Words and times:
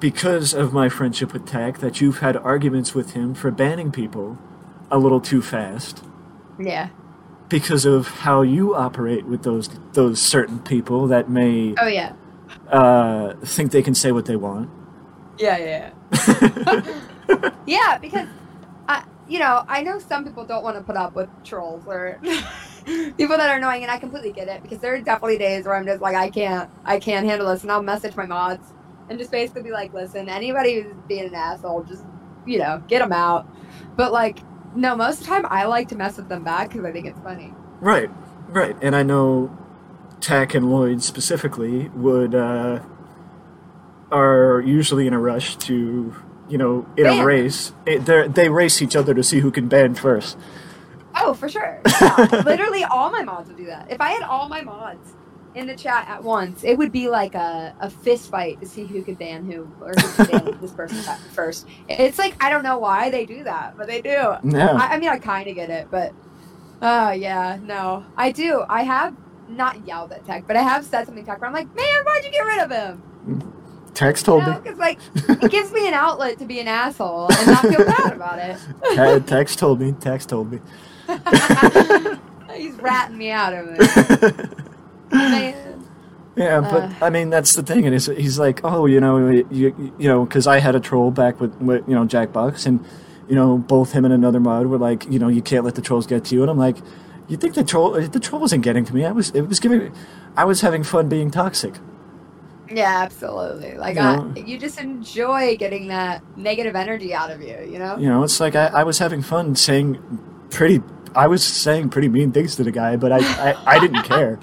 because 0.00 0.54
of 0.54 0.72
my 0.72 0.88
friendship 0.88 1.32
with 1.32 1.46
Tack 1.46 1.78
that 1.78 2.00
you've 2.00 2.18
had 2.18 2.36
arguments 2.36 2.94
with 2.94 3.12
him 3.12 3.34
for 3.34 3.50
banning 3.50 3.90
people 3.90 4.38
a 4.90 4.98
little 4.98 5.20
too 5.20 5.42
fast 5.42 6.02
Yeah. 6.58 6.88
because 7.48 7.84
of 7.84 8.08
how 8.08 8.42
you 8.42 8.74
operate 8.74 9.26
with 9.26 9.42
those 9.42 9.68
those 9.92 10.20
certain 10.20 10.60
people 10.60 11.06
that 11.08 11.28
may 11.28 11.74
Oh 11.78 11.86
yeah. 11.88 12.12
uh, 12.68 13.34
think 13.44 13.72
they 13.72 13.82
can 13.82 13.94
say 13.94 14.12
what 14.12 14.26
they 14.26 14.36
want. 14.36 14.70
Yeah, 15.38 15.56
yeah. 15.58 15.90
Yeah, 17.28 17.50
yeah 17.66 17.98
because 17.98 18.26
I, 18.88 19.04
you 19.28 19.38
know, 19.38 19.64
I 19.68 19.82
know 19.82 19.98
some 19.98 20.24
people 20.24 20.44
don't 20.44 20.62
want 20.64 20.76
to 20.76 20.82
put 20.82 20.96
up 20.96 21.14
with 21.14 21.28
trolls 21.44 21.84
or 21.86 22.18
people 22.84 23.36
that 23.36 23.50
are 23.50 23.56
annoying, 23.58 23.82
and 23.82 23.90
I 23.90 23.98
completely 23.98 24.32
get 24.32 24.48
it 24.48 24.62
because 24.62 24.78
there 24.78 24.94
are 24.94 25.00
definitely 25.00 25.38
days 25.38 25.66
where 25.66 25.74
I'm 25.76 25.84
just 25.84 26.00
like, 26.00 26.16
I 26.16 26.30
can't, 26.30 26.70
I 26.84 26.98
can't 26.98 27.26
handle 27.26 27.48
this, 27.48 27.62
and 27.62 27.70
I'll 27.70 27.82
message 27.82 28.16
my 28.16 28.24
mods 28.26 28.72
and 29.08 29.18
just 29.18 29.30
basically 29.30 29.62
be 29.62 29.70
like, 29.70 29.92
listen, 29.94 30.28
anybody 30.28 30.80
who's 30.82 30.94
being 31.06 31.24
an 31.26 31.34
asshole, 31.34 31.82
just 31.84 32.04
you 32.46 32.58
know, 32.58 32.82
get 32.88 33.00
them 33.00 33.12
out. 33.12 33.46
But 33.96 34.12
like, 34.12 34.38
no, 34.74 34.96
most 34.96 35.20
of 35.20 35.26
the 35.26 35.32
time 35.32 35.46
I 35.50 35.66
like 35.66 35.88
to 35.88 35.96
mess 35.96 36.16
with 36.16 36.28
them 36.28 36.44
back 36.44 36.68
because 36.70 36.84
I 36.84 36.92
think 36.92 37.06
it's 37.06 37.18
funny. 37.20 37.52
Right, 37.80 38.10
right. 38.48 38.76
And 38.80 38.96
I 38.96 39.02
know 39.02 39.56
Tack 40.20 40.54
and 40.54 40.70
Lloyd 40.70 41.02
specifically 41.02 41.88
would 41.90 42.34
uh, 42.34 42.80
are 44.10 44.60
usually 44.64 45.06
in 45.06 45.12
a 45.12 45.18
rush 45.20 45.56
to, 45.56 46.14
you 46.48 46.58
know, 46.58 46.86
in 46.96 47.04
Ban. 47.04 47.20
a 47.20 47.24
race. 47.24 47.72
It, 47.86 48.06
they're- 48.06 48.28
they 48.28 48.48
race 48.48 48.80
each 48.80 48.96
other 48.96 49.14
to 49.14 49.22
see 49.22 49.40
who 49.40 49.50
can 49.50 49.68
ban 49.68 49.94
first. 49.94 50.38
Oh, 51.20 51.34
for 51.34 51.48
sure. 51.48 51.80
Yeah. 52.00 52.42
Literally, 52.46 52.84
all 52.84 53.10
my 53.10 53.22
mods 53.24 53.48
would 53.48 53.56
do 53.56 53.66
that. 53.66 53.90
If 53.90 54.00
I 54.00 54.10
had 54.10 54.22
all 54.22 54.48
my 54.48 54.62
mods 54.62 55.14
in 55.58 55.66
the 55.66 55.76
chat 55.76 56.08
at 56.08 56.22
once, 56.22 56.62
it 56.62 56.78
would 56.78 56.92
be 56.92 57.08
like 57.08 57.34
a, 57.34 57.74
a 57.80 57.90
fist 57.90 58.30
fight 58.30 58.60
to 58.60 58.66
see 58.66 58.86
who 58.86 59.02
could 59.02 59.18
ban 59.18 59.44
who 59.44 59.68
or 59.80 59.92
who 59.92 60.24
could 60.24 60.30
ban 60.30 60.58
this 60.60 60.72
person 60.72 60.96
first. 61.32 61.66
It's 61.88 62.18
like 62.18 62.42
I 62.42 62.48
don't 62.48 62.62
know 62.62 62.78
why 62.78 63.10
they 63.10 63.26
do 63.26 63.42
that, 63.44 63.76
but 63.76 63.88
they 63.88 64.00
do. 64.00 64.36
Yeah. 64.44 64.72
I, 64.72 64.94
I 64.94 64.98
mean, 64.98 65.08
I 65.08 65.18
kind 65.18 65.48
of 65.48 65.54
get 65.54 65.68
it, 65.68 65.88
but 65.90 66.14
oh 66.80 67.10
yeah, 67.10 67.58
no, 67.62 68.06
I 68.16 68.30
do. 68.30 68.64
I 68.68 68.82
have 68.82 69.16
not 69.48 69.86
yelled 69.86 70.12
at 70.12 70.24
Tack, 70.24 70.44
but 70.46 70.56
I 70.56 70.62
have 70.62 70.84
said 70.84 71.06
something 71.06 71.24
to 71.24 71.30
Tack 71.30 71.40
where 71.40 71.48
I'm 71.48 71.54
like, 71.54 71.74
man, 71.74 72.04
why'd 72.04 72.24
you 72.24 72.30
get 72.30 72.40
rid 72.40 72.60
of 72.60 72.70
him? 72.70 73.02
You 74.00 74.12
told 74.12 74.42
know, 74.44 74.52
me. 74.52 74.60
because 74.62 74.78
like 74.78 75.00
it 75.14 75.50
gives 75.50 75.72
me 75.72 75.88
an 75.88 75.94
outlet 75.94 76.38
to 76.38 76.44
be 76.44 76.60
an 76.60 76.68
asshole 76.68 77.32
and 77.32 77.46
not 77.48 77.62
feel 77.62 77.84
bad 77.84 78.12
about 78.12 78.38
it. 78.38 79.26
Tax 79.26 79.56
told 79.56 79.80
me. 79.80 79.92
Tax 79.92 80.24
told 80.24 80.52
me. 80.52 80.60
He's 82.54 82.74
ratting 82.80 83.18
me 83.18 83.30
out 83.30 83.54
of 83.54 83.66
it. 83.70 84.50
Man. 85.12 85.54
Yeah, 86.36 86.60
but 86.60 86.84
Uh. 86.84 87.06
I 87.06 87.10
mean 87.10 87.30
that's 87.30 87.54
the 87.54 87.64
thing, 87.64 87.84
and 87.84 87.92
he's, 87.92 88.06
he's 88.06 88.38
like, 88.38 88.60
oh, 88.62 88.86
you 88.86 89.00
know, 89.00 89.28
you 89.28 89.92
you 89.98 90.08
know, 90.08 90.24
because 90.24 90.46
I 90.46 90.60
had 90.60 90.76
a 90.76 90.80
troll 90.80 91.10
back 91.10 91.40
with, 91.40 91.52
with 91.60 91.82
you 91.88 91.96
know 91.96 92.04
Jackbox, 92.06 92.64
and 92.64 92.84
you 93.28 93.34
know 93.34 93.58
both 93.58 93.90
him 93.90 94.04
and 94.04 94.14
another 94.14 94.38
mod 94.38 94.66
were 94.66 94.78
like, 94.78 95.04
you 95.10 95.18
know, 95.18 95.26
you 95.26 95.42
can't 95.42 95.64
let 95.64 95.74
the 95.74 95.82
trolls 95.82 96.06
get 96.06 96.24
to 96.26 96.36
you, 96.36 96.42
and 96.42 96.50
I'm 96.50 96.56
like, 96.58 96.76
you 97.26 97.36
think 97.36 97.54
the 97.54 97.64
troll 97.64 97.92
the 98.00 98.20
troll 98.20 98.40
wasn't 98.40 98.62
getting 98.62 98.84
to 98.84 98.94
me? 98.94 99.04
I 99.04 99.10
was 99.10 99.30
it 99.30 99.48
was 99.48 99.58
giving, 99.58 99.92
I 100.36 100.44
was 100.44 100.60
having 100.60 100.84
fun 100.84 101.08
being 101.08 101.32
toxic. 101.32 101.74
Yeah, 102.70 103.00
absolutely. 103.02 103.76
Like, 103.76 103.96
You 103.96 104.02
I, 104.02 104.16
know? 104.16 104.34
you 104.36 104.58
just 104.58 104.78
enjoy 104.78 105.56
getting 105.56 105.88
that 105.88 106.22
negative 106.36 106.76
energy 106.76 107.14
out 107.14 107.30
of 107.30 107.40
you, 107.40 107.58
you 107.68 107.78
know? 107.78 107.96
You 107.96 108.10
know, 108.10 108.22
it's 108.22 108.38
like 108.40 108.54
I, 108.54 108.66
I 108.66 108.82
was 108.84 108.98
having 108.98 109.22
fun 109.22 109.56
saying 109.56 109.98
pretty, 110.50 110.82
I 111.16 111.26
was 111.28 111.42
saying 111.42 111.88
pretty 111.88 112.08
mean 112.08 112.30
things 112.30 112.56
to 112.56 112.64
the 112.64 112.70
guy, 112.70 112.96
but 112.96 113.10
I 113.10 113.18
I, 113.50 113.76
I 113.76 113.78
didn't 113.80 114.02
care. 114.14 114.38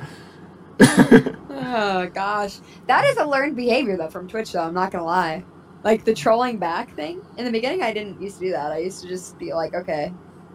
Oh, 1.78 2.08
gosh. 2.14 2.60
That 2.88 3.06
is 3.06 3.18
a 3.18 3.26
learned 3.26 3.56
behavior, 3.56 3.98
though, 3.98 4.10
from 4.10 4.28
Twitch, 4.28 4.52
though. 4.52 4.62
I'm 4.62 4.74
not 4.74 4.92
going 4.92 5.02
to 5.02 5.06
lie. 5.06 5.44
Like, 5.84 6.06
the 6.06 6.14
trolling 6.14 6.58
back 6.58 6.94
thing. 6.96 7.22
In 7.38 7.46
the 7.46 7.52
beginning, 7.52 7.82
I 7.82 7.92
didn't 7.92 8.22
used 8.22 8.40
to 8.40 8.46
do 8.46 8.52
that. 8.52 8.72
I 8.72 8.78
used 8.78 9.02
to 9.02 9.08
just 9.08 9.38
be 9.38 9.54
like, 9.54 9.74
okay, 9.74 10.14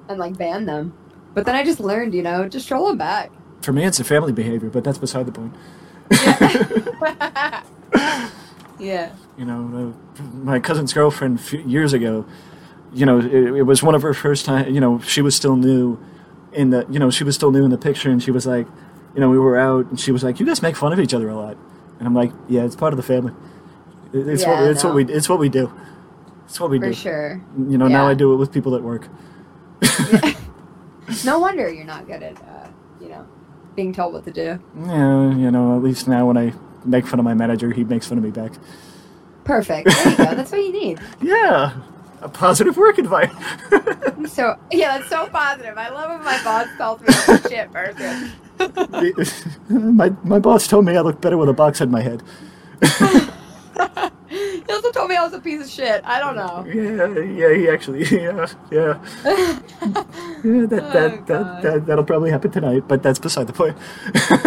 and, 0.08 0.18
like, 0.18 0.38
ban 0.38 0.66
them. 0.66 0.96
But 1.34 1.46
then 1.46 1.54
I 1.54 1.64
just 1.64 1.80
learned, 1.80 2.14
you 2.14 2.22
know, 2.22 2.48
just 2.48 2.68
troll 2.68 2.88
them 2.88 2.98
back. 2.98 3.30
For 3.60 3.72
me, 3.72 3.84
it's 3.84 4.00
a 4.00 4.04
family 4.04 4.32
behavior, 4.32 4.70
but 4.70 4.82
that's 4.82 4.98
beside 4.98 5.26
the 5.26 5.32
point. 5.32 5.54
Yeah. 6.10 7.62
yeah. 8.78 9.12
you 9.36 9.44
know, 9.44 9.94
uh, 10.18 10.22
my 10.34 10.58
cousin's 10.58 10.92
girlfriend 10.92 11.40
few 11.40 11.60
years 11.60 11.92
ago, 11.92 12.24
you 12.92 13.06
know, 13.06 13.18
it, 13.18 13.32
it 13.32 13.62
was 13.62 13.82
one 13.82 13.94
of 13.94 14.02
her 14.02 14.14
first 14.14 14.44
time, 14.44 14.72
you 14.72 14.80
know, 14.80 15.00
she 15.00 15.22
was 15.22 15.36
still 15.36 15.56
new 15.56 15.98
in 16.52 16.70
the, 16.70 16.86
you 16.90 16.98
know, 16.98 17.10
she 17.10 17.24
was 17.24 17.34
still 17.34 17.52
new 17.52 17.64
in 17.64 17.70
the 17.70 17.78
picture 17.78 18.10
and 18.10 18.22
she 18.22 18.30
was 18.30 18.46
like, 18.46 18.66
you 19.14 19.20
know, 19.20 19.28
we 19.30 19.38
were 19.38 19.56
out 19.58 19.86
and 19.86 19.98
she 19.98 20.12
was 20.12 20.22
like, 20.22 20.40
you 20.40 20.46
guys 20.46 20.62
make 20.62 20.76
fun 20.76 20.92
of 20.92 21.00
each 21.00 21.14
other 21.14 21.28
a 21.28 21.36
lot. 21.36 21.56
And 21.98 22.06
I'm 22.06 22.14
like, 22.14 22.32
yeah, 22.48 22.64
it's 22.64 22.76
part 22.76 22.92
of 22.92 22.96
the 22.96 23.02
family. 23.02 23.32
It's 24.12 24.42
Yeah, 24.42 24.60
what 24.62 24.70
it's 24.70 24.82
no. 24.84 24.90
what 24.90 24.96
we 24.96 25.04
it's 25.12 25.28
what 25.28 25.38
we 25.38 25.48
do. 25.48 25.72
It's 26.46 26.58
what 26.58 26.70
we 26.70 26.78
For 26.78 26.86
do. 26.86 26.92
For 26.92 26.98
sure. 27.00 27.42
You 27.56 27.78
know, 27.78 27.86
now 27.88 28.08
I 28.08 28.14
do 28.14 28.32
it 28.32 28.36
with 28.36 28.52
people 28.52 28.74
at 28.74 28.82
work. 28.82 29.08
No 31.24 31.40
wonder 31.40 31.68
you're 31.68 31.84
not 31.84 32.06
good 32.06 32.22
at, 32.22 32.36
uh, 32.42 32.68
you 33.00 33.08
know, 33.08 33.26
being 33.74 33.92
told 33.92 34.12
what 34.14 34.24
to 34.24 34.30
do. 34.30 34.60
Yeah, 34.78 35.34
you 35.34 35.50
know, 35.50 35.76
at 35.76 35.82
least 35.82 36.06
now 36.06 36.26
when 36.26 36.36
I 36.36 36.52
make 36.84 37.04
fun 37.06 37.18
of 37.18 37.24
my 37.24 37.34
manager, 37.34 37.72
he 37.72 37.82
makes 37.82 38.06
fun 38.06 38.16
of 38.18 38.22
me 38.24 38.30
back. 38.30 38.52
Perfect. 39.42 39.88
There 39.88 40.10
you 40.10 40.16
go. 40.16 40.34
That's 40.36 40.52
what 40.52 40.60
you 40.60 40.72
need. 40.72 41.00
Yeah, 41.20 41.72
a 42.22 42.28
positive 42.28 42.76
work 42.76 42.98
environment. 42.98 43.44
So 44.28 44.56
yeah, 44.70 44.98
that's 44.98 45.10
so 45.10 45.26
positive. 45.28 45.76
I 45.78 45.88
love 45.88 46.10
when 46.10 46.22
my 46.24 46.40
boss 46.44 46.68
tells 46.76 47.00
me 47.00 47.08
a 47.08 47.48
shit 47.48 47.72
person. 47.72 48.30
my 49.68 50.10
my 50.24 50.38
boss 50.38 50.66
told 50.68 50.84
me 50.84 50.96
I 50.96 51.00
look 51.00 51.20
better 51.20 51.36
with 51.36 51.48
a 51.48 51.52
box 51.52 51.80
on 51.80 51.90
my 51.90 52.00
head. 52.02 52.22
he 54.28 54.62
also 54.72 54.90
told 54.92 55.08
me 55.08 55.16
I 55.16 55.24
was 55.24 55.32
a 55.32 55.40
piece 55.40 55.62
of 55.62 55.68
shit. 55.70 56.02
I 56.04 56.18
don't 56.20 56.36
know. 56.36 56.64
Yeah, 56.66 57.08
yeah, 57.18 57.54
he 57.56 57.68
actually, 57.68 58.04
yeah, 58.10 58.46
yeah, 58.70 59.00
yeah. 59.24 59.60
That 59.82 60.06
Oh, 60.44 60.66
that, 60.66 61.26
God. 61.26 61.26
that 61.26 61.62
that 61.62 61.86
that'll 61.86 62.04
probably 62.04 62.30
happen 62.30 62.50
tonight, 62.50 62.84
but 62.88 63.02
that's 63.02 63.18
beside 63.18 63.46
the 63.46 63.52
point. 63.52 63.76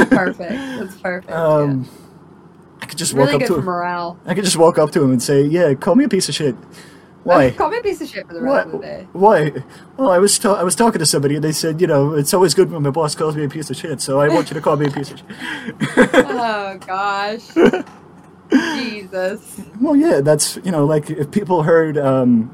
Perfect. 0.09 0.51
That's 0.51 0.95
perfect. 0.97 1.31
Um, 1.31 1.87
I 2.81 2.85
could 2.85 2.97
just 2.97 3.13
yeah. 3.13 3.19
walk 3.19 3.29
Really 3.31 3.43
up 3.43 3.47
to 3.47 3.55
him. 3.57 3.65
morale. 3.65 4.17
I 4.25 4.33
could 4.35 4.43
just 4.45 4.57
walk 4.57 4.77
up 4.77 4.91
to 4.91 5.03
him 5.03 5.11
and 5.11 5.21
say, 5.21 5.41
"Yeah, 5.43 5.73
call 5.73 5.95
me 5.95 6.05
a 6.05 6.09
piece 6.09 6.29
of 6.29 6.35
shit." 6.35 6.55
Why? 7.23 7.51
Call 7.51 7.71
piece 7.81 8.01
of 8.01 8.09
shit 8.09 8.27
for 8.27 8.33
the 8.33 8.41
Why? 8.41 8.57
rest 8.57 8.65
of 8.67 8.71
the 8.73 8.77
day. 8.79 9.07
Why? 9.13 9.51
Well, 9.97 10.09
I 10.09 10.17
was 10.17 10.37
ta- 10.37 10.55
I 10.55 10.63
was 10.63 10.75
talking 10.75 10.99
to 10.99 11.05
somebody 11.05 11.35
and 11.35 11.43
they 11.43 11.51
said, 11.51 11.79
you 11.79 11.87
know, 11.87 12.13
it's 12.13 12.33
always 12.33 12.53
good 12.53 12.71
when 12.71 12.83
my 12.83 12.89
boss 12.89 13.15
calls 13.15 13.35
me 13.35 13.45
a 13.45 13.49
piece 13.49 13.69
of 13.69 13.77
shit, 13.77 14.01
so 14.01 14.19
I 14.19 14.27
want 14.29 14.49
you 14.49 14.55
to 14.55 14.61
call 14.61 14.75
me 14.75 14.87
a 14.87 14.91
piece 14.91 15.11
of 15.11 15.19
shit. 15.19 15.27
Oh 15.97 16.77
gosh. 16.85 17.47
Jesus. 18.51 19.61
Well, 19.79 19.95
yeah, 19.95 20.21
that's 20.21 20.57
you 20.63 20.71
know, 20.71 20.85
like 20.85 21.09
if 21.09 21.31
people 21.31 21.63
heard 21.63 21.97
um, 21.97 22.53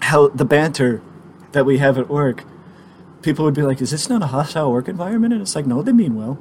how 0.00 0.28
the 0.28 0.44
banter 0.44 1.02
that 1.52 1.66
we 1.66 1.78
have 1.78 1.98
at 1.98 2.08
work, 2.08 2.44
people 3.22 3.44
would 3.44 3.54
be 3.54 3.62
like, 3.62 3.80
"Is 3.82 3.90
this 3.90 4.08
not 4.08 4.22
a 4.22 4.28
hostile 4.28 4.70
work 4.70 4.88
environment?" 4.88 5.32
And 5.32 5.42
it's 5.42 5.54
like, 5.54 5.66
no, 5.66 5.82
they 5.82 5.92
mean 5.92 6.14
well. 6.14 6.38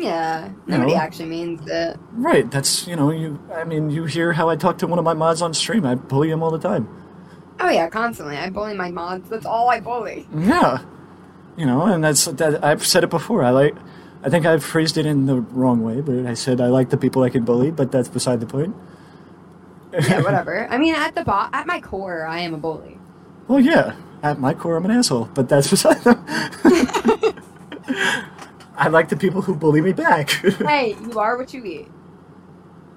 Yeah. 0.00 0.50
Nobody 0.66 0.92
know? 0.92 0.98
actually 0.98 1.28
means 1.28 1.60
it. 1.68 1.98
Right. 2.12 2.50
That's 2.50 2.86
you 2.86 2.96
know, 2.96 3.10
you. 3.10 3.38
I 3.54 3.64
mean, 3.64 3.90
you 3.90 4.04
hear 4.04 4.32
how 4.32 4.48
I 4.48 4.56
talk 4.56 4.78
to 4.78 4.86
one 4.86 4.98
of 4.98 5.04
my 5.04 5.14
mods 5.14 5.42
on 5.42 5.54
stream. 5.54 5.84
I 5.84 5.94
bully 5.94 6.30
him 6.30 6.42
all 6.42 6.50
the 6.50 6.58
time. 6.58 6.88
Oh 7.60 7.68
yeah, 7.68 7.88
constantly. 7.88 8.36
I 8.36 8.48
bully 8.50 8.74
my 8.74 8.90
mods. 8.90 9.28
That's 9.28 9.46
all 9.46 9.68
I 9.68 9.80
bully. 9.80 10.26
Yeah. 10.34 10.78
You 11.56 11.66
know, 11.66 11.82
and 11.82 12.02
that's 12.02 12.24
that. 12.24 12.64
I've 12.64 12.86
said 12.86 13.04
it 13.04 13.10
before. 13.10 13.44
I 13.44 13.50
like. 13.50 13.76
I 14.22 14.28
think 14.28 14.46
I've 14.46 14.64
phrased 14.64 14.98
it 14.98 15.06
in 15.06 15.26
the 15.26 15.36
wrong 15.36 15.82
way, 15.82 16.00
but 16.00 16.26
I 16.26 16.34
said 16.34 16.60
I 16.60 16.66
like 16.66 16.90
the 16.90 16.98
people 16.98 17.22
I 17.22 17.30
can 17.30 17.44
bully, 17.44 17.70
but 17.70 17.90
that's 17.92 18.08
beside 18.08 18.40
the 18.40 18.46
point. 18.46 18.74
Yeah, 19.92 20.20
whatever. 20.22 20.66
I 20.68 20.78
mean, 20.78 20.94
at 20.94 21.14
the 21.14 21.24
bo- 21.24 21.48
at 21.52 21.66
my 21.66 21.80
core, 21.80 22.26
I 22.26 22.40
am 22.40 22.54
a 22.54 22.58
bully. 22.58 22.98
Well, 23.48 23.60
yeah. 23.60 23.96
At 24.22 24.38
my 24.38 24.52
core, 24.52 24.76
I'm 24.76 24.84
an 24.84 24.90
asshole, 24.90 25.30
but 25.34 25.48
that's 25.48 25.68
beside 25.70 26.02
them. 26.02 26.24
I 28.80 28.88
like 28.88 29.10
the 29.10 29.16
people 29.16 29.42
who 29.42 29.54
bully 29.54 29.82
me 29.82 29.92
back. 29.92 30.30
Hey, 30.30 30.96
you 31.02 31.18
are 31.18 31.36
what 31.36 31.52
you 31.52 31.62
eat. 31.66 31.88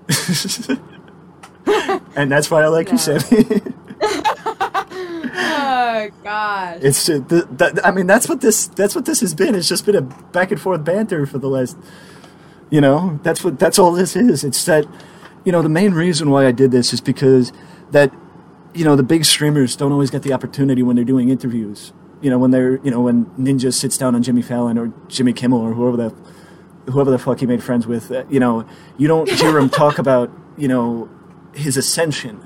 and 2.16 2.32
that's 2.32 2.50
why 2.50 2.64
I 2.64 2.68
like 2.68 2.90
you, 2.90 2.98
Sami. 2.98 3.20
oh 5.36 6.10
gosh. 6.24 6.78
it's 6.82 7.06
just, 7.06 7.28
the, 7.28 7.46
the, 7.52 7.82
I 7.84 7.92
mean, 7.92 8.08
that's 8.08 8.30
what 8.30 8.40
this 8.40 8.68
that's 8.68 8.96
what 8.96 9.04
this 9.04 9.20
has 9.20 9.34
been. 9.34 9.56
It's 9.56 9.68
just 9.68 9.86
been 9.86 9.96
a 9.96 10.02
back 10.02 10.52
and 10.52 10.62
forth 10.62 10.86
banter 10.86 11.26
for 11.26 11.38
the 11.38 11.50
last, 11.50 11.78
you 12.70 12.80
know, 12.80 13.20
that's 13.22 13.44
what 13.44 13.60
that's 13.60 13.78
all 13.78 13.92
this 13.92 14.16
is. 14.16 14.46
It's 14.46 14.64
that, 14.64 14.88
you 15.44 15.52
know, 15.52 15.62
the 15.62 15.68
main 15.68 15.94
reason 15.94 16.30
why 16.30 16.48
I 16.48 16.54
did 16.54 16.72
this 16.72 16.94
is 16.94 17.02
because 17.02 17.52
that, 17.92 18.14
you 18.74 18.86
know, 18.86 18.96
the 18.96 19.04
big 19.04 19.26
streamers 19.26 19.76
don't 19.76 19.92
always 19.92 20.12
get 20.12 20.24
the 20.24 20.32
opportunity 20.32 20.82
when 20.82 20.96
they're 20.96 21.04
doing 21.04 21.28
interviews. 21.28 21.92
You 22.24 22.32
know, 22.32 22.40
when 22.40 22.52
they're, 22.52 22.78
you 22.84 22.90
know, 22.90 23.02
when 23.02 23.26
Ninja 23.38 23.72
sits 23.72 23.98
down 23.98 24.16
on 24.16 24.24
Jimmy 24.24 24.42
Fallon 24.42 24.78
or 24.78 24.92
Jimmy 25.08 25.34
Kimmel 25.34 25.60
or 25.60 25.74
whoever 25.74 25.98
the, 25.98 26.92
whoever 26.92 27.12
the 27.12 27.20
fuck 27.20 27.40
he 27.40 27.46
made 27.46 27.62
friends 27.62 27.86
with. 27.86 28.12
uh, 28.12 28.24
You 28.30 28.40
know, 28.40 28.66
you 28.98 29.08
don't 29.08 29.30
hear 29.30 29.60
him 29.60 29.70
talk 29.70 30.00
about, 30.00 30.32
you 30.58 30.68
know, 30.68 31.10
his 31.54 31.78
ascension 31.78 32.44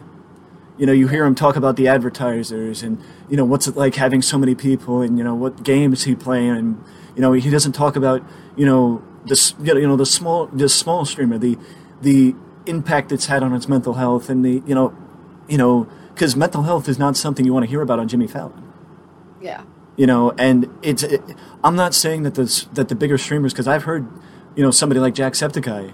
you 0.78 0.86
know, 0.86 0.94
you 0.94 1.08
hear 1.08 1.26
him 1.26 1.34
talk 1.34 1.56
about 1.56 1.76
the 1.76 1.88
advertisers 1.88 2.84
and, 2.84 3.02
you 3.30 3.36
know, 3.36 3.44
what's 3.44 3.68
it 3.68 3.76
like 3.76 3.96
having 3.96 4.22
so 4.22 4.38
many 4.38 4.54
people 4.54 5.02
and, 5.02 5.18
you 5.18 5.24
know, 5.24 5.34
what 5.34 5.64
games 5.64 6.04
he 6.04 6.14
playing 6.16 6.52
and, 6.52 6.84
you 7.16 7.22
know, 7.22 7.34
he 7.34 7.50
doesn't 7.50 7.72
talk 7.72 7.96
about, 7.96 8.22
you 8.56 8.66
know, 8.66 9.02
the, 9.26 9.56
you 9.60 9.88
know, 9.88 9.96
the 9.96 10.06
small, 10.06 10.46
the 10.48 10.70
small 10.70 11.04
streamer, 11.04 11.40
the, 11.40 11.58
the 12.02 12.36
impact 12.68 13.12
it's 13.12 13.26
had 13.26 13.42
on 13.42 13.54
its 13.54 13.68
mental 13.68 13.96
health 13.96 14.30
and 14.30 14.46
the 14.46 14.62
you 14.68 14.76
know, 14.76 14.96
you 15.48 15.58
know, 15.58 15.88
because 16.14 16.36
mental 16.36 16.64
health 16.64 16.88
is 16.88 17.00
not 17.00 17.18
something 17.18 17.46
you 17.46 17.54
want 17.54 17.64
to 17.64 17.70
hear 17.70 17.82
about 17.82 17.98
on 18.00 18.08
Jimmy 18.08 18.28
Fallon. 18.28 18.67
Yeah. 19.42 19.64
You 19.96 20.06
know, 20.08 20.32
and 20.38 20.68
it's 20.84 21.04
it, 21.04 21.22
I'm 21.64 21.76
not 21.76 21.94
saying 21.96 22.24
that 22.24 22.36
the 22.36 22.66
that 22.74 22.88
the 22.90 22.96
bigger 22.96 23.18
streamers 23.18 23.54
because 23.54 23.68
I've 23.68 23.84
heard, 23.84 24.08
you 24.56 24.64
know, 24.64 24.72
somebody 24.72 25.00
like 25.00 25.16
Jacksepticeye, 25.16 25.92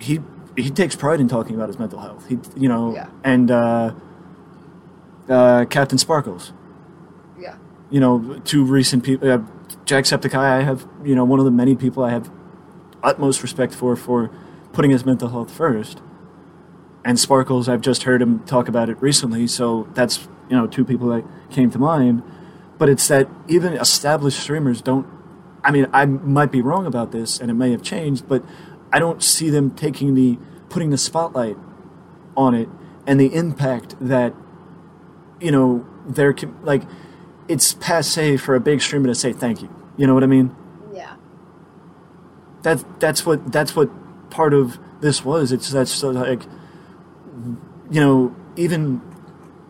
he 0.00 0.20
he 0.56 0.70
takes 0.70 0.96
pride 0.96 1.20
in 1.20 1.28
talking 1.28 1.54
about 1.54 1.68
his 1.68 1.78
mental 1.78 1.98
health. 2.00 2.26
He 2.28 2.38
you 2.56 2.68
know, 2.68 2.94
Yeah. 2.94 3.08
and 3.24 3.50
uh, 3.50 3.92
uh, 5.28 5.64
CaptainSparklez 5.66 6.52
Yeah. 7.38 7.56
you 7.90 8.00
know, 8.00 8.40
two 8.44 8.64
recent 8.64 9.04
people. 9.04 9.30
Uh, 9.30 9.38
Jacksepticeye, 9.84 10.34
I 10.34 10.62
have, 10.62 10.86
you 11.04 11.14
know, 11.14 11.24
one 11.24 11.38
of 11.38 11.44
the 11.44 11.50
many 11.50 11.74
people 11.76 12.02
I 12.04 12.10
have 12.10 12.30
utmost 13.02 13.42
respect 13.42 13.74
for 13.74 13.96
for 13.96 14.30
putting 14.72 14.90
his 14.90 15.04
mental 15.04 15.28
health 15.28 15.50
first. 15.50 16.00
And 17.04 17.18
Sparkles, 17.18 17.68
I've 17.68 17.80
just 17.80 18.04
heard 18.04 18.22
him 18.22 18.40
talk 18.44 18.68
about 18.68 18.88
it 18.88 18.96
recently, 19.02 19.46
so 19.48 19.88
that's, 19.92 20.28
you 20.48 20.56
know, 20.56 20.66
two 20.66 20.84
people 20.84 21.08
that 21.08 21.24
came 21.50 21.68
to 21.72 21.78
mind. 21.78 22.22
But 22.82 22.88
it's 22.88 23.06
that 23.06 23.28
even 23.46 23.74
established 23.74 24.40
streamers 24.40 24.82
don't. 24.82 25.06
I 25.62 25.70
mean, 25.70 25.86
I 25.92 26.04
might 26.04 26.50
be 26.50 26.60
wrong 26.60 26.84
about 26.84 27.12
this, 27.12 27.38
and 27.38 27.48
it 27.48 27.54
may 27.54 27.70
have 27.70 27.80
changed, 27.80 28.26
but 28.26 28.44
I 28.92 28.98
don't 28.98 29.22
see 29.22 29.50
them 29.50 29.70
taking 29.70 30.16
the 30.16 30.36
putting 30.68 30.90
the 30.90 30.98
spotlight 30.98 31.56
on 32.36 32.56
it 32.56 32.68
and 33.06 33.20
the 33.20 33.32
impact 33.32 33.94
that 34.00 34.34
you 35.40 35.52
know 35.52 35.86
there 36.08 36.32
can 36.32 36.60
like 36.64 36.82
it's 37.46 37.74
passe 37.74 38.36
for 38.36 38.56
a 38.56 38.60
big 38.60 38.80
streamer 38.80 39.06
to 39.06 39.14
say 39.14 39.32
thank 39.32 39.62
you. 39.62 39.72
You 39.96 40.08
know 40.08 40.14
what 40.14 40.24
I 40.24 40.26
mean? 40.26 40.52
Yeah. 40.92 41.14
That's 42.62 42.84
that's 42.98 43.24
what 43.24 43.52
that's 43.52 43.76
what 43.76 43.90
part 44.28 44.54
of 44.54 44.80
this 45.00 45.24
was. 45.24 45.52
It's 45.52 45.70
that's 45.70 45.92
so 45.92 46.10
like 46.10 46.42
you 47.92 48.00
know 48.00 48.34
even 48.56 49.00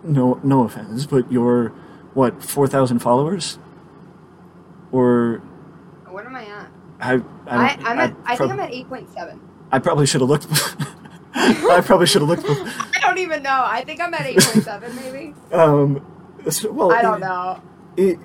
no 0.03 0.41
no 0.43 0.65
offense, 0.65 1.05
but 1.05 1.31
your 1.31 1.75
what 2.15 2.43
four 2.43 2.67
thousand 2.67 3.01
followers 3.01 3.59
or 4.91 5.43
What 6.09 6.27
am 6.27 6.37
I 6.37 6.45
at? 6.45 6.71
I 7.01 7.13
I, 7.15 7.19
I, 7.47 7.79
I'm 7.85 7.99
at. 7.99 8.17
I, 8.25 8.37
prob- 8.37 8.51
think 8.51 8.53
I'm 8.53 8.61
at 8.61 8.73
eight 8.73 8.89
point 8.89 9.09
seven. 9.13 9.41
I 9.71 9.79
probably 9.79 10.07
should 10.07 10.21
have 10.21 10.31
looked. 10.31 10.47
I 11.35 11.81
probably 11.85 12.07
should 12.07 12.21
have 12.23 12.29
looked. 12.29 12.45
I 12.49 13.01
don't 13.01 13.19
even 13.19 13.43
know. 13.43 13.63
I 13.65 13.83
think 13.85 14.01
I'm 14.01 14.13
at 14.13 14.27
eight 14.27 14.41
point 14.41 14.65
seven, 14.65 14.95
maybe. 14.97 15.35
Um, 15.53 16.05
well, 16.71 16.93
I 16.93 17.03
don't 17.03 17.21
know. 17.21 17.63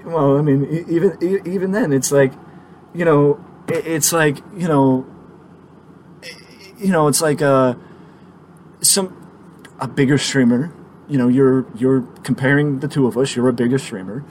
Well, 0.06 0.38
I 0.38 0.42
mean, 0.42 0.86
even 0.90 1.18
even 1.45 1.72
then, 1.72 1.92
it's 1.94 2.12
like, 2.12 2.33
you 2.94 3.06
know, 3.06 3.44
it's 3.68 4.12
like 4.13 4.38
you 4.56 4.68
know, 4.68 5.06
you 6.78 6.92
know, 6.92 7.07
it's 7.07 7.22
like 7.22 7.42
uh, 7.42 7.75
some 8.81 9.13
a 9.80 9.88
bigger 9.88 10.18
streamer. 10.18 10.74
You 11.07 11.18
know, 11.18 11.27
you're 11.27 11.65
you're 11.75 12.01
comparing 12.24 12.80
the 12.80 12.88
two 12.88 13.07
of 13.07 13.18
us. 13.18 13.36
You're 13.36 13.48
a 13.48 13.54
bigger 13.54 13.77
streamer. 13.77 14.24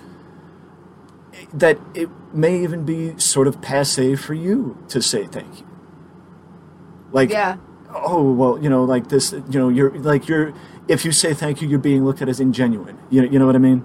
That 1.53 1.79
it 1.95 2.09
may 2.33 2.63
even 2.63 2.85
be 2.85 3.19
sort 3.19 3.47
of 3.47 3.61
passe 3.63 4.17
for 4.17 4.35
you 4.35 4.77
to 4.89 5.01
say 5.01 5.27
thank 5.27 5.61
you. 5.61 5.67
Like, 7.13 7.31
Yeah. 7.31 7.57
oh 7.95 8.31
well, 8.33 8.63
you 8.63 8.69
know, 8.69 8.85
like 8.85 9.09
this. 9.09 9.33
You 9.33 9.59
know, 9.61 9.69
you're 9.69 9.91
like 9.99 10.29
you're. 10.29 10.53
If 10.89 11.05
you 11.05 11.13
say 11.13 11.35
thank 11.35 11.61
you, 11.63 11.69
you're 11.69 11.79
being 11.79 12.05
looked 12.05 12.23
at 12.23 12.29
as 12.29 12.41
ingenuine. 12.41 12.97
You 13.11 13.23
know, 13.23 13.29
you 13.31 13.39
know 13.39 13.47
what 13.47 13.57
I 13.57 13.59
mean? 13.59 13.85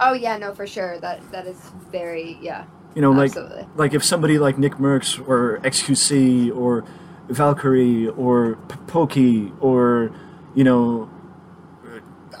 Oh 0.00 0.12
yeah, 0.12 0.36
no, 0.38 0.54
for 0.54 0.66
sure. 0.66 0.98
That 1.00 1.20
that 1.32 1.46
is 1.46 1.58
very 1.90 2.38
yeah. 2.40 2.64
You 2.94 3.02
know, 3.02 3.12
like 3.12 3.30
Absolutely. 3.30 3.66
like 3.76 3.94
if 3.94 4.04
somebody 4.04 4.38
like 4.38 4.56
Nickmercs 4.56 5.24
or 5.28 5.58
XQC 5.62 6.54
or 6.56 6.84
Valkyrae 7.28 8.16
or 8.18 8.56
P- 8.68 8.76
Pokey 8.86 9.52
or 9.60 10.10
you 10.54 10.64
know 10.64 11.08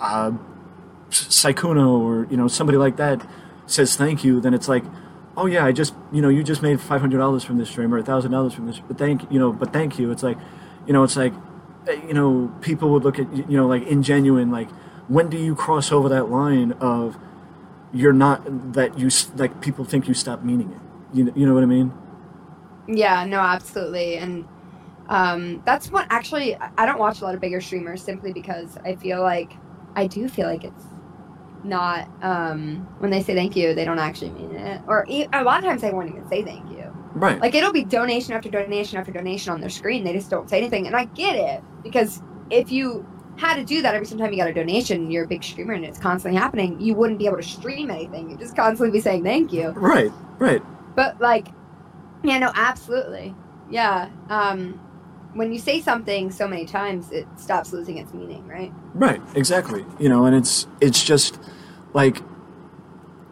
uh, 0.00 0.32
Sykkuno 1.10 1.98
or 2.00 2.26
you 2.30 2.36
know 2.36 2.48
somebody 2.48 2.78
like 2.78 2.96
that 2.96 3.26
says 3.66 3.96
thank 3.96 4.24
you, 4.24 4.40
then 4.40 4.54
it's 4.54 4.68
like, 4.68 4.84
oh 5.36 5.46
yeah, 5.46 5.64
I 5.64 5.72
just 5.72 5.94
you 6.12 6.22
know 6.22 6.28
you 6.28 6.42
just 6.42 6.62
made 6.62 6.80
five 6.80 7.00
hundred 7.00 7.18
dollars 7.18 7.44
from 7.44 7.58
this 7.58 7.68
stream 7.68 7.92
or 7.94 8.02
thousand 8.02 8.32
dollars 8.32 8.54
from 8.54 8.66
this, 8.66 8.80
but 8.80 8.98
thank 8.98 9.30
you 9.30 9.38
know, 9.38 9.52
but 9.52 9.72
thank 9.72 9.98
you. 9.98 10.10
It's 10.10 10.22
like, 10.22 10.38
you 10.86 10.92
know, 10.92 11.02
it's 11.02 11.16
like, 11.16 11.32
eh, 11.86 12.00
you 12.06 12.14
know, 12.14 12.52
people 12.60 12.90
would 12.90 13.04
look 13.04 13.18
at 13.18 13.32
you 13.36 13.56
know 13.56 13.66
like 13.66 13.84
ingenuine 13.84 14.50
like 14.50 14.70
when 15.08 15.28
do 15.28 15.38
you 15.38 15.54
cross 15.54 15.90
over 15.90 16.08
that 16.10 16.30
line 16.30 16.72
of 16.72 17.16
you're 17.92 18.12
not 18.12 18.72
that 18.74 18.98
you 18.98 19.08
like 19.36 19.60
people 19.60 19.84
think 19.84 20.08
you 20.08 20.14
stop 20.14 20.42
meaning 20.42 20.70
it. 20.70 21.16
You 21.16 21.24
know, 21.24 21.32
you 21.34 21.46
know 21.46 21.54
what 21.54 21.62
I 21.62 21.66
mean? 21.66 21.92
Yeah, 22.86 23.24
no, 23.24 23.38
absolutely. 23.40 24.16
And 24.16 24.46
um, 25.08 25.62
that's 25.64 25.90
what 25.90 26.06
actually, 26.10 26.56
I 26.56 26.86
don't 26.86 26.98
watch 26.98 27.20
a 27.20 27.24
lot 27.24 27.34
of 27.34 27.40
bigger 27.40 27.60
streamers 27.60 28.02
simply 28.02 28.32
because 28.32 28.76
I 28.84 28.96
feel 28.96 29.22
like, 29.22 29.52
I 29.94 30.06
do 30.06 30.28
feel 30.28 30.46
like 30.46 30.64
it's 30.64 30.84
not, 31.64 32.08
um, 32.22 32.86
when 32.98 33.10
they 33.10 33.22
say 33.22 33.34
thank 33.34 33.56
you, 33.56 33.74
they 33.74 33.84
don't 33.84 33.98
actually 33.98 34.30
mean 34.30 34.52
it. 34.52 34.80
Or 34.86 35.04
a 35.08 35.42
lot 35.42 35.58
of 35.58 35.64
times 35.64 35.82
they 35.82 35.90
won't 35.90 36.08
even 36.08 36.28
say 36.28 36.42
thank 36.42 36.70
you. 36.70 36.84
Right. 37.14 37.40
Like 37.40 37.54
it'll 37.54 37.72
be 37.72 37.84
donation 37.84 38.32
after 38.34 38.48
donation 38.48 38.98
after 38.98 39.12
donation 39.12 39.52
on 39.52 39.60
their 39.60 39.70
screen. 39.70 40.04
They 40.04 40.12
just 40.12 40.30
don't 40.30 40.48
say 40.48 40.58
anything. 40.58 40.86
And 40.86 40.94
I 40.94 41.06
get 41.06 41.36
it 41.36 41.62
because 41.82 42.22
if 42.50 42.70
you 42.70 43.06
had 43.36 43.54
to 43.54 43.64
do 43.64 43.82
that 43.82 43.94
every 43.94 44.06
time 44.06 44.32
you 44.32 44.38
got 44.38 44.48
a 44.48 44.52
donation, 44.52 45.10
you're 45.10 45.24
a 45.24 45.28
big 45.28 45.42
streamer 45.42 45.72
and 45.72 45.84
it's 45.84 45.98
constantly 45.98 46.38
happening, 46.38 46.80
you 46.80 46.94
wouldn't 46.94 47.18
be 47.18 47.26
able 47.26 47.36
to 47.36 47.42
stream 47.42 47.90
anything. 47.90 48.30
You'd 48.30 48.40
just 48.40 48.56
constantly 48.56 48.90
be 48.90 49.00
saying 49.00 49.24
thank 49.24 49.52
you. 49.52 49.70
right. 49.70 50.12
Right. 50.38 50.62
But 50.94 51.20
like, 51.20 51.48
yeah, 52.24 52.38
no, 52.38 52.50
absolutely, 52.54 53.34
yeah. 53.70 54.10
Um, 54.28 54.80
when 55.38 55.52
you 55.52 55.58
say 55.58 55.80
something 55.80 56.30
so 56.32 56.48
many 56.48 56.66
times, 56.66 57.12
it 57.12 57.26
stops 57.36 57.72
losing 57.72 57.96
its 57.96 58.12
meaning, 58.12 58.46
right? 58.48 58.72
Right. 58.92 59.22
Exactly. 59.36 59.86
You 59.98 60.08
know, 60.08 60.24
and 60.24 60.36
it's 60.36 60.66
it's 60.80 61.02
just 61.02 61.38
like 61.94 62.18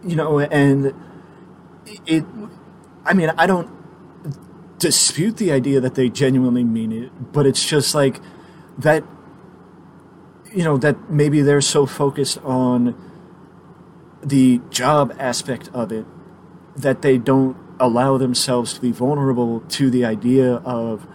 you 0.05 0.17
know, 0.17 0.39
and 0.39 0.95
it. 2.07 2.25
I 3.05 3.13
mean, 3.13 3.31
I 3.37 3.47
don't 3.47 3.71
dispute 4.79 5.37
the 5.37 5.53
idea 5.53 5.81
that 5.81 5.95
they 5.95 6.09
genuinely 6.09 6.65
mean 6.65 6.93
it, 6.93 7.33
but 7.33 7.47
it's 7.47 7.65
just 7.65 7.95
like 7.95 8.21
that. 8.79 9.05
You 10.53 10.65
know 10.65 10.79
that 10.79 11.11
maybe 11.11 11.43
they're 11.43 11.61
so 11.61 11.87
focused 11.87 12.39
on 12.39 12.95
the 14.23 14.61
job 14.71 15.15
aspect 15.19 15.69
of 15.75 15.93
it 15.93 16.07
that 16.77 17.03
they 17.03 17.19
don't 17.19 17.57
allow 17.79 18.17
themselves 18.17 18.73
to 18.75 18.81
be 18.81 18.93
vulnerable 18.93 19.61
to 19.61 19.91
the 19.91 20.05
idea 20.05 20.55
of 20.65 21.07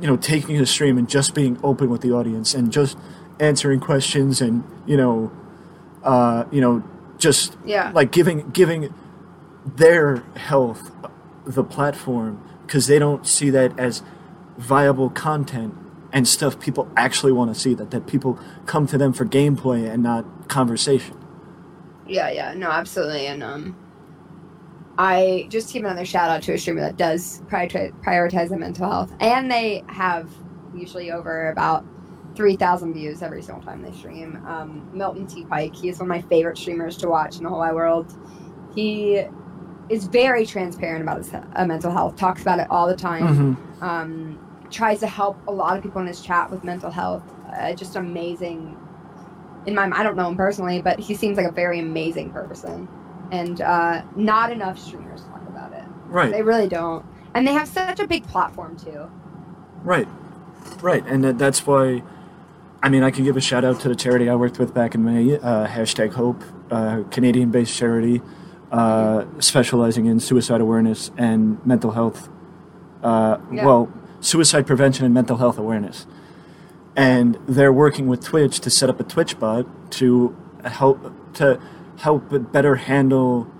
you 0.00 0.06
know 0.06 0.16
taking 0.16 0.60
a 0.60 0.66
stream 0.66 0.98
and 0.98 1.08
just 1.08 1.34
being 1.34 1.58
open 1.62 1.88
with 1.90 2.00
the 2.02 2.12
audience 2.12 2.54
and 2.54 2.72
just 2.72 2.96
answering 3.40 3.80
questions 3.80 4.40
and 4.40 4.62
you 4.86 4.96
know 4.96 5.30
uh, 6.04 6.44
you 6.50 6.60
know 6.60 6.82
just 7.18 7.56
Yeah. 7.64 7.90
like 7.94 8.12
giving 8.12 8.50
giving 8.50 8.92
their 9.64 10.16
health 10.36 10.90
the 11.44 11.64
platform 11.64 12.40
because 12.66 12.86
they 12.86 12.98
don't 12.98 13.26
see 13.26 13.50
that 13.50 13.78
as 13.78 14.02
viable 14.58 15.10
content 15.10 15.74
and 16.12 16.26
stuff 16.28 16.58
people 16.60 16.88
actually 16.96 17.32
want 17.32 17.52
to 17.54 17.58
see 17.60 17.74
that 17.74 17.90
that 17.90 18.06
people 18.06 18.38
come 18.66 18.86
to 18.86 18.96
them 18.98 19.12
for 19.12 19.24
gameplay 19.24 19.88
and 19.90 20.02
not 20.02 20.24
conversation 20.48 21.14
Yeah, 22.06 22.30
yeah, 22.30 22.54
no, 22.54 22.70
absolutely. 22.70 23.26
And 23.26 23.42
um, 23.42 23.76
I 24.98 25.46
just 25.50 25.72
give 25.72 25.84
another 25.84 26.06
shout 26.06 26.30
out 26.30 26.42
to 26.44 26.54
a 26.54 26.58
streamer 26.58 26.80
that 26.80 26.96
does 26.96 27.40
prioritize, 27.48 28.48
their 28.48 28.58
mental 28.58 28.90
health, 28.90 29.12
and 29.20 29.50
they 29.50 29.84
have 29.88 30.30
usually 30.74 31.10
over 31.10 31.50
about 31.50 31.84
three 32.34 32.56
thousand 32.56 32.94
views 32.94 33.22
every 33.22 33.42
single 33.42 33.62
time 33.62 33.82
they 33.82 33.92
stream. 33.92 34.42
Um, 34.46 34.88
Milton 34.92 35.26
T. 35.26 35.44
Pike, 35.44 35.74
he 35.74 35.88
is 35.88 35.98
one 35.98 36.10
of 36.10 36.16
my 36.16 36.22
favorite 36.28 36.56
streamers 36.56 36.96
to 36.98 37.08
watch 37.08 37.36
in 37.36 37.44
the 37.44 37.48
whole 37.50 37.58
wide 37.58 37.74
world. 37.74 38.12
He 38.74 39.22
is 39.88 40.06
very 40.06 40.44
transparent 40.44 41.02
about 41.02 41.18
his 41.18 41.32
uh, 41.32 41.64
mental 41.66 41.90
health, 41.90 42.16
talks 42.16 42.42
about 42.42 42.58
it 42.58 42.66
all 42.70 42.86
the 42.86 42.96
time. 42.96 43.56
um, 43.82 44.38
tries 44.70 44.98
to 45.00 45.06
help 45.06 45.38
a 45.46 45.52
lot 45.52 45.76
of 45.76 45.82
people 45.82 46.00
in 46.00 46.06
his 46.06 46.20
chat 46.20 46.50
with 46.50 46.64
mental 46.64 46.90
health. 46.90 47.22
Uh, 47.54 47.72
just 47.72 47.96
amazing. 47.96 48.76
In 49.66 49.74
my, 49.74 49.90
I 49.92 50.02
don't 50.02 50.16
know 50.16 50.28
him 50.28 50.36
personally, 50.36 50.82
but 50.82 50.98
he 50.98 51.14
seems 51.14 51.36
like 51.36 51.46
a 51.46 51.52
very 51.52 51.78
amazing 51.78 52.30
person, 52.30 52.88
and 53.30 53.60
uh, 53.60 54.02
not 54.14 54.52
enough 54.52 54.78
streamers 54.78 55.22
talk 55.24 55.42
about 55.48 55.72
it. 55.72 55.84
right 56.06 56.30
They 56.32 56.42
really 56.42 56.68
don't, 56.68 57.04
and 57.34 57.46
they 57.46 57.52
have 57.52 57.68
such 57.68 58.00
a 58.00 58.06
big 58.06 58.26
platform 58.26 58.76
too. 58.76 59.10
Right, 59.82 60.08
right, 60.80 61.04
and 61.06 61.22
that, 61.24 61.38
that's 61.38 61.66
why. 61.66 62.02
I 62.82 62.88
mean, 62.88 63.02
I 63.02 63.10
can 63.10 63.24
give 63.24 63.36
a 63.36 63.40
shout 63.40 63.64
out 63.64 63.80
to 63.80 63.88
the 63.88 63.96
charity 63.96 64.28
I 64.28 64.34
worked 64.36 64.58
with 64.58 64.72
back 64.74 64.94
in 64.94 65.04
May, 65.04 65.36
uh, 65.38 65.66
hashtag 65.66 66.12
Hope, 66.12 66.42
uh, 66.70 67.02
Canadian-based 67.10 67.74
charity 67.74 68.20
uh, 68.70 69.24
specializing 69.40 70.06
in 70.06 70.20
suicide 70.20 70.60
awareness 70.60 71.10
and 71.16 71.64
mental 71.66 71.92
health. 71.92 72.28
Uh, 73.02 73.38
Yeah. 73.50 73.64
Well, 73.64 73.88
suicide 74.20 74.66
prevention 74.66 75.04
and 75.04 75.14
mental 75.14 75.38
health 75.38 75.58
awareness, 75.58 76.06
and 76.94 77.38
they're 77.48 77.72
working 77.72 78.06
with 78.08 78.22
Twitch 78.22 78.60
to 78.60 78.70
set 78.70 78.88
up 78.90 79.00
a 79.00 79.04
Twitch 79.04 79.38
bot 79.38 79.66
to 79.92 80.36
help 80.64 81.12
to 81.34 81.60
help 81.98 82.32
it 82.32 82.52
better 82.52 82.76
handle 82.76 83.50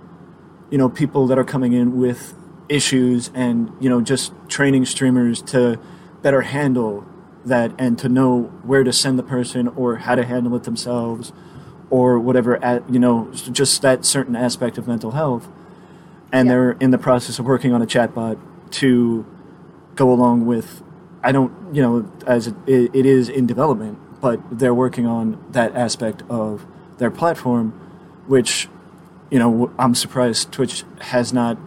you 0.69 0.77
know 0.77 0.89
people 0.89 1.27
that 1.27 1.37
are 1.37 1.43
coming 1.43 1.73
in 1.73 1.97
with 1.97 2.33
issues 2.69 3.31
and 3.33 3.71
you 3.79 3.89
know 3.89 4.01
just 4.01 4.31
training 4.47 4.85
streamers 4.85 5.41
to 5.41 5.79
better 6.21 6.41
handle 6.41 7.05
that 7.45 7.71
and 7.77 7.97
to 7.97 8.09
know 8.09 8.43
where 8.63 8.83
to 8.83 8.91
send 8.91 9.17
the 9.17 9.23
person 9.23 9.67
or 9.69 9.97
how 9.97 10.15
to 10.15 10.25
handle 10.25 10.55
it 10.55 10.63
themselves 10.63 11.31
or 11.89 12.19
whatever 12.19 12.61
at 12.63 12.87
you 12.91 12.99
know 12.99 13.31
just 13.33 13.81
that 13.81 14.03
certain 14.05 14.35
aspect 14.35 14.77
of 14.77 14.87
mental 14.87 15.11
health 15.11 15.47
and 16.31 16.47
Yeah. 16.47 16.53
they're 16.53 16.71
in 16.73 16.91
the 16.91 16.97
process 16.97 17.39
of 17.39 17.45
working 17.45 17.73
on 17.73 17.81
a 17.81 17.85
chatbot 17.85 18.37
to 18.71 19.25
go 19.95 20.11
along 20.11 20.45
with 20.45 20.83
i 21.23 21.31
don't 21.31 21.53
you 21.73 21.81
know 21.81 22.11
as 22.27 22.47
it, 22.47 22.55
it 22.67 23.05
is 23.05 23.29
in 23.29 23.45
development 23.47 23.97
but 24.19 24.41
they're 24.51 24.73
working 24.73 25.05
on 25.07 25.41
that 25.51 25.73
aspect 25.75 26.23
of 26.29 26.65
their 26.97 27.09
platform 27.11 27.71
which 28.27 28.67
you 29.31 29.39
know 29.39 29.71
i'm 29.79 29.95
surprised 29.95 30.51
twitch 30.51 30.83
has 31.01 31.33
not 31.33 31.57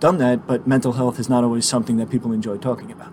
done 0.00 0.18
that 0.18 0.46
but 0.46 0.66
mental 0.66 0.92
health 0.94 1.18
is 1.18 1.28
not 1.28 1.44
always 1.44 1.66
something 1.68 1.96
that 1.96 2.10
people 2.10 2.32
enjoy 2.32 2.56
talking 2.56 2.90
about 2.92 3.12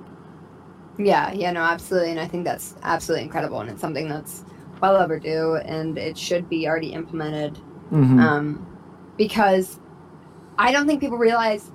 Yeah, 0.97 1.31
yeah, 1.33 1.51
no, 1.51 1.61
absolutely. 1.61 2.11
And 2.11 2.19
I 2.19 2.27
think 2.27 2.43
that's 2.45 2.75
absolutely 2.83 3.23
incredible. 3.25 3.59
And 3.61 3.69
it's 3.71 3.81
something 3.81 4.07
that's 4.07 4.43
well 4.79 4.95
overdue 4.95 5.55
and 5.55 5.97
it 5.97 6.15
should 6.17 6.47
be 6.49 6.67
already 6.67 6.93
implemented. 6.93 7.55
mm-hmm. 7.91 8.19
Um, 8.19 8.45
because 9.17 9.79
I 10.59 10.71
don't 10.71 10.85
think 10.85 10.99
people 11.01 11.17
realize 11.17 11.71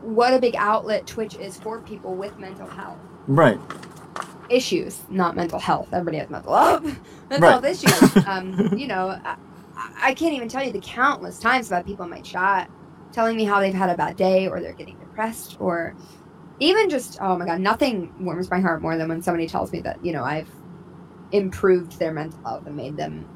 what 0.00 0.32
a 0.32 0.38
big 0.38 0.54
outlet 0.56 1.06
Twitch 1.06 1.34
is 1.36 1.58
for 1.58 1.80
people 1.82 2.14
with 2.14 2.38
mental 2.38 2.66
health 2.66 2.98
right 3.26 3.60
issues, 4.48 5.02
not 5.10 5.36
mental 5.36 5.58
health. 5.58 5.88
Everybody 5.92 6.18
has 6.18 6.30
mental 6.30 6.56
health, 6.56 6.82
mental 7.30 7.48
Right. 7.48 7.52
health 7.52 7.64
issues. 7.64 8.26
Um, 8.26 8.72
you 8.76 8.86
know, 8.88 9.18
I, 10.02 10.14
can't 10.14 10.34
even 10.34 10.48
tell 10.48 10.64
you 10.64 10.72
the 10.72 10.80
countless 10.80 11.38
times 11.38 11.68
about 11.68 11.86
people 11.86 12.04
in 12.04 12.10
my 12.10 12.20
chat 12.20 12.70
telling 13.12 13.36
me 13.36 13.44
how 13.44 13.60
they've 13.60 13.74
had 13.74 13.90
a 13.90 13.96
bad 13.96 14.16
day 14.16 14.48
or 14.48 14.60
they're 14.60 14.72
getting 14.72 14.98
depressed 14.98 15.56
or 15.60 15.94
even 16.58 16.90
just 16.90 17.18
oh 17.20 17.36
my 17.36 17.46
god, 17.46 17.60
nothing 17.60 18.12
warms 18.20 18.50
my 18.50 18.60
heart 18.60 18.82
more 18.82 18.96
than 18.96 19.08
when 19.08 19.22
somebody 19.22 19.48
tells 19.48 19.72
me 19.72 19.80
that 19.80 20.04
you 20.04 20.12
know 20.12 20.24
I've 20.24 20.48
improved 21.32 21.98
their 21.98 22.12
mental 22.12 22.40
health 22.44 22.66
and 22.66 22.76
made 22.76 22.96
them 22.96 23.26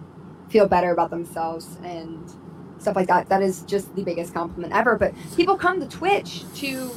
feel 0.49 0.69
better 0.69 0.93
about 0.93 1.11
themselves 1.11 1.79
and 1.83 2.35
stuff 2.79 2.97
like 2.97 3.09
that. 3.09 3.29
That 3.29 3.43
is 3.43 3.63
just 3.63 3.95
the 3.97 4.03
biggest 4.03 4.35
compliment 4.35 4.75
ever. 4.75 4.97
But 4.97 5.15
people 5.37 5.57
come 5.57 5.81
to 5.81 5.89
Twitch 5.89 6.45
to 6.57 6.91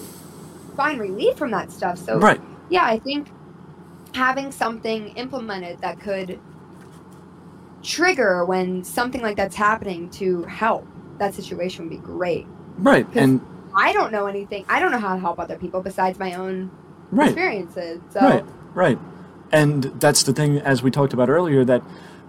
find 0.76 1.00
relief 1.00 1.38
from 1.38 1.52
that 1.52 1.72
stuff. 1.72 1.98
So 1.98 2.20
right 2.20 2.42
yeah, 2.70 2.86
I 2.86 3.00
think 3.00 3.30
having 4.14 4.52
something 4.52 5.10
implemented 5.10 5.80
that 5.82 6.00
could 6.00 6.40
trigger 7.84 8.46
when 8.46 8.84
something 8.84 9.22
like 9.22 9.38
that's 9.38 9.56
happening 9.56 10.10
to 10.10 10.44
help 10.44 10.86
that 11.18 11.34
situation 11.34 11.86
would 11.86 11.90
be 11.90 11.98
great. 11.98 12.46
Right. 12.78 13.08
and 13.16 13.42
I 13.76 13.94
don't 13.94 14.12
know 14.12 14.26
anything. 14.26 14.66
I 14.70 14.80
don't 14.80 14.92
know 14.92 15.00
how 15.00 15.14
to 15.14 15.20
help 15.20 15.40
other 15.40 15.58
people 15.58 15.82
besides 15.82 16.18
my 16.20 16.34
own 16.34 16.72
right 17.12 17.28
experiences. 17.28 18.02
So 18.12 18.20
Right, 18.20 18.46
right. 18.74 19.00
And 19.52 19.84
that's 20.00 20.24
the 20.24 20.34
thing, 20.34 20.58
as 20.60 20.84
we 20.84 20.92
talked 20.92 21.14
about 21.14 21.30
earlier, 21.30 21.64
that 21.66 21.82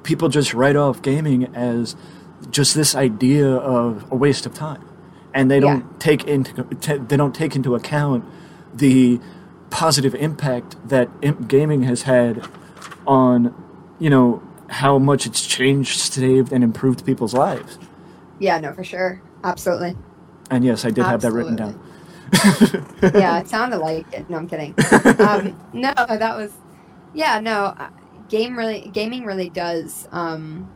people 0.03 0.29
just 0.29 0.55
write 0.55 0.77
off 0.77 1.03
gaming 1.03 1.45
as 1.55 1.97
just 2.51 2.75
this 2.75 2.95
idea 2.95 3.49
of 3.49 4.11
a 4.13 4.17
waste 4.17 4.47
of 4.47 4.55
time, 4.55 4.85
and 5.35 5.51
they 5.51 5.59
don't 5.59 5.99
take 6.01 6.25
into 6.25 6.65
they 7.09 7.17
don't 7.17 7.35
take 7.35 7.57
into 7.57 7.75
account 7.75 8.25
the 8.73 9.21
positive 9.71 10.15
impact 10.15 10.77
that 10.89 11.49
gaming 11.49 11.83
has 11.83 12.03
had 12.03 12.47
on, 13.07 13.55
you 13.99 14.09
know, 14.09 14.43
how 14.69 14.99
much 14.99 15.27
it's 15.27 15.47
changed, 15.47 15.99
saved, 15.99 16.53
and 16.53 16.63
improved 16.65 17.05
people's 17.07 17.35
lives. 17.35 17.79
yeah, 18.39 18.59
no, 18.61 18.73
for 18.73 18.85
sure, 18.85 19.21
absolutely. 19.45 19.97
And 20.51 20.65
yes, 20.65 20.85
I 20.85 20.91
did 20.91 21.05
have 21.05 21.21
that 21.23 21.33
written 21.33 21.57
down. 21.57 21.81
yeah, 23.15 23.41
it 23.41 23.49
sounded 23.49 23.79
like 23.79 24.11
it. 24.13 24.29
No, 24.31 24.37
I'm 24.37 24.49
kidding. 24.49 24.75
Um, 25.19 25.59
no, 25.73 25.93
that 25.95 26.37
was, 26.37 26.53
yeah, 27.15 27.41
no. 27.41 27.75
uh, 27.79 27.91
Game 28.29 28.59
really, 28.59 28.91
gaming 28.93 29.25
really 29.25 29.49
does. 29.49 30.07
Um, 30.13 30.71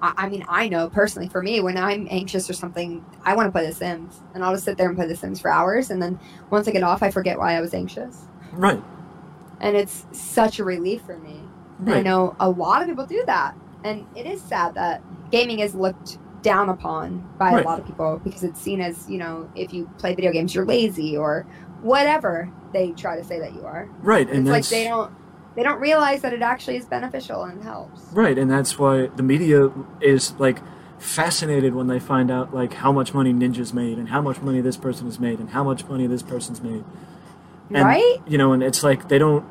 I, 0.00 0.14
I 0.16 0.28
mean, 0.30 0.46
I 0.48 0.66
know 0.70 0.88
personally 0.88 1.28
for 1.28 1.42
me, 1.42 1.60
when 1.60 1.76
I'm 1.76 2.08
anxious 2.10 2.48
or 2.48 2.54
something, 2.54 3.04
I 3.22 3.36
want 3.36 3.48
to 3.48 3.52
play 3.52 3.66
The 3.66 3.74
Sims, 3.74 4.22
and 4.34 4.42
I'll 4.42 4.54
just 4.54 4.64
sit 4.64 4.78
there 4.78 4.88
and 4.88 4.96
play 4.96 5.06
The 5.06 5.14
Sims 5.14 5.40
for 5.40 5.50
hours, 5.50 5.90
and 5.90 6.00
then 6.02 6.18
once 6.48 6.66
I 6.66 6.70
get 6.70 6.82
off, 6.82 7.02
I 7.02 7.10
forget 7.10 7.38
why 7.38 7.54
I 7.54 7.60
was 7.60 7.74
anxious, 7.74 8.26
right, 8.52 8.82
and 9.60 9.76
it's 9.76 10.06
such 10.12 10.58
a 10.58 10.64
relief 10.64 11.02
for 11.02 11.18
me. 11.18 11.42
And 11.80 11.90
I 11.90 12.02
know 12.02 12.36
a 12.40 12.48
lot 12.48 12.82
of 12.82 12.88
people 12.88 13.06
do 13.06 13.22
that, 13.26 13.54
and 13.84 14.06
it 14.16 14.26
is 14.26 14.40
sad 14.42 14.74
that 14.74 15.02
gaming 15.30 15.60
is 15.60 15.74
looked 15.74 16.18
down 16.42 16.68
upon 16.68 17.26
by 17.38 17.52
Right. 17.54 17.64
a 17.64 17.68
lot 17.68 17.80
of 17.80 17.86
people 17.86 18.20
because 18.22 18.44
it's 18.44 18.60
seen 18.60 18.80
as 18.80 19.08
you 19.08 19.16
know 19.18 19.48
if 19.56 19.72
you 19.72 19.88
play 19.98 20.14
video 20.14 20.30
games 20.30 20.54
you're 20.54 20.66
lazy 20.66 21.16
or 21.16 21.46
whatever 21.82 22.50
they 22.74 22.90
try 22.92 23.16
to 23.16 23.24
say 23.24 23.38
that 23.40 23.54
you 23.54 23.64
are. 23.64 23.88
right. 24.02 24.28
And 24.28 24.40
it's 24.40 24.50
like 24.50 24.66
they 24.68 24.84
don't 24.84 25.10
they 25.56 25.62
don't 25.62 25.80
realize 25.80 26.20
that 26.22 26.32
it 26.32 26.42
actually 26.42 26.76
is 26.76 26.84
beneficial 26.84 27.44
and 27.44 27.62
helps. 27.62 28.02
Right, 28.12 28.36
and 28.36 28.50
that's 28.50 28.78
why 28.78 29.06
the 29.06 29.22
media 29.22 29.70
is 30.00 30.32
like 30.34 30.58
fascinated 30.98 31.74
when 31.74 31.86
they 31.86 31.98
find 32.00 32.30
out 32.30 32.54
like 32.54 32.74
how 32.74 32.92
much 32.92 33.14
money 33.14 33.32
Ninja's 33.32 33.72
made 33.72 33.98
and 33.98 34.08
how 34.08 34.20
much 34.20 34.40
money 34.42 34.60
this 34.60 34.76
person 34.76 35.06
has 35.06 35.18
made 35.20 35.38
and 35.38 35.50
how 35.50 35.64
much 35.64 35.84
money 35.86 36.06
this 36.06 36.22
person's 36.22 36.60
made. 36.60 36.84
And, 37.70 37.84
right? 37.84 38.18
You 38.26 38.38
know, 38.38 38.52
and 38.52 38.62
it's 38.62 38.82
like 38.82 39.08
they 39.08 39.18
don't, 39.18 39.44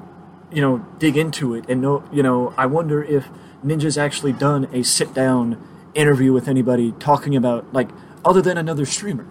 you 0.53 0.62
know, 0.62 0.86
dig 1.00 1.17
into 1.17 1.53
it 1.55 1.65
and 1.67 1.81
know, 1.81 2.03
you 2.12 2.24
know, 2.24 2.53
I 2.57 2.65
wonder 2.65 3.03
if 3.03 3.27
Ninja's 3.65 3.98
actually 3.98 4.33
done 4.33 4.67
a 4.74 4.83
sit 4.83 5.13
down 5.13 5.57
interview 5.95 6.33
with 6.33 6.48
anybody 6.48 6.91
talking 7.00 7.36
about 7.36 7.74
like 7.74 7.89
other 8.25 8.41
than 8.41 8.57
another 8.57 8.86
streamer, 8.86 9.27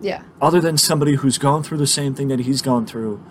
Yeah. 0.00 0.22
other 0.40 0.60
than 0.60 0.76
somebody 0.76 1.14
who's 1.14 1.38
gone 1.38 1.62
through 1.62 1.78
the 1.78 1.86
same 1.86 2.14
thing 2.14 2.28
that 2.28 2.40
he's 2.40 2.62
gone 2.62 2.86
through. 2.86 3.22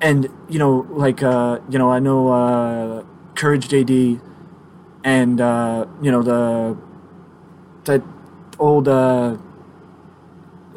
And 0.00 0.28
you 0.48 0.58
know, 0.58 0.86
like 0.90 1.22
uh, 1.22 1.58
you 1.68 1.78
know, 1.78 1.90
I 1.90 1.98
know 1.98 2.28
uh, 2.28 3.04
Courage 3.34 3.68
JD, 3.68 4.20
and 5.02 5.40
uh, 5.40 5.86
you 6.00 6.12
know 6.12 6.22
the 6.22 6.76
that 7.84 8.02
old 8.60 8.86
uh, 8.86 9.36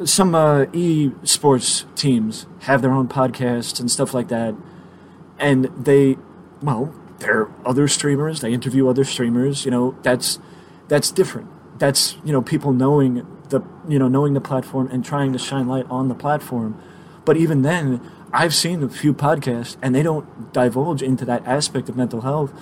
some 0.04 0.34
uh, 0.34 0.66
e 0.72 1.12
sports 1.24 1.84
teams 1.94 2.46
have 2.60 2.82
their 2.82 2.92
own 2.92 3.08
podcasts 3.08 3.80
and 3.80 3.90
stuff 3.90 4.14
like 4.14 4.28
that, 4.28 4.54
and 5.38 5.64
they 5.76 6.16
well, 6.62 6.94
they're 7.18 7.48
other 7.64 7.88
streamers. 7.88 8.40
They 8.40 8.52
interview 8.52 8.88
other 8.88 9.04
streamers. 9.04 9.64
You 9.64 9.70
know, 9.70 9.96
that's 10.02 10.38
that's 10.88 11.10
different. 11.10 11.48
That's 11.78 12.16
you 12.24 12.32
know 12.32 12.42
people 12.42 12.72
knowing 12.72 13.26
the 13.48 13.60
you 13.88 13.98
know 13.98 14.08
knowing 14.08 14.34
the 14.34 14.40
platform 14.40 14.88
and 14.92 15.04
trying 15.04 15.32
to 15.32 15.38
shine 15.38 15.66
light 15.68 15.86
on 15.90 16.08
the 16.08 16.14
platform. 16.14 16.80
But 17.24 17.36
even 17.36 17.62
then, 17.62 18.00
I've 18.32 18.54
seen 18.54 18.82
a 18.82 18.88
few 18.88 19.14
podcasts 19.14 19.76
and 19.80 19.94
they 19.94 20.02
don't 20.02 20.52
divulge 20.52 21.02
into 21.02 21.24
that 21.26 21.46
aspect 21.46 21.88
of 21.88 21.96
mental 21.96 22.22
health. 22.22 22.52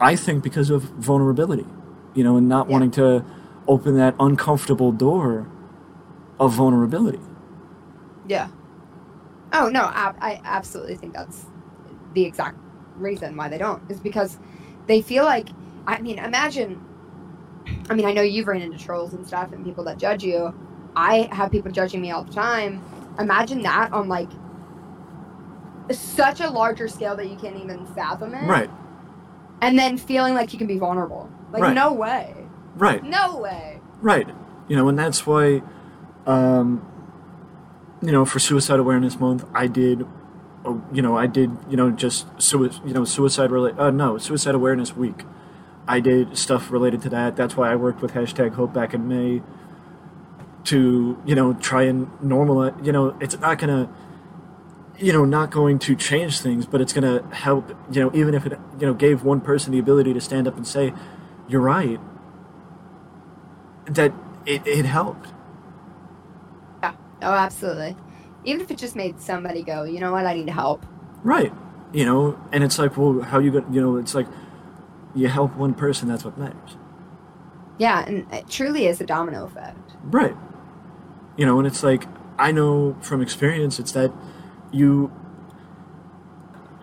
I 0.00 0.16
think 0.16 0.42
because 0.42 0.70
of 0.70 0.82
vulnerability, 0.82 1.66
you 2.14 2.24
know, 2.24 2.36
and 2.36 2.48
not 2.48 2.66
Yeah. 2.68 2.72
wanting 2.72 2.90
to 2.92 3.24
open 3.66 3.96
that 3.96 4.14
uncomfortable 4.20 4.92
door 4.92 5.46
of 6.40 6.52
vulnerability. 6.52 7.20
Yeah. 8.26 8.48
Oh 9.52 9.68
no, 9.68 9.82
I, 9.82 10.12
I 10.20 10.40
absolutely 10.44 10.96
think 10.96 11.12
that's 11.14 11.46
the 12.14 12.24
exact 12.24 12.58
reason 12.96 13.36
why 13.36 13.48
they 13.48 13.58
don't 13.58 13.82
is 13.90 14.00
because 14.00 14.38
they 14.86 15.00
feel 15.02 15.24
like 15.24 15.48
I 15.86 16.00
mean, 16.00 16.18
imagine 16.18 16.84
I 17.88 17.94
mean, 17.94 18.06
I 18.06 18.12
know 18.12 18.22
you've 18.22 18.46
ran 18.46 18.62
into 18.62 18.78
trolls 18.78 19.14
and 19.14 19.26
stuff 19.26 19.52
and 19.52 19.64
people 19.64 19.84
that 19.84 19.98
judge 19.98 20.22
you. 20.24 20.54
I 20.96 21.28
have 21.32 21.50
people 21.50 21.70
judging 21.70 22.00
me 22.00 22.10
all 22.10 22.24
the 22.24 22.32
time. 22.32 22.82
Imagine 23.18 23.62
that 23.62 23.92
on 23.92 24.08
like 24.08 24.28
such 25.90 26.40
a 26.40 26.48
larger 26.48 26.88
scale 26.88 27.16
that 27.16 27.28
you 27.28 27.36
can't 27.36 27.56
even 27.56 27.84
fathom 27.86 28.34
it. 28.34 28.46
Right, 28.46 28.70
And 29.60 29.78
then 29.78 29.98
feeling 29.98 30.34
like 30.34 30.52
you 30.52 30.58
can 30.58 30.66
be 30.66 30.78
vulnerable. 30.78 31.30
Like 31.52 31.62
Right. 31.62 31.74
no 31.74 31.92
way. 31.92 32.34
right. 32.76 33.04
No 33.04 33.36
way. 33.38 33.80
Right. 34.00 34.28
You 34.68 34.76
know, 34.76 34.88
and 34.88 34.98
that's 34.98 35.26
why, 35.26 35.62
um, 36.26 36.86
you 38.02 38.12
know, 38.12 38.24
for 38.24 38.38
Suicide 38.38 38.78
Awareness 38.78 39.18
Month, 39.18 39.44
I 39.54 39.66
did, 39.66 40.06
you 40.92 41.02
know, 41.02 41.16
I 41.16 41.26
did, 41.26 41.50
you 41.68 41.76
know, 41.76 41.90
just 41.90 42.26
sui- 42.40 42.70
you 42.84 42.92
know, 42.94 43.04
suicide 43.04 43.50
related. 43.50 43.78
Uh, 43.78 43.90
no, 43.90 44.18
Suicide 44.18 44.54
Awareness 44.54 44.96
Week. 44.96 45.24
I 45.86 46.00
did 46.00 46.36
stuff 46.36 46.70
related 46.70 47.02
to 47.02 47.08
that. 47.10 47.36
That's 47.36 47.56
why 47.56 47.70
I 47.70 47.76
worked 47.76 48.00
with 48.00 48.12
hashtag 48.12 48.54
Hope 48.54 48.72
back 48.72 48.94
in 48.94 49.06
May. 49.08 49.42
To 50.64 51.20
you 51.26 51.34
know, 51.34 51.52
try 51.52 51.82
and 51.82 52.06
normalize. 52.20 52.84
You 52.84 52.92
know, 52.92 53.16
it's 53.20 53.38
not 53.38 53.58
gonna. 53.58 53.90
You 54.96 55.12
know, 55.12 55.24
not 55.24 55.50
going 55.50 55.78
to 55.80 55.96
change 55.96 56.40
things, 56.40 56.64
but 56.66 56.80
it's 56.80 56.92
gonna 56.92 57.22
help. 57.34 57.76
You 57.90 58.00
know, 58.00 58.10
even 58.14 58.32
if 58.32 58.46
it 58.46 58.58
you 58.80 58.86
know 58.86 58.94
gave 58.94 59.24
one 59.24 59.42
person 59.42 59.72
the 59.72 59.78
ability 59.78 60.14
to 60.14 60.22
stand 60.22 60.48
up 60.48 60.56
and 60.56 60.66
say, 60.66 60.94
"You're 61.48 61.60
right," 61.60 62.00
that 63.84 64.14
it, 64.46 64.66
it 64.66 64.86
helped. 64.86 65.33
Oh, 67.24 67.32
absolutely. 67.32 67.96
Even 68.44 68.60
if 68.60 68.70
it 68.70 68.78
just 68.78 68.94
made 68.94 69.20
somebody 69.20 69.62
go, 69.62 69.84
you 69.84 70.00
know 70.00 70.12
what, 70.12 70.26
I 70.26 70.34
need 70.34 70.48
help. 70.50 70.84
Right. 71.22 71.52
You 71.92 72.04
know, 72.04 72.38
and 72.52 72.62
it's 72.62 72.78
like, 72.78 72.96
well, 72.96 73.20
how 73.22 73.38
you 73.38 73.50
got, 73.50 73.72
you 73.72 73.80
know, 73.80 73.96
it's 73.96 74.14
like 74.14 74.26
you 75.14 75.28
help 75.28 75.56
one 75.56 75.74
person, 75.74 76.08
that's 76.08 76.24
what 76.24 76.36
matters. 76.36 76.76
Yeah, 77.78 78.04
and 78.06 78.32
it 78.32 78.48
truly 78.48 78.86
is 78.86 79.00
a 79.00 79.06
domino 79.06 79.46
effect. 79.46 79.96
Right. 80.02 80.36
You 81.36 81.46
know, 81.46 81.58
and 81.58 81.66
it's 81.66 81.82
like, 81.82 82.04
I 82.38 82.52
know 82.52 82.96
from 83.00 83.22
experience, 83.22 83.78
it's 83.78 83.92
that 83.92 84.12
you 84.72 85.12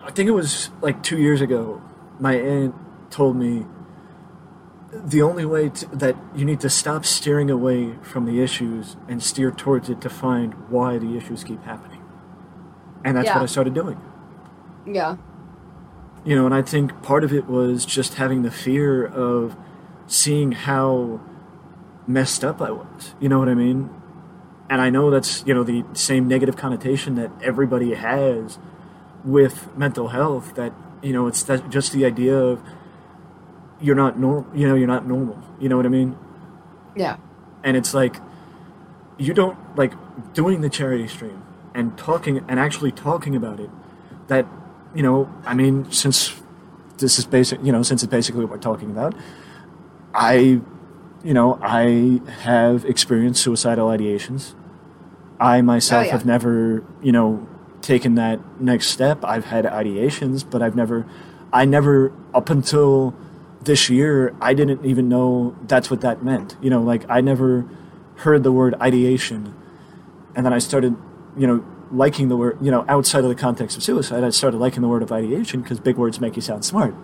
I 0.04 0.10
think 0.10 0.28
it 0.28 0.32
was 0.32 0.70
like 0.80 1.02
two 1.02 1.18
years 1.18 1.40
ago. 1.40 1.80
My 2.18 2.34
aunt 2.34 2.74
told 3.10 3.36
me 3.36 3.66
the 4.92 5.22
only 5.22 5.44
way 5.44 5.70
to, 5.70 5.86
that 5.96 6.16
you 6.34 6.44
need 6.44 6.60
to 6.60 6.68
stop 6.68 7.04
steering 7.06 7.50
away 7.50 7.94
from 8.02 8.26
the 8.26 8.42
issues 8.42 8.96
and 9.08 9.22
steer 9.22 9.50
towards 9.50 9.88
it 9.88 10.00
to 10.02 10.10
find 10.10 10.54
why 10.68 10.98
the 10.98 11.16
issues 11.16 11.44
keep 11.44 11.62
happening. 11.64 12.00
And 13.04 13.16
that's 13.16 13.26
Yeah. 13.26 13.34
what 13.36 13.42
I 13.42 13.46
started 13.46 13.74
doing. 13.74 13.98
Yeah. 14.86 15.16
You 16.24 16.36
know, 16.36 16.44
and 16.46 16.54
I 16.54 16.62
think 16.62 17.02
part 17.02 17.24
of 17.24 17.32
it 17.32 17.48
was 17.48 17.84
just 17.86 18.14
having 18.14 18.42
the 18.42 18.50
fear 18.50 19.04
of 19.04 19.56
seeing 20.06 20.52
how 20.52 21.20
messed 22.06 22.44
up 22.44 22.60
I 22.60 22.70
was. 22.70 23.14
You 23.18 23.28
know 23.28 23.38
what 23.38 23.48
I 23.48 23.54
mean? 23.54 23.88
And 24.68 24.80
I 24.80 24.90
know 24.90 25.10
that's, 25.10 25.44
you 25.46 25.54
know, 25.54 25.62
the 25.64 25.84
same 25.94 26.28
negative 26.28 26.56
connotation 26.56 27.14
that 27.16 27.30
everybody 27.42 27.94
has 27.94 28.58
with 29.24 29.74
mental 29.76 30.08
health 30.08 30.54
that, 30.54 30.72
you 31.02 31.12
know, 31.12 31.26
it's 31.26 31.42
that 31.44 31.70
just 31.70 31.92
the 31.92 32.04
idea 32.04 32.38
of 32.38 32.62
you're 33.82 33.96
not 33.96 34.18
normal, 34.18 34.46
you 34.54 34.66
know, 34.68 34.74
you're 34.74 34.86
not 34.96 35.06
normal. 35.06 35.38
You 35.60 35.68
know 35.68 35.76
what 35.76 35.86
I 35.86 35.90
mean? 35.90 36.16
Yeah. 36.94 37.16
and 37.64 37.76
it's 37.76 37.94
like 37.94 38.16
you 39.18 39.32
don't 39.34 39.56
like 39.76 39.92
doing 40.34 40.60
the 40.60 40.68
charity 40.68 41.06
stream 41.08 41.42
and 41.74 41.96
talking 41.96 42.44
and 42.48 42.58
actually 42.60 42.92
talking 42.92 43.34
about 43.36 43.60
it 43.60 43.70
that 44.26 44.46
you 44.94 45.02
know 45.02 45.32
i 45.46 45.54
mean 45.54 45.90
since 45.90 46.34
this 46.98 47.18
is 47.18 47.24
basic 47.24 47.58
you 47.64 47.72
know 47.72 47.82
since 47.82 48.02
it's 48.02 48.10
basically 48.10 48.42
what 48.44 48.50
we're 48.50 48.58
talking 48.58 48.90
about 48.90 49.14
i 50.14 50.60
you 51.24 51.32
know 51.32 51.58
i 51.62 52.20
have 52.42 52.84
experienced 52.84 53.42
suicidal 53.42 53.88
ideations 53.88 54.54
i 55.40 55.62
myself 55.62 56.02
Oh, 56.02 56.06
yeah. 56.06 56.12
have 56.12 56.26
never 56.26 56.84
you 57.02 57.12
know 57.12 57.46
taken 57.80 58.16
that 58.16 58.38
next 58.60 58.88
step 58.88 59.24
i've 59.24 59.46
had 59.46 59.64
ideations 59.64 60.44
but 60.48 60.60
i've 60.60 60.76
never 60.76 61.06
i 61.54 61.64
never 61.64 62.12
up 62.34 62.50
until 62.50 63.14
this 63.64 63.88
year 63.88 64.34
i 64.40 64.54
didn't 64.54 64.84
even 64.84 65.08
know 65.08 65.56
that's 65.66 65.90
what 65.90 66.00
that 66.00 66.22
meant 66.22 66.56
you 66.60 66.70
know 66.70 66.82
like 66.82 67.04
i 67.08 67.20
never 67.20 67.66
heard 68.16 68.42
the 68.42 68.52
word 68.52 68.74
ideation 68.80 69.54
and 70.34 70.44
then 70.46 70.52
i 70.52 70.58
started 70.58 70.96
you 71.36 71.46
know 71.46 71.64
liking 71.90 72.28
the 72.28 72.36
word 72.36 72.56
you 72.60 72.70
know 72.70 72.84
outside 72.88 73.22
of 73.22 73.28
the 73.28 73.34
context 73.34 73.76
of 73.76 73.82
suicide 73.82 74.24
i 74.24 74.30
started 74.30 74.58
liking 74.58 74.82
the 74.82 74.88
word 74.88 75.02
of 75.02 75.12
ideation 75.12 75.60
because 75.60 75.78
big 75.80 75.96
words 75.96 76.20
make 76.20 76.36
you 76.36 76.42
sound 76.42 76.64
smart 76.64 76.94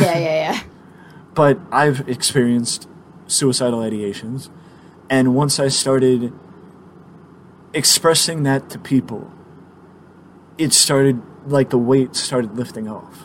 Yeah, 0.00 0.18
yeah, 0.18 0.52
yeah. 0.52 0.62
but 1.34 1.58
I've 1.70 2.08
experienced 2.08 2.88
suicidal 3.26 3.80
ideations, 3.80 4.48
and 5.10 5.34
once 5.34 5.58
I 5.58 5.68
started 5.68 6.32
expressing 7.74 8.42
that 8.44 8.70
to 8.70 8.78
people, 8.78 9.30
it 10.58 10.72
started 10.72 11.20
like 11.46 11.70
the 11.70 11.78
weight 11.78 12.14
started 12.14 12.56
lifting 12.56 12.88
off. 12.88 13.24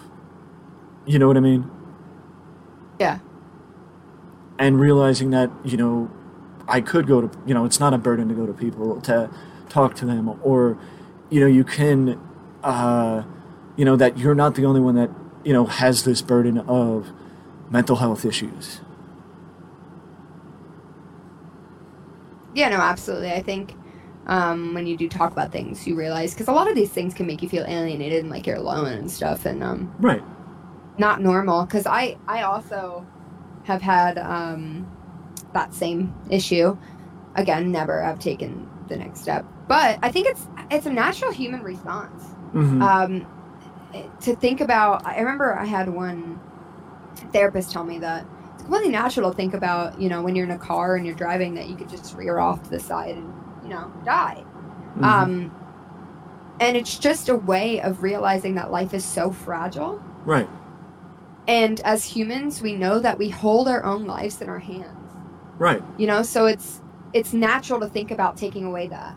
You 1.05 1.19
know 1.19 1.27
what 1.27 1.37
I 1.37 1.41
mean? 1.41 1.69
Yeah. 2.99 3.19
And 4.59 4.79
realizing 4.79 5.29
that, 5.31 5.51
you 5.63 5.77
know, 5.77 6.09
I 6.67 6.81
could 6.81 7.07
go 7.07 7.21
to, 7.21 7.37
you 7.45 7.53
know, 7.53 7.65
it's 7.65 7.79
not 7.79 7.93
a 7.93 7.97
burden 7.97 8.27
to 8.29 8.33
go 8.33 8.45
to 8.45 8.53
people 8.53 8.99
to 9.01 9.29
talk 9.69 9.95
to 9.95 10.05
them, 10.05 10.39
or, 10.43 10.77
you 11.29 11.39
know, 11.39 11.47
you 11.47 11.63
can, 11.63 12.19
uh, 12.63 13.23
you 13.75 13.85
know, 13.85 13.95
that 13.95 14.17
you're 14.17 14.35
not 14.35 14.55
the 14.55 14.65
only 14.65 14.81
one 14.81 14.95
that, 14.95 15.09
you 15.43 15.53
know, 15.53 15.65
has 15.65 16.03
this 16.03 16.21
burden 16.21 16.57
of 16.59 17.11
mental 17.69 17.97
health 17.97 18.25
issues. 18.25 18.81
Yeah, 22.53 22.69
no, 22.69 22.77
absolutely. 22.77 23.31
I 23.31 23.43
think 23.43 23.75
um, 24.25 24.73
when 24.73 24.87
you 24.87 24.97
do 24.97 25.07
talk 25.07 25.31
about 25.31 25.51
things, 25.51 25.85
you 25.85 25.95
realize 25.95 26.33
because 26.33 26.47
a 26.47 26.51
lot 26.51 26.67
of 26.67 26.75
these 26.75 26.89
things 26.89 27.13
can 27.13 27.27
make 27.27 27.43
you 27.43 27.49
feel 27.49 27.63
alienated 27.65 28.21
and 28.21 28.29
like 28.31 28.47
you're 28.47 28.55
alone 28.55 28.91
and 28.91 29.11
stuff, 29.11 29.45
and 29.45 29.63
um, 29.63 29.93
Right. 29.99 30.23
Not 30.97 31.21
normal. 31.21 31.65
Because 31.65 31.85
I, 31.85 32.17
I 32.27 32.43
also 32.43 33.05
have 33.65 33.81
had 33.81 34.17
um, 34.17 34.87
that 35.53 35.73
same 35.73 36.13
issue. 36.29 36.77
Again, 37.35 37.71
never 37.71 38.01
have 38.01 38.19
taken 38.19 38.67
the 38.87 38.97
next 38.97 39.21
step, 39.21 39.45
but 39.67 39.99
I 40.01 40.11
think 40.11 40.27
it's 40.27 40.47
it's 40.71 40.85
a 40.85 40.91
natural 40.91 41.31
human 41.31 41.61
response. 41.61 42.23
hmm 42.51 42.81
um, 42.81 43.25
to 44.21 44.35
think 44.35 44.61
about 44.61 45.05
i 45.05 45.17
remember 45.17 45.57
i 45.57 45.65
had 45.65 45.87
one 45.89 46.39
therapist 47.31 47.71
tell 47.71 47.83
me 47.83 47.97
that 47.97 48.25
it's 48.53 48.63
completely 48.63 48.89
natural 48.89 49.31
to 49.31 49.35
think 49.35 49.53
about 49.53 49.99
you 49.99 50.09
know 50.09 50.21
when 50.21 50.35
you're 50.35 50.45
in 50.45 50.51
a 50.51 50.57
car 50.57 50.95
and 50.97 51.05
you're 51.05 51.15
driving 51.15 51.55
that 51.55 51.67
you 51.69 51.75
could 51.75 51.89
just 51.89 52.15
rear 52.15 52.37
off 52.37 52.61
to 52.63 52.69
the 52.69 52.79
side 52.79 53.15
and 53.15 53.33
you 53.63 53.69
know 53.69 53.91
die 54.05 54.43
Mm-hmm. 54.97 55.03
um, 55.03 55.51
and 56.59 56.75
it's 56.75 56.97
just 56.97 57.29
a 57.29 57.35
way 57.35 57.81
of 57.81 58.01
realizing 58.03 58.55
that 58.55 58.71
life 58.71 58.93
is 58.93 59.05
so 59.05 59.31
fragile 59.31 60.01
right. 60.25 60.49
And 61.47 61.79
as 61.81 62.03
humans 62.05 62.61
we 62.61 62.73
know 62.75 62.99
that 62.99 63.17
we 63.17 63.29
hold 63.29 63.67
our 63.67 63.83
own 63.85 64.05
lives 64.05 64.41
in 64.41 64.49
our 64.49 64.59
hands 64.59 64.93
Right. 65.57 65.83
you 65.97 66.07
know 66.07 66.21
so 66.23 66.45
it's 66.45 66.81
it's 67.13 67.33
natural 67.33 67.79
to 67.79 67.87
think 67.87 68.11
about 68.11 68.37
taking 68.37 68.65
away 68.65 68.87
that 68.87 69.15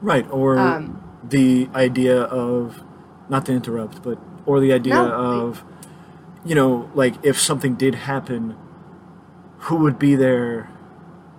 Right. 0.00 0.26
Or 0.30 0.58
um, 0.58 1.02
the 1.22 1.68
idea 1.74 2.22
of, 2.22 2.82
not 3.28 3.44
to 3.46 3.52
interrupt, 3.52 4.02
but, 4.02 4.18
or 4.46 4.58
the 4.58 4.72
idea 4.72 4.94
No. 4.94 5.12
of, 5.12 5.64
you 6.44 6.54
know, 6.54 6.90
like 6.94 7.14
if 7.22 7.38
something 7.38 7.74
did 7.74 7.94
happen, 7.94 8.56
who 9.58 9.76
would 9.76 9.98
be 9.98 10.14
there 10.14 10.70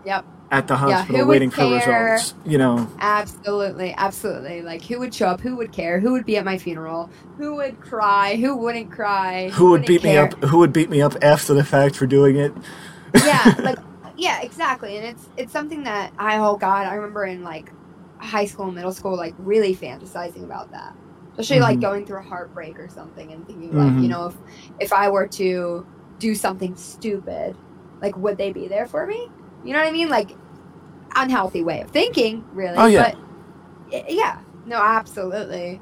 yep 0.05 0.23
at 0.51 0.67
the 0.67 0.75
hospital 0.77 1.25
would 1.25 1.27
waiting 1.33 1.49
for 1.51 1.67
results? 1.67 2.33
You 2.45 2.57
know, 2.57 2.89
Absolutely, 2.99 3.93
absolutely. 3.97 4.61
Like, 4.61 4.85
who 4.85 4.99
would 4.99 5.13
show 5.15 5.27
up? 5.27 5.41
Who 5.41 5.57
would 5.57 5.71
care? 5.71 5.99
Who 5.99 6.11
would 6.13 6.25
be 6.25 6.37
at 6.37 6.45
my 6.45 6.57
funeral? 6.59 7.11
Who 7.37 7.55
would 7.57 7.79
cry? 7.79 8.35
Who 8.37 8.57
wouldn't 8.57 8.91
cry? 8.91 9.49
who 9.53 9.69
would 9.71 9.81
wouldn't 9.81 9.85
beat 9.85 10.03
me 10.03 10.17
up? 10.17 10.33
Who 10.45 10.57
would 10.59 10.73
beat 10.73 10.89
me 10.89 11.01
up 11.01 11.15
after 11.21 11.53
the 11.53 11.63
fact 11.63 11.95
for 11.95 12.05
doing 12.07 12.37
it? 12.37 12.53
yeah, 13.19 13.57
like, 13.63 13.77
yeah, 14.15 14.41
exactly. 14.41 14.97
And 14.97 15.05
it's 15.05 15.29
it's 15.37 15.51
something 15.53 15.83
that 15.83 16.13
I 16.17 16.37
oh 16.39 16.57
god, 16.57 16.87
I 16.87 16.95
remember 16.95 17.25
in 17.25 17.43
like 17.43 17.73
high 18.21 18.45
school, 18.45 18.71
middle 18.71 18.93
school, 18.93 19.17
like 19.17 19.35
really 19.37 19.75
fantasizing 19.75 20.43
about 20.43 20.71
that. 20.71 20.93
Especially 21.37 21.61
like 21.61 21.79
Mhm. 21.79 21.81
going 21.81 22.05
through 22.05 22.19
a 22.19 22.23
heartbreak 22.23 22.79
or 22.79 22.89
something, 22.89 23.31
and 23.31 23.45
thinking 23.47 23.73
like, 23.75 23.95
Mhm. 23.95 24.01
you 24.01 24.09
know, 24.09 24.27
if 24.27 24.35
if 24.79 24.93
I 24.93 25.09
were 25.09 25.27
to 25.29 25.87
do 26.19 26.35
something 26.35 26.75
stupid, 26.75 27.57
like 28.01 28.17
would 28.17 28.37
they 28.37 28.51
be 28.53 28.67
there 28.67 28.87
for 28.87 29.05
me? 29.07 29.31
You 29.63 29.73
know 29.73 29.79
what 29.79 29.87
I 29.87 29.91
mean? 29.91 30.09
Like 30.09 30.31
unhealthy 31.15 31.63
way 31.63 31.81
of 31.81 31.91
thinking, 31.91 32.43
really. 32.53 32.77
Oh, 32.77 32.85
yeah. 32.87 33.13
But 33.91 34.11
yeah, 34.11 34.39
no, 34.65 34.77
absolutely. 34.77 35.79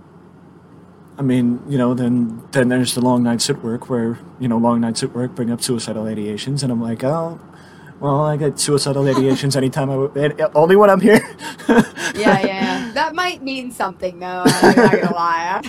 I 1.18 1.22
mean, 1.22 1.62
you 1.68 1.78
know, 1.78 1.94
then 1.94 2.44
then 2.52 2.70
there's 2.70 2.96
the 2.96 3.02
long 3.02 3.24
nights 3.24 3.50
at 3.50 3.62
work 3.64 3.90
where 3.90 4.18
you 4.40 4.48
know 4.48 4.58
long 4.58 4.80
nights 4.82 5.04
at 5.04 5.14
work 5.14 5.36
bring 5.36 5.52
up 5.52 5.62
suicidal 5.62 6.06
ideations, 6.06 6.64
and 6.64 6.72
I'm 6.72 6.82
like, 6.82 7.04
oh, 7.04 7.40
well, 8.00 8.22
I 8.22 8.38
get 8.38 8.58
suicidal 8.58 9.04
ideations 9.04 9.56
anytime 9.58 9.90
I 9.90 9.94
w- 9.96 10.12
and- 10.16 10.42
only 10.56 10.76
when 10.78 10.90
I'm 10.90 11.02
here. 11.02 11.22
Yeah, 11.68 11.84
yeah, 12.16 12.46
yeah. 12.46 12.92
That 12.94 13.14
might 13.16 13.44
mean 13.44 13.72
something, 13.72 14.20
though. 14.20 14.44
I'm 14.46 14.76
not 14.76 14.92
gonna 14.94 15.14
lie. 15.14 15.62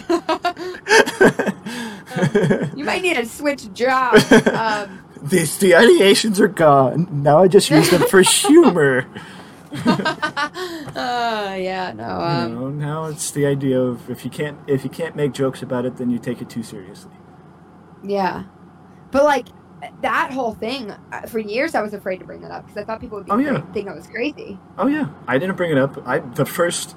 you 2.77 2.85
might 2.85 3.03
need 3.03 3.17
to 3.17 3.27
switch 3.27 3.73
jobs. 3.73 4.31
Um, 4.33 5.01
These 5.23 5.59
the 5.59 5.73
ideations 5.73 6.41
are 6.41 6.49
gone. 6.49 7.09
Now 7.11 7.43
I 7.43 7.49
just 7.49 7.71
use 7.71 7.91
them 7.91 8.03
for 8.09 8.23
humor. 8.23 9.07
uh, 9.87 11.55
yeah, 11.59 11.93
no. 11.95 12.05
you 12.05 12.11
Um, 12.25 12.55
know, 12.55 12.69
now 12.71 13.05
it's 13.05 13.31
the 13.31 13.47
idea 13.47 13.81
of 13.81 14.09
if 14.11 14.25
you 14.25 14.31
can't 14.31 14.59
if 14.67 14.85
you 14.85 14.91
can't 14.91 15.15
make 15.17 15.33
jokes 15.33 15.63
about 15.63 15.85
it, 15.85 15.97
then 15.97 16.11
you 16.11 16.19
take 16.19 16.41
it 16.43 16.49
too 16.51 16.63
seriously. 16.63 17.13
yeah, 18.03 18.45
but 19.11 19.25
like 19.25 19.47
that 20.03 20.31
whole 20.33 20.55
thing 20.55 20.91
uh, 21.13 21.23
for 21.27 21.39
years, 21.39 21.75
I 21.75 21.83
was 21.83 21.95
afraid 21.95 22.19
to 22.19 22.25
bring 22.25 22.41
that 22.43 22.51
up 22.51 22.67
because 22.67 22.77
I 22.83 22.85
thought 22.85 23.01
people 23.01 23.19
would 23.19 23.27
be 23.27 23.33
Oh, 23.33 23.39
yeah. 23.39 23.61
cra- 23.61 23.69
think 23.73 23.89
I 23.89 23.95
was 23.95 24.07
crazy. 24.07 24.59
Oh 24.79 24.87
yeah, 24.87 25.09
I 25.29 25.39
didn't 25.39 25.57
bring 25.57 25.71
it 25.71 25.79
up. 25.79 26.07
I 26.07 26.19
the 26.21 26.45
first, 26.47 26.97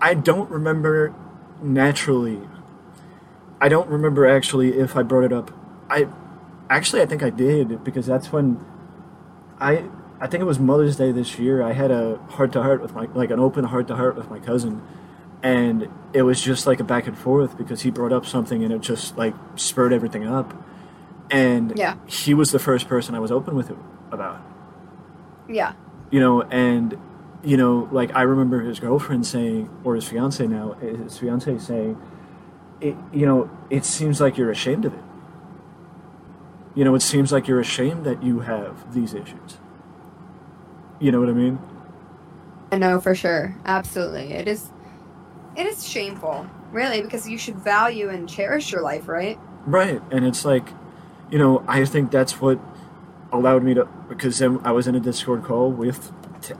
I 0.00 0.14
don't 0.14 0.50
remember 0.50 1.14
naturally. 1.62 2.40
I 3.60 3.68
don't 3.68 3.88
remember 3.88 4.26
actually 4.26 4.78
if 4.78 4.96
I 4.96 5.02
brought 5.02 5.24
it 5.24 5.32
up. 5.32 5.50
I 5.90 6.08
actually 6.76 7.02
I 7.02 7.06
think 7.06 7.22
I 7.22 7.30
did 7.30 7.84
because 7.84 8.06
that's 8.06 8.32
when 8.32 8.64
I 9.60 9.84
I 10.20 10.26
think 10.28 10.40
it 10.40 10.44
was 10.46 10.58
Mother's 10.58 10.96
Day 10.96 11.10
this 11.12 11.38
year. 11.38 11.62
I 11.62 11.72
had 11.72 11.90
a 11.90 12.16
heart 12.30 12.52
to 12.52 12.62
heart 12.62 12.80
with 12.80 12.94
my 12.94 13.06
like 13.14 13.30
an 13.30 13.40
open 13.40 13.64
heart 13.64 13.88
to 13.88 13.96
heart 13.96 14.16
with 14.16 14.30
my 14.30 14.38
cousin, 14.38 14.82
and 15.42 15.88
it 16.12 16.22
was 16.22 16.40
just 16.40 16.66
like 16.66 16.80
a 16.80 16.84
back 16.84 17.06
and 17.06 17.16
forth 17.18 17.56
because 17.58 17.82
he 17.82 17.90
brought 17.90 18.12
up 18.12 18.24
something 18.26 18.62
and 18.64 18.72
it 18.72 18.80
just 18.80 19.16
like 19.18 19.34
spurred 19.56 19.92
everything 19.92 20.26
up, 20.26 20.54
and 21.30 21.72
Yeah. 21.76 21.94
he 22.06 22.34
was 22.34 22.52
the 22.52 22.58
first 22.58 22.88
person 22.88 23.14
I 23.14 23.18
was 23.18 23.32
open 23.32 23.54
with 23.56 23.70
about 24.10 24.40
Yeah, 25.48 25.72
you 26.10 26.20
know, 26.20 26.42
and 26.42 26.96
you 27.44 27.56
know, 27.56 27.88
like 27.90 28.14
I 28.14 28.22
remember 28.22 28.60
his 28.60 28.78
girlfriend 28.78 29.26
saying, 29.26 29.68
or 29.82 29.96
his 29.96 30.06
fiance 30.06 30.46
now, 30.46 30.74
his 30.74 31.18
fiance 31.18 31.58
saying, 31.58 32.00
it, 32.80 32.94
you 33.12 33.26
know, 33.26 33.50
it 33.68 33.84
seems 33.84 34.20
like 34.20 34.38
you're 34.38 34.50
ashamed 34.52 34.84
of 34.84 34.94
it. 34.94 35.00
You 36.74 36.84
know, 36.84 36.94
it 36.94 37.02
seems 37.02 37.32
like 37.32 37.48
you're 37.48 37.60
ashamed 37.60 38.04
that 38.04 38.22
you 38.22 38.40
have 38.40 38.94
these 38.94 39.14
issues. 39.14 39.58
You 40.98 41.12
know 41.12 41.20
what 41.20 41.28
I 41.28 41.32
mean? 41.32 41.58
I 42.70 42.78
know 42.78 43.00
for 43.00 43.14
sure. 43.14 43.54
Absolutely, 43.64 44.32
it 44.32 44.48
is. 44.48 44.70
It 45.56 45.66
is 45.66 45.86
shameful. 45.86 46.46
Really, 46.70 47.02
because 47.02 47.28
you 47.28 47.36
should 47.36 47.56
value 47.56 48.08
and 48.08 48.26
cherish 48.26 48.72
your 48.72 48.80
life, 48.80 49.06
right? 49.06 49.38
Right, 49.66 50.00
and 50.10 50.24
it's 50.24 50.44
like, 50.44 50.68
you 51.30 51.38
know, 51.38 51.62
I 51.68 51.84
think 51.84 52.10
that's 52.10 52.40
what 52.40 52.58
allowed 53.30 53.62
me 53.62 53.74
to 53.74 53.84
because 54.08 54.38
then 54.38 54.58
I 54.64 54.72
was 54.72 54.86
in 54.86 54.94
a 54.94 55.00
Discord 55.00 55.42
call 55.44 55.70
with, 55.70 56.12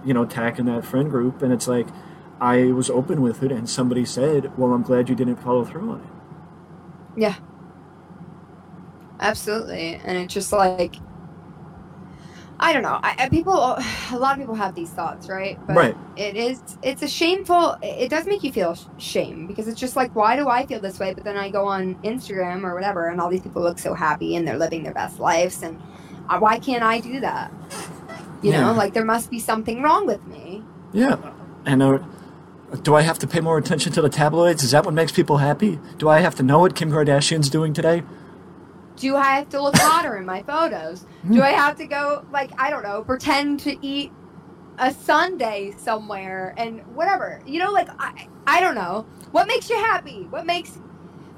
you 0.04 0.12
know, 0.12 0.26
Tack 0.26 0.58
and 0.58 0.68
that 0.68 0.84
friend 0.84 1.10
group, 1.10 1.40
and 1.40 1.52
it's 1.52 1.66
like, 1.66 1.86
I 2.40 2.66
was 2.72 2.90
open 2.90 3.22
with 3.22 3.42
it, 3.42 3.52
and 3.52 3.70
somebody 3.70 4.04
said, 4.04 4.58
"Well, 4.58 4.72
I'm 4.72 4.82
glad 4.82 5.08
you 5.08 5.14
didn't 5.14 5.36
follow 5.36 5.64
through 5.64 5.90
on 5.90 6.00
it." 6.00 7.20
Yeah. 7.20 7.36
Absolutely, 9.22 10.00
and 10.04 10.18
it's 10.18 10.34
just 10.34 10.52
like 10.52 10.96
I 12.62 12.72
don't 12.72 12.82
know. 12.82 13.00
I, 13.02 13.28
people, 13.28 13.54
a 14.12 14.16
lot 14.16 14.32
of 14.32 14.38
people 14.38 14.54
have 14.54 14.74
these 14.74 14.90
thoughts, 14.90 15.28
right? 15.28 15.58
But 15.66 15.76
Right. 15.76 15.96
It 16.14 16.36
is. 16.36 16.62
It's 16.82 17.02
a 17.02 17.08
shameful. 17.08 17.76
It 17.82 18.10
does 18.10 18.26
make 18.26 18.44
you 18.44 18.52
feel 18.52 18.76
shame 18.98 19.46
because 19.46 19.66
it's 19.66 19.80
just 19.80 19.96
like, 19.96 20.14
why 20.14 20.36
do 20.36 20.48
I 20.48 20.66
feel 20.66 20.78
this 20.78 21.00
way? 21.00 21.14
But 21.14 21.24
then 21.24 21.38
I 21.38 21.48
go 21.48 21.66
on 21.66 21.94
Instagram 22.04 22.64
or 22.64 22.74
whatever, 22.74 23.08
and 23.08 23.18
all 23.20 23.30
these 23.30 23.40
people 23.40 23.62
look 23.62 23.78
so 23.78 23.94
happy 23.94 24.36
and 24.36 24.46
they're 24.46 24.58
living 24.58 24.82
their 24.82 24.92
best 24.92 25.18
lives, 25.18 25.62
and 25.62 25.80
uh, 26.28 26.38
why 26.38 26.58
can't 26.58 26.82
I 26.82 27.00
do 27.00 27.20
that? 27.20 27.50
You 28.42 28.52
Yeah. 28.52 28.60
know, 28.60 28.72
like 28.74 28.92
there 28.92 29.04
must 29.06 29.30
be 29.30 29.38
something 29.38 29.82
wrong 29.82 30.06
with 30.06 30.24
me. 30.26 30.62
Yeah, 30.92 31.16
and 31.64 31.82
uh, 31.82 31.98
do 32.82 32.94
I 32.94 33.00
have 33.00 33.18
to 33.20 33.26
pay 33.26 33.40
more 33.40 33.56
attention 33.56 33.92
to 33.94 34.02
the 34.02 34.10
tabloids? 34.10 34.62
Is 34.62 34.72
that 34.72 34.84
what 34.84 34.92
makes 34.94 35.12
people 35.12 35.38
happy? 35.38 35.78
Do 35.96 36.10
I 36.10 36.20
have 36.20 36.34
to 36.36 36.42
know 36.42 36.58
what 36.58 36.76
Kim 36.76 36.90
Kardashian's 36.90 37.48
doing 37.48 37.72
today? 37.72 38.02
Do 38.96 39.16
I 39.16 39.36
have 39.36 39.48
to 39.50 39.62
look 39.62 39.76
hotter 39.76 40.16
in 40.16 40.26
my 40.26 40.42
photos? 40.42 41.00
Do 41.28 41.34
hmm. 41.34 41.42
I 41.42 41.50
have 41.50 41.76
to 41.78 41.86
go 41.86 42.24
like 42.32 42.50
I 42.58 42.70
don't 42.70 42.82
know, 42.82 43.02
pretend 43.02 43.60
to 43.60 43.76
eat 43.84 44.12
a 44.78 44.92
sundae 44.92 45.72
somewhere 45.76 46.54
and 46.56 46.80
whatever? 46.94 47.42
You 47.46 47.58
know, 47.58 47.72
like 47.72 47.88
I 47.98 48.28
I 48.46 48.60
don't 48.60 48.74
know. 48.74 49.06
What 49.30 49.46
makes 49.48 49.70
you 49.70 49.76
happy? 49.76 50.26
What 50.30 50.46
makes 50.46 50.78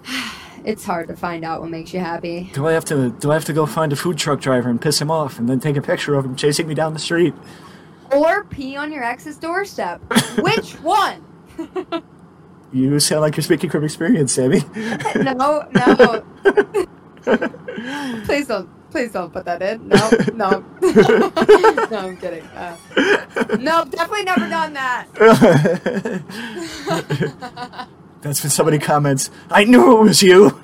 It's 0.64 0.82
hard 0.84 1.08
to 1.08 1.16
find 1.16 1.44
out 1.44 1.60
what 1.60 1.68
makes 1.68 1.92
you 1.92 2.00
happy. 2.00 2.50
Do 2.54 2.66
I 2.66 2.72
have 2.72 2.86
to 2.86 3.10
do 3.10 3.30
I 3.30 3.34
have 3.34 3.44
to 3.46 3.52
go 3.52 3.66
find 3.66 3.92
a 3.92 3.96
food 3.96 4.16
truck 4.16 4.40
driver 4.40 4.70
and 4.70 4.80
piss 4.80 5.00
him 5.00 5.10
off, 5.10 5.38
and 5.38 5.48
then 5.48 5.60
take 5.60 5.76
a 5.76 5.82
picture 5.82 6.14
of 6.14 6.24
him 6.24 6.36
chasing 6.36 6.66
me 6.66 6.74
down 6.74 6.94
the 6.94 6.98
street? 6.98 7.34
Or 8.10 8.44
pee 8.44 8.76
on 8.76 8.90
your 8.90 9.04
ex's 9.04 9.36
doorstep. 9.36 10.00
Which 10.38 10.72
one? 10.80 11.24
You 12.72 12.98
sound 12.98 13.20
like 13.20 13.36
you're 13.36 13.44
speaking 13.44 13.70
from 13.70 13.84
experience, 13.84 14.32
Sami. 14.32 14.62
no, 15.14 15.68
no. 15.72 16.24
please 18.24 18.46
don't 18.46 18.68
please 18.90 19.10
don't 19.12 19.32
put 19.32 19.44
that 19.44 19.60
in. 19.62 19.88
No, 19.88 20.10
no. 20.34 20.64
no, 21.90 21.98
I'm 21.98 22.16
kidding. 22.16 22.44
Uh, 22.44 22.76
no, 23.58 23.84
definitely 23.84 24.24
never 24.24 24.48
done 24.48 24.72
that. 24.74 25.06
That's 28.20 28.42
when 28.42 28.50
somebody 28.50 28.78
comments, 28.78 29.30
"I 29.50 29.64
knew 29.64 29.98
it 30.00 30.02
was 30.04 30.22
you." 30.22 30.58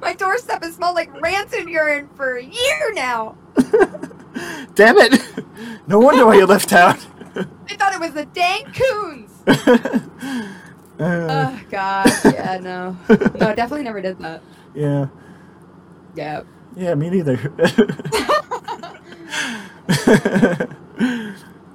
My 0.00 0.14
doorstep 0.14 0.62
has 0.62 0.74
smelled 0.74 0.94
like 0.94 1.12
rancid 1.20 1.68
urine 1.68 2.08
for 2.16 2.36
a 2.36 2.42
year 2.44 2.92
now. 2.94 3.36
Damn 4.74 4.96
it! 4.98 5.20
No 5.86 5.98
wonder 5.98 6.24
why 6.26 6.36
you 6.36 6.46
left 6.46 6.68
town. 6.68 6.98
I 7.36 7.74
thought 7.76 7.92
it 7.94 8.00
was 8.00 8.12
the 8.12 8.24
dang 8.26 8.64
coons. 8.72 9.30
Uh, 10.96 11.26
Oh 11.28 11.60
God, 11.70 12.06
yeah, 12.24 12.58
no, 12.62 12.96
no, 13.08 13.54
definitely 13.54 13.82
never 13.82 14.00
did 14.00 14.16
that. 14.20 14.42
Yeah, 14.74 15.06
Yeah. 16.14 16.42
yeah, 16.76 16.94
me 16.94 17.10
neither. 17.10 17.36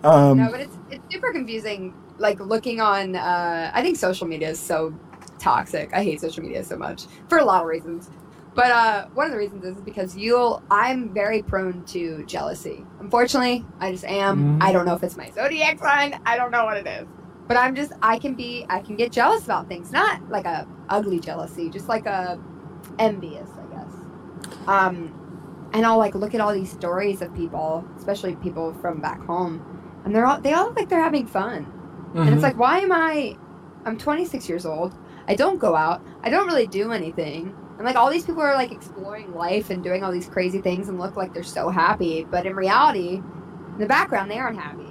um, 0.04 0.38
No, 0.38 0.50
but 0.52 0.62
it's 0.62 0.76
it's 0.92 1.14
super 1.14 1.32
confusing. 1.32 1.94
Like 2.18 2.40
looking 2.40 2.82
on, 2.82 3.16
uh, 3.16 3.72
I 3.74 3.82
think 3.82 3.98
social 3.98 4.28
media 4.28 4.50
is 4.50 4.60
so 4.60 4.94
toxic. 5.38 5.90
I 5.94 6.04
hate 6.04 6.20
social 6.20 6.44
media 6.44 6.64
so 6.64 6.78
much 6.78 7.04
for 7.30 7.38
a 7.38 7.46
lot 7.46 7.62
of 7.62 7.68
reasons. 7.68 8.10
But 8.56 8.72
uh, 8.72 9.06
one 9.14 9.28
of 9.28 9.32
the 9.32 9.38
reasons 9.38 9.64
is 9.64 9.80
because 9.82 10.18
you'll. 10.18 10.62
I'm 10.70 11.14
very 11.14 11.42
prone 11.42 11.84
to 11.86 12.26
jealousy. 12.26 12.86
Unfortunately, 13.00 13.66
I 13.80 13.92
just 13.92 14.04
am. 14.06 14.60
Mhm. 14.60 14.64
I 14.64 14.74
don't 14.74 14.86
know 14.86 14.96
if 14.96 15.04
it's 15.04 15.16
my 15.16 15.30
zodiac 15.32 15.80
sign. 15.80 16.20
I 16.26 16.36
don't 16.36 16.52
know 16.52 16.66
what 16.66 16.78
it 16.78 16.88
is. 16.88 17.08
But 17.48 17.58
I'm 17.58 17.76
just. 17.76 17.94
I 18.02 18.20
can 18.20 18.34
be. 18.36 18.66
I 18.70 18.82
can 18.82 18.96
get 18.96 19.12
jealous 19.12 19.46
about 19.46 19.68
things. 19.70 19.92
Not 19.92 20.30
like 20.30 20.46
a 20.46 20.68
ugly 20.90 21.20
jealousy. 21.20 21.70
Just 21.70 21.88
like 21.88 22.06
a 22.06 22.38
envious, 23.00 23.50
I 23.50 23.76
guess. 23.76 23.94
Um, 24.68 25.70
and 25.74 25.86
I'll 25.86 25.98
like 25.98 26.16
look 26.16 26.36
at 26.36 26.42
all 26.42 26.54
these 26.54 26.72
stories 26.72 27.22
of 27.22 27.34
people, 27.36 27.86
especially 27.98 28.36
people 28.38 28.74
from 28.76 29.00
back 29.02 29.22
home, 29.26 29.64
and 30.06 30.14
they're 30.14 30.26
all 30.26 30.40
they 30.40 30.54
all 30.54 30.68
look 30.68 30.78
like 30.78 30.90
they're 30.90 31.02
having 31.02 31.28
fun. 31.28 31.72
And 32.16 32.30
mhm. 32.30 32.34
it's 32.34 32.44
like, 32.44 32.58
why 32.58 32.80
am 32.80 32.92
I? 32.92 33.38
I'm 33.86 33.98
26 33.98 34.50
years 34.50 34.66
old. 34.66 34.96
I 35.28 35.36
don't 35.36 35.60
go 35.60 35.76
out. 35.76 36.02
I 36.24 36.30
don't 36.30 36.48
really 36.48 36.68
do 36.68 36.92
anything. 36.92 37.56
And 37.78 37.86
like 37.86 37.96
all 37.96 38.10
these 38.10 38.26
people 38.26 38.42
are 38.42 38.56
like 38.56 38.72
exploring 38.72 39.34
life 39.34 39.70
and 39.70 39.84
doing 39.84 40.04
all 40.04 40.12
these 40.12 40.28
crazy 40.28 40.60
things 40.60 40.90
and 40.90 41.00
look 41.00 41.16
like 41.16 41.34
they're 41.34 41.44
so 41.44 41.70
happy, 41.70 42.26
but 42.30 42.46
in 42.46 42.56
reality, 42.56 43.16
in 43.16 43.78
the 43.78 43.86
background 43.86 44.30
they 44.30 44.38
aren't 44.38 44.60
happy. 44.60 44.89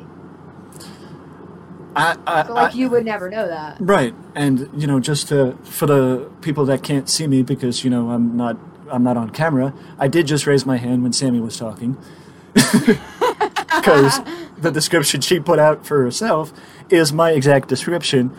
I, 1.98 2.16
I, 2.26 2.42
But 2.44 2.50
like 2.54 2.74
I- 2.74 2.76
you 2.78 2.88
would 2.90 3.04
never 3.04 3.28
know 3.28 3.48
that. 3.48 3.76
Right, 3.80 4.14
and 4.34 4.70
you 4.76 4.86
know, 4.86 5.00
just 5.00 5.28
to, 5.28 5.56
for 5.64 5.86
the 5.86 6.30
people 6.42 6.64
that 6.66 6.82
can't 6.82 7.08
see 7.08 7.26
me 7.26 7.42
because 7.42 7.82
you 7.84 7.90
know 7.90 8.10
I'm 8.10 8.36
not 8.36 8.56
I'm 8.90 9.02
not 9.02 9.16
on 9.16 9.30
camera. 9.30 9.74
I 9.98 10.08
did 10.08 10.26
just 10.26 10.46
raise 10.46 10.64
my 10.64 10.76
hand 10.78 11.02
when 11.02 11.12
Sami 11.12 11.40
was 11.40 11.56
talking 11.58 11.96
because 12.54 14.20
the 14.58 14.70
description 14.72 15.20
she 15.20 15.40
put 15.40 15.58
out 15.58 15.86
for 15.86 16.02
herself 16.02 16.52
is 16.90 17.12
my 17.12 17.30
exact 17.32 17.68
description. 17.68 18.34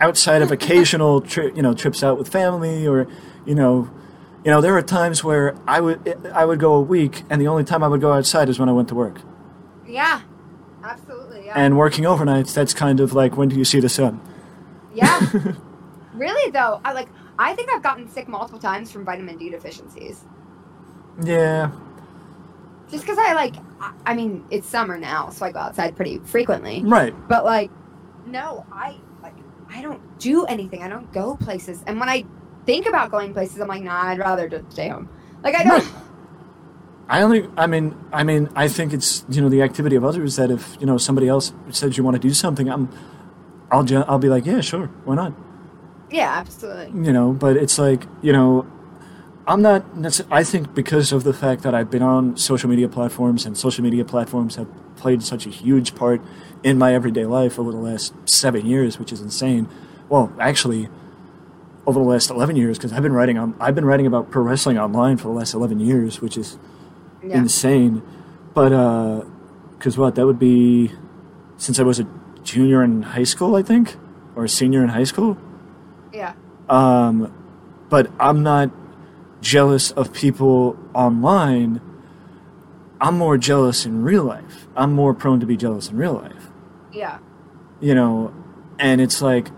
Outside 0.00 0.42
of 0.42 0.50
occasional 0.52 1.20
tri- 1.32 1.52
you 1.54 1.62
know 1.62 1.74
trips 1.74 2.02
out 2.02 2.18
with 2.18 2.28
family 2.28 2.86
or 2.86 3.06
you 3.46 3.54
know 3.54 3.90
you 4.44 4.50
know 4.50 4.60
there 4.60 4.76
are 4.76 4.82
times 4.82 5.24
where 5.24 5.56
I 5.66 5.80
would 5.80 6.18
I 6.34 6.44
would 6.44 6.58
go 6.58 6.74
a 6.74 6.80
week 6.80 7.22
and 7.30 7.40
the 7.40 7.48
only 7.48 7.64
time 7.64 7.82
I 7.82 7.88
would 7.88 8.00
go 8.02 8.12
outside 8.12 8.48
is 8.48 8.58
when 8.58 8.68
I 8.68 8.72
went 8.72 8.88
to 8.88 8.94
work. 8.94 9.20
Yeah. 9.86 10.20
Yeah. 11.46 11.54
And 11.54 11.78
working 11.78 12.04
overnights, 12.04 12.52
that's 12.52 12.74
kind 12.74 12.98
of 12.98 13.12
like 13.12 13.36
when 13.36 13.48
do 13.48 13.56
you 13.56 13.64
see 13.64 13.78
the 13.80 13.88
sun? 13.88 14.20
yeah. 14.94 15.20
really 16.14 16.50
though, 16.50 16.80
I 16.84 16.92
like. 16.92 17.08
I 17.38 17.54
think 17.54 17.70
I've 17.70 17.82
gotten 17.82 18.08
sick 18.08 18.28
multiple 18.28 18.58
times 18.58 18.90
from 18.90 19.04
vitamin 19.04 19.36
D 19.38 19.50
deficiencies. 19.50 20.24
Yeah, 21.22 21.70
Just 22.90 23.04
because 23.04 23.18
I 23.18 23.32
like, 23.34 23.54
I, 23.80 23.92
I 24.06 24.14
mean, 24.14 24.44
it's 24.50 24.66
summer 24.66 24.98
now, 24.98 25.30
so 25.30 25.46
I 25.46 25.52
go 25.52 25.60
outside 25.60 25.96
pretty 25.96 26.18
frequently. 26.18 26.82
right. 26.82 27.14
But 27.28 27.44
like, 27.44 27.70
no, 28.26 28.66
I 28.72 28.98
like 29.22 29.34
I 29.70 29.82
don't 29.82 30.18
do 30.18 30.44
anything. 30.46 30.82
I 30.82 30.88
don't 30.88 31.10
go 31.12 31.36
places. 31.36 31.82
And 31.86 32.00
when 32.00 32.08
I 32.08 32.24
think 32.66 32.86
about 32.86 33.10
going 33.10 33.32
places, 33.32 33.60
I'm 33.60 33.68
like, 33.68 33.82
nah, 33.82 34.02
I'd 34.02 34.18
rather 34.18 34.48
just 34.48 34.72
stay 34.72 34.88
home. 34.88 35.08
Like 35.42 35.54
I 35.54 35.62
don't. 35.62 35.84
I 37.08 37.22
only, 37.22 37.48
I 37.56 37.66
mean, 37.66 37.96
I 38.12 38.24
mean, 38.24 38.48
I 38.56 38.68
think 38.68 38.92
it's 38.92 39.24
you 39.28 39.40
know 39.40 39.48
the 39.48 39.62
activity 39.62 39.94
of 39.96 40.04
others 40.04 40.36
that 40.36 40.50
if 40.50 40.76
you 40.80 40.86
know 40.86 40.98
somebody 40.98 41.28
else 41.28 41.52
says 41.70 41.96
you 41.96 42.02
want 42.02 42.16
to 42.20 42.28
do 42.28 42.34
something, 42.34 42.68
I'm, 42.68 42.88
I'll 43.70 43.84
ju- 43.84 44.04
I'll 44.08 44.18
be 44.18 44.28
like, 44.28 44.44
yeah, 44.44 44.60
sure, 44.60 44.86
why 45.04 45.14
not? 45.14 45.32
Yeah, 46.10 46.32
absolutely. 46.36 47.06
You 47.06 47.12
know, 47.12 47.32
but 47.32 47.56
it's 47.56 47.78
like 47.78 48.06
you 48.22 48.32
know, 48.32 48.66
I'm 49.46 49.62
not. 49.62 49.84
I 50.30 50.42
think 50.42 50.74
because 50.74 51.12
of 51.12 51.22
the 51.22 51.32
fact 51.32 51.62
that 51.62 51.74
I've 51.74 51.90
been 51.90 52.02
on 52.02 52.36
social 52.36 52.68
media 52.68 52.88
platforms 52.88 53.46
and 53.46 53.56
social 53.56 53.84
media 53.84 54.04
platforms 54.04 54.56
have 54.56 54.66
played 54.96 55.22
such 55.22 55.46
a 55.46 55.50
huge 55.50 55.94
part 55.94 56.20
in 56.64 56.76
my 56.76 56.92
everyday 56.92 57.26
life 57.26 57.58
over 57.58 57.70
the 57.70 57.78
last 57.78 58.14
seven 58.28 58.66
years, 58.66 58.98
which 58.98 59.12
is 59.12 59.20
insane. 59.20 59.68
Well, 60.08 60.32
actually, 60.40 60.88
over 61.86 62.00
the 62.00 62.04
last 62.04 62.30
eleven 62.30 62.56
years, 62.56 62.78
because 62.78 62.92
I've 62.92 63.02
been 63.02 63.12
writing 63.12 63.38
on, 63.38 63.54
I've 63.60 63.76
been 63.76 63.84
writing 63.84 64.08
about 64.08 64.32
pro 64.32 64.42
wrestling 64.42 64.76
online 64.76 65.18
for 65.18 65.24
the 65.28 65.34
last 65.34 65.54
eleven 65.54 65.78
years, 65.78 66.20
which 66.20 66.36
is 66.36 66.58
Yeah. 67.26 67.38
insane. 67.38 68.02
But 68.54 68.70
because 69.78 69.98
what 69.98 70.14
that 70.14 70.26
would 70.26 70.38
be 70.38 70.92
since 71.56 71.78
I 71.78 71.82
was 71.82 72.00
a 72.00 72.06
junior 72.42 72.82
in 72.82 73.02
high 73.02 73.24
school, 73.24 73.56
I 73.56 73.62
think, 73.62 73.96
or 74.34 74.44
a 74.44 74.48
senior 74.48 74.82
in 74.82 74.90
high 74.90 75.04
school. 75.04 75.36
Yeah. 76.12 76.34
Um, 76.68 77.32
but 77.88 78.10
I'm 78.18 78.42
not 78.42 78.70
jealous 79.40 79.90
of 79.90 80.12
people 80.12 80.78
online. 80.94 81.80
I'm 83.00 83.18
more 83.18 83.36
jealous 83.36 83.84
in 83.84 84.02
real 84.02 84.24
life. 84.24 84.66
I'm 84.76 84.92
more 84.92 85.14
prone 85.14 85.40
to 85.40 85.46
be 85.46 85.56
jealous 85.56 85.90
in 85.90 85.96
real 85.96 86.14
life. 86.14 86.50
Yeah. 86.92 87.18
You 87.80 87.94
know, 87.94 88.34
and 88.78 89.00
it's 89.00 89.20
like 89.20 89.48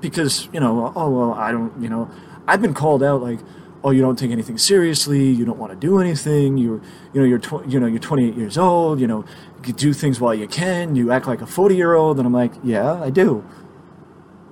because 0.00 0.48
you 0.52 0.60
know, 0.60 0.92
oh 0.94 1.10
well, 1.10 1.34
I 1.34 1.50
don't, 1.50 1.80
you 1.80 1.88
know, 1.88 2.08
I've 2.46 2.62
been 2.62 2.74
called 2.74 3.02
out 3.02 3.20
like, 3.20 3.40
oh, 3.84 3.90
you 3.90 4.00
don't 4.00 4.18
take 4.18 4.30
anything 4.30 4.58
seriously. 4.58 5.28
You 5.30 5.44
don't 5.44 5.58
want 5.58 5.72
to 5.72 5.76
do 5.78 5.98
anything. 6.00 6.58
You, 6.58 6.82
you 7.12 7.20
know, 7.20 7.26
you're, 7.26 7.38
tw- 7.38 7.66
you 7.66 7.78
know, 7.80 7.86
you're 7.86 7.98
28 8.00 8.34
years 8.34 8.58
old. 8.58 9.00
You 9.00 9.06
know, 9.06 9.24
you 9.66 9.72
do 9.72 9.92
things 9.92 10.20
while 10.20 10.34
you 10.34 10.48
can. 10.48 10.96
You 10.96 11.10
act 11.12 11.26
like 11.26 11.40
a 11.40 11.46
40 11.46 11.76
year 11.76 11.94
old, 11.94 12.18
and 12.18 12.26
I'm 12.26 12.32
like, 12.32 12.52
yeah, 12.62 13.00
I 13.02 13.10
do. 13.10 13.44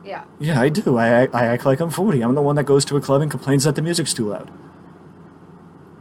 Yeah. 0.05 0.25
Yeah, 0.39 0.61
I 0.61 0.69
do. 0.69 0.97
I, 0.97 1.23
I 1.25 1.29
I 1.33 1.45
act 1.47 1.67
like 1.67 1.81
I'm 1.81 1.91
40. 1.91 2.23
I'm 2.23 2.35
the 2.37 2.43
one 2.43 2.55
that 2.57 2.65
goes 2.65 2.85
to 2.87 2.97
a 2.97 3.01
club 3.01 3.23
and 3.23 3.31
complains 3.31 3.65
that 3.65 3.75
the 3.75 3.83
music's 3.83 4.15
too 4.15 4.29
loud. 4.29 4.51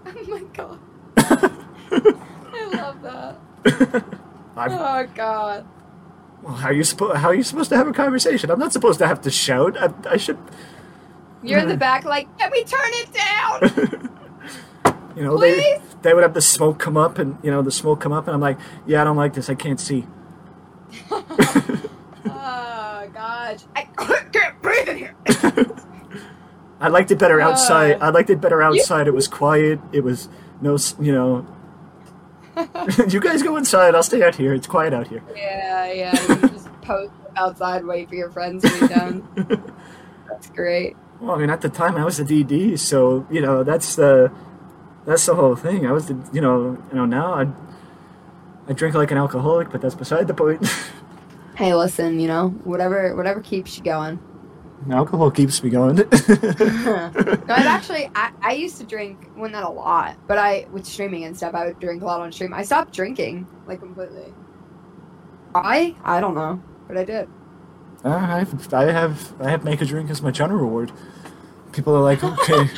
Oh 0.06 0.28
my 0.28 0.44
god. 0.54 0.80
I 1.18 2.70
love 2.74 3.02
that. 3.02 3.40
Oh 4.58 5.08
god. 5.16 5.66
Well, 6.42 6.54
how 6.54 6.70
are 6.70 6.74
you 6.74 6.84
supposed 6.84 7.18
how 7.18 7.30
are 7.30 7.36
you 7.36 7.44
supposed 7.44 7.70
to 7.72 7.78
have 7.78 7.88
a 7.88 7.94
conversation? 7.94 8.50
I'm 8.52 8.60
not 8.60 8.72
supposed 8.72 9.00
to 9.00 9.08
have 9.08 9.20
to 9.22 9.32
shout. 9.32 9.76
I, 9.78 9.90
I 10.14 10.18
should, 10.18 10.38
You're 11.46 11.60
in 11.60 11.68
the 11.68 11.78
back, 11.78 12.04
like, 12.06 12.28
can 12.38 12.52
we 12.52 12.64
turn 12.64 12.80
it 12.84 13.14
down? 13.14 14.10
you 15.16 15.24
know, 15.24 15.38
Please? 15.38 15.56
they 15.58 15.82
they 16.02 16.14
would 16.14 16.24
have 16.24 16.34
the 16.34 16.42
smoke 16.42 16.80
come 16.80 16.98
up, 16.98 17.18
and 17.20 17.38
you 17.44 17.52
know, 17.52 17.62
the 17.62 17.72
smoke 17.72 18.02
come 18.02 18.12
up, 18.14 18.28
and 18.28 18.34
I'm 18.36 18.42
like, 18.42 18.58
yeah, 18.86 19.02
I 19.02 19.04
don't 19.04 19.18
like 19.18 19.34
this. 19.34 19.50
I 19.50 19.56
can't 19.56 19.80
see. 19.80 20.06
oh 21.12 23.10
gosh, 23.14 23.62
I 23.76 23.84
can't 24.32 24.62
breathe 24.62 24.90
in 24.90 24.98
here. 24.98 25.16
I 26.80 26.90
liked 26.90 27.12
it 27.12 27.18
better 27.18 27.42
Uh, 27.42 27.50
outside. 27.50 28.02
I 28.02 28.10
liked 28.10 28.30
it 28.30 28.42
better 28.42 28.62
outside. 28.62 29.08
It 29.08 29.14
was 29.14 29.28
quiet. 29.28 29.80
It 29.92 30.04
was 30.04 30.30
no, 30.62 30.78
you 31.00 31.12
know. 31.12 31.46
you 33.10 33.20
guys 33.20 33.44
go 33.44 33.58
inside. 33.58 33.96
I'll 33.96 34.04
stay 34.04 34.24
out 34.24 34.36
here. 34.36 34.54
It's 34.54 34.68
quiet 34.68 34.94
out 34.94 35.08
here. 35.08 35.24
Yeah, 35.36 35.92
yeah. 35.92 36.22
You 36.30 36.36
just 36.50 36.72
post 36.82 37.12
outside, 37.36 37.86
wait 37.86 38.08
for 38.10 38.16
your 38.16 38.30
friends 38.30 38.64
to 38.64 38.80
be 38.80 38.88
done. 38.94 39.28
That's 40.30 40.50
great. 40.50 40.96
Well, 41.20 41.36
I 41.36 41.40
mean, 41.40 41.50
at 41.50 41.62
the 41.62 41.70
time 41.70 41.96
I 41.96 42.04
was 42.04 42.20
a 42.20 42.26
DD, 42.26 42.78
so 42.78 43.26
you 43.32 43.42
know 43.42 43.64
that's 43.64 43.96
the 43.96 44.32
that's 45.06 45.26
the 45.26 45.36
whole 45.36 45.56
thing. 45.56 45.88
I 45.88 45.92
was 45.92 46.08
the 46.08 46.18
you 46.34 46.42
know 46.42 46.78
you 46.90 46.96
know 46.96 47.06
now 47.06 47.34
I 47.34 47.48
I 48.68 48.74
drink 48.74 48.96
like 48.96 49.12
an 49.12 49.18
alcoholic, 49.18 49.70
but 49.70 49.82
that's 49.82 49.96
beside 49.96 50.28
the 50.28 50.34
point. 50.34 50.68
Hey, 51.56 51.74
listen, 51.74 52.20
you 52.20 52.28
know, 52.28 52.50
whatever, 52.66 53.16
whatever 53.16 53.40
keeps 53.40 53.78
you 53.78 53.84
going. 53.84 54.20
Alcohol 54.92 55.32
keeps 55.32 55.64
me 55.64 55.70
going. 55.70 55.96
no, 55.96 56.06
I've 56.06 57.48
actually, 57.50 58.12
I, 58.14 58.32
I 58.42 58.52
used 58.52 58.78
to 58.80 58.84
drink, 58.86 59.30
well, 59.38 59.50
not 59.50 59.64
a 59.64 59.70
lot, 59.70 60.18
but 60.28 60.38
I, 60.38 60.68
with 60.74 60.86
streaming 60.86 61.24
and 61.24 61.36
stuff, 61.36 61.54
I 61.54 61.68
would 61.68 61.80
drink 61.80 62.02
a 62.02 62.06
lot 62.06 62.20
on 62.20 62.34
stream. 62.34 62.54
I 62.54 62.64
stopped 62.64 62.94
drinking, 62.94 63.48
like, 63.68 63.80
completely. 63.80 64.34
Why? 65.54 65.96
I 66.04 66.20
don't 66.20 66.36
know, 66.36 66.62
but 66.90 66.98
I 66.98 67.06
did. 67.06 67.30
Uh, 68.06 68.10
I 68.10 68.40
have 68.40 68.74
I 68.74 68.84
have 68.92 69.34
I 69.42 69.50
have 69.50 69.64
make 69.64 69.82
a 69.82 69.86
drink 69.86 70.12
as 70.12 70.22
my 70.22 70.30
channel 70.32 70.58
reward. 70.58 70.92
People 71.72 71.96
are 71.96 72.02
like, 72.02 72.24
okay, 72.24 72.70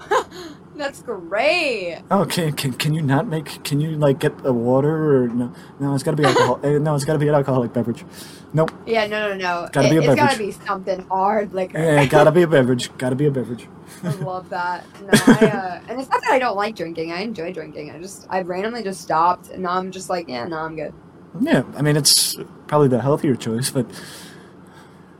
That's 0.76 1.02
great. 1.02 2.02
oh, 2.10 2.26
can 2.26 2.52
can 2.52 2.74
can 2.74 2.92
you 2.92 3.00
not 3.00 3.26
make? 3.26 3.64
Can 3.64 3.80
you 3.80 3.96
like 3.96 4.18
get 4.18 4.34
a 4.44 4.52
water 4.52 5.22
or 5.24 5.28
no? 5.28 5.52
No, 5.78 5.94
it's 5.94 6.02
got 6.02 6.12
to 6.12 6.16
be 6.16 6.24
alcohol. 6.24 6.60
eh, 6.62 6.78
no, 6.78 6.94
it's 6.94 7.04
got 7.04 7.14
to 7.14 7.18
be 7.18 7.28
an 7.28 7.34
alcoholic 7.34 7.72
beverage. 7.72 8.04
Nope. 8.52 8.72
Yeah, 8.86 9.06
no, 9.06 9.28
no, 9.28 9.36
no. 9.36 9.68
Gotta 9.72 9.88
it, 9.88 9.90
be 9.90 9.96
a 9.98 10.02
has 10.02 10.16
gotta 10.16 10.38
be 10.38 10.50
something 10.50 11.06
hard 11.08 11.54
like. 11.54 11.72
Yeah, 11.72 12.04
gotta 12.06 12.32
be 12.32 12.42
a 12.42 12.46
beverage. 12.46 12.96
Gotta 12.98 13.16
be 13.16 13.26
a 13.26 13.30
beverage. 13.30 13.66
I 14.02 14.12
love 14.16 14.48
that. 14.50 14.84
No, 15.00 15.08
I, 15.12 15.46
uh, 15.46 15.80
and 15.88 16.00
it's 16.00 16.10
not 16.10 16.20
that 16.22 16.32
I 16.32 16.38
don't 16.38 16.56
like 16.56 16.76
drinking. 16.76 17.12
I 17.12 17.20
enjoy 17.20 17.52
drinking. 17.52 17.90
I 17.90 17.98
just, 17.98 18.26
I 18.28 18.42
randomly 18.42 18.82
just 18.82 19.00
stopped, 19.00 19.48
and 19.50 19.62
now 19.62 19.72
I'm 19.72 19.90
just 19.90 20.10
like, 20.10 20.28
yeah, 20.28 20.46
no, 20.46 20.58
I'm 20.58 20.76
good. 20.76 20.92
Yeah, 21.40 21.62
I 21.76 21.82
mean 21.82 21.96
it's 21.96 22.36
probably 22.66 22.88
the 22.88 23.00
healthier 23.00 23.36
choice, 23.36 23.70
but 23.70 23.86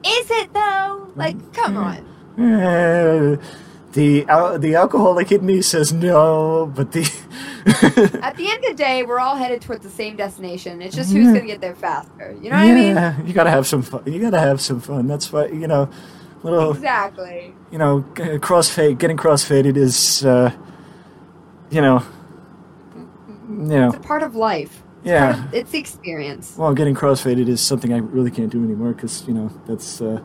Is 0.05 0.31
it 0.31 0.53
though? 0.55 1.09
Like, 1.17 1.53
come 1.53 1.77
on. 1.77 1.97
eh, 2.39 3.37
the 3.93 4.25
al- 4.29 4.59
the 4.59 4.75
alcoholic 4.77 5.31
in 5.33 5.45
me 5.45 5.63
says 5.63 5.93
no, 5.93 6.71
but 6.75 6.93
the 6.93 7.03
At 8.23 8.37
the 8.37 8.49
end 8.51 8.65
of 8.65 8.71
the 8.71 8.75
day, 8.77 9.03
we're 9.03 9.19
all 9.21 9.37
headed 9.37 9.61
towards 9.61 9.83
the 9.83 9.91
same 9.91 10.17
destination. 10.17 10.81
It's 10.81 10.97
just 10.97 11.13
who's 11.13 11.27
gonna 11.27 11.41
get 11.47 11.61
there 11.61 11.75
faster. 11.75 12.35
You 12.41 12.49
know 12.51 12.57
what 12.57 12.65
I 12.65 12.73
mean? 12.75 12.95
yeah, 12.97 13.21
you 13.23 13.33
gotta 13.35 13.51
have 13.51 13.67
some 13.67 13.83
fun. 13.83 14.03
You 14.07 14.19
gotta 14.21 14.41
have 14.41 14.61
some 14.63 14.81
fun. 14.81 15.07
That's 15.07 15.31
why 15.31 15.47
you 15.49 15.67
know, 15.67 15.91
little 16.43 16.71
Exactly. 16.73 17.53
you 17.71 17.77
know, 17.79 18.03
crossfade. 18.15 18.99
Getting 18.99 19.19
crossfaded 19.19 19.77
is, 19.77 20.25
uh, 20.25 20.53
you 21.71 21.83
know, 21.83 22.03
you 22.97 23.57
know, 23.79 23.89
It's 23.89 23.97
a 23.97 24.01
part 24.01 24.23
of 24.23 24.35
life. 24.35 24.83
Yeah. 25.05 25.33
Part 25.35 25.47
of- 25.47 25.55
it's 25.55 25.71
the 25.71 25.79
experience. 25.79 26.55
Well, 26.57 26.75
getting 26.75 26.95
crossfaded 26.95 27.49
is 27.49 27.61
something 27.61 27.93
I 27.93 27.99
really 27.99 28.31
can't 28.31 28.51
do 28.51 28.63
anymore 28.65 28.93
because 28.93 29.27
you 29.27 29.35
know 29.35 29.51
that's 29.67 30.01
uh, 30.01 30.21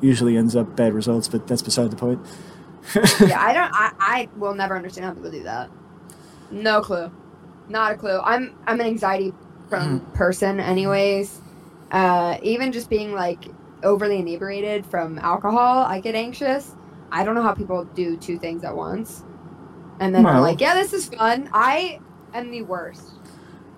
usually 0.00 0.36
ends 0.36 0.56
up 0.56 0.76
bad 0.76 0.92
results. 0.94 1.28
But 1.28 1.46
that's 1.46 1.62
beside 1.62 1.90
the 1.90 1.96
point. 1.96 2.20
yeah, 2.94 3.40
I 3.40 3.52
don't. 3.52 3.70
I, 3.74 3.92
I 4.00 4.28
will 4.36 4.54
never 4.54 4.76
understand 4.76 5.06
how 5.06 5.12
people 5.14 5.30
do 5.30 5.42
that. 5.44 5.70
No 6.50 6.80
clue. 6.80 7.10
Not 7.68 7.92
a 7.92 7.96
clue. 7.96 8.18
I'm 8.24 8.56
I'm 8.66 8.80
an 8.80 8.86
anxiety 8.86 9.32
prone 9.68 10.00
person, 10.14 10.58
anyways. 10.60 11.40
Uh, 11.92 12.38
even 12.42 12.72
just 12.72 12.88
being 12.90 13.12
like 13.14 13.44
overly 13.82 14.18
inebriated 14.18 14.84
from 14.86 15.18
alcohol, 15.18 15.84
I 15.84 16.00
get 16.00 16.14
anxious. 16.14 16.74
I 17.12 17.24
don't 17.24 17.34
know 17.34 17.42
how 17.42 17.54
people 17.54 17.84
do 17.84 18.16
two 18.16 18.38
things 18.38 18.62
at 18.64 18.74
once, 18.76 19.24
and 20.00 20.14
then 20.14 20.22
they're 20.24 20.32
Well- 20.34 20.42
like, 20.42 20.60
"Yeah, 20.60 20.74
this 20.74 20.92
is 20.92 21.06
fun." 21.08 21.48
I 21.52 22.00
am 22.32 22.50
the 22.50 22.62
worst. 22.62 23.09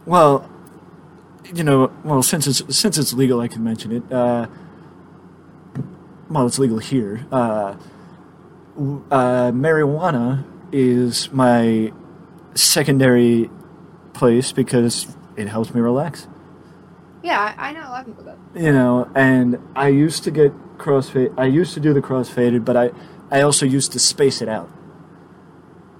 Well, 0.06 0.48
you 1.54 1.64
know, 1.64 1.92
well 2.04 2.22
since 2.22 2.46
it's 2.46 2.76
since 2.76 2.98
it's 2.98 3.12
legal, 3.12 3.40
I 3.40 3.48
can 3.48 3.62
mention 3.62 3.92
it. 3.92 4.12
Uh, 4.12 4.46
well, 6.28 6.46
it's 6.46 6.58
legal 6.58 6.78
here. 6.78 7.26
Uh, 7.30 7.76
uh, 9.10 9.52
marijuana 9.52 10.44
is 10.72 11.30
my 11.30 11.92
secondary 12.54 13.50
place 14.14 14.52
because 14.52 15.14
it 15.36 15.48
helps 15.48 15.74
me 15.74 15.80
relax. 15.80 16.26
Yeah, 17.22 17.38
I, 17.38 17.68
I 17.68 17.72
know 17.72 17.80
a 17.80 17.90
lot 17.90 18.00
of 18.00 18.06
people 18.06 18.24
do. 18.24 18.60
You 18.60 18.72
know, 18.72 19.10
and 19.14 19.58
I 19.76 19.88
used 19.88 20.24
to 20.24 20.30
get 20.30 20.52
crossfade. 20.78 21.32
I 21.38 21.44
used 21.44 21.74
to 21.74 21.80
do 21.80 21.92
the 21.92 22.00
crossfaded, 22.00 22.64
but 22.64 22.76
I 22.76 22.90
I 23.30 23.42
also 23.42 23.64
used 23.64 23.92
to 23.92 23.98
space 23.98 24.42
it 24.42 24.48
out. 24.48 24.70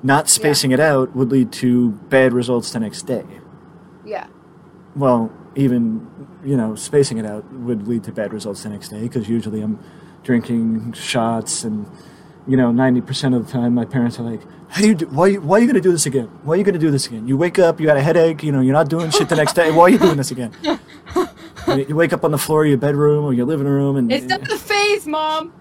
Not 0.02 0.28
spacing 0.28 0.72
it 0.72 0.80
out 0.80 1.14
would 1.14 1.30
lead 1.30 1.52
to 1.52 1.92
bad 1.92 2.32
results 2.32 2.72
the 2.72 2.80
next 2.80 3.02
day. 3.02 3.24
Yeah. 4.04 4.26
well, 4.96 5.30
even 5.54 6.08
you 6.44 6.56
know, 6.56 6.74
spacing 6.74 7.18
it 7.18 7.26
out 7.26 7.44
would 7.52 7.86
lead 7.86 8.04
to 8.04 8.12
bad 8.12 8.32
results 8.32 8.62
the 8.62 8.68
next 8.70 8.88
day 8.88 9.00
because 9.02 9.28
usually 9.28 9.60
I'm 9.62 9.78
drinking 10.24 10.92
shots, 10.94 11.62
and 11.64 11.86
you 12.46 12.56
know, 12.56 12.72
ninety 12.72 13.00
percent 13.00 13.34
of 13.34 13.46
the 13.46 13.52
time 13.52 13.74
my 13.74 13.84
parents 13.84 14.18
are 14.18 14.22
like, 14.24 14.40
"How 14.70 14.80
do 14.80 14.88
you 14.88 14.94
do? 14.94 15.06
Why? 15.06 15.34
Why 15.34 15.58
are 15.58 15.60
you 15.60 15.66
going 15.66 15.74
to 15.82 15.88
do 15.88 15.92
this 15.92 16.06
again? 16.06 16.26
Why 16.42 16.54
are 16.54 16.56
you 16.56 16.64
going 16.64 16.74
to 16.74 16.80
do 16.80 16.90
this 16.90 17.06
again? 17.06 17.28
You 17.28 17.36
wake 17.36 17.58
up, 17.58 17.78
you 17.80 17.86
got 17.86 17.96
a 17.96 18.02
headache, 18.02 18.42
you 18.42 18.50
know, 18.52 18.60
you're 18.60 18.72
not 18.72 18.88
doing 18.88 19.10
shit 19.10 19.28
the 19.28 19.36
next 19.36 19.52
day. 19.54 19.70
Why 19.70 19.82
are 19.84 19.88
you 19.90 19.98
doing 19.98 20.16
this 20.16 20.30
again? 20.30 20.52
You 21.68 21.94
wake 21.94 22.12
up 22.12 22.24
on 22.24 22.32
the 22.32 22.38
floor 22.38 22.64
of 22.64 22.68
your 22.70 22.76
bedroom 22.76 23.24
or 23.24 23.32
your 23.32 23.46
living 23.46 23.68
room, 23.68 23.94
and 23.96 24.10
It's 24.12 24.26
not 24.26 24.40
the 24.42 24.58
phase, 24.58 25.06
mom. 25.06 25.52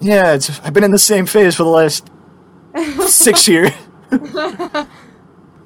yeah, 0.00 0.34
it's, 0.34 0.58
I've 0.60 0.72
been 0.74 0.82
in 0.82 0.90
the 0.90 0.98
same 0.98 1.26
phase 1.26 1.54
for 1.54 1.62
the 1.62 1.68
last 1.70 2.10
six 3.08 3.46
years. 3.46 3.70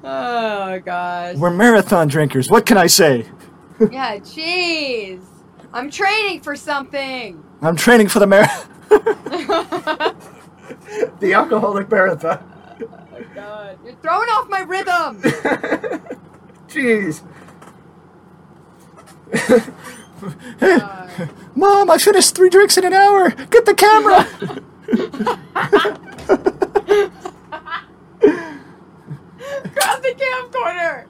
Oh 0.09 0.79
gosh. 0.79 1.35
We're 1.35 1.49
marathon 1.49 2.07
drinkers. 2.07 2.49
What 2.49 2.65
can 2.65 2.77
I 2.77 2.87
say? 2.87 3.25
Yeah, 3.91 4.15
jeez. 4.19 5.21
I'm 5.73 5.91
training 5.91 6.39
for 6.41 6.55
something. 6.55 7.43
I'm 7.61 7.75
training 7.75 8.07
for 8.07 8.19
the 8.19 8.27
marathon. 8.27 8.69
the 11.19 11.33
alcoholic 11.33 11.91
marathon. 11.91 12.39
Oh 12.81 13.23
god. 13.35 13.77
You're 13.83 13.95
throwing 13.95 14.29
off 14.29 14.47
my 14.47 14.61
rhythm. 14.61 15.21
Jeez. 16.69 17.21
God. 20.59 21.29
Mom, 21.55 21.89
I 21.91 21.97
finished 21.97 22.33
three 22.33 22.49
drinks 22.49 22.77
in 22.77 22.85
an 22.85 22.93
hour. 22.93 23.29
Get 23.31 23.65
the 23.65 23.73
camera. 23.73 24.25
Grab 29.73 30.01
the 30.01 30.15
camcorder. 30.17 31.05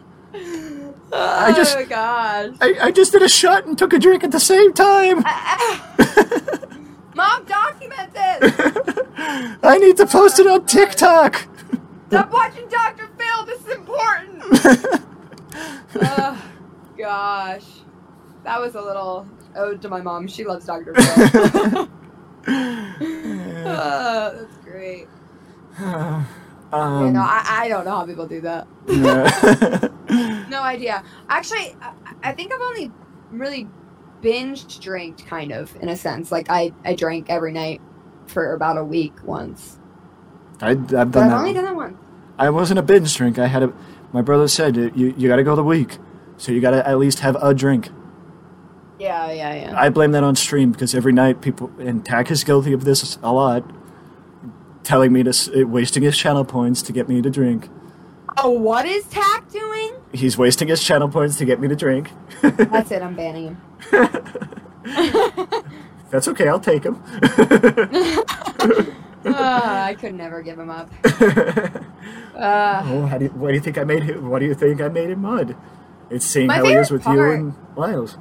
I 1.13 1.53
just- 1.55 1.77
Oh 1.77 1.85
gosh. 1.85 2.55
I, 2.61 2.75
I 2.83 2.91
just 2.91 3.11
did 3.11 3.21
a 3.21 3.29
shot 3.29 3.65
and 3.65 3.77
took 3.77 3.93
a 3.93 3.99
drink 3.99 4.23
at 4.23 4.31
the 4.31 4.39
same 4.39 4.73
time. 4.73 5.23
Ah, 5.25 5.85
ah. 5.99 6.59
Mom, 7.15 7.45
document 7.45 8.13
this. 8.13 8.53
I 9.63 9.77
need 9.79 9.97
to 9.97 10.05
post 10.05 10.39
it 10.39 10.45
on 10.47 10.65
TikTok. 10.65 11.47
Stop 12.09 12.31
watching 12.31 12.67
Dr. 12.67 13.09
Phil. 13.17 13.45
This 13.45 13.61
is 13.65 13.75
important. 13.75 14.43
oh 15.95 16.51
gosh. 16.97 17.65
That 18.43 18.59
was 18.61 18.75
a 18.75 18.81
little 18.81 19.27
ode 19.55 19.81
to 19.81 19.89
my 19.89 20.01
mom. 20.01 20.27
She 20.27 20.43
loves 20.45 20.65
Dr. 20.65 20.93
Phil. 20.93 21.89
Oh, 23.69 24.31
that's 24.39 24.57
great. 24.63 25.07
Yeah, 26.71 26.77
Um, 26.79 27.13
no, 27.13 27.21
I, 27.21 27.43
I 27.63 27.67
don't 27.69 27.85
know 27.85 27.91
how 27.91 28.05
people 28.05 28.27
do 28.27 28.41
that. 28.41 28.67
yeah. 28.87 29.87
No 30.49 30.61
idea. 30.61 31.03
Actually, 31.27 31.75
I, 31.81 31.91
I 32.23 32.31
think 32.31 32.53
I've 32.53 32.61
only 32.61 32.91
really 33.31 33.67
binge 34.21 34.79
drank, 34.79 35.27
kind 35.27 35.51
of, 35.51 35.75
in 35.81 35.89
a 35.89 35.97
sense. 35.97 36.31
Like, 36.31 36.49
I, 36.49 36.71
I 36.85 36.95
drank 36.95 37.29
every 37.29 37.51
night 37.51 37.81
for 38.27 38.53
about 38.53 38.77
a 38.77 38.83
week 38.85 39.13
once. 39.25 39.77
I, 40.61 40.69
I've 40.71 40.87
done 40.87 41.11
But 41.11 41.23
I've 41.23 41.29
that. 41.31 41.37
only 41.37 41.53
done 41.53 41.65
that 41.65 41.75
once. 41.75 41.97
I 42.39 42.49
wasn't 42.49 42.79
a 42.79 42.83
binge 42.83 43.15
drink. 43.17 43.37
I 43.37 43.47
had 43.47 43.63
a. 43.63 43.73
My 44.13 44.21
brother 44.21 44.47
said 44.47 44.75
you 44.77 45.13
you 45.17 45.27
got 45.27 45.35
to 45.35 45.43
go 45.43 45.55
the 45.55 45.63
week, 45.63 45.97
so 46.37 46.51
you 46.53 46.61
got 46.61 46.71
to 46.71 46.87
at 46.87 46.97
least 46.97 47.19
have 47.19 47.35
a 47.43 47.53
drink. 47.53 47.89
Yeah, 48.99 49.29
yeah, 49.31 49.53
yeah. 49.53 49.73
I 49.79 49.89
blame 49.89 50.11
that 50.13 50.23
on 50.23 50.35
stream 50.35 50.71
because 50.71 50.95
every 50.95 51.11
night 51.13 51.41
people 51.41 51.69
and 51.79 52.05
Tack 52.05 52.31
is 52.31 52.43
guilty 52.45 52.71
of 52.73 52.85
this 52.85 53.17
a 53.21 53.33
lot, 53.33 53.63
telling 54.87 55.11
me 55.11 55.21
to 55.21 55.63
wasting 55.65 56.01
his 56.01 56.17
channel 56.17 56.45
points 56.45 56.81
to 56.83 56.93
get 56.93 57.09
me 57.09 57.21
to 57.21 57.29
drink. 57.29 57.69
Oh, 58.37 58.51
what 58.51 58.85
is 58.85 59.05
Tack 59.07 59.49
doing? 59.51 59.93
He's 60.13 60.37
wasting 60.37 60.69
his 60.69 60.81
channel 60.81 61.09
points 61.09 61.35
to 61.37 61.45
get 61.45 61.59
me 61.59 61.67
to 61.67 61.75
drink. 61.75 62.11
That's 62.41 62.91
it. 62.91 63.01
I'm 63.01 63.15
banning 63.15 63.47
him. 63.47 63.61
That's 66.09 66.27
okay. 66.29 66.47
I'll 66.47 66.59
take 66.59 66.83
him. 66.83 67.03
Ah, 69.29 69.83
I 69.83 69.93
could 69.95 70.13
never 70.13 70.41
give 70.41 70.57
him 70.57 70.69
up. 70.69 70.89
Uh, 71.03 72.81
oh, 72.85 73.05
how 73.07 73.17
do 73.17 73.25
you, 73.25 73.31
what 73.31 73.49
do 73.49 73.55
you 73.55 73.59
think 73.59 73.77
I 73.77 73.83
made 73.83 74.03
him? 74.03 74.29
What 74.29 74.39
do 74.39 74.45
you 74.45 74.53
think 74.53 74.79
I 74.79 74.87
made 74.87 75.09
him 75.09 75.21
mud? 75.21 75.57
It's 76.09 76.25
seeing 76.25 76.47
My 76.47 76.57
how 76.57 76.63
he 76.63 76.71
is 76.73 76.87
favorite 76.87 77.05
with 77.05 77.13
you 77.13 77.23
and 77.31 77.53
Miles. 77.75 78.17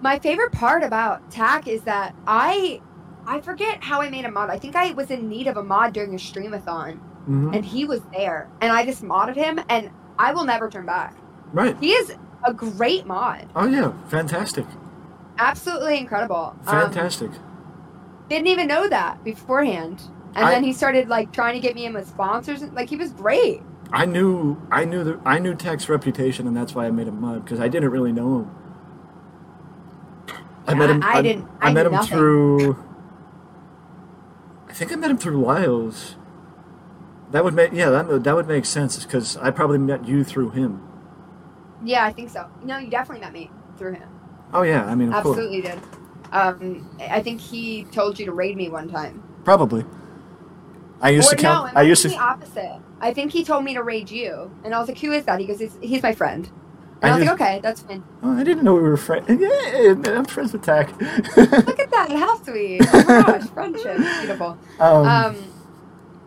my 0.00 0.18
favorite 0.18 0.52
part 0.52 0.82
about 0.82 1.30
Tack 1.30 1.68
is 1.68 1.82
that 1.82 2.14
I 2.26 2.80
I 3.28 3.40
forget 3.42 3.84
how 3.84 4.00
I 4.00 4.08
made 4.08 4.24
a 4.24 4.30
mod. 4.30 4.48
I 4.48 4.58
think 4.58 4.74
I 4.74 4.92
was 4.92 5.10
in 5.10 5.28
need 5.28 5.46
of 5.48 5.58
a 5.58 5.62
mod 5.62 5.92
during 5.92 6.14
a 6.14 6.16
streamathon, 6.16 6.94
hmm 7.26 7.52
and 7.52 7.62
he 7.64 7.84
was 7.84 8.00
there, 8.12 8.48
and 8.62 8.72
I 8.72 8.84
just 8.86 9.02
modded 9.02 9.36
him, 9.36 9.60
and 9.68 9.90
I 10.18 10.32
will 10.32 10.44
never 10.44 10.70
turn 10.70 10.86
back. 10.86 11.14
Right. 11.52 11.76
He 11.78 11.92
is 11.92 12.14
a 12.44 12.54
great 12.54 13.06
mod, 13.06 13.46
Oh 13.54 13.66
yeah, 13.66 13.92
fantastic, 14.08 14.64
absolutely 15.38 15.98
incredible. 15.98 16.56
Um, 16.66 16.80
fantastic. 16.90 17.30
didn't 18.30 18.46
even 18.46 18.66
know 18.66 18.88
that 18.88 19.22
beforehand, 19.24 20.02
and 20.34 20.46
I- 20.46 20.50
then 20.50 20.64
he 20.64 20.72
started 20.72 21.08
like 21.08 21.30
trying 21.32 21.54
to 21.54 21.60
get 21.60 21.74
me 21.74 21.84
in 21.84 21.92
with 21.92 22.08
sponsors. 22.08 22.62
and 22.62 22.72
Like 22.74 22.88
he 22.88 22.96
was 22.96 23.10
great. 23.12 23.60
I 23.92 24.04
knew, 24.06 24.60
I 24.70 24.84
knew 24.86 25.04
the, 25.04 25.20
I 25.26 25.38
knew 25.38 25.54
Tack's 25.54 25.88
reputation, 25.90 26.46
and 26.46 26.56
that's 26.56 26.74
why 26.74 26.86
I 26.86 26.90
made 26.90 27.08
him 27.08 27.20
mod 27.20 27.44
because 27.44 27.60
I 27.60 27.68
didn't 27.68 27.90
really 27.90 28.12
know 28.12 28.40
him. 28.40 28.50
I 30.66 30.72
Yeah, 30.72 30.78
met 30.78 30.90
him. 30.90 31.02
I 31.02 31.22
didn't- 31.22 31.48
I 31.60 31.72
met 31.72 31.86
him 31.86 31.92
nothing. 31.92 32.18
through. 32.18 32.76
I 34.78 34.86
think 34.86 34.92
I 34.92 34.94
met 34.94 35.10
him 35.10 35.18
through 35.18 35.44
Lyles. 35.44 36.14
That 37.32 37.42
would 37.42 37.52
make 37.52 37.72
yeah 37.72 37.90
that 37.90 38.22
that 38.22 38.36
would 38.36 38.46
make 38.46 38.64
sense 38.64 39.04
because 39.04 39.36
I 39.38 39.50
probably 39.50 39.78
met 39.78 40.06
you 40.06 40.22
through 40.22 40.50
him. 40.50 40.80
Yeah, 41.82 42.04
I 42.04 42.12
think 42.12 42.30
so. 42.30 42.48
No, 42.62 42.78
you 42.78 42.88
definitely 42.88 43.22
met 43.22 43.32
me 43.32 43.50
through 43.76 43.94
him. 43.94 44.08
Oh 44.54 44.62
yeah, 44.62 44.84
I 44.84 44.94
mean 44.94 45.12
of 45.12 45.24
course, 45.24 45.36
Absolutely 45.36 45.62
did. 45.62 45.80
Um, 46.30 46.96
I 47.00 47.20
think 47.20 47.40
he 47.40 47.86
told 47.86 48.20
you 48.20 48.26
to 48.26 48.32
raid 48.32 48.56
me 48.56 48.68
one 48.68 48.88
time. 48.88 49.20
probably. 49.42 49.84
I 51.00 51.10
used 51.10 51.32
or 51.32 51.36
to 51.36 51.42
no, 51.42 51.48
count. 51.48 51.72
it 51.72 51.76
I 51.76 51.82
used 51.82 52.02
to. 52.02 52.10
the 52.10 52.18
opposite. 52.18 52.80
I 53.00 53.12
think 53.12 53.32
he 53.32 53.42
told 53.42 53.64
me 53.64 53.74
to 53.74 53.82
raid 53.82 54.08
you, 54.08 54.48
and 54.62 54.72
I 54.72 54.78
was 54.78 54.86
like, 54.86 54.98
"Who 54.98 55.10
is 55.10 55.24
that?" 55.24 55.40
He 55.40 55.46
goes, 55.46 55.58
"He's, 55.58 55.76
he's 55.80 56.02
my 56.04 56.12
friend." 56.12 56.48
And 57.00 57.12
I 57.12 57.14
I, 57.14 57.18
was 57.18 57.26
just- 57.28 57.40
like, 57.40 57.48
"Okay, 57.48 57.60
that's 57.62 57.80
fine." 57.82 58.02
Oh, 58.22 58.36
I 58.36 58.44
didn't 58.44 58.64
know 58.64 58.74
we 58.74 58.80
were 58.82 58.96
friends. 58.96 59.26
Yeah, 59.40 60.16
I'm 60.18 60.24
friends 60.24 60.52
with 60.52 60.62
Tack. 60.62 60.90
Look 61.36 61.78
at 61.80 61.90
that! 61.90 62.08
How 62.10 62.36
sweet! 62.42 62.80
Oh 62.92 63.04
my 63.06 63.22
gosh, 63.22 63.48
friendship, 63.50 63.96
beautiful. 63.98 64.58
um, 64.80 65.06
Um, 65.06 65.36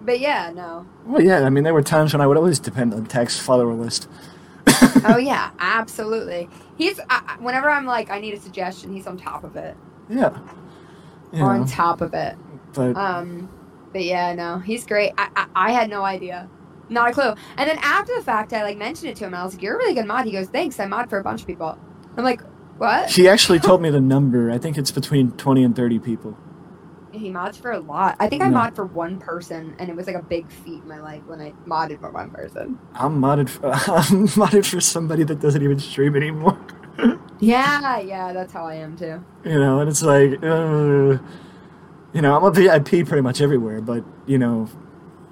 but 0.02 0.20
yeah, 0.20 0.52
no. 0.56 0.86
well, 1.06 1.22
yeah. 1.22 1.42
I 1.46 1.50
mean, 1.50 1.64
there 1.64 1.74
were 1.74 1.82
times 1.84 2.14
when 2.14 2.22
I 2.22 2.28
would 2.28 2.38
always 2.38 2.58
depend 2.60 2.94
on 2.94 3.06
Tack's 3.06 3.38
follower 3.40 3.74
list. 3.74 4.08
Oh 5.04 5.18
yeah, 5.18 5.50
absolutely. 5.60 6.48
He's 6.78 7.00
I- 7.10 7.36
whenever 7.40 7.70
I'm 7.70 7.86
like, 7.86 8.10
I 8.12 8.20
need 8.20 8.34
a 8.34 8.40
suggestion, 8.40 8.94
he's 8.94 9.08
on 9.08 9.18
top 9.18 9.44
of 9.44 9.56
it. 9.56 9.76
Yeah. 10.10 10.38
You 11.34 11.44
On 11.44 11.62
know, 11.62 11.66
top 11.68 12.02
of 12.02 12.14
it. 12.14 12.36
but 12.74 12.96
Um, 12.96 13.50
but 13.94 14.04
yeah, 14.04 14.34
no, 14.36 14.60
he's 14.60 14.86
great. 14.86 15.12
I, 15.18 15.30
I 15.36 15.46
I 15.56 15.72
had 15.72 15.90
no 15.90 16.04
idea, 16.04 16.48
not 16.92 17.10
a 17.10 17.14
clue. 17.14 17.34
And 17.58 17.70
then 17.70 17.80
after 17.82 18.14
the 18.18 18.24
fact, 18.24 18.54
I 18.54 18.64
like 18.64 18.78
mentioned 18.78 19.10
it 19.12 19.16
to 19.18 19.26
him, 19.26 19.34
I 19.34 19.44
was 19.44 19.54
like, 19.56 19.64
"You're 19.64 19.76
a 19.76 19.78
really 19.78 19.96
good 19.96 20.06
mod." 20.06 20.26
He 20.26 20.32
goes, 20.32 20.48
"Thanks, 20.48 20.80
I 20.80 20.86
mod 20.86 21.10
for 21.10 21.18
a 21.18 21.24
bunch 21.24 21.42
of 21.42 21.48
people." 21.48 21.78
I'm 22.18 22.24
like, 22.24 22.42
"What?" 22.78 23.10
he 23.10 23.28
actually 23.28 23.60
told 23.60 23.82
me 23.82 23.90
the 23.90 24.02
number. 24.02 24.52
I 24.52 24.58
think 24.60 24.78
it's 24.78 24.92
between 24.92 25.32
20 25.32 25.64
and 25.64 25.76
30 25.76 26.00
people. 26.00 26.38
He 27.12 27.30
mods 27.30 27.58
for 27.58 27.72
a 27.72 27.80
lot. 27.80 28.16
I 28.22 28.30
think 28.30 28.42
I 28.42 28.48
No. 28.48 28.54
mod 28.60 28.76
for 28.76 28.86
one 28.86 29.20
person, 29.20 29.76
and 29.80 29.90
it 29.90 29.96
was 29.98 30.08
like 30.08 30.16
a 30.16 30.22
big 30.24 30.50
feat 30.50 30.82
in 30.84 30.88
my 30.88 31.02
life 31.02 31.22
when 31.28 31.42
I 31.42 31.52
modded 31.68 32.00
for 32.00 32.10
one 32.10 32.30
person. 32.30 32.78
I'm 32.96 33.20
modded. 33.20 33.50
For, 33.50 33.66
I'm 33.74 34.28
modded 34.30 34.66
for 34.66 34.80
somebody 34.80 35.24
that 35.26 35.42
doesn't 35.42 35.62
even 35.62 35.80
stream 35.80 36.16
anymore. 36.16 36.58
Yeah, 37.44 37.98
yeah, 38.00 38.34
that's 38.34 38.54
how 38.54 38.66
I 38.68 38.76
am 38.76 38.96
too. 38.96 39.20
You 39.44 39.60
know, 39.60 39.80
and 39.80 39.90
it's 39.90 40.04
like, 40.04 40.34
uh, 40.44 41.18
you 42.14 42.22
know, 42.22 42.38
I'm 42.38 42.44
a 42.44 42.52
VIP 42.52 43.04
pretty 43.08 43.22
much 43.22 43.42
everywhere, 43.42 43.82
but 43.82 44.04
you 44.28 44.38
know, 44.38 44.68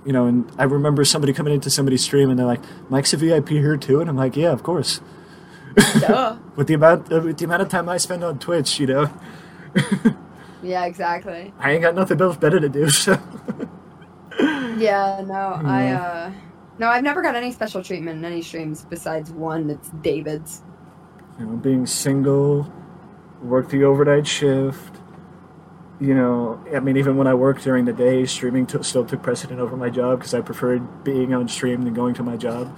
you 0.05 0.13
know, 0.13 0.25
and 0.25 0.49
I 0.57 0.63
remember 0.63 1.03
somebody 1.05 1.33
coming 1.33 1.53
into 1.53 1.69
somebody's 1.69 2.03
stream 2.03 2.29
and 2.29 2.39
they're 2.39 2.45
like, 2.45 2.61
"Mike's 2.89 3.13
a 3.13 3.17
VIP 3.17 3.49
here 3.49 3.77
too," 3.77 3.99
and 4.01 4.09
I'm 4.09 4.15
like, 4.17 4.35
"Yeah, 4.35 4.51
of 4.51 4.63
course." 4.63 5.01
Duh. 5.99 6.37
With 6.55 6.67
the 6.67 6.73
amount, 6.73 7.11
uh, 7.11 7.21
with 7.21 7.37
the 7.37 7.45
amount 7.45 7.61
of 7.61 7.69
time 7.69 7.87
I 7.89 7.97
spend 7.97 8.23
on 8.23 8.39
Twitch, 8.39 8.79
you 8.79 8.87
know, 8.87 9.09
yeah, 10.61 10.85
exactly. 10.85 11.53
I 11.59 11.71
ain't 11.73 11.81
got 11.83 11.95
nothing 11.95 12.19
else 12.21 12.37
better 12.37 12.59
to 12.59 12.67
do. 12.69 12.89
So, 12.89 13.17
Yeah, 14.77 15.23
no, 15.25 15.61
I 15.65 15.91
uh, 15.91 16.31
no, 16.79 16.87
I've 16.87 17.03
never 17.03 17.21
got 17.21 17.35
any 17.35 17.51
special 17.51 17.83
treatment 17.83 18.17
in 18.19 18.25
any 18.25 18.41
streams 18.41 18.85
besides 18.89 19.31
one 19.31 19.67
that's 19.67 19.89
David's. 20.01 20.63
you 21.39 21.45
know, 21.45 21.55
being 21.57 21.85
single, 21.85 22.71
work 23.41 23.69
the 23.69 23.83
overnight 23.83 24.27
shift. 24.27 24.98
You 25.99 26.13
know, 26.15 26.63
I 26.73 26.79
mean, 26.79 26.95
even 26.97 27.17
when 27.17 27.27
I 27.27 27.33
worked 27.33 27.63
during 27.63 27.83
the 27.85 27.91
day, 27.93 28.25
streaming 28.25 28.65
t- 28.65 28.81
still 28.83 29.03
took 29.05 29.21
precedent 29.21 29.59
over 29.59 29.75
my 29.75 29.89
job 29.89 30.19
because 30.19 30.33
I 30.33 30.39
preferred 30.41 31.03
being 31.03 31.33
on 31.33 31.47
stream 31.49 31.81
than 31.83 31.93
going 31.93 32.13
to 32.15 32.23
my 32.23 32.37
job. 32.37 32.77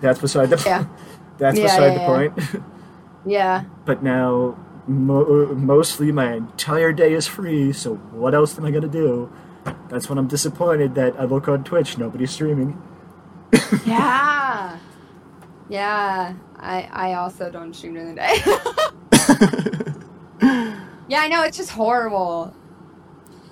That's 0.00 0.18
beside 0.18 0.48
the 0.50 0.62
Yeah. 0.64 0.86
that's 1.38 1.58
Yeah, 1.58 1.64
beside 1.64 1.92
yeah, 1.92 1.98
the 1.98 2.06
point. 2.06 2.64
Yeah, 3.26 3.64
but 3.84 4.02
now, 4.02 4.56
mo- 4.86 5.54
mostly 5.54 6.10
my 6.12 6.32
entire 6.34 6.92
day 6.94 7.12
is 7.12 7.26
free. 7.26 7.72
So 7.74 7.96
what 7.96 8.34
else 8.34 8.56
am 8.56 8.64
I 8.64 8.70
gonna 8.70 8.88
do? 8.88 9.30
That's 9.90 10.08
when 10.08 10.16
I'm 10.16 10.28
disappointed 10.28 10.94
that 10.94 11.20
I 11.20 11.24
look 11.24 11.48
on 11.48 11.64
Twitch, 11.64 11.98
nobody's 11.98 12.30
streaming. 12.30 12.80
yeah, 13.84 14.78
yeah. 15.68 16.34
I 16.56 16.88
I 16.90 17.14
also 17.14 17.50
don't 17.50 17.74
stream 17.74 17.94
during 17.94 18.14
the 18.14 18.22
day. 20.40 20.78
Yeah, 21.08 21.20
I 21.20 21.28
know 21.28 21.42
it's 21.42 21.56
just 21.56 21.70
horrible. 21.70 22.54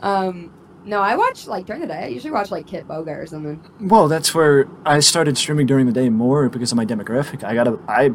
Um, 0.01 0.53
no, 0.85 1.01
I 1.01 1.17
watch 1.17 1.47
like 1.47 1.67
during 1.67 1.81
the 1.83 1.89
day. 1.89 2.05
I 2.05 2.07
usually 2.09 2.31
watch 2.31 2.51
like 2.51 2.67
Kitboga 2.67 3.23
or 3.23 3.27
something. 3.27 3.61
Well, 3.81 4.09
that's 4.09 4.35
where 4.35 4.69
I 4.85 5.01
started 5.01 5.37
streaming 5.39 5.67
during 5.67 5.87
the 5.87 5.93
day 5.93 6.09
more 6.11 6.49
because 6.49 6.71
of 6.71 6.77
my 6.77 6.85
demographic. 6.87 7.43
I 7.43 7.55
got 7.55 7.67
a, 7.67 7.79
I 7.89 8.11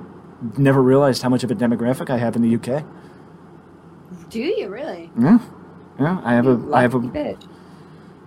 never 0.58 0.82
realized 0.82 1.22
how 1.24 1.30
much 1.30 1.44
of 1.44 1.52
a 1.52 1.56
demographic 1.56 2.10
I 2.10 2.18
have 2.18 2.36
in 2.36 2.42
the 2.42 2.56
UK. 2.56 2.86
Do 4.30 4.40
you 4.40 4.70
really? 4.70 5.12
Yeah, 5.20 5.40
yeah. 6.00 6.22
I 6.24 6.34
have 6.36 6.48
a, 6.48 6.52
You 6.52 6.74
I 6.74 6.82
have 6.84 6.94
a. 6.94 7.00
bitch. 7.00 7.48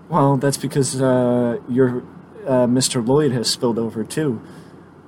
Well, 0.09 0.37
that's 0.37 0.59
because 0.59 1.01
uh, 1.01 1.59
your 1.69 2.01
uh, 2.47 2.67
Mr. 2.67 3.07
Lloyd 3.07 3.33
has 3.33 3.49
spilled 3.49 3.79
over 3.79 4.05
too. 4.05 4.43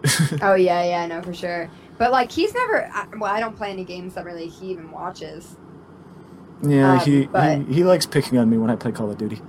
Oh 0.40 0.54
yeah, 0.54 0.84
yeah, 0.84 1.02
I 1.02 1.06
know 1.06 1.20
for 1.20 1.34
sure. 1.34 1.68
But 1.98 2.12
like 2.12 2.30
he's 2.30 2.54
never. 2.54 2.86
I, 2.92 3.06
well, 3.18 3.30
I 3.32 3.40
don't 3.40 3.56
play 3.56 3.70
any 3.70 3.84
games 3.84 4.14
that 4.14 4.24
really 4.24 4.46
he 4.48 4.68
even 4.70 4.90
watches. 4.92 5.56
Yeah, 6.62 6.94
Um, 6.94 7.00
he, 7.00 7.26
but- 7.26 7.58
he 7.58 7.74
he 7.74 7.84
likes 7.84 8.06
picking 8.06 8.38
on 8.38 8.48
me 8.48 8.56
when 8.58 8.70
I 8.70 8.76
play 8.76 8.92
Call 8.92 9.10
of 9.10 9.18
Duty. 9.18 9.40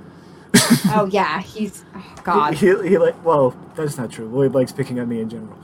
oh 0.88 1.08
yeah, 1.12 1.42
he's. 1.42 1.84
Oh 1.96 2.16
God. 2.24 2.54
He, 2.56 2.68
he, 2.76 2.90
he 2.90 2.98
like. 2.98 3.24
Well, 3.24 3.56
that's 3.76 3.98
not 3.98 4.12
true. 4.12 4.26
Lloyd 4.28 4.54
likes 4.54 4.72
picking 4.72 5.00
on 5.00 5.08
me 5.08 5.22
in 5.22 5.30
general. 5.30 5.58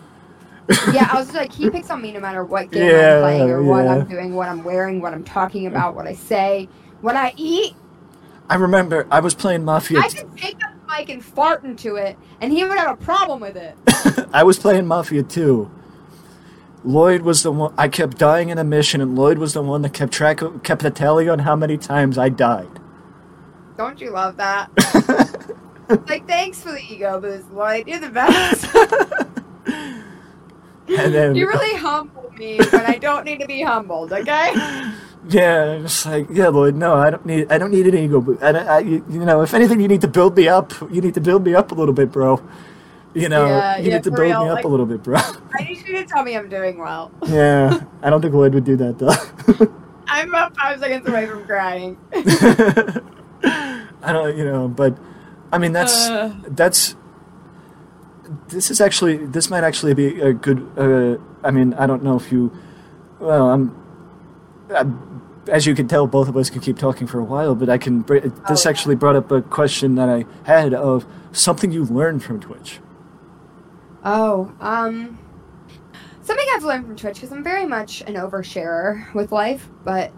yeah, 0.94 1.10
I 1.12 1.16
was 1.20 1.34
like, 1.36 1.52
he 1.52 1.70
picks 1.70 1.90
on 1.90 2.02
me 2.02 2.12
no 2.14 2.20
matter 2.22 2.44
what 2.46 2.72
game 2.72 2.88
Yeah, 2.90 3.16
I'm 3.16 3.22
playing 3.22 3.50
or 3.50 3.64
what. 3.64 3.88
I'm 3.88 4.08
doing, 4.08 4.34
what 4.34 4.48
I'm 4.50 4.64
wearing, 4.64 5.02
what 5.02 5.14
I'm 5.14 5.24
talking 5.24 5.68
about, 5.68 5.96
what 5.96 6.08
I 6.08 6.14
say, 6.14 6.70
what 7.02 7.16
I 7.16 7.34
eat. 7.36 7.76
I 8.50 8.56
remember 8.56 9.08
I 9.12 9.20
was 9.20 9.34
playing 9.34 9.66
Mafia. 9.66 10.00
I 10.00 10.08
could 10.10 10.38
take 10.38 10.56
up 10.64 10.72
the 10.74 10.94
mic 10.98 11.10
and 11.10 11.24
fart 11.24 11.64
into 11.64 11.96
it, 11.96 12.18
and 12.40 12.52
he 12.54 12.64
would 12.64 12.78
have 12.78 12.98
a 13.00 13.04
problem 13.04 13.40
with 13.42 13.56
it. 13.58 13.76
I 14.34 14.44
was 14.44 14.60
playing 14.60 14.86
Mafia 14.86 15.24
2. 15.24 15.70
Lloyd 16.84 17.22
was 17.22 17.44
the 17.44 17.52
one. 17.52 17.74
I 17.78 17.88
kept 17.88 18.18
dying 18.18 18.50
in 18.50 18.58
a 18.58 18.64
mission, 18.64 19.00
and 19.02 19.16
Lloyd 19.16 19.38
was 19.38 19.54
the 19.54 19.62
one 19.62 19.82
that 19.84 19.94
kept 19.94 20.12
track, 20.12 20.42
of, 20.42 20.64
kept 20.64 20.82
the 20.82 20.92
tally 20.92 21.30
on 21.30 21.40
how 21.40 21.56
many 21.56 21.78
times 21.78 22.18
I 22.18 22.30
died. 22.30 22.80
Don't 23.78 24.00
you 24.02 24.12
love 24.12 24.38
that? 24.38 24.70
like, 26.08 26.28
thanks 26.28 26.62
for 26.62 26.72
the 26.74 26.82
ego 26.82 27.20
boost, 27.20 27.50
Lloyd. 27.52 27.88
You're 27.88 28.00
the 28.00 28.10
best. 28.10 28.68
And 30.86 31.14
then, 31.14 31.34
you 31.34 31.48
really 31.48 31.78
humble 31.78 32.30
me 32.38 32.58
when 32.58 32.86
I 32.86 32.98
don't 32.98 33.24
need 33.24 33.40
to 33.40 33.48
be 33.48 33.62
humbled. 33.62 34.12
Okay? 34.12 34.52
yeah, 35.30 35.72
it's 35.76 36.06
like, 36.06 36.28
yeah, 36.30 36.50
Lloyd. 36.50 36.76
No, 36.76 36.96
I 36.96 37.10
don't 37.10 37.26
need. 37.26 37.50
I 37.50 37.58
don't 37.58 37.72
need 37.72 37.88
an 37.88 37.96
ego 37.96 38.20
boost. 38.20 38.44
I, 38.44 38.52
don't- 38.52 38.68
I, 38.68 38.80
you 38.80 39.02
know, 39.08 39.42
if 39.42 39.54
anything, 39.54 39.80
you 39.80 39.88
need 39.88 40.02
to 40.02 40.10
build 40.10 40.36
me 40.36 40.50
up. 40.50 40.74
You 40.92 41.00
need 41.02 41.14
to 41.14 41.22
build 41.22 41.46
me 41.46 41.56
up 41.56 41.72
a 41.72 41.76
little 41.76 41.94
bit, 41.94 42.12
bro. 42.12 42.44
You 43.14 43.30
know, 43.30 43.46
Yeah, 43.46 43.78
you 43.78 43.90
yeah, 43.90 43.94
need 43.96 44.04
to 44.04 44.10
build 44.12 44.20
real, 44.22 44.44
me 44.44 44.50
up 44.50 44.56
like- 44.56 44.66
a 44.66 44.68
little 44.68 44.86
bit, 44.88 45.04
bro. 45.04 45.18
I 45.60 45.64
need 45.64 45.86
you 45.88 45.94
to 45.98 46.06
tell 46.06 46.24
me 46.24 46.36
I'm 46.36 46.50
doing 46.50 46.80
well. 46.80 47.12
yeah, 47.28 47.82
I 48.02 48.10
don't 48.10 48.22
think 48.22 48.34
Lloyd 48.34 48.54
would 48.56 48.64
do 48.66 48.76
that 48.78 48.98
though. 48.98 49.74
I'm 50.08 50.30
about 50.30 50.56
five 50.58 50.80
seconds 50.80 51.08
away 51.08 51.26
from 51.28 51.46
crying. 51.46 51.98
I 52.14 54.12
don't, 54.12 54.38
you 54.38 54.46
know, 54.46 54.68
but 54.68 54.98
I 55.52 55.58
mean 55.58 55.72
that's 55.74 56.08
Uh. 56.10 56.34
that's 56.48 56.96
this 58.50 58.72
is 58.72 58.82
actually 58.82 59.18
this 59.18 59.50
might 59.50 59.64
actually 59.64 59.94
be 59.94 60.20
a 60.22 60.34
good. 60.34 60.66
Uh, 60.78 61.18
I 61.46 61.52
mean, 61.52 61.74
I 61.76 61.86
don't 61.86 62.04
know 62.04 62.16
if 62.16 62.32
you. 62.32 62.52
Well, 63.20 63.50
I'm. 63.52 63.76
I'm 64.74 65.22
as 65.50 65.66
you 65.66 65.76
can 65.76 65.88
tell, 65.90 66.08
both 66.08 66.30
of 66.30 66.38
us 66.38 66.50
can 66.50 66.62
keep 66.62 66.78
talking 66.78 67.06
for 67.06 67.20
a 67.20 67.24
while, 67.24 67.54
but 67.54 67.70
I 67.70 67.78
can. 67.78 68.02
br- 68.02 68.20
This 68.48 68.64
yeah. 68.66 68.70
actually 68.72 68.96
brought 68.96 69.16
up 69.16 69.30
a 69.32 69.42
question 69.42 69.96
that 69.96 70.10
I 70.10 70.26
had 70.46 70.74
of 70.74 71.06
something 71.32 71.72
you 71.72 71.84
learned 71.86 72.24
from 72.24 72.40
Twitch. 72.40 72.80
Oh, 74.04 74.54
um, 74.60 75.18
something 76.22 76.46
I've 76.54 76.64
learned 76.64 76.86
from 76.86 76.96
Twitch 76.96 77.16
because 77.16 77.32
I'm 77.32 77.44
very 77.44 77.66
much 77.66 78.02
an 78.02 78.16
oversharer 78.16 79.14
with 79.14 79.32
life, 79.32 79.70
but 79.84 80.12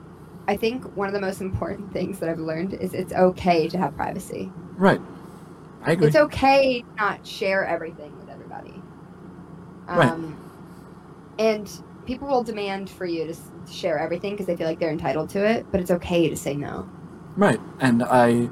I 0.47 0.57
think 0.57 0.95
one 0.95 1.07
of 1.07 1.13
the 1.13 1.21
most 1.21 1.41
important 1.41 1.91
things 1.93 2.19
that 2.19 2.29
I've 2.29 2.39
learned 2.39 2.73
is 2.73 2.93
it's 2.93 3.13
okay 3.13 3.67
to 3.67 3.77
have 3.77 3.95
privacy. 3.95 4.51
Right. 4.75 5.01
I 5.83 5.91
agree. 5.91 6.07
It's 6.07 6.15
okay 6.15 6.81
to 6.81 6.95
not 6.95 7.25
share 7.25 7.65
everything 7.65 8.17
with 8.17 8.29
everybody. 8.29 8.81
Right. 9.87 10.09
Um, 10.09 10.41
and 11.37 11.69
people 12.05 12.27
will 12.27 12.43
demand 12.43 12.89
for 12.89 13.05
you 13.05 13.27
to 13.27 13.71
share 13.71 13.99
everything 13.99 14.31
because 14.31 14.45
they 14.47 14.55
feel 14.55 14.67
like 14.67 14.79
they're 14.79 14.91
entitled 14.91 15.29
to 15.31 15.45
it, 15.45 15.65
but 15.71 15.79
it's 15.79 15.91
okay 15.91 16.29
to 16.29 16.35
say 16.35 16.55
no. 16.55 16.89
Right. 17.35 17.59
And 17.79 18.03
I 18.03 18.49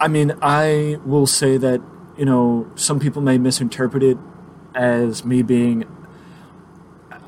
I 0.00 0.08
mean, 0.08 0.34
I 0.42 0.98
will 1.04 1.26
say 1.26 1.56
that, 1.56 1.80
you 2.16 2.24
know, 2.24 2.70
some 2.76 3.00
people 3.00 3.22
may 3.22 3.38
misinterpret 3.38 4.02
it 4.02 4.18
as 4.74 5.24
me 5.24 5.42
being 5.42 5.84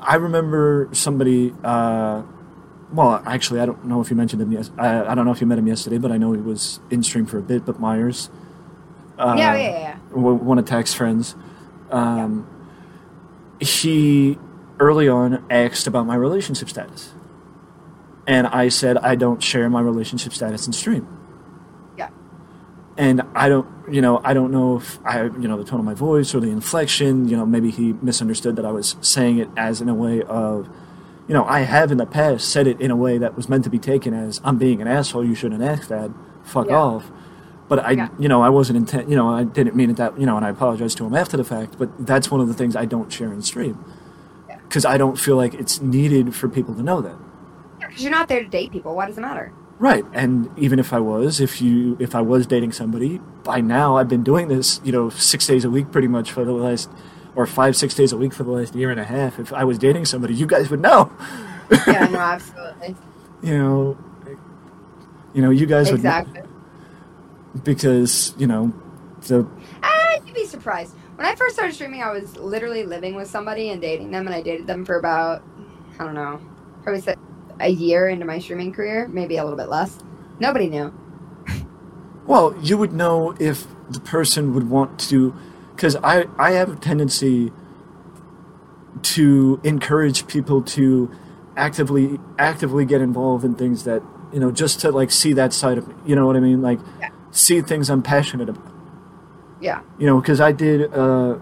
I 0.01 0.15
remember 0.15 0.89
somebody 0.93 1.53
uh 1.63 2.23
well, 2.91 3.21
actually, 3.25 3.59
I 3.59 3.65
don't 3.65 3.85
know 3.85 3.99
if 3.99 4.09
you 4.09 4.15
mentioned 4.15 4.41
him. 4.41 4.51
Yes, 4.51 4.71
I, 4.77 5.03
I 5.07 5.15
don't 5.15 5.25
know 5.25 5.31
if 5.31 5.41
you 5.41 5.47
met 5.47 5.57
him 5.57 5.67
yesterday, 5.67 5.97
but 5.97 6.11
I 6.11 6.17
know 6.17 6.31
he 6.31 6.41
was 6.41 6.79
in 6.89 7.03
stream 7.03 7.25
for 7.25 7.37
a 7.37 7.41
bit. 7.41 7.65
But 7.65 7.79
Myers, 7.79 8.29
uh, 9.17 9.35
yeah, 9.37 9.55
yeah, 9.55 9.69
yeah, 9.69 9.79
yeah. 9.79 9.97
one 10.15 10.57
of 10.57 10.65
Tack's 10.65 10.93
friends, 10.93 11.35
um, 11.91 12.47
he 13.59 14.37
early 14.79 15.09
on 15.09 15.45
asked 15.49 15.87
about 15.87 16.05
my 16.05 16.15
relationship 16.15 16.69
status, 16.69 17.13
and 18.25 18.47
I 18.47 18.69
said 18.69 18.97
I 18.97 19.15
don't 19.15 19.43
share 19.43 19.69
my 19.69 19.81
relationship 19.81 20.33
status 20.33 20.65
in 20.65 20.73
stream. 20.73 21.16
Yeah. 22.97 23.05
And 23.05 23.21
I 23.35 23.49
don't, 23.49 23.67
you 23.91 24.01
know, 24.01 24.21
I 24.23 24.33
don't 24.33 24.51
know 24.51 24.77
if 24.77 24.99
I, 25.05 25.23
you 25.23 25.47
know, 25.47 25.57
the 25.57 25.63
tone 25.63 25.79
of 25.79 25.85
my 25.85 25.93
voice 25.93 26.33
or 26.35 26.39
the 26.39 26.49
inflection, 26.49 27.27
you 27.29 27.37
know, 27.37 27.45
maybe 27.45 27.71
he 27.71 27.93
misunderstood 28.01 28.55
that 28.55 28.65
I 28.65 28.71
was 28.71 28.95
saying 29.01 29.37
it 29.39 29.49
as 29.55 29.81
in 29.81 29.89
a 29.89 29.93
way 29.95 30.21
of, 30.23 30.67
you 31.27 31.33
know, 31.33 31.45
I 31.45 31.61
have 31.61 31.91
in 31.91 31.97
the 31.97 32.05
past 32.05 32.49
said 32.49 32.67
it 32.67 32.79
in 32.81 32.89
a 32.91 32.95
way 32.95 33.17
that 33.17 33.35
was 33.35 33.49
meant 33.49 33.63
to 33.65 33.69
be 33.69 33.79
taken 33.79 34.13
as 34.13 34.41
I'm 34.43 34.57
being 34.57 34.81
an 34.81 34.87
asshole. 34.87 35.25
You 35.25 35.35
shouldn't 35.35 35.61
ask 35.61 35.87
that. 35.89 36.11
Fuck 36.43 36.67
Yeah. 36.69 36.77
off. 36.77 37.11
But 37.67 37.79
I, 37.79 37.91
Yeah. 37.91 38.07
you 38.17 38.29
know, 38.29 38.41
I 38.41 38.47
wasn't 38.49 38.77
intent. 38.77 39.09
You 39.09 39.17
know, 39.17 39.29
I 39.29 39.43
didn't 39.43 39.75
mean 39.75 39.89
it 39.89 39.97
that. 39.97 40.17
You 40.19 40.25
know, 40.25 40.37
and 40.37 40.45
I 40.45 40.49
apologize 40.49 40.95
to 40.95 41.05
him 41.05 41.13
after 41.13 41.35
the 41.35 41.43
fact. 41.43 41.75
But 41.77 41.89
that's 42.05 42.31
one 42.31 42.39
of 42.39 42.47
the 42.47 42.53
things 42.53 42.75
I 42.77 42.85
don't 42.85 43.11
share 43.11 43.31
in 43.33 43.41
stream 43.41 43.77
Yeah. 44.49 44.55
because 44.69 44.85
I 44.85 44.97
don't 44.97 45.19
feel 45.19 45.35
like 45.35 45.53
it's 45.53 45.81
needed 45.81 46.33
for 46.33 46.47
people 46.47 46.73
to 46.75 46.81
know 46.81 47.01
that. 47.01 47.15
Because 47.79 48.01
you're 48.01 48.11
not 48.11 48.29
there 48.29 48.41
to 48.41 48.47
date 48.49 48.71
people. 48.71 48.95
Why 48.95 49.05
does 49.07 49.17
it 49.17 49.21
matter? 49.21 49.51
Right, 49.79 50.03
and 50.11 50.49
even 50.57 50.79
if 50.79 50.91
I 50.91 50.99
was, 50.99 51.39
if 51.39 51.61
you, 51.61 51.97
if 51.99 52.15
I 52.15 52.21
was 52.21 52.47
dating 52.47 52.71
somebody, 52.71 53.19
by 53.43 53.61
now 53.61 53.97
I've 53.97 54.09
been 54.09 54.23
doing 54.23 54.47
this, 54.47 54.81
you 54.83 54.91
know, 54.91 55.09
six 55.11 55.45
days 55.45 55.63
a 55.65 55.69
week, 55.69 55.91
pretty 55.91 56.07
much 56.07 56.31
for 56.31 56.43
the 56.43 56.51
last, 56.51 56.89
or 57.35 57.45
five, 57.45 57.75
six 57.75 57.93
days 57.93 58.11
a 58.11 58.17
week 58.17 58.33
for 58.33 58.43
the 58.43 58.49
last 58.49 58.73
year 58.73 58.89
and 58.89 58.99
a 58.99 59.03
half. 59.03 59.37
If 59.37 59.53
I 59.53 59.63
was 59.65 59.77
dating 59.77 60.05
somebody, 60.05 60.33
you 60.33 60.47
guys 60.47 60.71
would 60.71 60.79
know. 60.81 61.11
Yeah, 61.85 62.07
no, 62.07 62.17
absolutely. 62.19 62.95
You 63.43 63.57
know, 63.57 63.97
you 65.35 65.41
know, 65.43 65.51
you 65.51 65.67
guys 65.67 65.91
exactly. 65.91 66.41
would 66.41 66.49
know 66.49 67.61
because 67.63 68.33
you 68.37 68.47
know, 68.47 68.73
the 69.27 69.47
Ah, 69.83 70.17
you'd 70.25 70.33
be 70.33 70.45
surprised. 70.45 70.95
When 71.15 71.25
I 71.27 71.35
first 71.35 71.55
started 71.55 71.73
streaming, 71.73 72.01
I 72.01 72.11
was 72.11 72.35
literally 72.37 72.83
living 72.83 73.15
with 73.15 73.27
somebody 73.29 73.69
and 73.69 73.81
dating 73.81 74.11
them, 74.11 74.25
and 74.27 74.35
I 74.35 74.41
dated 74.41 74.67
them 74.67 74.85
for 74.85 74.97
about, 74.97 75.43
I 75.99 76.03
don't 76.03 76.13
know, 76.13 76.39
probably 76.83 77.01
se- 77.01 77.15
a 77.59 77.69
year 77.69 78.07
into 78.09 78.25
my 78.25 78.39
streaming 78.39 78.71
career, 78.73 79.07
maybe 79.07 79.37
a 79.37 79.43
little 79.43 79.57
bit 79.57 79.69
less. 79.69 79.97
Nobody 80.39 80.67
knew. 80.69 80.93
Well, 82.25 82.55
you 82.61 82.77
would 82.77 82.93
know 82.93 83.35
if 83.39 83.65
the 83.89 83.99
person 83.99 84.53
would 84.53 84.69
want 84.69 84.99
to, 85.09 85.33
because 85.75 85.95
I 85.97 86.25
I 86.37 86.51
have 86.51 86.69
a 86.71 86.75
tendency 86.75 87.51
to 89.01 89.59
encourage 89.63 90.27
people 90.27 90.61
to 90.61 91.11
actively 91.55 92.19
actively 92.37 92.85
get 92.85 93.01
involved 93.01 93.43
in 93.45 93.55
things 93.55 93.83
that 93.83 94.01
you 94.33 94.39
know 94.39 94.51
just 94.51 94.79
to 94.81 94.91
like 94.91 95.11
see 95.11 95.33
that 95.33 95.53
side 95.53 95.77
of 95.77 95.87
me. 95.87 95.95
You 96.05 96.15
know 96.15 96.25
what 96.27 96.35
I 96.35 96.39
mean? 96.39 96.61
Like 96.61 96.79
Yeah. 96.99 97.09
see 97.31 97.61
things 97.61 97.89
I'm 97.89 98.03
passionate 98.03 98.49
about. 98.49 98.71
Yeah. 99.61 99.81
You 99.97 100.05
know, 100.05 100.19
because 100.21 100.39
I 100.41 100.51
did 100.51 100.93
uh, 100.93 101.37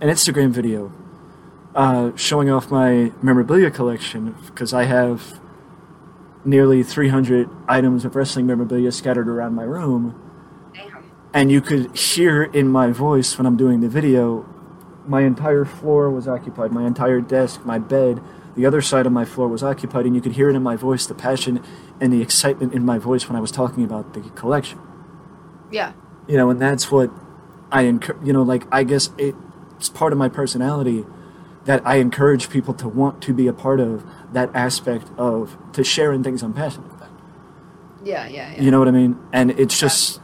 an 0.00 0.08
Instagram 0.08 0.50
video 0.50 0.92
uh, 1.74 2.12
showing 2.16 2.50
off 2.50 2.70
my 2.70 3.12
memorabilia 3.22 3.70
collection 3.70 4.34
because 4.46 4.72
I 4.72 4.84
have 4.84 5.40
nearly 6.46 6.82
300 6.82 7.50
items 7.68 8.04
of 8.04 8.14
wrestling 8.14 8.46
memorabilia 8.46 8.92
scattered 8.92 9.28
around 9.28 9.54
my 9.54 9.64
room 9.64 10.14
Damn. 10.72 11.04
and 11.34 11.50
you 11.50 11.60
could 11.60 11.96
hear 11.96 12.44
in 12.44 12.68
my 12.68 12.92
voice 12.92 13.36
when 13.36 13.46
I'm 13.46 13.56
doing 13.56 13.80
the 13.80 13.88
video, 13.88 14.48
my 15.06 15.22
entire 15.22 15.64
floor 15.64 16.10
was 16.10 16.28
occupied, 16.28 16.72
my 16.72 16.86
entire 16.86 17.20
desk, 17.20 17.64
my 17.64 17.78
bed, 17.78 18.22
the 18.56 18.64
other 18.64 18.80
side 18.80 19.04
of 19.04 19.12
my 19.12 19.26
floor 19.26 19.48
was 19.48 19.62
occupied, 19.62 20.06
and 20.06 20.14
you 20.14 20.22
could 20.22 20.32
hear 20.32 20.48
it 20.48 20.56
in 20.56 20.62
my 20.62 20.76
voice, 20.76 21.04
the 21.04 21.14
passion 21.14 21.62
and 22.00 22.10
the 22.10 22.22
excitement 22.22 22.72
in 22.72 22.84
my 22.84 22.96
voice 22.96 23.28
when 23.28 23.36
I 23.36 23.40
was 23.40 23.50
talking 23.50 23.84
about 23.84 24.14
the 24.14 24.20
collection. 24.30 24.80
Yeah. 25.70 25.92
You 26.26 26.38
know, 26.38 26.48
and 26.48 26.60
that's 26.60 26.90
what 26.90 27.10
I 27.70 27.82
encourage. 27.82 28.26
You 28.26 28.32
know, 28.32 28.42
like 28.42 28.64
I 28.72 28.82
guess 28.82 29.10
it's 29.18 29.90
part 29.90 30.12
of 30.12 30.18
my 30.18 30.30
personality 30.30 31.04
that 31.66 31.86
I 31.86 31.96
encourage 31.96 32.48
people 32.48 32.72
to 32.74 32.88
want 32.88 33.20
to 33.22 33.34
be 33.34 33.46
a 33.46 33.52
part 33.52 33.78
of 33.78 34.06
that 34.32 34.50
aspect 34.54 35.10
of 35.18 35.56
to 35.72 35.84
share 35.84 36.12
in 36.12 36.22
things 36.24 36.42
I'm 36.42 36.52
passionate 36.52 36.90
about. 36.92 37.08
Yeah, 38.04 38.26
yeah, 38.26 38.52
yeah. 38.52 38.62
You 38.62 38.70
know 38.70 38.78
what 38.78 38.88
I 38.88 38.92
mean? 38.92 39.18
And 39.32 39.50
it's 39.52 39.78
just 39.78 40.20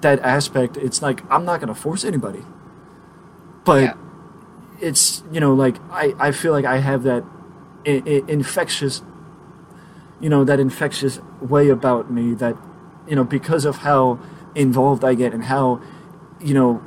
that 0.00 0.20
aspect. 0.20 0.76
It's 0.76 1.02
like 1.02 1.22
I'm 1.30 1.44
not 1.44 1.60
going 1.60 1.68
to 1.74 1.80
force 1.80 2.04
anybody, 2.04 2.42
but 3.64 3.82
Yeah. 3.82 3.94
it's 4.80 5.22
you 5.32 5.40
know 5.40 5.54
like 5.54 5.76
I 5.90 6.14
I 6.18 6.30
feel 6.32 6.52
like 6.52 6.64
I 6.64 6.78
have 6.78 7.02
that 7.04 7.24
I- 7.86 8.02
I- 8.06 8.22
infectious, 8.28 9.02
you 10.20 10.28
know, 10.28 10.44
that 10.44 10.58
infectious 10.60 11.20
way 11.40 11.68
about 11.68 12.10
me 12.10 12.34
that 12.34 12.56
you 13.08 13.16
know 13.16 13.24
because 13.24 13.64
of 13.64 13.78
how 13.78 14.18
involved 14.54 15.04
I 15.04 15.14
get 15.14 15.32
and 15.34 15.44
how 15.44 15.80
you 16.40 16.54
know 16.54 16.82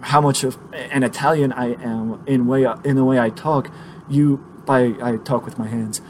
how 0.00 0.20
much 0.20 0.42
of 0.44 0.58
an 0.72 1.02
Italian 1.04 1.52
I 1.52 1.74
am 1.82 2.20
in 2.26 2.46
way 2.46 2.66
in 2.84 2.96
the 2.96 3.04
way 3.04 3.18
I 3.20 3.30
talk. 3.30 3.70
You 4.08 4.42
by 4.66 4.94
I 5.02 5.16
talk 5.18 5.44
with 5.44 5.58
my 5.58 5.68
hands. 5.68 6.00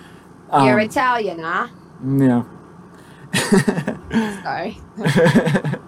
You're 0.52 0.80
Um, 0.80 0.80
Italian, 0.80 1.38
huh? 1.40 1.68
yeah. 2.04 2.42
Sorry. 4.42 4.78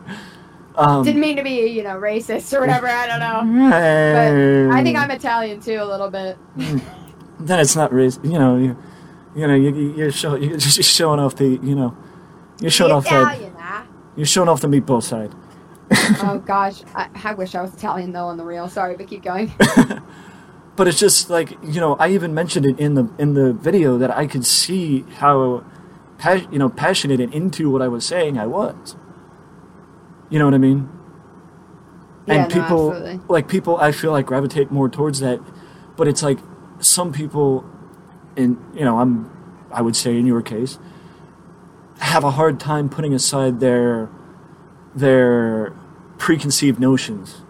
Um, 0.76 1.04
Didn't 1.04 1.20
mean 1.20 1.36
to 1.36 1.42
be, 1.44 1.68
you 1.68 1.84
know, 1.84 1.96
racist 1.96 2.52
or 2.52 2.60
whatever. 2.60 2.88
I 2.88 3.06
don't 3.06 3.20
know. 3.20 3.70
But 3.70 4.76
I 4.76 4.82
think 4.82 4.98
I'm 4.98 5.10
Italian 5.10 5.60
too, 5.60 5.80
a 5.80 5.84
little 5.84 6.10
bit. 6.10 6.36
Then 6.56 7.60
it's 7.60 7.76
not 7.76 7.92
race. 7.92 8.18
You 8.24 8.38
know, 8.38 8.56
you, 8.56 8.76
you 9.36 9.46
know, 9.46 9.54
you, 9.54 9.94
you're, 9.96 10.10
show, 10.10 10.34
you're 10.36 10.56
just 10.56 10.82
showing 10.82 11.20
off 11.20 11.36
the, 11.36 11.46
you 11.46 11.74
know, 11.74 11.96
you're 12.60 12.70
showing 12.70 12.92
off 12.92 13.04
the, 13.04 13.20
Italian, 13.20 13.54
huh? 13.56 13.84
you're 14.16 14.26
showing 14.26 14.48
off 14.48 14.60
the 14.60 14.68
meatball 14.68 15.02
side. 15.02 15.32
oh 16.22 16.42
gosh, 16.44 16.82
I, 16.94 17.08
I 17.22 17.34
wish 17.34 17.54
I 17.54 17.62
was 17.62 17.74
Italian 17.74 18.12
though 18.12 18.26
on 18.26 18.36
the 18.36 18.44
real. 18.44 18.68
Sorry, 18.68 18.96
but 18.96 19.06
keep 19.06 19.22
going. 19.22 19.52
But 20.76 20.88
it's 20.88 20.98
just 20.98 21.30
like 21.30 21.50
you 21.62 21.80
know, 21.80 21.96
I 21.96 22.08
even 22.10 22.34
mentioned 22.34 22.66
it 22.66 22.78
in 22.78 22.94
the 22.94 23.08
in 23.18 23.34
the 23.34 23.52
video 23.52 23.96
that 23.98 24.10
I 24.10 24.26
could 24.26 24.44
see 24.44 25.02
how, 25.18 25.64
pas- 26.18 26.46
you 26.50 26.58
know, 26.58 26.68
passionate 26.68 27.20
and 27.20 27.32
into 27.32 27.70
what 27.70 27.80
I 27.80 27.88
was 27.88 28.04
saying 28.04 28.38
I 28.38 28.46
was. 28.46 28.96
You 30.30 30.38
know 30.38 30.46
what 30.46 30.54
I 30.54 30.58
mean? 30.58 30.88
Yeah, 32.26 32.34
and 32.34 32.52
people 32.52 32.92
absolutely. 32.92 33.20
like 33.28 33.48
people 33.48 33.76
I 33.76 33.92
feel 33.92 34.10
like 34.10 34.26
gravitate 34.26 34.70
more 34.70 34.88
towards 34.88 35.20
that, 35.20 35.40
but 35.96 36.08
it's 36.08 36.22
like 36.22 36.38
some 36.80 37.12
people, 37.12 37.64
in 38.34 38.58
you 38.74 38.84
know, 38.84 38.98
I'm 38.98 39.30
I 39.70 39.82
would 39.82 39.94
say 39.94 40.18
in 40.18 40.26
your 40.26 40.42
case, 40.42 40.78
have 42.00 42.24
a 42.24 42.32
hard 42.32 42.58
time 42.58 42.88
putting 42.88 43.14
aside 43.14 43.60
their 43.60 44.08
their 44.94 45.72
preconceived 46.18 46.80
notions 46.80 47.42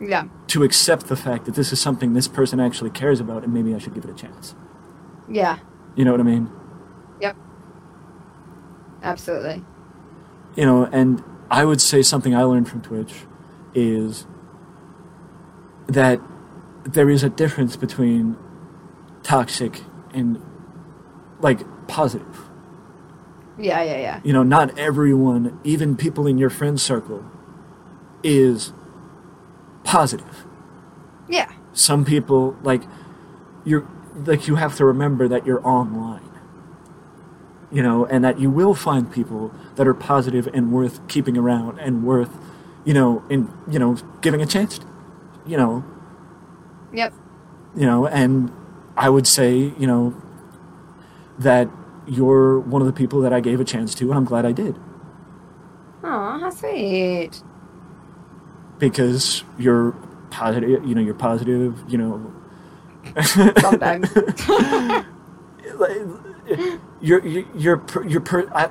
Yeah, 0.00 0.24
to 0.48 0.62
accept 0.62 1.06
the 1.06 1.16
fact 1.16 1.44
that 1.46 1.54
this 1.54 1.72
is 1.72 1.80
something 1.80 2.14
this 2.14 2.28
person 2.28 2.60
actually 2.60 2.90
cares 2.90 3.20
about 3.20 3.44
and 3.44 3.52
maybe 3.54 3.74
I 3.74 3.78
should 3.78 3.94
give 3.94 4.04
it 4.04 4.10
a 4.10 4.14
chance. 4.14 4.54
yeah, 5.28 5.58
You 5.96 6.04
know 6.04 6.10
what 6.10 6.20
I 6.20 6.24
mean? 6.24 6.50
Yep. 7.20 7.36
Absolutely. 9.02 9.62
You 10.56 10.66
know, 10.66 10.84
and 10.84 11.22
I 11.50 11.64
would 11.64 11.80
say 11.80 12.02
something 12.02 12.34
I 12.34 12.42
learned 12.42 12.68
from 12.68 12.82
Twitch 12.82 13.14
is 13.74 14.26
that 15.86 16.20
there 16.84 17.10
is 17.10 17.22
a 17.22 17.28
difference 17.30 17.76
between 17.76 18.36
toxic 19.22 19.80
and 20.12 20.40
like 21.40 21.60
positive. 21.88 22.48
Yeah, 23.58 23.82
yeah, 23.82 23.98
yeah. 23.98 24.20
You 24.24 24.32
know, 24.32 24.42
not 24.42 24.76
everyone, 24.78 25.60
even 25.64 25.96
people 25.96 26.26
in 26.26 26.38
your 26.38 26.50
friend 26.50 26.80
circle, 26.80 27.24
is 28.22 28.72
positive. 29.84 30.44
Yeah, 31.28 31.50
some 31.72 32.04
people 32.04 32.56
like 32.62 32.82
you're 33.64 33.86
like 34.14 34.48
you 34.48 34.56
have 34.56 34.76
to 34.76 34.84
remember 34.84 35.28
that 35.28 35.46
you're 35.46 35.66
online 35.66 36.20
you 37.72 37.82
know 37.82 38.04
and 38.06 38.22
that 38.22 38.38
you 38.38 38.48
will 38.48 38.74
find 38.74 39.10
people 39.10 39.52
that 39.74 39.88
are 39.88 39.94
positive 39.94 40.46
and 40.54 40.70
worth 40.70 41.06
keeping 41.08 41.36
around 41.36 41.78
and 41.80 42.04
worth 42.04 42.30
you 42.84 42.94
know 42.94 43.24
in 43.28 43.50
you 43.68 43.78
know 43.78 43.96
giving 44.20 44.40
a 44.40 44.46
chance 44.46 44.78
to, 44.78 44.86
you 45.44 45.56
know 45.56 45.82
yep. 46.94 47.12
you 47.76 47.86
know, 47.86 48.06
and 48.06 48.52
I 48.96 49.08
would 49.08 49.26
say, 49.26 49.72
you 49.78 49.86
know, 49.86 50.14
that 51.38 51.68
you're 52.06 52.60
one 52.60 52.80
of 52.80 52.86
the 52.86 52.92
people 52.92 53.20
that 53.22 53.32
I 53.32 53.40
gave 53.40 53.60
a 53.60 53.64
chance 53.64 53.94
to, 53.96 54.04
and 54.08 54.14
I'm 54.14 54.24
glad 54.24 54.44
I 54.44 54.52
did 54.52 54.76
Aw, 56.04 56.38
how 56.38 56.50
sweet. 56.50 57.42
Because 58.90 59.44
you're 59.58 59.92
positive. 60.30 60.84
You 60.84 60.94
know, 60.94 61.00
you're 61.00 61.14
positive. 61.14 61.82
You 61.88 61.98
know, 61.98 62.32
Sometimes. 63.60 64.10
you're 67.00 67.24
you're 67.26 67.44
you're 67.56 67.82
you're 68.06 68.20
per, 68.20 68.48
I, 68.54 68.70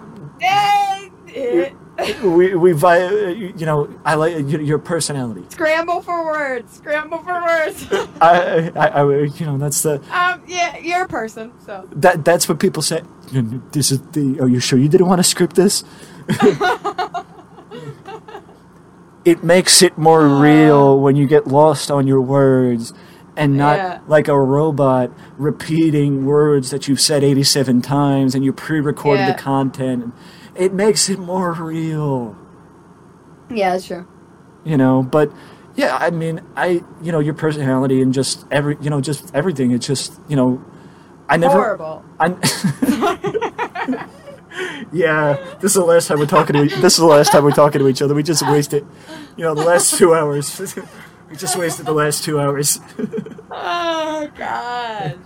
we 2.24 2.55
we 2.55 2.72
vi- 2.74 3.53
you 3.55 3.66
know 3.66 3.89
I 4.03 4.16
like 4.16 4.34
your 4.49 4.61
your 4.61 4.80
personality. 4.80 5.43
Scramble 5.49 6.01
for 6.01 6.26
words. 6.26 6.78
Scramble 6.78 7.20
for 7.20 7.34
words. 7.41 7.88
I, 8.22 8.72
I 8.76 8.88
I 8.88 9.03
you 9.03 9.45
know 9.45 9.57
that's 9.57 9.82
the 9.84 10.01
um, 10.11 10.43
yeah, 10.47 10.78
you're 10.78 11.03
a 11.03 11.07
person, 11.07 11.51
so. 11.66 11.88
that 11.93 12.26
that's 12.26 12.49
what 12.49 12.59
people 12.59 12.82
say. 12.82 13.01
This 13.72 13.91
is 13.91 14.01
the. 14.11 14.39
Are 14.39 14.47
you 14.47 14.59
sure 14.59 14.78
you 14.80 14.89
didn't 14.89 15.07
want 15.07 15.20
to 15.20 15.24
script 15.24 15.55
this? 15.55 15.84
it 19.26 19.44
makes 19.44 19.82
it 19.82 19.98
more 19.98 20.28
real 20.28 21.00
when 21.00 21.16
you 21.16 21.26
get 21.28 21.48
lost 21.48 21.90
on 21.90 22.08
your 22.08 22.22
words 22.22 22.94
and 23.36 23.58
not 23.58 23.78
Yeah. 23.78 24.00
like 24.08 24.28
a 24.28 24.40
robot 24.40 25.12
repeating 25.38 26.26
words 26.26 26.70
that 26.72 26.88
you've 26.88 27.00
said 27.02 27.24
87 27.24 27.82
times 27.82 28.36
and 28.36 28.44
you 28.46 28.54
pre-recorded 28.54 29.22
Yeah. 29.22 29.32
the 29.32 29.38
content. 29.42 30.14
It 30.56 30.74
makes 30.74 31.10
it 31.10 31.18
more 31.20 31.52
real, 31.54 32.36
Yeah, 33.50 33.72
that's 33.72 33.88
true. 33.88 34.06
you 34.64 34.78
know, 34.78 35.02
but 35.04 35.32
yeah, 35.76 35.98
I 36.00 36.12
mean, 36.12 36.42
I 36.56 36.84
you 37.02 37.12
know, 37.12 37.20
your 37.20 37.34
personality 37.34 38.02
and 38.04 38.14
just 38.14 38.46
every, 38.52 38.78
you 38.82 38.90
know, 38.92 39.02
just 39.02 39.34
everything. 39.34 39.72
It's 39.72 39.88
just, 39.88 40.14
you 40.28 40.36
know, 40.36 40.62
I 41.28 41.38
never 41.38 41.54
Horrible. 41.56 42.04
I, 42.20 42.28
yeah, 44.91 45.56
this 45.60 45.72
is 45.72 45.76
the 45.76 45.86
last 45.86 46.08
time 46.08 46.20
we're 46.20 46.26
talking 46.26 46.54
to. 46.56 46.64
e- 46.64 46.82
This 46.82 46.93
is 46.93 46.99
the 46.99 47.06
last 47.06 47.32
time 47.32 47.43
we're 47.43 47.51
talking 47.51 47.80
to 47.80 47.88
each 47.88 48.01
other. 48.01 48.14
We 48.14 48.24
just 48.24 48.41
wasted, 48.47 48.86
you 49.38 49.43
know, 49.43 49.54
the 49.56 49.64
last 49.64 49.95
two 49.97 50.14
hours. 50.14 50.60
we 51.30 51.36
just 51.36 51.58
wasted 51.58 51.86
the 51.86 51.93
last 51.93 52.24
two 52.24 52.39
hours. 52.39 52.80
Oh, 53.51 54.30
God. 54.38 55.20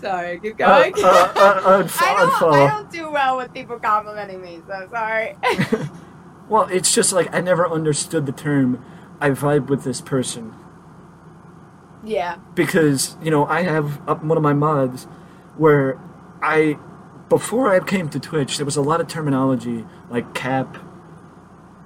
Sorry, 0.00 0.40
keep 0.40 0.54
Uh, 0.60 0.90
going. 0.90 0.94
uh, 1.04 1.06
uh, 1.08 1.32
I, 1.36 1.82
unfo- 1.82 1.98
don't, 2.16 2.30
unfollow. 2.30 2.66
I 2.66 2.70
don't 2.70 2.90
do 2.90 3.10
well 3.10 3.36
with 3.36 3.52
people 3.54 3.78
complimenting 3.78 4.42
me, 4.42 4.60
so 4.66 4.88
sorry. 4.90 5.36
Well, 6.48 6.62
it's 6.72 6.94
just 6.94 7.12
like 7.12 7.28
I 7.34 7.42
never 7.42 7.68
understood 7.68 8.24
the 8.24 8.32
term. 8.32 8.82
I 9.20 9.28
vibe 9.30 9.66
with 9.66 9.84
this 9.84 10.00
person 10.00 10.54
yeah. 12.02 12.36
because 12.54 13.16
you 13.22 13.30
know 13.30 13.44
I 13.44 13.64
have 13.64 14.00
up 14.08 14.24
one 14.24 14.38
of 14.38 14.42
my 14.42 14.54
mods 14.54 15.04
where 15.58 16.00
I 16.40 16.78
before 17.28 17.72
I 17.74 17.80
came 17.80 18.08
to 18.10 18.20
Twitch 18.20 18.56
there 18.56 18.64
was 18.66 18.76
a 18.76 18.82
lot 18.82 19.00
of 19.00 19.08
terminology 19.08 19.84
like 20.10 20.34
cap 20.34 20.78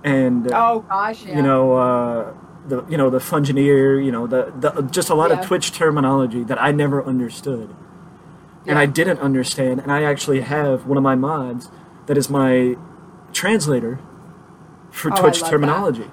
and 0.04 0.50
uh, 0.52 0.70
Oh, 0.72 0.80
gosh, 0.80 1.24
yeah. 1.24 1.36
you 1.36 1.42
know 1.42 1.72
uh, 1.74 2.34
the 2.68 2.84
you 2.88 2.96
know 2.96 3.10
the 3.10 3.18
fungineer 3.18 4.02
you 4.04 4.12
know 4.12 4.26
the, 4.26 4.52
the 4.58 4.82
just 4.82 5.10
a 5.10 5.14
lot 5.14 5.30
Yeah. 5.30 5.40
of 5.40 5.46
twitch 5.46 5.72
terminology 5.72 6.44
that 6.44 6.60
i 6.62 6.70
never 6.70 7.04
understood 7.04 7.74
and 8.66 8.78
i 8.78 8.86
didn't 8.86 9.18
understand 9.18 9.80
and 9.80 9.90
i 9.90 10.04
actually 10.04 10.40
have 10.42 10.86
one 10.86 10.96
of 10.96 11.02
my 11.02 11.16
mods 11.16 11.70
that 12.06 12.16
is 12.16 12.30
my 12.30 12.76
translator 13.32 13.98
for 14.90 15.12
Oh, 15.12 15.16
twitch 15.16 15.42
terminology 15.42 16.08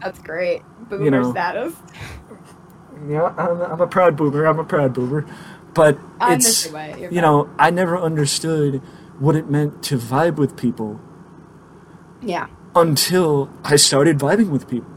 That's 0.00 0.18
great. 0.18 0.62
Boomer 0.88 1.04
You 1.04 1.10
know. 1.10 1.30
status. 1.30 1.74
yeah 3.08 3.34
I'm, 3.36 3.60
I'm 3.60 3.80
a 3.80 3.86
proud 3.86 4.16
boomer 4.16 4.46
i'm 4.46 4.58
a 4.58 4.64
proud 4.64 4.94
boomer 4.94 5.26
but 5.74 5.98
I'm 6.20 6.34
it's. 6.38 6.70
You're 6.70 7.22
know 7.22 7.48
i 7.58 7.70
never 7.70 7.96
understood 7.98 8.80
what 9.18 9.36
it 9.36 9.48
meant 9.50 9.82
to 9.84 9.96
vibe 9.96 10.36
with 10.36 10.56
people 10.56 11.00
Yeah. 12.20 12.46
until 12.74 13.50
i 13.64 13.76
started 13.76 14.18
vibing 14.18 14.50
with 14.50 14.68
people 14.68 14.90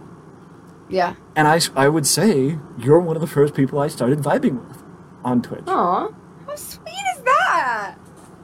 Yeah. 0.90 1.16
And 1.36 1.48
I, 1.48 1.60
I 1.76 1.90
would 1.90 2.06
say 2.06 2.60
you're 2.78 3.00
one 3.00 3.16
of 3.18 3.22
the 3.22 3.28
first 3.28 3.54
people 3.56 3.80
I 3.80 3.88
started 3.90 4.20
vibing 4.20 4.56
with 4.68 4.84
on 5.24 5.42
Twitch. 5.42 5.64
Aw. 5.68 6.08
How 6.48 6.56
sweet 6.56 7.06
is 7.18 7.22
that? 7.24 7.96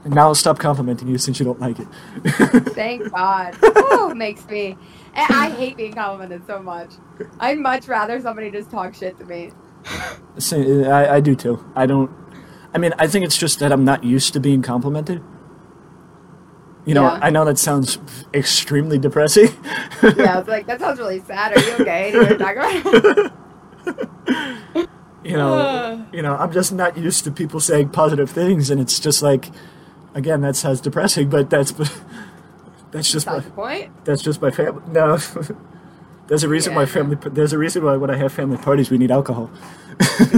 And 0.04 0.16
now 0.16 0.26
I'll 0.28 0.36
stop 0.36 0.58
complimenting 0.60 1.08
you 1.08 1.18
since 1.20 1.40
you 1.40 1.46
don't 1.46 1.62
like 1.62 1.78
it. 1.80 1.88
Thank 2.74 3.12
God. 3.14 3.56
oh, 3.62 4.12
makes 4.16 4.44
me. 4.50 4.76
And 5.14 5.28
I 5.30 5.52
hate 5.52 5.78
being 5.78 5.94
complimented 5.94 6.46
so 6.48 6.62
much. 6.62 6.92
I'd 7.40 7.60
much 7.60 7.88
rather 7.88 8.20
somebody 8.20 8.50
just 8.52 8.72
talk 8.72 8.96
shit 8.96 9.18
to 9.20 9.26
me. 9.26 9.52
Say- 10.40 10.84
I, 10.86 11.18
I 11.18 11.20
do 11.22 11.36
too. 11.36 11.64
I 11.76 11.86
don't. 11.86 12.10
I 12.74 12.78
mean, 12.78 12.94
I 12.98 13.08
think 13.08 13.26
it's 13.26 13.38
just 13.38 13.60
that 13.60 13.72
I'm 13.72 13.84
not 13.84 14.04
used 14.04 14.34
to 14.34 14.40
being 14.40 14.62
complimented. 14.62 15.22
You 16.86 16.94
know, 16.96 17.04
Yeah. 17.04 17.20
I 17.22 17.30
know 17.30 17.46
that 17.46 17.60
sounds 17.60 18.00
extremely 18.34 18.98
depressing. 18.98 19.50
Yeah, 20.02 20.40
it's 20.40 20.48
like, 20.48 20.66
that 20.68 20.80
sounds 20.80 20.98
really 21.00 21.20
sad. 21.22 21.56
Are 21.56 21.60
you 21.60 21.74
okay? 21.82 22.12
Do 22.12 22.22
you 22.22 22.38
talk 22.38 22.56
about 22.56 23.32
you 25.24 25.34
know, 25.38 26.06
you 26.14 26.22
know, 26.22 26.36
I'm 26.36 26.52
just 26.52 26.72
not 26.74 26.98
used 26.98 27.24
to 27.26 27.32
people 27.32 27.60
saying 27.60 27.90
positive 27.90 28.30
things, 28.32 28.70
and 28.72 28.82
it's 28.82 29.00
just 29.00 29.22
like, 29.22 29.50
again, 30.16 30.42
that 30.42 30.56
sounds 30.56 30.82
depressing, 30.82 31.30
but 31.30 31.50
that's 31.50 31.72
that's 32.92 33.12
just 33.12 33.28
my, 33.28 33.34
That's 33.34 33.46
the 33.46 33.52
point. 33.52 34.06
that's 34.06 34.22
just 34.24 34.42
my 34.42 34.50
family. 34.52 34.82
No, 34.88 35.18
there's 36.28 36.44
a 36.44 36.50
reason 36.50 36.74
Yeah, 36.74 36.80
why 36.80 36.86
family. 36.86 37.18
There's 37.22 37.54
a 37.54 37.58
reason 37.58 37.84
why 37.84 37.96
when 37.98 38.10
I 38.10 38.18
have 38.18 38.32
family 38.34 38.58
parties, 38.58 38.90
we 38.92 38.98
need 38.98 39.12
alcohol. 39.12 39.50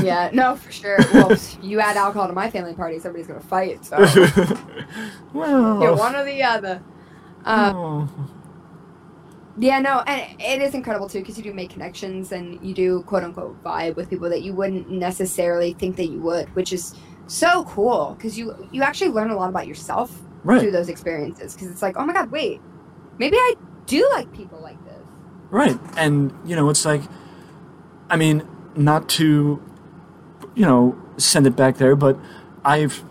Yeah, 0.01 0.29
no, 0.33 0.55
for 0.55 0.71
sure. 0.71 0.97
Well, 1.13 1.37
you 1.61 1.79
add 1.79 1.95
alcohol 1.97 2.27
to 2.27 2.33
my 2.33 2.49
family 2.49 2.73
party, 2.73 2.99
somebody's 2.99 3.27
going 3.27 3.39
to 3.39 3.47
fight. 3.47 3.85
So, 3.85 3.97
well, 5.33 5.81
you're 5.81 5.95
one 5.95 6.15
or 6.15 6.25
the 6.25 6.43
other. 6.43 6.81
Um, 7.45 7.75
oh, 7.75 8.09
Yeah, 9.57 9.79
no, 9.79 9.99
and 10.07 10.39
it 10.41 10.61
is 10.61 10.73
incredible 10.73 11.07
too 11.09 11.19
because 11.19 11.37
you 11.37 11.43
do 11.43 11.53
make 11.53 11.69
connections 11.69 12.31
and 12.31 12.59
you 12.65 12.73
do 12.73 13.03
quote 13.03 13.23
unquote 13.23 13.61
vibe 13.63 13.95
with 13.95 14.09
people 14.09 14.29
that 14.29 14.41
you 14.41 14.53
wouldn't 14.53 14.89
necessarily 14.89 15.73
think 15.73 15.95
that 15.97 16.07
you 16.07 16.19
would, 16.21 16.53
which 16.55 16.73
is 16.73 16.95
so 17.27 17.63
cool 17.65 18.15
because 18.17 18.37
you 18.37 18.67
you 18.71 18.81
actually 18.83 19.11
learn 19.11 19.29
a 19.29 19.35
lot 19.35 19.49
about 19.49 19.67
yourself 19.67 20.23
through 20.57 20.71
those 20.71 20.89
experiences 20.89 21.53
because 21.53 21.69
it's 21.69 21.81
like, 21.83 21.95
oh 21.97 22.05
my 22.05 22.13
god, 22.13 22.31
wait, 22.31 22.61
maybe 23.19 23.37
I 23.37 23.53
do 23.85 24.07
like 24.13 24.31
people 24.33 24.59
like. 24.61 24.77
Right, 25.53 25.79
and 25.95 26.33
you 26.45 26.55
know, 26.55 26.69
it's 26.69 26.83
like, 26.83 27.03
I 28.09 28.17
mean, 28.17 28.45
not 28.75 29.07
to, 29.09 29.61
you 30.55 30.65
know, 30.65 30.97
send 31.17 31.45
it 31.45 31.55
back 31.55 31.77
there, 31.77 31.95
but 31.95 32.17
I've 32.65 33.03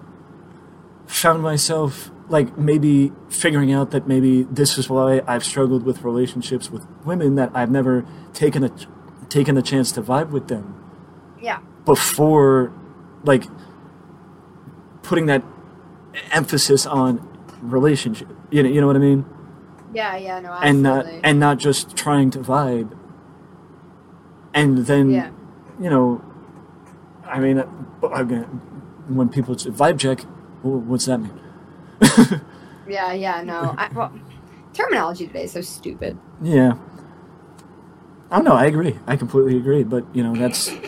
found 1.07 1.43
myself 1.43 2.11
like 2.29 2.59
maybe 2.59 3.13
figuring 3.29 3.73
out 3.73 3.93
that 3.93 4.09
maybe 4.09 4.43
this 4.45 4.77
is 4.77 4.91
why 4.91 5.23
I've 5.27 5.45
struggled 5.45 5.85
with 5.85 6.03
relationships 6.03 6.71
with 6.71 6.85
women 7.05 7.37
that 7.37 7.53
I've 7.55 7.71
never 7.71 8.05
taken 8.33 8.65
a 8.65 8.71
taken 9.29 9.55
the 9.55 9.63
chance 9.63 9.93
to 9.93 10.03
vibe 10.03 10.31
with 10.31 10.49
them. 10.49 10.75
Yeah, 11.41 11.61
before 11.85 12.73
like 13.23 13.45
putting 15.03 15.27
that 15.27 15.45
emphasis 16.33 16.87
on 16.87 17.29
relationship. 17.61 18.29
You 18.51 18.65
know, 18.65 18.69
you 18.69 18.81
know 18.81 18.87
what 18.87 18.97
i 18.97 18.99
mean 18.99 19.25
yeah, 19.93 20.17
yeah, 20.17 20.41
no, 20.41 20.53
and 20.53 20.83
not 20.83 20.99
absolutely. 21.01 21.25
and 21.25 21.41
not 21.41 21.59
just 21.59 21.97
trying 21.97 22.31
to 22.31 22.39
vibe 22.39 22.97
and 24.55 24.79
then 24.79 25.11
yeah, 25.11 25.31
you 25.81 25.91
know 25.91 26.23
i 27.25 27.39
mean 27.39 27.59
uh, 27.59 28.09
again 28.11 28.45
when 29.09 29.29
people 29.29 29.57
say 29.59 29.71
vibe 29.71 29.99
check 29.99 30.21
what's 30.63 31.07
that 31.07 31.19
mean 31.19 31.39
yeah, 32.89 33.13
yeah, 33.13 33.43
no. 33.43 33.75
I, 33.79 33.89
well, 33.95 34.13
terminology 34.75 35.27
today 35.29 35.45
is 35.45 35.53
so 35.53 35.61
stupid. 35.61 36.19
yeah 36.41 36.75
oh 38.31 38.41
know. 38.41 38.55
i 38.55 38.67
agree 38.67 38.99
i 39.07 39.17
completely 39.17 39.57
agree 39.57 39.85
but 39.85 40.05
you 40.13 40.23
know 40.23 40.35
that's 40.35 40.69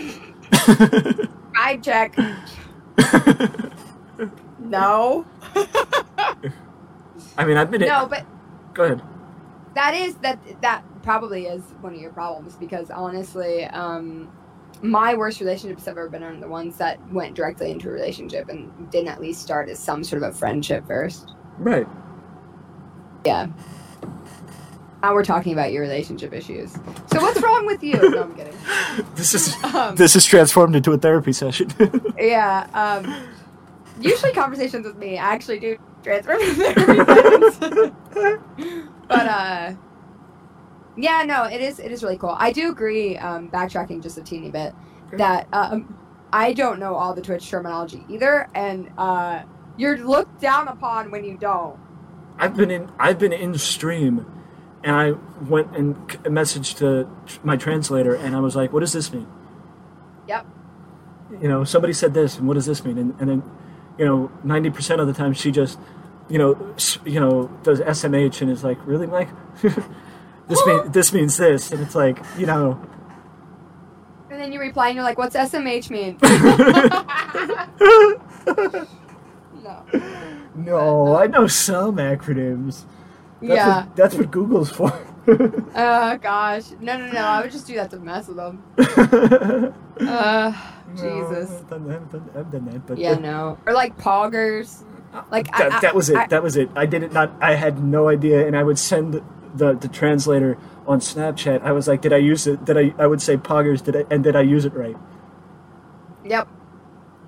Vibe 1.54 1.82
check. 1.82 2.16
no, 4.58 5.24
i 7.38 7.44
mean 7.44 7.56
i've 7.56 7.70
been 7.70 7.82
no, 7.82 8.06
but 8.06 8.26
go 8.74 8.84
ahead. 8.84 9.02
That 9.74 9.94
is 9.94 10.16
that 10.16 10.38
that 10.62 10.84
probably 11.02 11.46
is 11.46 11.62
one 11.80 11.94
of 11.94 12.00
your 12.00 12.12
problems 12.12 12.56
because 12.56 12.90
honestly 12.90 13.64
um 13.64 14.30
my 14.82 15.14
worst 15.14 15.40
relationships 15.40 15.86
i've 15.86 15.92
ever 15.98 16.08
been 16.08 16.22
in 16.22 16.36
are 16.36 16.40
the 16.40 16.48
ones 16.48 16.76
that 16.78 16.98
went 17.12 17.34
directly 17.34 17.70
into 17.70 17.88
a 17.88 17.92
relationship 17.92 18.48
and 18.48 18.90
didn't 18.90 19.08
at 19.08 19.20
least 19.20 19.42
start 19.42 19.68
as 19.68 19.78
some 19.78 20.02
sort 20.04 20.22
of 20.22 20.30
a 20.30 20.32
friendship 20.32 20.86
first. 20.86 21.34
Right. 21.58 21.86
Yeah. 23.24 23.48
Now 25.02 25.12
we're 25.12 25.24
talking 25.24 25.52
about 25.52 25.70
your 25.72 25.82
relationship 25.82 26.32
issues. 26.32 26.72
So 26.72 27.20
what's 27.20 27.40
wrong 27.42 27.66
with 27.66 27.82
you? 27.82 27.94
No 28.10 28.22
i'm 28.22 28.34
kidding. 28.36 28.54
This 29.14 29.34
is 29.34 29.54
um, 29.74 29.96
this 29.96 30.16
is 30.16 30.24
transformed 30.24 30.76
into 30.76 30.92
a 30.92 30.98
therapy 30.98 31.32
session. 31.32 31.68
Yeah 32.18 32.66
um 32.74 33.28
usually 34.00 34.32
conversations 34.32 34.86
with 34.86 34.96
me 34.96 35.18
I 35.18 35.32
actually 35.34 35.58
do 35.58 35.76
transfer 36.04 36.36
to 36.38 36.54
therapy 38.12 38.44
but 39.08 39.26
uh 39.26 39.72
yeah 40.96 41.24
no 41.24 41.44
it 41.44 41.60
is 41.60 41.78
it 41.80 41.90
is 41.90 42.02
really 42.02 42.18
cool 42.18 42.36
i 42.38 42.52
do 42.52 42.70
agree 42.70 43.16
um 43.18 43.48
backtracking 43.50 44.02
just 44.02 44.16
a 44.18 44.22
teeny 44.22 44.50
bit 44.50 44.74
Okay. 45.08 45.16
that 45.18 45.48
um 45.52 45.98
I 46.32 46.52
don't 46.52 46.80
know 46.80 46.96
all 46.96 47.14
the 47.14 47.22
Twitch 47.22 47.48
terminology 47.48 48.04
either, 48.08 48.48
and 48.56 48.90
uh, 48.98 49.44
you're 49.76 49.98
looked 49.98 50.40
down 50.40 50.66
upon 50.66 51.12
when 51.12 51.22
you 51.22 51.36
don't. 51.36 51.78
I've 52.38 52.56
been 52.56 52.72
in 52.72 52.90
I've 52.98 53.20
been 53.20 53.32
in 53.32 53.56
stream, 53.56 54.26
and 54.82 54.96
I 54.96 55.12
went 55.48 55.76
and 55.76 55.94
messaged 56.24 56.78
to 56.78 57.08
my 57.44 57.56
translator, 57.56 58.16
and 58.16 58.34
I 58.34 58.40
was 58.40 58.56
like, 58.56 58.72
"What 58.72 58.80
does 58.80 58.92
this 58.92 59.12
mean?" 59.12 59.28
Yep. 60.26 60.44
You 61.40 61.46
know, 61.48 61.62
somebody 61.62 61.92
said 61.92 62.14
this, 62.14 62.36
and 62.36 62.48
what 62.48 62.54
does 62.54 62.66
this 62.66 62.84
mean? 62.84 62.98
And, 62.98 63.14
and 63.20 63.30
then, 63.30 63.42
you 63.96 64.04
know, 64.04 64.32
ninety 64.42 64.70
percent 64.70 65.00
of 65.00 65.06
the 65.06 65.12
time 65.12 65.34
she 65.34 65.52
just, 65.52 65.78
you 66.28 66.38
know, 66.38 66.74
you 67.04 67.20
know, 67.20 67.48
does 67.62 67.80
SMH 67.80 68.40
and 68.42 68.50
is 68.50 68.64
like, 68.64 68.78
"Really, 68.86 69.06
Mike? 69.06 69.28
this 69.62 70.66
mean 70.66 70.92
this 70.92 71.12
means 71.12 71.36
this," 71.36 71.70
and 71.72 71.80
it's 71.80 71.94
like, 71.94 72.18
you 72.38 72.46
know, 72.46 72.80
And 74.30 74.40
then 74.40 74.52
you 74.52 74.58
reply 74.58 74.88
and 74.88 74.96
you're 74.96 75.04
like, 75.04 75.16
what's 75.16 75.36
SMH 75.36 75.90
mean? 75.90 76.18
no. 79.62 79.84
no, 80.56 81.16
I 81.16 81.28
know 81.28 81.46
some 81.46 81.96
acronyms. 81.96 82.82
That's 83.40 83.54
yeah. 83.54 83.84
what, 83.84 83.96
that's 83.96 84.14
what 84.16 84.30
Google's 84.32 84.70
for. 84.70 84.92
Oh, 85.28 86.18
gosh. 86.18 86.70
No, 86.80 86.96
no, 86.98 87.12
no. 87.12 87.20
I 87.20 87.42
would 87.42 87.52
just 87.52 87.66
do 87.66 87.74
that 87.76 87.90
to 87.90 87.98
mess 87.98 88.26
with 88.26 88.36
them. 88.38 88.64
Uh, 90.00 90.52
Jesus. 90.96 91.50
No, 91.50 91.56
I've 91.56 91.70
done 91.70 91.86
that, 91.86 91.96
I've 91.96 92.10
done, 92.10 92.30
I've 92.34 92.50
done 92.50 92.64
that, 92.66 92.86
but 92.86 92.98
Yeah, 92.98 93.14
no. 93.14 93.58
Or 93.66 93.72
like 93.72 93.96
poggers. 93.96 94.82
Like, 95.30 95.48
that, 95.56 95.72
I- 95.72 95.80
that 95.80 95.94
was 95.94 96.10
it. 96.10 96.16
I- 96.16 96.26
that 96.28 96.42
was 96.42 96.56
it. 96.56 96.70
I 96.76 96.86
didn't 96.86 97.12
not. 97.12 97.32
I 97.40 97.54
had 97.54 97.82
no 97.84 98.08
idea, 98.08 98.46
and 98.46 98.56
I 98.56 98.62
would 98.62 98.78
send 98.78 99.22
the 99.54 99.74
the 99.74 99.88
translator 99.88 100.58
on 100.86 101.00
Snapchat. 101.00 101.62
I 101.62 101.72
was 101.72 101.88
like, 101.88 102.02
"Did 102.02 102.12
I 102.12 102.18
use 102.18 102.46
it? 102.46 102.64
Did 102.64 102.76
I?" 102.78 102.94
I 102.98 103.06
would 103.06 103.22
say 103.22 103.36
poggers. 103.36 103.82
Did 103.84 103.96
I? 103.96 104.04
And 104.10 104.24
did 104.24 104.36
I 104.36 104.42
use 104.42 104.64
it 104.64 104.74
right? 104.74 104.96
Yep. 106.24 106.48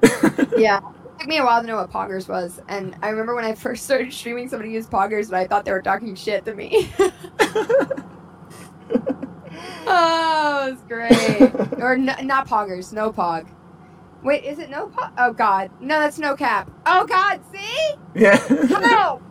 yeah. 0.56 0.78
It 0.78 1.20
took 1.20 1.28
me 1.28 1.38
a 1.38 1.44
while 1.44 1.60
to 1.62 1.66
know 1.66 1.76
what 1.76 1.90
poggers 1.90 2.28
was. 2.28 2.60
And 2.68 2.96
I 3.02 3.08
remember 3.10 3.34
when 3.34 3.44
I 3.44 3.54
first 3.54 3.84
started 3.84 4.12
streaming, 4.12 4.48
somebody 4.48 4.70
used 4.72 4.90
poggers, 4.90 5.26
and 5.28 5.36
I 5.36 5.46
thought 5.46 5.64
they 5.64 5.72
were 5.72 5.82
talking 5.82 6.14
shit 6.14 6.44
to 6.46 6.54
me. 6.54 6.92
oh, 9.86 10.66
it 10.68 10.72
was 10.72 10.82
great. 10.88 11.12
or 11.80 11.94
n- 11.94 12.16
not 12.26 12.48
poggers, 12.48 12.92
no 12.92 13.12
pog. 13.12 13.48
Wait, 14.26 14.42
is 14.44 14.58
it 14.58 14.68
no 14.70 14.88
pog? 14.88 15.12
Oh, 15.16 15.32
God. 15.32 15.70
No, 15.80 16.00
that's 16.00 16.18
no 16.18 16.34
cap. 16.34 16.68
Oh, 16.84 17.06
God, 17.06 17.40
see? 17.52 17.94
Yeah. 18.14 18.36
Help! 18.36 19.22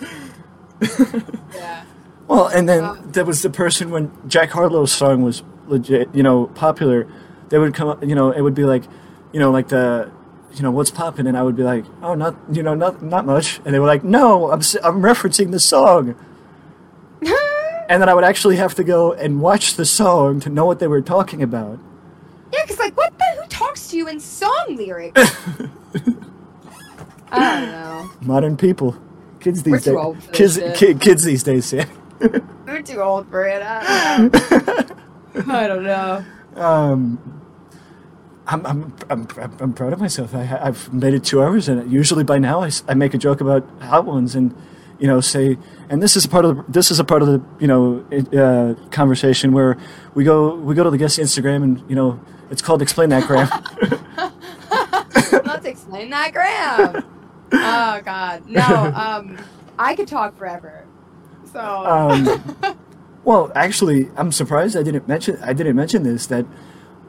yeah. 1.54 1.84
well, 2.28 2.46
and 2.48 2.68
then 2.68 2.84
Uh, 2.84 2.96
there 3.06 3.24
was 3.24 3.40
the 3.42 3.48
person 3.48 3.90
when 3.90 4.12
Jack 4.28 4.50
Harlow's 4.50 4.92
song 4.92 5.22
was 5.22 5.42
legit, 5.68 6.14
you 6.14 6.22
know, 6.22 6.46
popular. 6.48 7.06
They 7.48 7.58
would 7.58 7.72
come 7.74 7.88
up, 7.88 8.04
you 8.04 8.14
know, 8.14 8.30
it 8.30 8.42
would 8.42 8.54
be 8.54 8.64
like, 8.64 8.84
you 9.32 9.40
know, 9.40 9.50
like 9.50 9.68
the. 9.68 10.10
You 10.52 10.62
know 10.64 10.72
what's 10.72 10.90
popping, 10.90 11.28
and 11.28 11.36
I 11.38 11.44
would 11.44 11.54
be 11.54 11.62
like, 11.62 11.84
"Oh, 12.02 12.14
not 12.16 12.34
you 12.50 12.60
know, 12.64 12.74
not 12.74 13.00
not 13.04 13.24
much." 13.24 13.60
And 13.64 13.72
they 13.72 13.78
were 13.78 13.86
like, 13.86 14.02
"No, 14.02 14.50
I'm 14.50 14.58
s- 14.58 14.74
I'm 14.82 15.00
referencing 15.00 15.52
the 15.52 15.60
song." 15.60 16.16
and 17.88 18.02
then 18.02 18.08
I 18.08 18.14
would 18.14 18.24
actually 18.24 18.56
have 18.56 18.74
to 18.74 18.82
go 18.82 19.12
and 19.12 19.40
watch 19.40 19.74
the 19.76 19.84
song 19.84 20.40
to 20.40 20.50
know 20.50 20.64
what 20.64 20.80
they 20.80 20.88
were 20.88 21.02
talking 21.02 21.40
about. 21.40 21.78
Yeah, 22.52 22.62
because, 22.64 22.80
like, 22.80 22.96
what 22.96 23.09
the? 23.09 23.09
Who 23.09 23.09
talks 23.09 23.09
to 23.90 23.96
you 23.96 24.08
in 24.08 24.20
song 24.20 24.76
lyrics? 24.76 25.20
I 27.32 27.60
don't 27.60 27.70
know. 27.70 28.10
Modern 28.22 28.56
people, 28.56 28.96
kids 29.40 29.62
these 29.62 29.84
days, 29.84 29.96
kids, 30.32 30.54
shit. 30.54 30.76
ki- 30.76 30.94
kids 30.94 31.24
these 31.24 31.42
days, 31.42 31.72
yeah. 31.72 31.86
We're 32.66 32.82
too 32.82 33.00
old 33.00 33.28
for 33.30 33.46
it. 33.46 33.62
I 33.62 34.16
don't 34.18 34.32
know. 34.32 34.96
I 35.54 35.66
don't 35.68 35.84
know. 35.84 36.24
um, 36.56 37.40
I'm, 38.46 38.66
I'm, 38.66 38.94
I'm, 39.08 39.28
I'm, 39.38 39.56
I'm 39.60 39.72
proud 39.72 39.92
of 39.92 40.00
myself. 40.00 40.34
I, 40.34 40.58
I've 40.60 40.92
made 40.92 41.14
it 41.14 41.22
two 41.22 41.40
hours, 41.42 41.68
and 41.68 41.90
usually 41.90 42.24
by 42.24 42.38
now 42.38 42.62
I, 42.62 42.70
I 42.88 42.94
make 42.94 43.14
a 43.14 43.18
joke 43.18 43.40
about 43.40 43.68
hot 43.80 44.04
ones, 44.06 44.34
and 44.34 44.54
you 44.98 45.06
know, 45.06 45.20
say, 45.20 45.56
and 45.88 46.02
this 46.02 46.16
is 46.16 46.24
a 46.24 46.28
part 46.28 46.44
of 46.44 46.56
the, 46.56 46.64
this 46.68 46.90
is 46.90 46.98
a 46.98 47.04
part 47.04 47.22
of 47.22 47.28
the 47.28 47.40
you 47.60 47.68
know 47.68 48.04
uh, 48.36 48.74
conversation 48.90 49.52
where 49.52 49.78
we 50.14 50.24
go 50.24 50.56
we 50.56 50.74
go 50.74 50.82
to 50.84 50.90
the 50.90 50.98
guest 50.98 51.18
Instagram, 51.18 51.62
and 51.62 51.88
you 51.88 51.94
know, 51.94 52.20
it's 52.50 52.62
called 52.62 52.82
explain 52.82 53.08
that 53.10 53.26
gram. 53.26 53.48
Let's 55.44 55.66
explain 55.66 56.10
that, 56.10 56.32
Graham. 56.32 57.04
Oh 57.52 58.00
God, 58.04 58.46
no. 58.46 58.92
Um, 58.94 59.38
I 59.78 59.96
could 59.96 60.08
talk 60.08 60.36
forever. 60.36 60.86
So. 61.52 61.60
Um, 61.60 62.76
Well, 63.24 63.52
actually, 63.54 64.10
I'm 64.16 64.32
surprised 64.32 64.76
I 64.76 64.82
didn't 64.82 65.06
mention 65.06 65.38
I 65.42 65.52
didn't 65.52 65.76
mention 65.76 66.02
this 66.02 66.26
that 66.28 66.46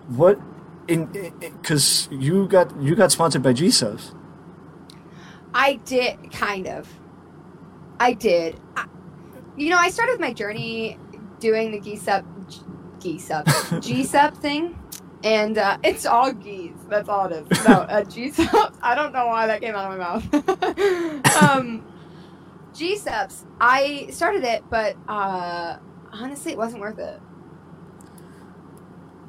what 0.08 0.40
in 0.88 1.06
because 1.40 2.10
you 2.12 2.48
got 2.48 2.76
you 2.82 2.96
got 2.96 3.12
sponsored 3.12 3.44
by 3.44 3.54
GSUS. 3.54 4.14
I 5.54 5.76
did 5.86 6.32
kind 6.32 6.68
of. 6.68 6.90
I 8.00 8.14
did. 8.14 8.60
I, 8.76 8.88
you 9.56 9.70
know, 9.70 9.78
I 9.78 9.90
started 9.90 10.20
my 10.20 10.34
journey 10.34 10.98
doing 11.40 11.72
the 11.72 11.80
geese 11.80 12.08
up, 12.08 12.26
geese 13.00 13.30
up, 13.30 13.48
geese 13.82 14.14
up 14.24 14.36
thing, 14.38 14.78
and 15.24 15.58
uh, 15.58 15.78
it's 15.84 16.06
all 16.06 16.32
geese. 16.34 16.74
That's 16.90 17.10
all 17.10 17.26
it 17.32 17.34
is. 17.52 17.66
No, 17.66 17.74
uh, 17.90 18.04
geese 18.04 18.40
ups. 18.40 18.78
I 18.84 18.96
don't 18.96 19.14
know 19.14 19.28
why 19.28 19.48
that 19.48 19.62
came 19.62 19.76
out 19.76 19.92
of 19.92 19.98
my 19.98 21.20
mouth. 21.24 21.44
um, 21.44 21.86
geese 22.78 23.06
ups. 23.08 23.46
I 23.60 24.08
started 24.12 24.44
it, 24.44 24.64
but 24.70 24.96
uh, 25.08 25.78
honestly, 26.12 26.52
it 26.52 26.58
wasn't 26.58 26.82
worth 26.82 27.00
it. 27.00 27.20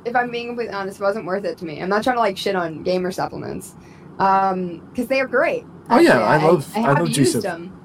If 0.04 0.16
I'm 0.16 0.30
being 0.30 0.48
completely 0.48 0.74
honest, 0.74 0.98
it 1.00 1.02
wasn't 1.02 1.26
worth 1.26 1.44
it 1.44 1.58
to 1.58 1.64
me. 1.64 1.80
I'm 1.80 1.88
not 1.88 2.02
trying 2.02 2.16
to 2.16 2.20
like 2.20 2.36
shit 2.36 2.56
on 2.56 2.82
gamer 2.82 3.12
supplements, 3.12 3.74
um, 4.18 4.78
because 4.90 5.06
they 5.06 5.20
are 5.20 5.28
great. 5.28 5.64
Oh, 5.90 5.98
yeah, 6.00 6.10
Actually, 6.18 6.24
I 6.24 6.36
love- 6.48 6.76
I 6.76 6.78
have 6.80 6.98
love 6.98 7.08
used 7.08 7.16
G-Sub. 7.16 7.42
them. 7.42 7.78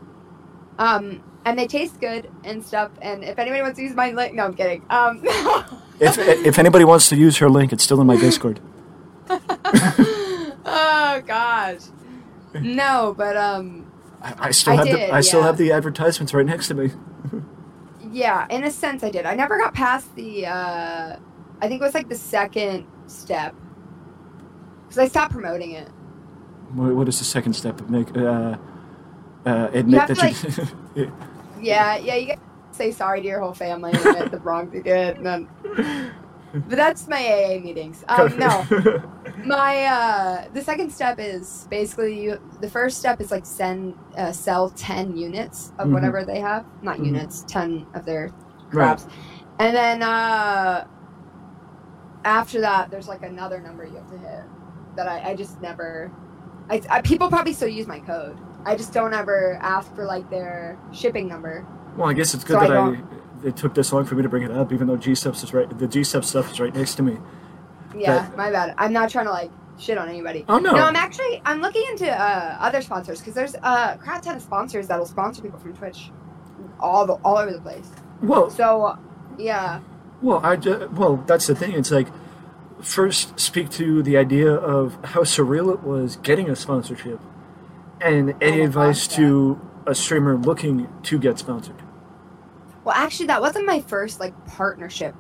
Um, 0.79 1.23
and 1.47 1.57
they 1.57 1.65
taste 1.65 2.01
good 2.01 2.29
and 2.43 2.63
stuff. 2.63 2.91
And 3.01 3.23
if 3.23 3.39
anybody 3.39 3.61
wants 3.61 3.77
to 3.77 3.83
use 3.83 3.95
my 3.95 4.11
link, 4.11 4.33
no, 4.33 4.43
I'm 4.43 4.53
kidding. 4.53 4.83
Um, 4.89 5.23
If 5.99 6.19
if 6.19 6.59
anybody 6.59 6.85
wants 6.85 7.09
to 7.09 7.15
use 7.15 7.37
her 7.37 7.49
link, 7.49 7.73
it's 7.73 7.83
still 7.83 7.99
in 7.99 8.05
my 8.05 8.17
Discord. 8.17 8.59
oh 9.29 11.23
gosh, 11.25 11.79
no, 12.53 13.15
but 13.17 13.35
um, 13.35 13.91
I, 14.21 14.35
I 14.37 14.51
still 14.51 14.73
I 14.73 14.75
have 14.75 14.85
did, 14.85 14.95
the 14.95 15.11
I 15.11 15.21
still 15.21 15.41
have 15.41 15.57
the 15.57 15.71
advertisements 15.71 16.35
right 16.35 16.45
next 16.45 16.67
to 16.67 16.75
me. 16.75 16.91
yeah, 18.11 18.45
in 18.51 18.63
a 18.63 18.69
sense, 18.69 19.03
I 19.03 19.09
did. 19.09 19.25
I 19.25 19.33
never 19.33 19.57
got 19.57 19.73
past 19.73 20.13
the. 20.15 20.45
Uh, 20.45 21.15
I 21.61 21.67
think 21.67 21.81
it 21.81 21.83
was 21.83 21.95
like 21.95 22.09
the 22.09 22.15
second 22.15 22.85
step 23.07 23.55
because 24.83 24.99
I 24.99 25.07
stopped 25.07 25.33
promoting 25.33 25.71
it. 25.71 25.87
What, 26.75 26.93
what 26.93 27.07
is 27.07 27.17
the 27.17 27.25
second 27.25 27.53
step? 27.53 27.89
Make 27.89 28.15
uh, 28.15 28.55
uh, 29.47 29.69
admit 29.73 30.01
have 30.01 30.15
that 30.15 30.35
to, 30.35 30.67
you. 30.95 31.11
Yeah, 31.61 31.97
yeah, 31.97 32.15
you 32.15 32.27
gotta 32.27 32.39
say 32.73 32.91
sorry 32.91 33.21
to 33.21 33.27
your 33.27 33.39
whole 33.41 33.53
family 33.53 33.95
and 33.95 34.05
admit 34.05 34.31
the 34.31 34.39
wrong 34.39 34.69
you 34.73 34.83
did. 34.83 35.17
And 35.17 35.25
then, 35.25 35.47
but 36.53 36.75
that's 36.75 37.07
my 37.07 37.17
AA 37.17 37.59
meetings. 37.59 38.03
Um, 38.07 38.37
no, 38.37 38.65
my 39.45 39.83
uh, 39.85 40.45
the 40.53 40.61
second 40.61 40.91
step 40.91 41.19
is 41.19 41.67
basically 41.69 42.21
you. 42.21 42.37
The 42.59 42.69
first 42.69 42.97
step 42.99 43.21
is 43.21 43.31
like 43.31 43.45
send 43.45 43.95
uh, 44.17 44.31
sell 44.31 44.69
ten 44.71 45.15
units 45.17 45.71
of 45.79 45.89
Mhm. 45.89 45.93
whatever 45.93 46.25
they 46.25 46.39
have, 46.39 46.65
not 46.81 46.97
Mhm. 46.99 47.05
units, 47.07 47.43
ten 47.47 47.87
of 47.93 48.05
their 48.05 48.31
Right. 48.73 48.97
crops, 48.97 49.07
and 49.59 49.75
then 49.75 50.03
uh, 50.03 50.85
after 52.25 52.61
that, 52.61 52.89
there's 52.91 53.07
like 53.07 53.23
another 53.23 53.61
number 53.61 53.85
you 53.85 53.95
have 53.97 54.07
to 54.11 54.17
hit 54.17 54.43
that 54.95 55.07
I, 55.07 55.31
I 55.31 55.35
just 55.35 55.61
never. 55.61 56.11
I, 56.69 56.81
I 56.89 57.01
people 57.01 57.29
probably 57.29 57.53
still 57.53 57.69
use 57.69 57.87
my 57.87 57.99
code. 57.99 58.37
I 58.67 58.75
just 58.75 58.93
don't 58.93 59.13
ever 59.13 59.57
ask 59.61 59.93
for 59.95 60.05
like 60.05 60.29
their 60.29 60.77
shipping 60.91 61.27
number. 61.27 61.65
Well, 61.95 62.09
I 62.09 62.13
guess 62.13 62.33
it's 62.33 62.43
good 62.43 62.53
So 62.55 62.59
that 62.59 62.71
I, 62.71 62.73
don't- 62.73 63.07
it 63.43 63.55
took 63.55 63.73
this 63.75 63.93
long 63.93 64.03
for 64.05 64.15
me 64.15 64.23
to 64.23 64.29
bring 64.29 64.43
it 64.43 64.51
up, 64.51 64.71
even 64.73 64.87
though 64.87 64.97
G 64.97 65.13
Subs 65.15 65.43
is 65.43 65.53
right. 65.53 65.67
The 65.77 65.87
G 65.87 66.03
Sub 66.03 66.25
stuff 66.25 66.51
is 66.51 66.59
right 66.59 66.73
next 66.73 66.95
to 66.95 67.03
me. 67.03 67.17
Yeah, 67.95 68.13
That- 68.19 68.37
my 68.37 68.51
bad. 68.51 68.73
I'm 68.77 68.93
not 68.93 69.09
trying 69.09 69.25
to 69.25 69.31
like 69.31 69.51
shit 69.79 69.97
on 69.97 70.09
anybody. 70.09 70.43
Oh 70.49 70.57
no! 70.57 70.71
No, 70.71 70.83
I'm 70.83 70.95
actually 70.95 71.41
I'm 71.45 71.61
looking 71.61 71.83
into 71.91 72.09
uh, 72.11 72.57
other 72.59 72.81
sponsors 72.81 73.19
because 73.19 73.35
there's 73.35 73.55
uh, 73.55 73.93
a 73.95 73.97
crap 73.97 74.21
ton 74.23 74.35
of 74.35 74.41
sponsors 74.41 74.87
that'll 74.87 75.05
sponsor 75.05 75.41
people 75.43 75.59
from 75.59 75.73
Twitch, 75.75 76.11
all 76.79 77.05
the 77.05 77.13
all 77.23 77.37
over 77.37 77.51
the 77.51 77.61
place. 77.61 77.89
well, 78.21 78.49
So, 78.49 78.97
yeah, 79.37 79.79
well, 80.21 80.39
I 80.43 80.55
ju- 80.55 80.89
well, 80.93 81.17
that's 81.27 81.45
the 81.47 81.55
thing. 81.55 81.73
It's 81.73 81.91
like 81.91 82.07
first 82.81 83.39
speak 83.39 83.69
to 83.71 84.01
the 84.03 84.17
idea 84.17 84.51
of 84.51 84.97
how 85.05 85.21
surreal 85.21 85.71
it 85.73 85.83
was 85.83 86.15
getting 86.17 86.49
a 86.49 86.55
sponsorship, 86.55 87.19
and 88.01 88.35
any 88.41 88.61
advice 88.61 89.07
to 89.09 89.59
a 89.85 89.95
streamer 89.95 90.37
looking 90.37 90.87
to 91.03 91.19
get 91.19 91.39
sponsored. 91.39 91.81
well, 92.83 92.95
actually, 92.95 93.27
that 93.27 93.41
wasn't 93.41 93.65
my 93.65 93.81
first 93.81 94.19
like 94.19 94.35
partnership, 94.45 95.17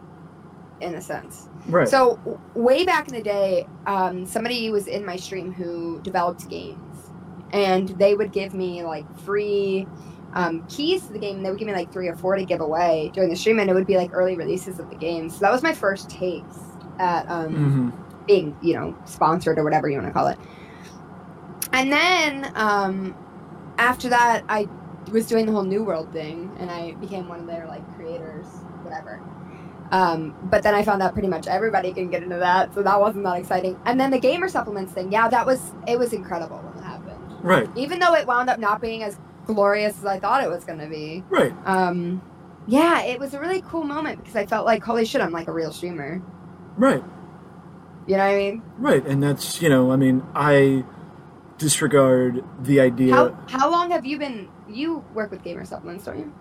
in 0.81 0.95
a 0.95 1.01
sense. 1.01 1.49
Right. 1.67 1.87
So 1.89 2.17
w- 2.25 2.39
way 2.55 2.85
back 2.85 3.07
in 3.07 3.15
the 3.15 3.23
day, 3.23 3.69
um, 3.85 4.25
somebody 4.25 4.71
was 4.71 4.87
in 4.87 5.05
my 5.05 5.17
stream 5.17 5.53
who 5.53 6.01
developed 6.03 6.47
games, 6.49 7.11
and 7.51 7.89
they 7.89 8.15
would 8.15 8.31
give 8.33 8.53
me 8.53 8.83
like 8.83 9.07
free 9.15 9.89
um, 10.33 10.63
keys 10.69 11.07
to 11.07 11.13
the 11.13 11.19
game. 11.19 11.37
And 11.37 11.45
they 11.45 11.49
would 11.51 11.59
give 11.59 11.67
me 11.67 11.73
like 11.73 11.91
three 11.93 12.07
or 12.07 12.15
four 12.15 12.35
to 12.37 12.45
give 12.45 12.61
away 12.61 13.11
during 13.13 13.29
the 13.29 13.35
stream, 13.35 13.59
and 13.59 13.69
it 13.69 13.73
would 13.73 13.87
be 13.87 13.97
like 13.97 14.11
early 14.13 14.37
releases 14.37 14.79
of 14.79 14.89
the 14.89 14.97
game. 14.97 15.29
So 15.29 15.45
that 15.45 15.51
was 15.51 15.63
my 15.63 15.73
first 15.73 16.09
taste 16.09 16.85
at 16.99 17.29
um, 17.29 17.73
hmm 17.75 17.89
being 18.27 18.57
you 18.61 18.75
know 18.75 18.97
sponsored 19.05 19.59
or 19.59 19.63
whatever 19.63 19.89
you 19.89 19.97
want 19.97 20.07
to 20.07 20.13
call 20.13 20.27
it. 20.27 20.39
And 21.73 21.91
then 21.91 22.51
um, 22.55 23.15
after 23.77 24.09
that, 24.09 24.43
I 24.49 24.67
was 25.11 25.27
doing 25.27 25.45
the 25.45 25.51
whole 25.51 25.63
New 25.63 25.83
World 25.83 26.11
thing, 26.11 26.55
and 26.59 26.69
I 26.69 26.93
became 26.93 27.27
one 27.27 27.39
of 27.39 27.47
their 27.47 27.67
like 27.67 27.83
creators, 27.95 28.45
whatever. 28.83 29.21
Um, 29.91 30.35
but 30.43 30.63
then 30.63 30.75
I 30.75 30.83
found 30.83 31.01
out 31.01 31.13
pretty 31.13 31.29
much 31.29 31.47
everybody 31.47 31.93
can 31.93 32.09
get 32.09 32.23
into 32.23 32.37
that, 32.37 32.73
so 32.73 32.83
that 32.83 32.99
wasn't 32.99 33.23
that 33.23 33.37
exciting. 33.37 33.79
And 33.85 33.99
then 33.99 34.11
the 34.11 34.19
gamer 34.19 34.49
supplements 34.49 34.91
thing, 34.91 35.11
yeah, 35.11 35.29
that 35.29 35.45
was 35.45 35.73
it 35.87 35.97
was 35.97 36.13
incredible 36.13 36.57
when 36.57 36.83
it 36.83 36.85
happened. 36.85 37.43
Right. 37.43 37.69
Even 37.75 37.99
though 37.99 38.13
it 38.13 38.27
wound 38.27 38.49
up 38.49 38.59
not 38.59 38.81
being 38.81 39.03
as 39.03 39.17
glorious 39.45 39.97
as 39.99 40.05
I 40.05 40.19
thought 40.19 40.43
it 40.43 40.49
was 40.49 40.65
going 40.65 40.79
to 40.79 40.87
be. 40.87 41.23
Right. 41.29 41.53
Um, 41.65 42.21
yeah, 42.67 43.03
it 43.03 43.19
was 43.19 43.33
a 43.33 43.39
really 43.39 43.61
cool 43.61 43.83
moment 43.83 44.19
because 44.19 44.35
I 44.35 44.45
felt 44.45 44.65
like, 44.65 44.83
holy 44.83 45.05
shit, 45.05 45.21
I'm 45.21 45.31
like 45.31 45.47
a 45.47 45.53
real 45.53 45.71
streamer. 45.71 46.21
Right. 46.75 47.03
You 48.07 48.17
know 48.17 48.25
what 48.25 48.33
I 48.33 48.37
mean? 48.37 48.61
Right. 48.77 49.05
And 49.05 49.23
that's 49.23 49.61
you 49.61 49.69
know, 49.69 49.91
I 49.91 49.95
mean, 49.95 50.23
I 50.35 50.83
disregard 51.57 52.43
the 52.61 52.79
idea. 52.79 53.13
How 53.13 53.37
how 53.47 53.71
long 53.71 53.91
have 53.91 54.05
you 54.05 54.17
been? 54.17 54.49
You 54.69 55.03
work 55.13 55.31
with 55.31 55.43
gamer 55.43 55.65
supplements, 55.65 56.05
don't 56.05 56.19
you? 56.19 56.33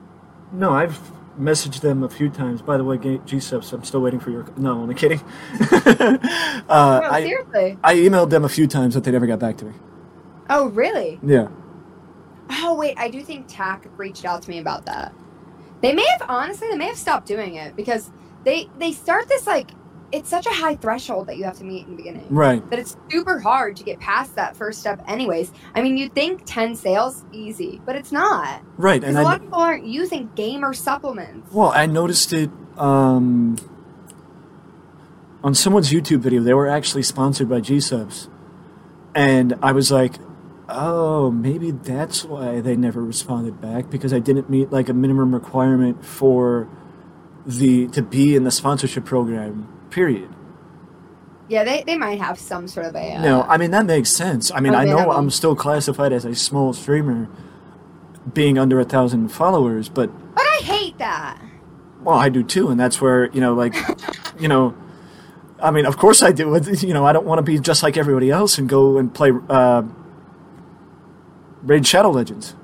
No, 0.53 0.73
I've 0.73 0.99
messaged 1.39 1.81
them 1.81 2.03
a 2.03 2.09
few 2.09 2.29
times. 2.29 2.63
By 2.63 2.77
the 2.77 2.85
way, 2.85 2.99
G 3.25 3.41
subs, 3.41 3.73
I'm 3.73 3.85
still 3.85 4.01
waiting 4.01 4.21
for 4.21 4.31
your. 4.31 4.47
No, 4.57 4.73
I'm 4.73 4.79
only 4.79 4.95
kidding. 4.95 5.21
uh, 5.61 6.19
No, 6.69 7.11
I, 7.11 7.25
seriously. 7.25 7.79
I 7.83 7.95
emailed 7.97 8.31
them 8.31 8.45
a 8.45 8.49
few 8.49 8.67
times, 8.67 8.95
but 8.95 9.05
they 9.05 9.11
never 9.11 9.27
got 9.27 9.39
back 9.39 9.57
to 9.59 9.65
me. 9.67 9.73
Oh, 10.49 10.69
really? 10.69 11.19
Yeah. 11.23 11.49
Oh, 12.49 12.75
wait. 12.75 12.97
I 12.99 13.09
do 13.09 13.23
think 13.23 13.47
Tack 13.49 13.89
reached 13.97 14.25
out 14.25 14.43
to 14.43 14.51
me 14.51 14.59
about 14.59 14.87
that. 14.87 15.13
They 15.83 15.93
may 15.93 16.07
have 16.19 16.29
honestly, 16.29 16.69
they 16.69 16.77
may 16.77 16.87
have 16.87 16.97
stopped 16.97 17.27
doing 17.27 17.55
it 17.55 17.77
because 17.77 18.11
they 18.45 18.69
they 18.79 18.93
start 18.93 19.29
this 19.29 19.47
like 19.47 19.73
it's 20.13 20.29
such 20.31 20.47
a 20.47 20.51
high 20.51 20.77
threshold 20.77 21.27
that 21.27 21.37
you 21.37 21.45
have 21.45 21.57
to 21.59 21.65
meet 21.65 21.85
in 21.85 21.91
the 21.91 21.97
beginning. 21.97 22.27
Right. 22.31 22.69
that 22.71 22.79
it's 22.79 22.97
super 23.11 23.41
hard 23.41 23.77
to 23.77 23.83
get 23.85 23.99
past 23.99 24.37
that 24.37 24.57
first 24.57 24.79
step 24.81 25.03
anyways 25.09 25.51
i 25.75 25.83
mean 25.83 25.97
you'd 25.97 26.15
think 26.15 26.43
10 26.47 26.77
sales 26.77 27.25
easy 27.33 27.81
but 27.85 27.97
it's 27.97 28.13
not 28.13 28.63
Right. 28.77 29.03
And 29.03 29.17
a 29.17 29.21
I. 29.21 29.23
lot 29.25 29.37
of 29.37 29.43
people 29.43 29.59
aren't 29.59 29.85
using 29.87 30.31
gamer 30.37 30.73
supplements 30.75 31.53
Well, 31.53 31.71
I 31.73 31.87
noticed 31.87 32.33
it 32.33 32.51
um, 32.77 33.57
on 35.43 35.55
someone's 35.55 35.91
YouTube 35.91 36.19
video. 36.21 36.43
They 36.43 36.55
were 36.55 36.69
actually 36.69 37.03
sponsored 37.03 37.49
by 37.49 37.61
G 37.61 37.81
Subs, 37.81 38.29
and 39.15 39.55
I 39.63 39.73
was 39.73 39.91
like, 39.91 40.15
"Oh, 40.69 41.31
maybe 41.31 41.71
that's 41.71 42.25
why 42.25 42.61
they 42.61 42.77
never 42.77 43.03
responded 43.03 43.61
back 43.61 43.89
because 43.91 44.13
I 44.13 44.19
didn't 44.19 44.51
meet 44.51 44.71
like 44.73 44.89
a 44.89 44.93
minimum 44.93 45.33
requirement 45.35 46.05
for 46.05 46.69
the 47.47 47.87
to 47.89 48.03
be 48.03 48.37
in 48.37 48.45
the 48.45 48.51
sponsorship 48.51 49.05
program." 49.05 49.69
Period. 49.91 50.29
yeah 51.49 51.65
they, 51.65 51.83
they 51.85 51.97
might 51.97 52.21
have 52.21 52.39
some 52.39 52.67
sort 52.69 52.87
of 52.87 52.95
a 52.97 53.13
uh, 53.15 53.23
No, 53.23 53.43
I 53.43 53.57
mean 53.57 53.71
that 53.71 53.87
makes 53.87 54.11
sense. 54.11 54.51
I 54.51 54.61
mean, 54.61 54.75
I 54.75 54.85
know. 54.85 55.11
I'm 55.13 55.31
still 55.31 55.55
classified 55.57 56.13
as 56.13 56.25
a 56.25 56.35
small 56.35 56.73
streamer, 56.73 57.29
being 58.33 58.59
under 58.59 58.81
a 58.81 58.85
thousand 58.85 59.29
followers, 59.29 59.89
but 59.89 60.11
but 60.35 60.45
i 60.45 60.61
hate 60.63 60.99
that 60.99 61.41
Well, 62.03 62.17
I 62.19 62.29
do 62.29 62.43
too, 62.43 62.69
and 62.69 62.79
that's 62.79 63.01
where 63.01 63.31
you 63.31 63.41
know, 63.41 63.55
like, 63.55 63.75
you 64.39 64.49
know, 64.49 64.75
I 65.63 65.71
mean, 65.71 65.87
of 65.87 65.97
course 65.97 66.23
I 66.23 66.33
do. 66.33 66.61
You 66.81 66.95
know, 66.95 67.05
I 67.07 67.13
don't 67.13 67.27
want 67.27 67.39
to 67.39 67.43
be 67.43 67.59
just 67.59 67.83
like 67.83 67.97
everybody 67.97 68.31
else 68.31 68.59
and 68.59 68.69
go 68.69 68.99
and 68.99 69.13
play 69.15 69.33
uh, 69.49 69.83
Raid 71.63 71.87
Shadow 71.87 72.11
Legends. 72.11 72.55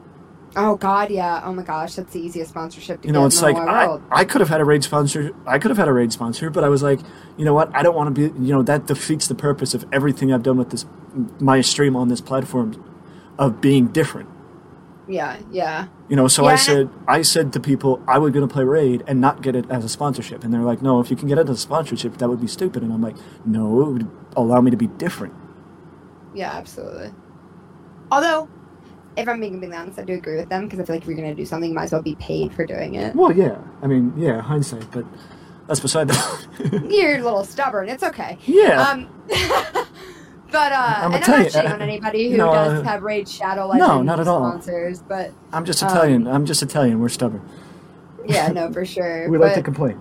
Oh 0.56 0.76
god 0.76 1.10
yeah 1.10 1.40
oh 1.44 1.52
my 1.52 1.62
gosh 1.62 1.94
that's 1.94 2.12
the 2.12 2.20
easiest 2.20 2.50
sponsorship 2.50 3.00
to 3.02 3.08
You 3.08 3.12
know, 3.12 3.24
it's 3.26 3.40
like 3.42 3.56
I. 3.56 3.98
I 4.10 4.24
could 4.24 4.40
have 4.40 4.50
had 4.50 4.60
a 4.60 4.64
raid 4.64 4.84
sponsor. 4.84 5.30
I 5.46 5.58
could 5.58 5.70
have 5.70 5.78
had 5.78 5.88
a 5.88 5.92
raid 5.92 6.12
sponsor, 6.12 6.50
but 6.50 6.62
I 6.64 6.68
was 6.68 6.82
like, 6.82 7.00
you 7.36 7.44
know 7.44 7.54
what? 7.54 7.74
I 7.74 7.82
don't 7.82 7.94
want 7.96 8.14
to 8.14 8.28
be. 8.30 8.38
You 8.44 8.52
know, 8.54 8.62
that 8.62 8.86
defeats 8.86 9.26
the 9.28 9.34
purpose 9.34 9.72
of 9.74 9.84
everything 9.92 10.32
I've 10.32 10.42
done 10.42 10.58
with 10.58 10.70
this 10.70 10.84
my 11.40 11.60
stream 11.60 11.96
on 11.96 12.08
this 12.08 12.20
platform 12.20 12.82
of 13.38 13.60
being 13.60 13.86
different. 13.88 14.28
yeah 15.08 15.38
yeah 15.50 15.88
You 16.08 16.16
know, 16.16 16.28
so 16.28 16.42
Yeah, 16.44 16.52
I- 16.52 16.56
said 16.56 16.88
I 17.08 17.22
said 17.22 17.52
to 17.54 17.60
people 17.60 18.02
I 18.06 18.18
was 18.18 18.32
going 18.32 18.46
to 18.46 18.52
play 18.52 18.64
Raid 18.64 19.02
and 19.06 19.20
not 19.20 19.42
get 19.42 19.56
it 19.56 19.66
as 19.70 19.84
a 19.84 19.88
sponsorship, 19.88 20.44
and 20.44 20.52
they're 20.52 20.62
like, 20.72 20.80
"No, 20.82 21.00
if 21.00 21.10
you 21.10 21.16
can 21.16 21.28
get 21.28 21.38
it 21.38 21.48
as 21.48 21.56
a 21.58 21.60
sponsorship, 21.60 22.18
that 22.18 22.28
would 22.28 22.40
be 22.40 22.46
stupid." 22.46 22.82
And 22.82 22.92
I'm 22.92 23.02
like, 23.02 23.16
"No, 23.44 23.80
it 23.82 23.88
would 23.92 24.08
allow 24.36 24.60
me 24.60 24.70
to 24.70 24.76
be 24.76 24.86
different." 24.86 25.34
yeah 26.34 26.50
absolutely 26.52 27.12
although 28.10 28.48
if 29.16 29.28
i'm 29.28 29.40
being 29.40 29.52
completely 29.52 29.76
honest 29.76 29.98
i 29.98 30.02
do 30.02 30.14
agree 30.14 30.36
with 30.36 30.48
them 30.48 30.64
because 30.64 30.80
i 30.80 30.84
feel 30.84 30.96
like 30.96 31.02
if 31.02 31.08
you're 31.08 31.16
going 31.16 31.28
to 31.28 31.34
do 31.34 31.44
something 31.44 31.68
you 31.70 31.74
might 31.74 31.84
as 31.84 31.92
well 31.92 32.02
be 32.02 32.14
paid 32.16 32.52
for 32.52 32.64
doing 32.66 32.94
it 32.94 33.14
Well, 33.14 33.32
yeah, 33.32 33.58
I 33.82 33.86
mean, 33.86 34.12
yeah, 34.16 34.40
hindsight, 34.40 34.90
but 34.90 35.04
that's 35.66 35.80
beside 35.80 36.08
the. 36.08 36.88
you're 36.90 37.18
a 37.18 37.22
little 37.22 37.44
stubborn 37.44 37.88
it's 37.88 38.02
okay 38.02 38.38
yeah, 38.46 38.82
Um, 38.90 39.08
but 40.50 40.72
uh, 40.72 40.94
I'ma 40.98 41.16
and 41.16 41.24
I'm 41.24 41.30
not 41.42 41.46
shitting 41.52 41.72
on 41.72 41.82
anybody 41.82 42.30
who 42.30 42.36
no, 42.36 42.52
does 42.52 42.80
uh, 42.80 42.82
have 42.82 43.02
Raid 43.02 43.28
Shadow 43.28 43.66
like 43.68 43.78
no, 43.78 44.02
not 44.02 44.20
at 44.20 44.28
all. 44.28 44.48
sponsors, 44.50 45.00
but 45.02 45.32
I'm 45.52 45.64
just 45.64 45.82
um, 45.82 45.88
Italian. 45.90 46.26
I'm 46.28 46.44
just 46.44 46.62
Italian. 46.62 47.00
We're 47.00 47.08
stubborn. 47.08 47.40
yeah, 48.26 48.48
no, 48.48 48.70
for 48.76 48.84
sure. 48.84 49.30
We 49.30 49.38
but, 49.38 49.46
like 49.46 49.54
to 49.54 49.62
complain. 49.62 49.98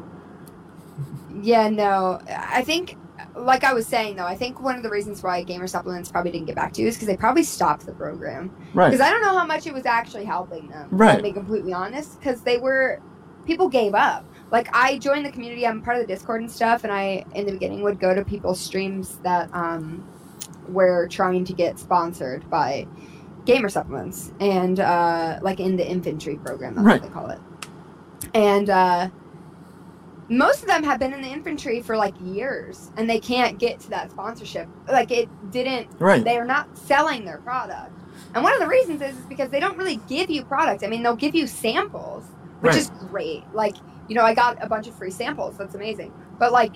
yeah, 1.42 1.70
no, 1.70 2.20
I 2.28 2.64
think, 2.64 2.98
like 3.36 3.64
I 3.64 3.74
was 3.74 3.88
saying 3.88 4.16
though, 4.18 4.26
I 4.26 4.36
think 4.36 4.62
one 4.62 4.76
of 4.76 4.84
the 4.84 4.90
reasons 4.90 5.24
why 5.24 5.44
Gamer 5.44 5.68
Supplements 5.68 6.12
probably 6.12 6.32
didn't 6.32 6.48
get 6.48 6.56
back 6.56 6.74
to 6.74 6.82
you 6.82 6.88
is 6.88 6.96
because 6.96 7.08
they 7.08 7.18
probably 7.18 7.44
stopped 7.44 7.86
the 7.86 7.94
program. 7.94 8.56
Right. 8.74 8.90
Because 8.90 9.02
I 9.02 9.10
don't 9.10 9.22
know 9.22 9.38
how 9.38 9.46
much 9.46 9.66
it 9.68 9.74
was 9.74 9.86
actually 9.86 10.26
helping 10.26 10.68
them. 10.68 10.90
Right. 10.92 11.18
To 11.18 11.24
be 11.24 11.32
completely 11.32 11.74
honest, 11.74 12.20
because 12.20 12.42
they 12.42 12.58
were, 12.58 13.02
people 13.46 13.70
gave 13.70 13.94
up. 13.96 14.26
Like 14.52 14.70
I 14.76 14.98
joined 14.98 15.26
the 15.26 15.32
community, 15.32 15.66
I'm 15.66 15.82
part 15.82 15.98
of 15.98 16.02
the 16.06 16.08
Discord 16.14 16.42
and 16.42 16.52
stuff, 16.52 16.84
and 16.84 16.92
I 16.92 17.24
in 17.34 17.46
the 17.46 17.54
beginning 17.54 17.82
would 17.84 18.00
go 18.00 18.14
to 18.14 18.24
people's 18.26 18.60
streams 18.60 19.18
that 19.20 19.50
um, 19.54 20.06
were 20.68 21.08
trying 21.08 21.46
to 21.46 21.54
get 21.54 21.80
sponsored 21.80 22.50
by 22.50 22.86
gamer 23.46 23.70
supplements 23.70 24.32
and 24.40 24.80
uh, 24.80 25.40
like 25.42 25.60
in 25.60 25.76
the 25.78 25.88
infantry 25.90 26.36
program, 26.38 26.76
that's 26.76 26.86
Right. 26.86 27.02
what 27.02 27.10
they 27.10 27.14
call 27.14 27.30
it. 27.30 27.40
And 28.34 28.70
uh, 28.70 29.10
most 30.32 30.62
of 30.62 30.68
them 30.68 30.82
have 30.84 30.98
been 30.98 31.14
in 31.14 31.22
the 31.22 31.28
infantry 31.28 31.82
for 31.82 31.98
like 31.98 32.14
years, 32.24 32.90
and 32.98 33.10
they 33.10 33.20
can't 33.20 33.60
get 33.60 33.80
to 33.82 33.90
that 33.90 34.10
sponsorship. 34.12 34.68
Like 34.88 35.12
it 35.12 35.28
didn't 35.52 35.88
Right. 36.00 36.24
they 36.24 36.38
are 36.38 36.46
not 36.46 36.78
selling 36.78 37.26
their 37.26 37.40
product. 37.40 37.92
And 38.34 38.44
one 38.44 38.54
of 38.54 38.60
the 38.60 38.68
reasons 38.68 39.02
is, 39.02 39.18
is 39.18 39.26
because 39.26 39.50
they 39.50 39.60
don't 39.60 39.78
really 39.78 39.98
give 40.08 40.30
you 40.30 40.44
product. 40.46 40.86
I 40.86 40.88
mean, 40.88 41.04
they'll 41.04 41.18
give 41.18 41.36
you 41.36 41.48
samples, 41.48 42.24
which 42.62 42.72
Right. 42.72 42.80
is 42.80 42.90
great. 43.10 43.44
Like, 43.54 43.76
you 44.08 44.16
know, 44.16 44.24
I 44.24 44.34
got 44.34 44.58
a 44.64 44.68
bunch 44.70 44.88
of 44.88 44.96
free 44.96 45.12
samples. 45.12 45.58
That's 45.58 45.76
amazing. 45.76 46.14
But 46.40 46.54
like, 46.54 46.72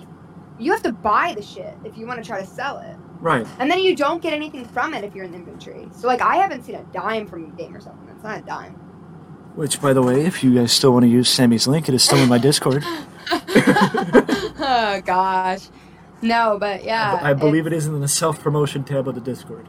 you 0.58 0.72
have 0.72 0.82
to 0.82 0.92
buy 0.92 1.32
the 1.34 1.42
shit 1.42 1.74
if 1.84 1.96
you 1.96 2.06
want 2.06 2.22
to 2.22 2.26
try 2.26 2.40
to 2.40 2.46
sell 2.46 2.78
it. 2.78 2.96
Right. 3.20 3.46
And 3.58 3.70
then 3.70 3.78
you 3.78 3.96
don't 3.96 4.20
get 4.20 4.34
anything 4.34 4.66
from 4.66 4.92
it 4.92 5.02
if 5.02 5.14
you're 5.14 5.24
in 5.24 5.32
the 5.32 5.38
infantry 5.38 5.88
So 5.92 6.06
like, 6.06 6.20
I 6.20 6.36
haven't 6.36 6.64
seen 6.64 6.74
a 6.74 6.82
dime 6.92 7.26
from 7.26 7.54
Gamer 7.56 7.80
Supplements. 7.80 8.22
Not 8.22 8.38
a 8.40 8.42
dime. 8.42 8.74
Which, 9.54 9.80
by 9.80 9.94
the 9.94 10.02
way, 10.02 10.26
if 10.26 10.44
you 10.44 10.54
guys 10.54 10.72
still 10.72 10.92
want 10.92 11.04
to 11.04 11.08
use 11.08 11.30
Sami's 11.30 11.66
link, 11.66 11.88
it 11.88 11.94
is 11.94 12.02
still 12.02 12.18
in 12.18 12.28
my 12.28 12.36
Discord. 12.36 12.84
oh 14.58 15.02
gosh. 15.04 15.68
No, 16.22 16.56
but 16.58 16.84
yeah. 16.84 17.20
I 17.22 17.34
believe 17.34 17.66
it 17.66 17.72
is 17.72 17.86
in 17.86 18.00
the 18.00 18.08
self 18.08 18.42
promotion 18.42 18.84
tab 18.84 19.08
of 19.08 19.14
the 19.14 19.20
Discord. 19.20 19.68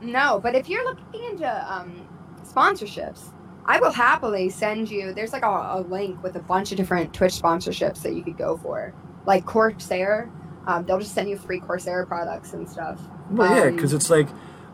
No, 0.00 0.38
but 0.40 0.54
if 0.54 0.68
you're 0.68 0.84
looking 0.84 1.24
into 1.24 1.72
um, 1.72 2.06
sponsorships, 2.42 3.32
I 3.66 3.80
will 3.80 3.92
happily 3.92 4.50
send 4.50 4.90
you. 4.90 5.14
There's 5.14 5.32
like 5.32 5.44
a, 5.44 5.48
a 5.48 5.84
link 5.88 6.22
with 6.22 6.36
a 6.36 6.40
bunch 6.40 6.70
of 6.70 6.76
different 6.76 7.14
Twitch 7.14 7.32
sponsorships 7.32 8.02
that 8.02 8.14
you 8.14 8.22
could 8.22 8.36
go 8.36 8.56
for, 8.58 8.94
like 9.26 9.46
Corsair. 9.46 10.30
Um, 10.66 10.84
they'll 10.84 10.98
just 10.98 11.14
send 11.14 11.28
you 11.28 11.36
free 11.36 11.60
Corsair 11.60 12.06
products 12.06 12.52
and 12.52 12.68
stuff. 12.68 13.00
Well, 13.30 13.54
yeah, 13.54 13.64
Um, 13.64 13.76
because 13.76 13.92
it's 13.92 14.10
like 14.10 14.28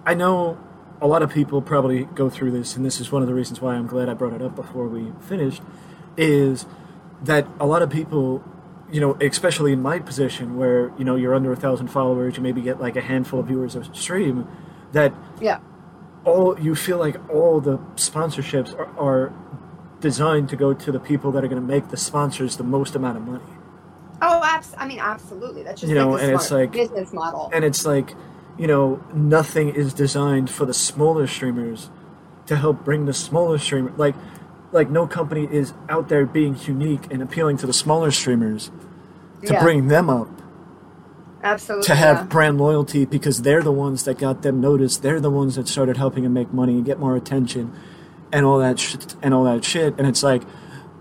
I 0.04 0.14
know 0.14 0.58
a 1.00 1.06
lot 1.06 1.22
of 1.22 1.32
people 1.32 1.62
probably 1.62 2.04
go 2.14 2.28
through 2.28 2.50
this, 2.50 2.76
and 2.76 2.84
this 2.84 3.00
is 3.00 3.10
one 3.10 3.22
of 3.22 3.28
the 3.28 3.34
reasons 3.34 3.60
why 3.60 3.74
I'm 3.74 3.86
glad 3.86 4.08
I 4.08 4.14
brought 4.14 4.32
it 4.32 4.42
up 4.42 4.54
before 4.54 4.86
we 4.86 5.12
finished. 5.20 5.62
Is 6.16 6.66
that 7.24 7.46
a 7.58 7.66
lot 7.66 7.82
of 7.82 7.90
people, 7.90 8.42
you 8.90 9.00
know, 9.00 9.16
especially 9.20 9.72
in 9.72 9.82
my 9.82 9.98
position 9.98 10.56
where 10.56 10.92
you 10.98 11.04
know 11.04 11.16
you're 11.16 11.34
under 11.34 11.52
a 11.52 11.56
thousand 11.56 11.88
followers, 11.88 12.36
you 12.36 12.42
maybe 12.42 12.60
get 12.62 12.80
like 12.80 12.96
a 12.96 13.00
handful 13.00 13.40
of 13.40 13.46
viewers 13.46 13.76
a 13.76 13.84
stream, 13.94 14.46
that 14.92 15.12
Yeah. 15.40 15.58
all 16.24 16.58
you 16.58 16.74
feel 16.74 16.98
like 16.98 17.16
all 17.30 17.60
the 17.60 17.78
sponsorships 17.96 18.74
are, 18.78 18.88
are 18.98 19.32
designed 20.00 20.48
to 20.48 20.56
go 20.56 20.72
to 20.72 20.90
the 20.92 21.00
people 21.00 21.30
that 21.32 21.44
are 21.44 21.48
going 21.48 21.60
to 21.60 21.66
make 21.66 21.88
the 21.90 21.96
sponsors 21.96 22.56
the 22.56 22.64
most 22.64 22.94
amount 22.96 23.16
of 23.18 23.22
money. 23.26 23.44
Oh, 24.22 24.42
abs- 24.44 24.74
I 24.76 24.86
mean, 24.86 24.98
absolutely. 24.98 25.62
That's 25.62 25.80
just 25.80 25.88
You 25.90 25.96
know, 25.98 26.10
like 26.10 26.22
and 26.22 26.32
it's 26.32 26.50
like- 26.50 26.72
business 26.72 27.12
model. 27.12 27.50
and 27.52 27.64
it's 27.64 27.84
like 27.86 28.14
you 28.58 28.66
know 28.66 29.02
nothing 29.14 29.70
is 29.70 29.94
designed 29.94 30.50
for 30.50 30.66
the 30.66 30.74
smaller 30.74 31.26
streamers 31.26 31.88
to 32.46 32.56
help 32.56 32.84
bring 32.84 33.06
the 33.06 33.12
smaller 33.14 33.56
streamer 33.58 33.92
like 33.96 34.14
like 34.72 34.88
no 34.90 35.06
company 35.06 35.48
is 35.50 35.72
out 35.88 36.08
there 36.08 36.24
being 36.26 36.56
unique 36.66 37.10
and 37.12 37.22
appealing 37.22 37.56
to 37.58 37.66
the 37.66 37.72
smaller 37.72 38.10
streamers 38.10 38.70
to 39.44 39.52
Yeah. 39.54 39.62
bring 39.62 39.88
them 39.88 40.08
up 40.10 40.28
absolutely. 41.42 41.86
to 41.86 41.94
have 41.94 42.16
yeah. 42.18 42.22
brand 42.24 42.58
loyalty 42.58 43.04
because 43.04 43.42
they're 43.42 43.62
the 43.62 43.72
ones 43.72 44.04
that 44.04 44.18
got 44.18 44.42
them 44.42 44.60
noticed 44.60 45.02
they're 45.02 45.20
the 45.20 45.30
ones 45.30 45.56
that 45.56 45.66
started 45.68 45.96
helping 45.96 46.22
them 46.24 46.32
make 46.32 46.52
money 46.52 46.74
and 46.74 46.84
get 46.84 46.98
more 47.00 47.16
attention 47.16 47.72
and 48.32 48.44
all 48.46 48.58
that 48.58 48.78
shit 48.78 49.16
and 49.22 49.32
all 49.34 49.44
that 49.44 49.64
shit 49.64 49.94
and 49.98 50.06
it's 50.06 50.22
like 50.22 50.42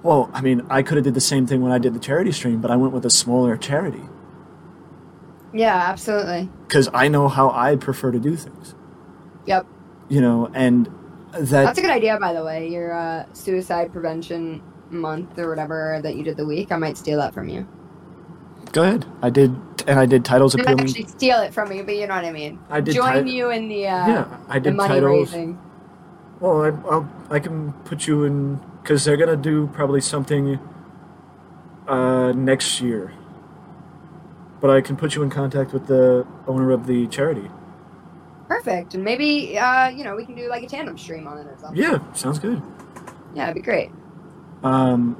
well 0.02 0.30
i 0.34 0.42
mean 0.42 0.66
i 0.70 0.82
could 0.82 0.96
have 0.98 1.04
did 1.04 1.14
the 1.14 1.22
same 1.22 1.46
thing 1.46 1.62
when 1.62 1.72
i 1.72 1.78
did 1.78 1.94
the 1.94 2.00
charity 2.00 2.32
stream 2.32 2.60
but 2.62 2.72
i 2.72 2.76
went 2.76 2.94
with 2.94 3.06
a 3.06 3.10
smaller 3.10 3.56
charity 3.58 4.02
Yeah, 5.54 5.76
absolutely. 5.76 6.50
because 6.68 6.90
I 6.94 7.08
know 7.08 7.28
how 7.28 7.50
I 7.50 7.76
prefer 7.76 8.12
to 8.12 8.20
do 8.20 8.36
things. 8.36 8.76
Yep. 9.48 9.66
You 10.08 10.22
know, 10.22 10.50
and 10.54 10.88
that 11.34 11.50
That's 11.50 11.80
a 11.80 11.82
good 11.82 11.92
idea, 11.92 12.18
by 12.20 12.34
the 12.34 12.44
way. 12.44 12.68
Your 12.70 12.94
uh, 12.94 13.26
suicide 13.34 13.92
prevention 13.92 14.62
month 14.90 15.38
or 15.38 15.50
whatever 15.50 16.00
that 16.04 16.16
you 16.16 16.24
did 16.24 16.38
the 16.38 16.46
week. 16.46 16.72
I 16.72 16.78
might 16.78 16.98
steal 16.98 17.20
that 17.20 17.34
from 17.34 17.50
you. 17.50 17.68
go 18.72 18.84
ahead. 18.84 19.06
I 19.22 19.30
did, 19.30 19.52
and 19.88 20.00
I 20.00 20.06
did 20.06 20.26
titles 20.26 20.56
Not 20.56 20.66
appealing. 20.66 20.86
actually 20.86 21.06
steal 21.08 21.40
it 21.42 21.54
from 21.54 21.70
me, 21.70 21.82
but 21.84 21.96
you 21.96 22.08
know 22.08 22.16
what 22.16 22.26
I 22.26 22.32
mean. 22.32 22.60
I 22.70 22.82
did 22.82 22.96
Join 22.96 23.28
you 23.28 23.50
in 23.52 23.68
the 23.70 23.88
uh, 23.88 24.08
yeah, 24.08 24.38
I 24.48 24.60
did 24.60 24.76
money 24.76 24.96
titles. 24.96 25.32
raising. 25.32 25.60
Well, 26.40 26.62
I, 26.64 26.68
I'll, 26.90 27.10
I 27.30 27.40
can 27.40 27.74
put 27.86 28.08
you 28.08 28.24
in 28.24 28.60
because 28.82 29.04
they're 29.06 29.18
gonna 29.18 29.36
do 29.38 29.68
probably 29.74 30.02
something 30.02 30.58
uh, 31.88 32.32
next 32.34 32.82
year. 32.82 33.12
But 34.62 34.70
I 34.72 34.82
can 34.82 34.96
put 34.98 35.16
you 35.16 35.24
in 35.24 35.30
contact 35.30 35.72
with 35.74 35.88
the 35.88 36.26
owner 36.48 36.72
of 36.72 36.86
the 36.88 37.08
charity. 37.08 37.50
Perfect, 38.50 38.96
and 38.96 39.04
maybe 39.04 39.60
uh, 39.60 39.90
you 39.90 40.04
know 40.04 40.16
we 40.16 40.26
can 40.26 40.34
do 40.34 40.50
like 40.50 40.64
a 40.64 40.68
tandem 40.68 40.98
stream 40.98 41.28
on 41.28 41.38
it 41.38 41.46
or 41.46 41.56
something. 41.62 41.80
Yeah, 41.82 42.00
sounds 42.14 42.40
good. 42.40 42.60
Yeah, 43.36 43.44
it'd 43.44 43.56
be 43.56 43.62
great. 43.62 43.92
Um, 44.64 45.16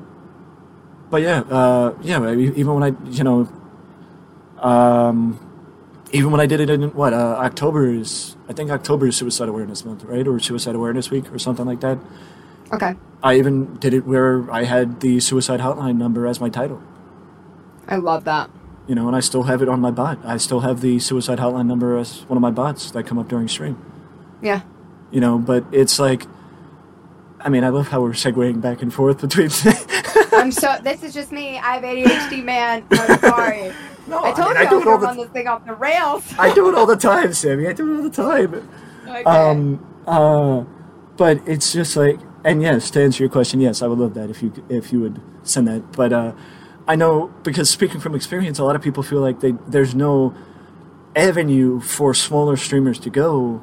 but 1.12 1.22
yeah, 1.22 1.42
uh, 1.42 1.94
yeah. 2.02 2.28
Even 2.32 2.74
when 2.74 2.84
I, 2.84 3.10
you 3.12 3.24
know, 3.24 3.48
um, 4.58 5.40
even 6.12 6.32
when 6.32 6.42
I 6.42 6.48
did 6.48 6.60
it 6.60 6.72
in 6.72 6.90
what 6.96 7.14
uh, 7.14 7.38
October 7.38 7.94
is, 7.94 8.36
I 8.50 8.54
think 8.54 8.72
October 8.72 9.06
is 9.06 9.16
Suicide 9.16 9.48
Awareness 9.48 9.86
Month, 9.86 10.06
right, 10.06 10.28
or 10.28 10.40
Suicide 10.40 10.74
Awareness 10.74 11.12
Week, 11.12 11.32
or 11.32 11.38
something 11.38 11.68
like 11.68 11.82
that. 11.82 12.00
Okay, 12.74 12.96
I 13.22 13.36
even 13.36 13.76
did 13.76 13.94
it 13.94 14.08
where 14.08 14.52
I 14.52 14.64
had 14.64 15.02
the 15.02 15.20
suicide 15.20 15.60
hotline 15.60 15.98
number 15.98 16.26
as 16.26 16.42
my 16.42 16.50
title. 16.50 16.82
I 17.88 17.98
love 17.98 18.24
that. 18.24 18.50
You 18.90 18.96
know, 18.96 19.06
and 19.08 19.16
I 19.16 19.20
still 19.20 19.44
have 19.44 19.62
it 19.62 19.70
on 19.70 19.80
my 19.80 19.92
bot. 19.92 20.18
I 20.26 20.38
still 20.38 20.62
have 20.62 20.82
the 20.82 20.98
suicide 20.98 21.38
hotline 21.38 21.68
number 21.68 21.96
as 21.96 22.22
one 22.28 22.38
of 22.38 22.42
my 22.42 22.50
bots 22.50 22.90
that 22.92 23.04
come 23.06 23.20
up 23.20 23.28
during 23.30 23.48
stream. 23.48 23.78
Yeah, 24.42 24.62
You 25.12 25.22
know, 25.22 25.38
but 25.38 25.64
it's 25.72 26.00
like, 26.00 26.26
I 27.40 27.50
mean, 27.50 27.64
I 27.64 27.70
love 27.70 27.90
how 27.90 28.02
we're 28.02 28.12
segueing 28.14 28.62
back 28.62 28.82
and 28.82 28.92
forth 28.92 29.22
between. 29.22 29.50
I'm 30.34 30.52
so. 30.52 30.78
This 30.84 31.04
is 31.04 31.14
just 31.14 31.32
me. 31.32 31.58
I 31.60 31.76
have 31.76 31.84
ADHD, 31.84 32.44
man. 32.44 32.84
I'm 32.90 33.20
sorry. 33.20 33.72
no, 34.08 34.24
I 34.24 34.32
told 34.34 34.50
mean, 34.50 34.58
you 34.58 34.68
I, 34.68 34.70
do 34.70 34.76
was 34.78 34.82
it 34.84 34.88
all 34.90 34.98
the. 34.98 35.24
this 35.24 35.32
thing 35.34 35.48
off 35.48 35.66
the 35.66 35.76
rails. 35.76 36.24
I 36.40 36.54
do 36.54 36.68
it 36.70 36.76
all 36.76 36.86
the 36.88 36.96
time, 36.98 37.32
Sami. 37.34 37.68
I 37.68 37.74
do 37.74 37.94
it 37.94 37.98
all 37.98 38.04
the 38.04 38.10
time. 38.10 38.70
Okay. 39.08 39.24
Um, 39.24 39.86
uh, 40.08 40.64
but 41.16 41.48
it's 41.48 41.72
just 41.74 41.96
like, 41.96 42.20
and 42.44 42.62
yes, 42.62 42.90
to 42.92 43.04
answer 43.04 43.22
your 43.24 43.30
question, 43.30 43.60
yes, 43.62 43.82
I 43.82 43.88
would 43.88 44.00
love 44.00 44.14
that 44.16 44.30
if 44.32 44.42
you 44.42 44.52
if 44.70 44.92
you 44.92 45.02
would 45.02 45.22
send 45.44 45.68
that. 45.68 45.92
But 45.92 46.12
uh, 46.14 46.32
I 46.90 46.96
know 46.96 47.28
because 47.44 47.70
speaking 47.70 48.00
from 48.00 48.16
experience, 48.16 48.58
a 48.58 48.64
lot 48.64 48.76
of 48.76 48.82
people 48.82 49.04
feel 49.04 49.22
like 49.22 49.42
they 49.42 49.52
there's 49.68 49.94
no 49.94 50.34
avenue 51.16 51.80
for 51.80 52.16
smaller 52.16 52.58
streamers 52.58 52.98
to 53.02 53.12
go 53.12 53.62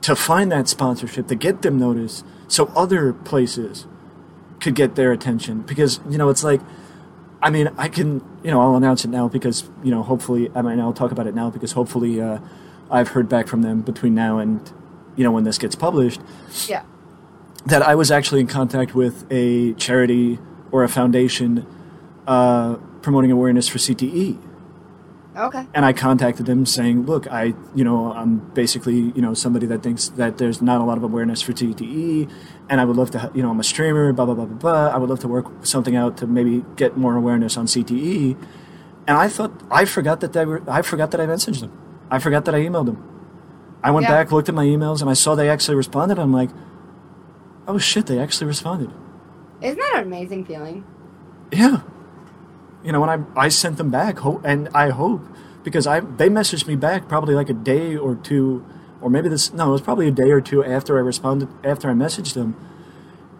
to 0.00 0.16
find 0.16 0.50
that 0.50 0.66
sponsorship 0.68 1.26
to 1.28 1.34
get 1.34 1.60
them 1.60 1.78
noticed, 1.78 2.24
so 2.48 2.72
other 2.74 3.12
places 3.12 3.86
could 4.60 4.74
get 4.74 4.94
their 4.96 5.12
attention. 5.12 5.60
Because 5.60 6.00
you 6.08 6.18
know, 6.18 6.30
it's 6.30 6.42
like. 6.42 6.60
I 7.42 7.50
mean, 7.50 7.68
I 7.76 7.88
can, 7.90 8.24
you 8.42 8.50
know, 8.50 8.58
I'll 8.58 8.74
announce 8.74 9.04
it 9.04 9.08
now 9.08 9.28
because, 9.28 9.68
you 9.82 9.90
know, 9.90 10.02
hopefully, 10.02 10.50
I 10.54 10.62
mean, 10.62 10.80
I'll 10.80 10.94
talk 10.94 11.12
about 11.12 11.26
it 11.26 11.34
now 11.34 11.50
because 11.50 11.72
hopefully 11.72 12.18
uh, 12.18 12.38
I've 12.90 13.08
heard 13.08 13.28
back 13.28 13.48
from 13.48 13.60
them 13.60 13.82
between 13.82 14.14
now 14.14 14.38
and, 14.38 14.72
you 15.14 15.24
know, 15.24 15.30
when 15.30 15.44
this 15.44 15.58
gets 15.58 15.74
published, 15.74 16.22
yeah. 16.66 16.84
that 17.66 17.82
I 17.82 17.96
was 17.96 18.10
actually 18.10 18.40
in 18.40 18.46
contact 18.46 18.94
with 18.94 19.26
a 19.30 19.74
charity 19.74 20.38
or 20.72 20.84
a 20.84 20.88
foundation 20.88 21.66
uh, 22.26 22.76
promoting 23.02 23.30
awareness 23.30 23.68
for 23.68 23.78
CTE. 23.78 24.38
Okay. 25.36 25.66
And 25.74 25.84
I 25.84 25.92
contacted 25.92 26.46
them 26.46 26.64
saying, 26.64 27.06
look, 27.06 27.26
I, 27.26 27.54
you 27.74 27.82
know, 27.82 28.12
I'm 28.12 28.38
basically, 28.54 29.10
you 29.16 29.20
know, 29.20 29.34
somebody 29.34 29.66
that 29.66 29.82
thinks 29.82 30.08
that 30.10 30.38
there's 30.38 30.62
not 30.62 30.80
a 30.80 30.84
lot 30.84 30.96
of 30.96 31.02
awareness 31.02 31.42
for 31.42 31.52
CTE, 31.52 32.30
and 32.70 32.80
I 32.80 32.84
would 32.84 32.96
love 32.96 33.10
to, 33.12 33.32
you 33.34 33.42
know, 33.42 33.50
I'm 33.50 33.58
a 33.58 33.64
streamer, 33.64 34.12
blah, 34.12 34.26
blah, 34.26 34.34
blah, 34.34 34.44
blah, 34.44 34.56
blah. 34.56 34.86
I 34.94 34.96
would 34.96 35.10
love 35.10 35.18
to 35.20 35.28
work 35.28 35.46
something 35.66 35.96
out 35.96 36.16
to 36.18 36.28
maybe 36.28 36.64
get 36.76 36.96
more 36.96 37.16
awareness 37.16 37.56
on 37.56 37.66
CTE. 37.66 38.36
And 39.08 39.16
I 39.18 39.26
thought, 39.28 39.50
I 39.72 39.84
forgot 39.86 40.20
that 40.20 40.34
they 40.34 40.46
were, 40.46 40.62
I 40.70 40.82
forgot 40.82 41.10
that 41.10 41.20
I 41.20 41.26
messaged 41.26 41.60
them. 41.60 41.72
I 42.12 42.20
forgot 42.20 42.44
that 42.44 42.54
I 42.54 42.60
emailed 42.60 42.86
them. 42.86 43.02
I 43.82 43.90
went 43.90 44.04
Yeah. 44.04 44.12
back, 44.12 44.30
looked 44.30 44.48
at 44.48 44.54
my 44.54 44.64
emails, 44.64 45.00
and 45.00 45.10
I 45.10 45.14
saw 45.14 45.34
they 45.34 45.50
actually 45.50 45.74
responded. 45.74 46.18
I'm 46.20 46.32
like, 46.32 46.50
oh 47.66 47.76
shit, 47.78 48.06
they 48.06 48.20
actually 48.20 48.46
responded. 48.46 48.90
Isn't 49.60 49.78
that 49.78 49.94
an 49.96 50.02
amazing 50.04 50.44
feeling? 50.44 50.84
Yeah. 51.52 51.80
You 52.84 52.92
know, 52.92 53.00
when 53.00 53.10
I 53.10 53.18
I 53.34 53.48
sent 53.48 53.78
them 53.78 53.90
back, 53.90 54.18
and 54.44 54.68
I 54.74 54.90
hope 54.90 55.22
because 55.64 55.86
I 55.86 56.00
they 56.00 56.28
messaged 56.28 56.68
me 56.68 56.76
back 56.76 57.08
probably 57.08 57.34
like 57.34 57.48
a 57.48 57.54
day 57.54 57.96
or 57.96 58.14
two, 58.14 58.64
or 59.00 59.10
maybe 59.10 59.28
this 59.28 59.52
no, 59.52 59.68
it 59.68 59.72
was 59.72 59.80
probably 59.80 60.06
a 60.06 60.12
day 60.12 60.30
or 60.30 60.40
two 60.40 60.62
after 60.62 60.98
I 60.98 61.00
responded 61.00 61.48
after 61.64 61.90
I 61.90 61.94
messaged 61.94 62.34
them, 62.34 62.54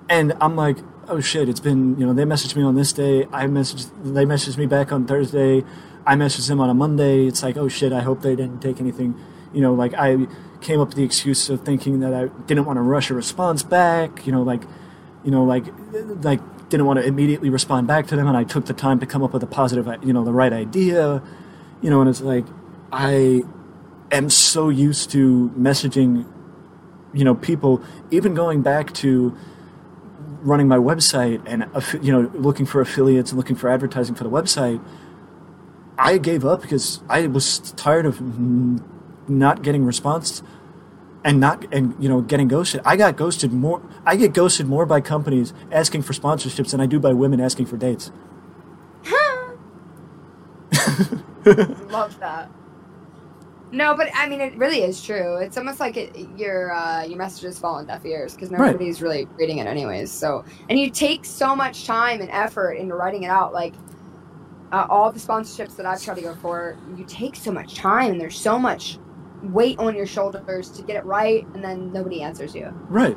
and 0.09 0.33
I'm 0.41 0.57
like, 0.57 0.79
oh 1.09 1.21
shit, 1.21 1.49
it's 1.49 1.61
been 1.61 1.99
you 2.01 2.07
know 2.07 2.15
they 2.15 2.25
messaged 2.25 2.57
me 2.57 2.63
on 2.63 2.75
this 2.75 2.93
day, 2.93 3.25
I 3.33 3.47
messaged 3.47 3.91
they 4.03 4.25
messaged 4.25 4.57
me 4.57 4.67
back 4.67 4.91
on 4.91 5.07
Thursday, 5.07 5.63
I 6.07 6.17
messaged 6.17 6.49
them 6.49 6.61
on 6.61 6.71
a 6.71 6.75
Monday. 6.75 7.27
It's 7.27 7.43
like 7.43 7.59
oh 7.59 7.69
shit, 7.69 7.93
I 7.93 8.01
hope 8.01 8.23
they 8.23 8.35
didn't 8.35 8.61
take 8.61 8.81
anything, 8.81 9.15
you 9.53 9.61
know, 9.61 9.75
like 9.75 9.93
I 9.95 10.27
came 10.63 10.81
up 10.81 10.89
with 10.89 10.97
the 10.97 11.05
excuse 11.05 11.51
of 11.51 11.61
thinking 11.61 12.01
that 12.01 12.15
I 12.15 12.29
didn't 12.47 12.65
want 12.65 12.79
to 12.79 12.83
rush 12.83 13.11
a 13.11 13.15
response 13.15 13.63
back, 13.63 14.27
you 14.27 14.33
know, 14.33 14.43
like 14.43 14.63
you 15.23 15.31
know, 15.31 15.45
like 15.45 15.67
like 16.23 16.41
didn't 16.75 16.87
want 16.87 16.99
to 16.99 17.07
immediately 17.07 17.51
respond 17.51 17.87
back 17.87 18.09
to 18.09 18.17
them, 18.17 18.27
and 18.27 18.37
I 18.37 18.43
took 18.43 18.67
the 18.67 18.73
time 18.73 18.99
to 18.99 19.07
come 19.07 19.23
up 19.23 19.33
with 19.33 19.45
a 19.45 19.47
positive, 19.47 19.87
you 20.03 20.13
know, 20.13 20.25
the 20.25 20.33
right 20.33 20.53
idea, 20.53 21.23
you 21.81 21.89
know, 21.89 22.01
and 22.01 22.11
it's 22.11 22.21
like 22.21 22.45
I 22.93 23.43
am 24.11 24.29
so 24.29 24.71
used 24.71 25.11
to 25.13 25.53
messaging, 25.57 26.27
you 27.13 27.25
know, 27.25 27.37
people, 27.37 27.81
even 28.11 28.35
going 28.35 28.63
back 28.63 28.93
to 28.95 29.37
running 30.43 30.67
my 30.67 30.77
website 30.77 31.41
and 31.47 31.65
you 32.05 32.13
know 32.13 32.31
looking 32.35 32.67
for 32.67 32.81
affiliates 32.81 33.31
and 33.31 33.39
looking 33.39 33.57
for 33.57 33.71
advertising 33.71 34.15
for 34.15 34.25
the 34.25 34.31
website. 34.31 34.85
I 35.97 36.19
gave 36.19 36.45
up 36.45 36.61
because 36.61 37.01
I 37.09 37.29
was 37.29 37.61
tired 37.77 38.05
of 38.05 38.21
not 39.29 39.63
getting 39.63 39.85
response 39.85 40.43
and 41.25 41.41
not 41.41 41.65
and 41.73 41.95
you 41.99 42.09
know 42.09 42.21
getting 42.21 42.49
ghosted. 42.49 42.83
I 42.85 42.97
got 42.97 43.17
ghosted 43.17 43.53
more. 43.53 43.83
I 44.07 44.17
get 44.17 44.35
ghosted 44.35 44.67
more 44.69 44.87
by 44.87 45.01
companies 45.01 45.53
asking 45.73 46.03
for 46.03 46.13
sponsorships 46.13 46.71
than 46.71 46.81
I 46.81 46.87
do 46.87 47.01
by 47.01 47.13
women 47.13 47.41
asking 47.41 47.67
for 47.67 47.77
dates. 47.77 48.13
Huh 49.05 49.55
Love 51.91 52.19
that. 52.21 52.51
No, 53.73 53.97
but 53.97 54.09
I 54.15 54.29
mean, 54.29 54.41
it 54.41 54.57
really 54.57 54.83
is 54.83 55.03
true. 55.03 55.37
It's 55.39 55.57
almost 55.57 55.81
like 55.81 55.97
it, 55.97 56.17
your 56.37 56.73
uh, 56.73 57.05
your 57.05 57.19
messages 57.19 57.59
fall 57.59 57.77
on 57.77 57.87
deaf 57.87 58.05
ears 58.05 58.35
because 58.35 58.51
Right. 58.51 58.73
nobody's 58.73 59.03
really 59.03 59.27
reading 59.37 59.59
it 59.59 59.67
anyways. 59.67 60.13
So, 60.13 60.45
and 60.69 60.79
you 60.79 60.91
take 60.91 61.25
so 61.25 61.57
much 61.57 61.87
time 61.87 62.21
and 62.21 62.31
effort 62.31 62.75
into 62.75 62.95
writing 62.95 63.25
it 63.25 63.29
out. 63.31 63.53
Like 63.53 63.75
uh, 64.73 64.87
all 64.89 65.11
the 65.11 65.19
sponsorships 65.19 65.77
that 65.77 65.87
I've 65.87 66.01
tried 66.03 66.17
to 66.17 66.23
go 66.23 66.35
for, 66.37 66.79
you 66.97 67.05
take 67.05 67.35
so 67.37 67.51
much 67.51 67.75
time 67.75 68.13
and 68.13 68.21
there's 68.21 68.39
so 68.39 68.59
much 68.59 68.99
weight 69.53 69.79
on 69.79 69.95
your 69.95 70.07
shoulders 70.07 70.71
to 70.71 70.83
get 70.83 70.97
it 70.97 71.05
right, 71.05 71.47
and 71.55 71.63
then 71.63 71.93
nobody 71.93 72.23
answers 72.23 72.55
you. 72.55 72.73
Right. 72.89 73.17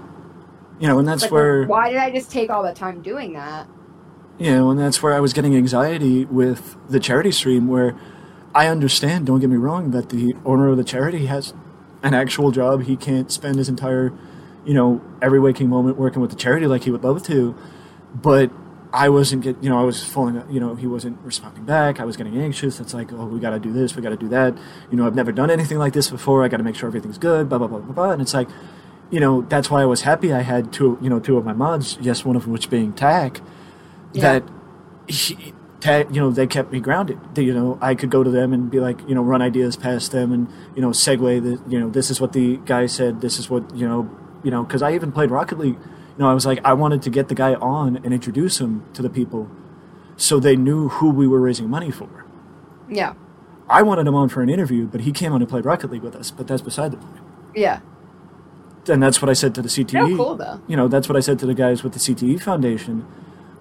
You 0.80 0.88
know, 0.88 1.00
and 1.00 1.08
that's 1.08 1.24
Like, 1.24 1.32
where 1.32 1.66
why 1.66 1.90
did 1.90 1.98
I 1.98 2.12
just 2.12 2.32
take 2.32 2.50
all 2.50 2.64
that 2.64 2.76
time 2.76 3.02
doing 3.02 3.34
that? 3.34 3.68
you 4.40 4.52
know, 4.52 4.70
and 4.70 4.80
that's 4.80 5.02
where 5.02 5.14
I 5.14 5.20
was 5.20 5.34
getting 5.34 5.56
anxiety 5.56 6.26
with 6.26 6.78
the 6.90 7.00
charity 7.00 7.32
stream 7.32 7.68
where 7.68 7.96
I 8.54 8.68
understand, 8.68 9.26
don't 9.26 9.40
get 9.40 9.50
me 9.50 9.56
wrong, 9.56 9.92
that 9.92 10.10
the 10.10 10.36
owner 10.46 10.70
of 10.70 10.78
the 10.78 10.84
charity 10.84 11.26
has 11.26 11.54
an 12.04 12.14
actual 12.14 12.52
job. 12.52 12.84
He 12.84 12.96
can't 12.96 13.32
spend 13.32 13.56
his 13.56 13.68
entire, 13.68 14.14
you 14.64 14.74
know, 14.74 15.02
every 15.22 15.40
waking 15.40 15.70
moment 15.70 15.98
working 15.98 16.22
with 16.22 16.30
the 16.30 16.36
charity 16.36 16.68
like 16.68 16.84
he 16.84 16.92
would 16.92 17.04
love 17.04 17.24
to. 17.24 17.56
But 18.14 18.52
I 19.06 19.10
wasn't 19.10 19.44
get, 19.44 19.62
you 19.64 19.70
know, 19.70 19.80
I 19.80 19.84
was 19.84 20.04
falling, 20.04 20.42
you 20.50 20.60
know, 20.60 20.74
he 20.76 20.88
wasn't 20.88 21.20
responding 21.22 21.66
back. 21.66 22.00
I 22.00 22.06
was 22.06 22.18
getting 22.18 22.38
anxious. 22.38 22.80
It's 22.80 22.94
like, 22.94 23.14
oh, 23.14 23.26
we 23.26 23.40
got 23.40 23.52
to 23.52 23.60
do 23.60 23.72
this, 23.72 23.96
we 23.96 24.02
got 24.02 24.10
to 24.10 24.18
do 24.18 24.30
that. 24.30 24.58
You 24.90 24.98
know, 24.98 25.06
I've 25.06 25.16
never 25.16 25.32
done 25.32 25.50
anything 25.52 25.78
like 25.78 25.94
this 25.94 26.10
before. 26.10 26.44
I 26.44 26.48
got 26.48 26.58
to 26.58 26.64
make 26.64 26.76
sure 26.76 26.88
everything's 26.88 27.18
good. 27.20 27.48
Blah 27.50 27.60
blah 27.60 27.68
blah 27.68 27.80
blah 27.80 27.94
blah. 27.94 28.12
And 28.12 28.22
it's 28.22 28.34
like, 28.34 28.50
you 29.12 29.20
know, 29.20 29.42
that's 29.44 29.70
why 29.72 29.82
I 29.82 29.86
was 29.86 30.02
happy. 30.02 30.34
I 30.34 30.42
had 30.42 30.74
two, 30.74 30.98
you 31.02 31.10
know, 31.10 31.20
two 31.20 31.38
of 31.38 31.46
my 31.46 31.54
mods. 31.54 31.98
Yes, 32.02 32.26
one 32.26 32.36
of 32.36 32.48
which 32.48 32.70
being 32.70 32.92
Tack 32.94 33.42
Yeah. 34.14 34.22
that 34.40 34.44
he, 35.08 35.54
ta 35.80 35.98
you 36.10 36.20
know 36.20 36.32
they 36.32 36.48
kept 36.48 36.72
me 36.72 36.80
grounded. 36.80 37.20
They, 37.36 37.44
you 37.44 37.54
know 37.54 37.78
I 37.82 37.94
could 37.96 38.10
go 38.10 38.24
to 38.24 38.32
them 38.32 38.52
and 38.52 38.70
be 38.72 38.80
like 38.80 39.00
you 39.08 39.16
know 39.16 39.22
run 39.22 39.42
ideas 39.42 39.78
past 39.78 40.12
them 40.12 40.32
and 40.32 40.48
you 40.76 40.82
know 40.82 40.90
segue 40.90 41.42
the 41.44 41.54
you 41.72 41.80
know 41.80 41.90
this 41.90 42.10
is 42.10 42.20
what 42.20 42.34
the 42.34 42.58
guy 42.66 42.88
said. 42.88 43.22
This 43.22 43.38
is 43.40 43.50
what 43.50 43.64
you 43.76 43.88
know 43.88 44.10
you 44.44 44.52
know 44.52 44.64
because 44.64 44.82
I 44.82 44.96
even 44.96 45.12
played 45.12 45.30
Rocket 45.30 45.60
League. 45.60 45.78
Know 46.18 46.30
I 46.30 46.34
was 46.34 46.46
like 46.46 46.60
I 46.66 46.74
wanted 46.74 47.02
to 47.04 47.10
get 47.10 47.28
the 47.28 47.36
guy 47.36 47.54
on 47.56 47.98
and 47.98 48.14
introduce 48.14 48.60
him 48.60 48.84
to 48.94 49.02
the 49.02 49.10
people, 49.10 49.50
so 50.16 50.40
they 50.40 50.56
knew 50.56 50.90
who 50.90 51.10
we 51.12 51.28
were 51.28 51.40
raising 51.40 51.70
money 51.70 51.92
for. 51.92 52.26
Yeah, 52.90 53.14
I 53.70 53.84
wanted 53.84 54.08
him 54.08 54.16
on 54.16 54.30
for 54.30 54.42
an 54.42 54.50
interview, 54.50 54.88
but 54.88 55.02
he 55.02 55.12
came 55.12 55.32
on 55.34 55.42
and 55.42 55.50
played 55.50 55.66
Rocket 55.66 55.92
League 55.92 56.02
with 56.02 56.16
us. 56.16 56.32
But 56.32 56.48
that's 56.48 56.62
beside 56.62 56.92
the 56.92 56.98
point. 56.98 57.22
yeah. 57.56 57.82
And 58.90 59.04
that's 59.04 59.22
what 59.22 59.30
I 59.30 59.34
said 59.34 59.54
to 59.56 59.62
the 59.62 59.68
CTE. 59.68 59.94
No, 60.12 60.16
cool 60.16 60.36
though. 60.38 60.62
you 60.66 60.78
know, 60.78 60.88
that's 60.88 61.10
what 61.10 61.18
I 61.18 61.20
said 61.20 61.38
to 61.40 61.46
the 61.46 61.54
guys 61.54 61.84
with 61.84 61.92
the 61.92 62.00
CTE 62.00 62.42
Foundation. 62.42 63.06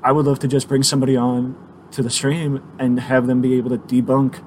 I 0.00 0.12
would 0.12 0.24
love 0.24 0.38
to 0.38 0.46
just 0.46 0.68
bring 0.68 0.84
somebody 0.84 1.16
on 1.16 1.56
to 1.90 2.02
the 2.02 2.10
stream 2.10 2.62
and 2.78 3.00
have 3.00 3.26
them 3.26 3.40
be 3.40 3.54
able 3.54 3.70
to 3.70 3.78
debunk, 3.78 4.40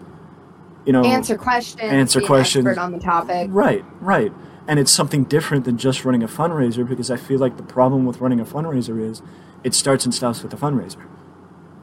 you 0.85 0.93
know 0.93 1.03
answer 1.03 1.37
questions, 1.37 1.81
answer 1.91 2.19
be 2.19 2.23
an 2.23 2.27
questions. 2.27 2.65
expert 2.65 2.81
on 2.81 2.93
the 2.93 2.99
topic. 2.99 3.49
Right, 3.51 3.83
right. 3.99 4.31
And 4.69 4.77
it's 4.79 4.91
something 4.91 5.23
different 5.23 5.65
than 5.65 5.77
just 5.77 6.05
running 6.05 6.21
a 6.23 6.27
fundraiser 6.27 6.87
because 6.87 7.09
I 7.09 7.17
feel 7.17 7.39
like 7.39 7.57
the 7.57 7.63
problem 7.63 8.05
with 8.05 8.21
running 8.21 8.39
a 8.39 8.45
fundraiser 8.45 9.01
is 9.01 9.21
it 9.63 9.73
starts 9.73 10.05
and 10.05 10.13
stops 10.13 10.43
with 10.43 10.51
the 10.51 10.57
fundraiser. 10.57 11.01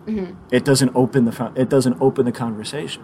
hmm 0.07 0.35
It 0.53 0.65
doesn't 0.65 0.93
open 0.95 1.25
the 1.25 1.53
it 1.57 1.69
doesn't 1.69 1.97
open 2.01 2.25
the 2.27 2.33
conversation. 2.33 3.03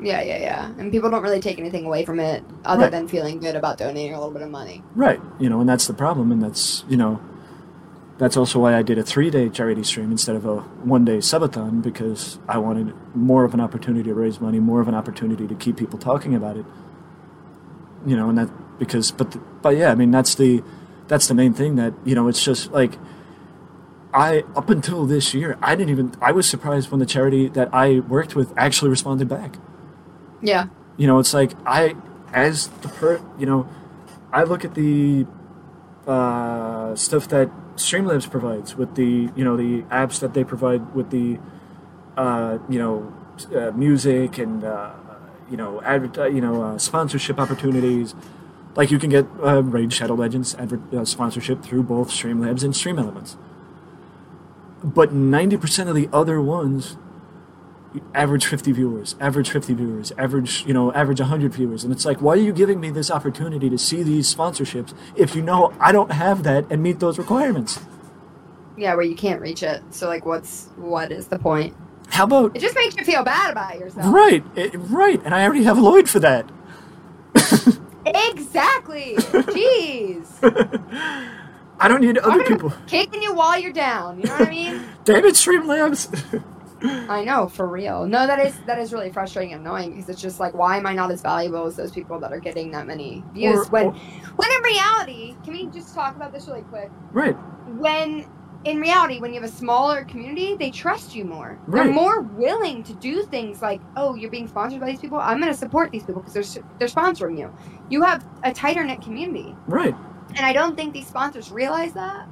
Yeah, 0.00 0.22
yeah, 0.22 0.38
yeah. 0.38 0.72
And 0.78 0.92
people 0.92 1.10
don't 1.10 1.24
really 1.24 1.40
take 1.40 1.58
anything 1.58 1.84
away 1.84 2.04
from 2.04 2.20
it 2.20 2.44
other 2.64 2.82
Right. 2.82 2.92
than 2.92 3.08
feeling 3.08 3.40
good 3.40 3.56
about 3.56 3.76
donating 3.78 4.14
a 4.14 4.18
little 4.20 4.32
bit 4.32 4.42
of 4.42 4.50
money. 4.50 4.84
Right. 4.94 5.20
You 5.40 5.48
know, 5.50 5.58
and 5.60 5.68
that's 5.68 5.88
the 5.88 5.94
problem 5.94 6.30
and 6.30 6.40
that's, 6.40 6.84
you 6.88 6.96
know, 6.96 7.18
that's 8.18 8.36
also 8.36 8.60
why 8.60 8.76
I 8.76 8.82
did 8.82 8.98
a 8.98 9.02
3-day 9.02 9.48
charity 9.48 9.82
stream 9.82 10.12
instead 10.12 10.36
of 10.36 10.44
a 10.46 10.58
1-day 10.86 11.18
subathon 11.18 11.82
because 11.82 12.38
I 12.48 12.58
wanted 12.58 12.94
more 13.16 13.42
of 13.44 13.52
an 13.54 13.60
opportunity 13.60 14.04
to 14.10 14.14
raise 14.14 14.40
money, 14.40 14.60
more 14.60 14.80
of 14.80 14.86
an 14.86 14.94
opportunity 14.94 15.48
to 15.48 15.54
keep 15.56 15.76
people 15.76 15.98
talking 15.98 16.36
about 16.36 16.56
it. 16.56 16.66
You 18.06 18.16
know, 18.16 18.28
and 18.28 18.38
that 18.38 18.48
because 18.78 19.10
but 19.10 19.32
the, 19.32 19.38
but 19.62 19.76
yeah, 19.76 19.90
I 19.90 19.94
mean 19.94 20.10
that's 20.10 20.34
the 20.34 20.62
that's 21.08 21.26
the 21.26 21.34
main 21.34 21.54
thing 21.54 21.76
that, 21.76 21.94
you 22.04 22.14
know, 22.14 22.28
it's 22.28 22.44
just 22.44 22.70
like 22.70 22.98
I 24.12 24.44
up 24.54 24.70
until 24.70 25.06
this 25.06 25.34
year, 25.34 25.58
I 25.60 25.74
didn't 25.74 25.90
even 25.90 26.14
I 26.20 26.32
was 26.32 26.48
surprised 26.48 26.90
when 26.90 27.00
the 27.00 27.06
charity 27.06 27.48
that 27.48 27.68
I 27.72 28.00
worked 28.00 28.36
with 28.36 28.52
actually 28.56 28.90
responded 28.90 29.28
back. 29.28 29.56
Yeah. 30.40 30.66
You 30.96 31.06
know, 31.06 31.18
it's 31.18 31.34
like 31.34 31.52
I, 31.66 31.94
as 32.32 32.68
the 32.68 32.88
per, 32.88 33.20
you 33.38 33.46
know, 33.46 33.68
I 34.32 34.44
look 34.44 34.64
at 34.64 34.74
the 34.74 35.26
uh, 36.06 36.94
stuff 36.94 37.28
that 37.28 37.50
Streamlabs 37.76 38.30
provides 38.30 38.76
with 38.76 38.94
the, 38.96 39.30
you 39.34 39.44
know, 39.44 39.56
the 39.56 39.82
apps 39.84 40.20
that 40.20 40.34
they 40.34 40.44
provide 40.44 40.94
with 40.94 41.10
the, 41.10 41.38
uh, 42.16 42.58
you 42.68 42.78
know, 42.78 43.12
uh, 43.54 43.70
music 43.72 44.38
and 44.38 44.64
uh, 44.64 44.92
you 45.50 45.56
know, 45.56 45.80
adver- 45.82 46.28
you 46.28 46.40
know, 46.40 46.62
uh, 46.62 46.78
sponsorship 46.78 47.38
opportunities. 47.38 48.14
Like 48.78 48.90
you 48.92 48.98
can 48.98 49.10
get 49.10 49.26
uh, 49.42 49.62
Raid 49.62 49.92
Shadow 49.92 50.14
Legends 50.14 50.54
adver- 50.54 50.80
uh, 50.96 51.04
sponsorship 51.04 51.62
through 51.62 51.82
both 51.82 52.08
Streamlabs 52.10 52.62
and 52.64 52.74
Stream 52.74 52.98
Elements. 52.98 53.36
But 54.84 55.12
ninety 55.12 55.56
percent 55.56 55.88
of 55.90 55.94
the 55.96 56.08
other 56.12 56.40
ones 56.40 56.96
average 58.14 58.44
50 58.44 58.70
viewers 58.72 59.16
average 59.18 59.48
50 59.50 59.72
viewers 59.72 60.12
average 60.18 60.64
you 60.66 60.74
know 60.74 60.92
average 60.92 61.20
100 61.20 61.54
viewers 61.54 61.84
and 61.84 61.92
it's 61.92 62.04
like 62.04 62.20
why 62.20 62.34
are 62.34 62.36
you 62.36 62.52
giving 62.52 62.78
me 62.80 62.90
this 62.90 63.10
opportunity 63.10 63.70
to 63.70 63.78
see 63.78 64.02
these 64.02 64.32
sponsorships 64.32 64.92
if 65.16 65.34
you 65.34 65.40
know 65.40 65.72
i 65.80 65.90
don't 65.90 66.12
have 66.12 66.42
that 66.42 66.66
and 66.70 66.82
meet 66.82 67.00
those 67.00 67.16
requirements 67.18 67.80
Yeah, 68.76 68.94
where 68.94 69.04
you 69.06 69.16
can't 69.16 69.40
reach 69.40 69.62
it. 69.62 69.82
So 69.90 70.06
like 70.06 70.26
what's 70.26 70.66
what 70.76 71.10
is 71.10 71.28
the 71.28 71.38
point? 71.38 71.74
how 72.10 72.24
about 72.24 72.54
It 72.54 72.60
just 72.60 72.76
makes 72.76 72.94
you 72.94 73.04
feel 73.06 73.24
bad 73.24 73.52
about 73.52 73.78
yourself. 73.78 74.14
right 74.14 74.44
it, 74.54 74.74
right 74.74 75.20
and 75.24 75.34
i 75.34 75.42
already 75.42 75.64
have 75.64 75.78
lloyd 75.78 76.10
for 76.10 76.18
that 76.20 76.48
Exactly. 78.06 79.14
Jeez. 79.18 80.26
i 81.80 81.86
don't 81.88 82.00
need 82.00 82.18
other 82.18 82.42
people 82.44 82.72
Kicking 82.86 83.22
you 83.22 83.34
while 83.34 83.58
you're 83.58 83.72
down. 83.72 84.18
You 84.18 84.24
know 84.26 84.32
what 84.38 84.48
I 84.48 84.50
mean? 84.50 84.82
damn 85.04 85.24
it 85.24 85.34
streamlabs 85.34 86.42
I 87.08 87.24
know, 87.24 87.48
for 87.48 87.66
real. 87.66 88.06
No, 88.06 88.28
that 88.28 88.38
is 88.38 88.56
that 88.66 88.78
is 88.78 88.92
really 88.92 89.10
frustrating 89.10 89.52
and 89.52 89.62
annoying 89.66 89.90
because 89.90 90.08
it's 90.08 90.22
just 90.22 90.38
like, 90.38 90.54
why 90.54 90.76
am 90.76 90.86
I 90.86 90.92
not 90.92 91.10
as 91.10 91.20
valuable 91.22 91.66
as 91.66 91.74
those 91.74 91.90
people 91.90 92.20
that 92.20 92.32
are 92.32 92.38
getting 92.38 92.70
that 92.70 92.86
many 92.86 93.24
views? 93.34 93.66
Or- 93.66 93.70
when 93.70 93.86
or- 93.86 93.92
when 94.36 94.48
in 94.52 94.62
reality, 94.62 95.34
can 95.42 95.54
we 95.54 95.66
just 95.66 95.92
talk 95.92 96.14
about 96.14 96.32
this 96.32 96.46
really 96.46 96.62
quick? 96.62 96.88
right 97.10 97.32
When 97.66 98.24
in 98.68 98.78
reality, 98.78 99.20
when 99.20 99.32
you 99.32 99.40
have 99.40 99.48
a 99.48 99.52
smaller 99.52 100.04
community, 100.04 100.56
they 100.56 100.70
trust 100.70 101.14
you 101.14 101.24
more. 101.24 101.58
Right. 101.66 101.84
They're 101.84 101.92
more 101.92 102.20
willing 102.22 102.82
to 102.84 102.94
do 102.94 103.22
things 103.24 103.62
like, 103.62 103.80
oh, 103.96 104.14
you're 104.14 104.30
being 104.30 104.48
sponsored 104.48 104.80
by 104.80 104.86
these 104.90 105.00
people. 105.00 105.18
I'm 105.18 105.40
going 105.40 105.52
to 105.52 105.58
support 105.58 105.90
these 105.90 106.04
people 106.04 106.22
because 106.22 106.54
they're 106.54 106.64
they're 106.78 106.88
sponsoring 106.88 107.38
you. 107.38 107.52
You 107.88 108.02
have 108.02 108.24
a 108.44 108.52
tighter 108.52 108.84
knit 108.84 109.02
community, 109.02 109.54
right 109.66 109.94
and 110.36 110.44
I 110.44 110.52
don't 110.52 110.76
think 110.76 110.92
these 110.92 111.06
sponsors 111.06 111.50
realize 111.50 111.94
that. 111.94 112.28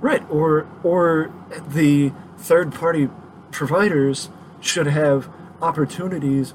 right 0.00 0.22
or 0.30 0.66
or 0.82 1.32
the 1.68 2.12
third 2.38 2.72
party 2.74 3.08
providers 3.50 4.30
should 4.60 4.86
have 4.86 5.28
opportunities 5.60 6.54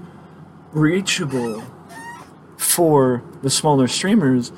reachable 0.71 1.63
for 2.57 3.23
the 3.41 3.49
smaller 3.49 3.87
streamers 3.87 4.49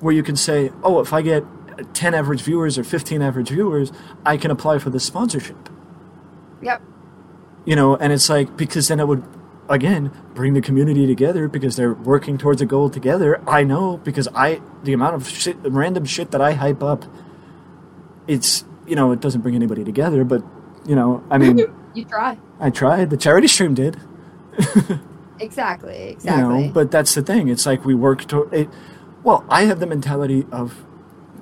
where 0.00 0.14
you 0.14 0.22
can 0.22 0.36
say 0.36 0.70
oh 0.82 1.00
if 1.00 1.12
i 1.12 1.22
get 1.22 1.44
10 1.84 2.14
average 2.14 2.42
viewers 2.42 2.78
or 2.78 2.84
15 2.84 3.22
average 3.22 3.48
viewers 3.50 3.92
i 4.24 4.36
can 4.36 4.50
apply 4.50 4.78
for 4.78 4.90
this 4.90 5.04
sponsorship 5.04 5.68
Yep. 6.62 6.82
you 7.64 7.74
know 7.76 7.96
and 7.96 8.12
it's 8.12 8.28
like 8.28 8.56
because 8.56 8.88
then 8.88 9.00
it 9.00 9.08
would 9.08 9.24
again 9.68 10.10
bring 10.34 10.54
the 10.54 10.60
community 10.60 11.06
together 11.06 11.48
because 11.48 11.76
they're 11.76 11.94
working 11.94 12.36
towards 12.38 12.60
a 12.60 12.66
goal 12.66 12.90
together 12.90 13.40
i 13.48 13.62
know 13.64 13.96
because 13.98 14.28
i 14.34 14.60
the 14.84 14.92
amount 14.92 15.14
of 15.14 15.28
shit 15.28 15.56
random 15.64 16.04
shit 16.04 16.30
that 16.32 16.40
i 16.40 16.52
hype 16.52 16.82
up 16.82 17.04
it's 18.26 18.64
you 18.86 18.94
know 18.96 19.12
it 19.12 19.20
doesn't 19.20 19.40
bring 19.40 19.54
anybody 19.54 19.82
together 19.84 20.24
but 20.24 20.42
you 20.86 20.94
know 20.94 21.22
i 21.30 21.38
mean 21.38 21.58
You 21.94 22.04
try. 22.06 22.38
i 22.58 22.70
tried 22.70 23.10
the 23.10 23.16
charity 23.18 23.48
stream 23.48 23.74
did 23.74 23.98
Exactly. 25.40 26.04
you 26.06 26.10
Exactly. 26.12 26.66
know 26.66 26.72
but 26.72 26.90
that's 26.90 27.14
the 27.14 27.22
thing 27.22 27.48
it's 27.48 27.66
like 27.66 27.84
we 27.84 27.94
work 27.94 28.26
toward 28.26 28.52
it 28.54 28.68
well 29.22 29.44
i 29.48 29.64
have 29.64 29.80
the 29.80 29.86
mentality 29.86 30.46
of 30.52 30.84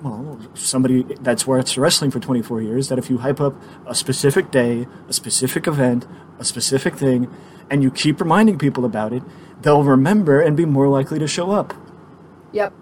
well 0.03 0.41
somebody 0.55 1.03
that's 1.21 1.47
worked 1.47 1.77
wrestling 1.77 2.11
for 2.11 2.21
24 2.21 2.63
years 2.63 2.89
that 2.89 2.99
if 2.99 3.11
you 3.11 3.19
hype 3.19 3.41
up 3.41 3.55
a 3.87 3.95
specific 3.95 4.51
day 4.51 4.87
a 5.09 5.13
specific 5.13 5.67
event 5.67 6.07
a 6.39 6.45
specific 6.45 6.95
thing 6.95 7.33
and 7.71 7.83
you 7.83 7.91
keep 7.91 8.21
reminding 8.21 8.59
people 8.59 8.85
about 8.85 9.13
it 9.13 9.23
they'll 9.61 9.85
remember 9.85 10.41
and 10.41 10.57
be 10.57 10.65
more 10.65 10.89
likely 10.89 11.19
to 11.19 11.27
show 11.27 11.51
up 11.51 11.75
yep. 12.53 12.73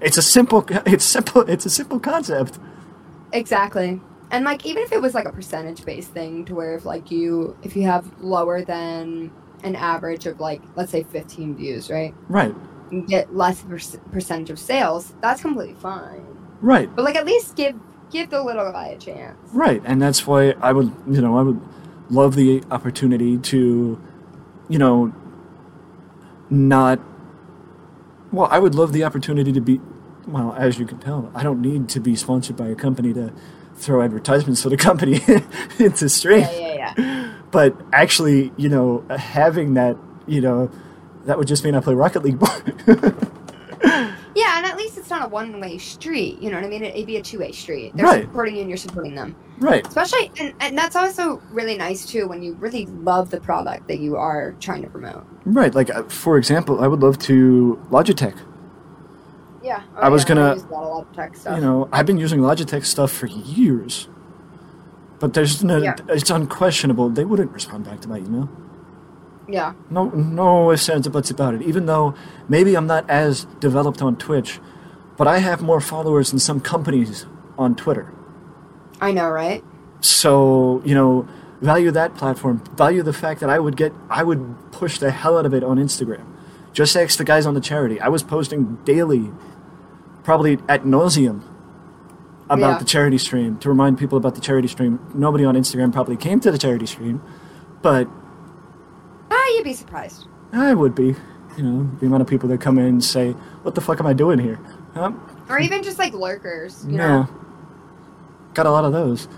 it's 0.00 0.16
a 0.16 0.22
simple 0.22 0.64
it's 0.86 1.04
simple 1.04 1.42
it's 1.42 1.66
a 1.66 1.70
simple 1.70 1.98
concept 1.98 2.58
Exactly. 3.34 4.00
And 4.30 4.44
like 4.44 4.64
even 4.64 4.82
if 4.84 4.92
it 4.92 5.02
was 5.02 5.12
like 5.12 5.26
a 5.26 5.32
percentage 5.32 5.84
based 5.84 6.10
thing 6.10 6.44
to 6.46 6.54
where 6.54 6.74
if 6.76 6.84
like 6.84 7.10
you 7.10 7.56
if 7.62 7.76
you 7.76 7.82
have 7.82 8.22
lower 8.22 8.62
than 8.62 9.32
an 9.62 9.76
average 9.76 10.26
of 10.26 10.40
like 10.40 10.62
let's 10.76 10.92
say 10.92 11.02
15 11.02 11.56
views, 11.56 11.90
right? 11.90 12.14
right 12.28 12.54
get 13.08 13.34
less 13.34 13.60
per- 13.62 13.98
percentage 14.12 14.50
of 14.50 14.58
sales, 14.58 15.14
that's 15.20 15.42
completely 15.42 15.74
fine. 15.74 16.24
Right 16.64 16.88
But 16.96 17.04
like 17.04 17.16
at 17.16 17.26
least 17.26 17.56
give 17.56 17.76
give 18.14 18.30
the 18.30 18.42
little 18.42 18.70
guy 18.72 18.86
a 18.88 18.98
chance. 18.98 19.36
Right, 19.52 19.82
and 19.84 20.00
that's 20.00 20.26
why 20.26 20.54
I 20.62 20.72
would, 20.72 20.92
you 21.06 21.20
know, 21.20 21.36
I 21.36 21.42
would 21.42 21.60
love 22.08 22.36
the 22.36 22.62
opportunity 22.70 23.36
to, 23.38 24.00
you 24.68 24.78
know, 24.78 25.12
not. 26.48 27.00
Well, 28.32 28.48
I 28.50 28.58
would 28.58 28.74
love 28.74 28.92
the 28.92 29.04
opportunity 29.04 29.52
to 29.52 29.60
be. 29.60 29.80
Well, 30.26 30.54
as 30.56 30.78
you 30.78 30.86
can 30.86 30.98
tell, 30.98 31.30
I 31.34 31.42
don't 31.42 31.60
need 31.60 31.88
to 31.90 32.00
be 32.00 32.16
sponsored 32.16 32.56
by 32.56 32.68
a 32.68 32.74
company 32.74 33.12
to 33.12 33.32
throw 33.74 34.00
advertisements 34.02 34.62
for 34.62 34.70
the 34.70 34.76
company 34.76 35.20
into 35.78 36.08
stream. 36.08 36.40
Yeah, 36.40 36.50
yeah, 36.50 36.94
yeah. 36.96 37.34
But 37.50 37.76
actually, 37.92 38.52
you 38.56 38.68
know, 38.68 39.04
having 39.10 39.74
that, 39.74 39.96
you 40.26 40.40
know, 40.40 40.70
that 41.26 41.36
would 41.36 41.46
just 41.46 41.62
mean 41.64 41.74
I 41.74 41.80
play 41.80 41.94
Rocket 41.94 42.22
League 42.22 42.40
more. 42.40 44.13
Yeah, 44.34 44.56
and 44.58 44.66
at 44.66 44.76
least 44.76 44.98
it's 44.98 45.10
not 45.10 45.26
a 45.26 45.28
one 45.28 45.60
way 45.60 45.78
street. 45.78 46.40
You 46.40 46.50
know 46.50 46.56
what 46.56 46.64
I 46.64 46.68
mean? 46.68 46.82
It, 46.82 46.96
would 46.96 47.06
be 47.06 47.16
a 47.18 47.22
two 47.22 47.38
way 47.38 47.52
street. 47.52 47.92
They're 47.94 48.04
Right. 48.06 48.24
supporting 48.24 48.56
you 48.56 48.60
and 48.62 48.68
you're 48.70 48.76
supporting 48.76 49.14
them. 49.14 49.36
right, 49.58 49.86
Especially, 49.86 50.30
and, 50.40 50.52
and 50.60 50.76
that's 50.76 50.96
also 50.96 51.40
really 51.50 51.76
nice 51.76 52.04
too 52.04 52.26
when 52.26 52.42
you 52.42 52.54
really 52.54 52.86
love 52.86 53.30
the 53.30 53.40
product 53.40 53.86
that 53.88 54.00
you 54.00 54.16
are 54.16 54.52
trying 54.60 54.82
to 54.82 54.90
promote. 54.90 55.24
right. 55.44 55.72
Like, 55.74 55.90
uh, 55.90 56.02
for 56.04 56.36
example, 56.36 56.82
I 56.82 56.88
would 56.88 57.00
love 57.00 57.18
to 57.20 57.80
Logitech. 57.90 58.36
Yeah. 59.62 59.82
Oh, 59.96 60.00
I 60.00 60.08
was 60.08 60.22
yeah, 60.24 60.28
gonna- 60.34 60.54
use 60.54 60.64
a 60.64 60.68
lot 60.74 61.00
of 61.02 61.12
tech 61.16 61.36
stuff. 61.36 61.56
You 61.56 61.62
know, 61.62 61.88
I've 61.92 62.04
been 62.06 62.18
using 62.18 62.40
Logitech 62.40 62.84
stuff 62.84 63.10
for 63.12 63.26
years, 63.26 64.08
but 65.20 65.32
there's 65.32 65.62
no. 65.64 65.78
Yeah. 65.78 65.94
It's 66.08 66.28
unquestionable. 66.30 67.08
They 67.10 67.24
wouldn't 67.24 67.52
respond 67.52 67.84
back 67.84 68.00
to 68.02 68.08
my 68.08 68.18
email. 68.18 68.48
Yeah. 69.48 69.74
No, 69.90 70.08
no 70.10 70.70
or 70.70 70.76
buts 71.10 71.30
about 71.30 71.54
it. 71.54 71.62
Even 71.62 71.86
though 71.86 72.14
maybe 72.48 72.76
I'm 72.76 72.86
not 72.86 73.08
as 73.10 73.44
developed 73.60 74.02
on 74.02 74.16
Twitch, 74.16 74.60
but 75.16 75.26
I 75.26 75.38
have 75.38 75.62
more 75.62 75.80
followers 75.80 76.30
than 76.30 76.38
some 76.38 76.60
companies 76.60 77.26
on 77.58 77.74
Twitter. 77.74 78.12
I 79.00 79.12
know, 79.12 79.28
right? 79.28 79.62
So 80.00 80.82
you 80.84 80.94
know, 80.94 81.28
value 81.60 81.90
that 81.90 82.14
platform. 82.14 82.62
Value 82.76 83.02
the 83.02 83.12
fact 83.12 83.40
that 83.40 83.50
I 83.50 83.58
would 83.58 83.76
get, 83.76 83.92
I 84.10 84.22
would 84.22 84.56
push 84.72 84.98
the 84.98 85.10
hell 85.10 85.38
out 85.38 85.46
of 85.46 85.54
it 85.54 85.62
on 85.64 85.78
Instagram. 85.78 86.24
Just 86.72 86.96
ask 86.96 87.18
the 87.18 87.24
guys 87.24 87.46
on 87.46 87.54
the 87.54 87.60
charity. 87.60 88.00
I 88.00 88.08
was 88.08 88.22
posting 88.22 88.76
daily, 88.84 89.30
probably 90.24 90.58
at 90.68 90.82
nauseum, 90.84 91.42
about 92.50 92.72
Yeah. 92.72 92.78
the 92.78 92.84
charity 92.84 93.18
stream 93.18 93.56
to 93.58 93.68
remind 93.68 93.98
people 93.98 94.18
about 94.18 94.34
the 94.34 94.40
charity 94.40 94.68
stream. 94.68 94.98
Nobody 95.14 95.44
on 95.44 95.54
Instagram 95.54 95.92
probably 95.92 96.16
came 96.16 96.40
to 96.40 96.50
the 96.50 96.58
charity 96.58 96.86
stream, 96.86 97.22
but 97.82 98.08
be 99.64 99.72
surprised. 99.72 100.26
I 100.52 100.74
would 100.74 100.94
be. 100.94 101.14
You 101.56 101.62
know, 101.62 101.90
the 102.00 102.06
amount 102.06 102.22
of 102.22 102.26
people 102.26 102.48
that 102.48 102.60
come 102.60 102.78
in 102.78 102.84
and 102.86 103.04
say, 103.04 103.30
"What 103.62 103.74
the 103.76 103.80
fuck 103.80 104.00
am 104.00 104.06
I 104.06 104.12
doing 104.12 104.38
here?" 104.40 104.58
Huh? 104.94 105.12
Or 105.48 105.58
even 105.60 105.82
just 105.82 105.98
like 105.98 106.12
lurkers, 106.12 106.84
you 106.86 106.96
yeah, 106.96 107.06
know? 107.06 107.28
got 108.54 108.66
a 108.66 108.70
lot 108.70 108.84
of 108.84 108.92
those. 108.92 109.28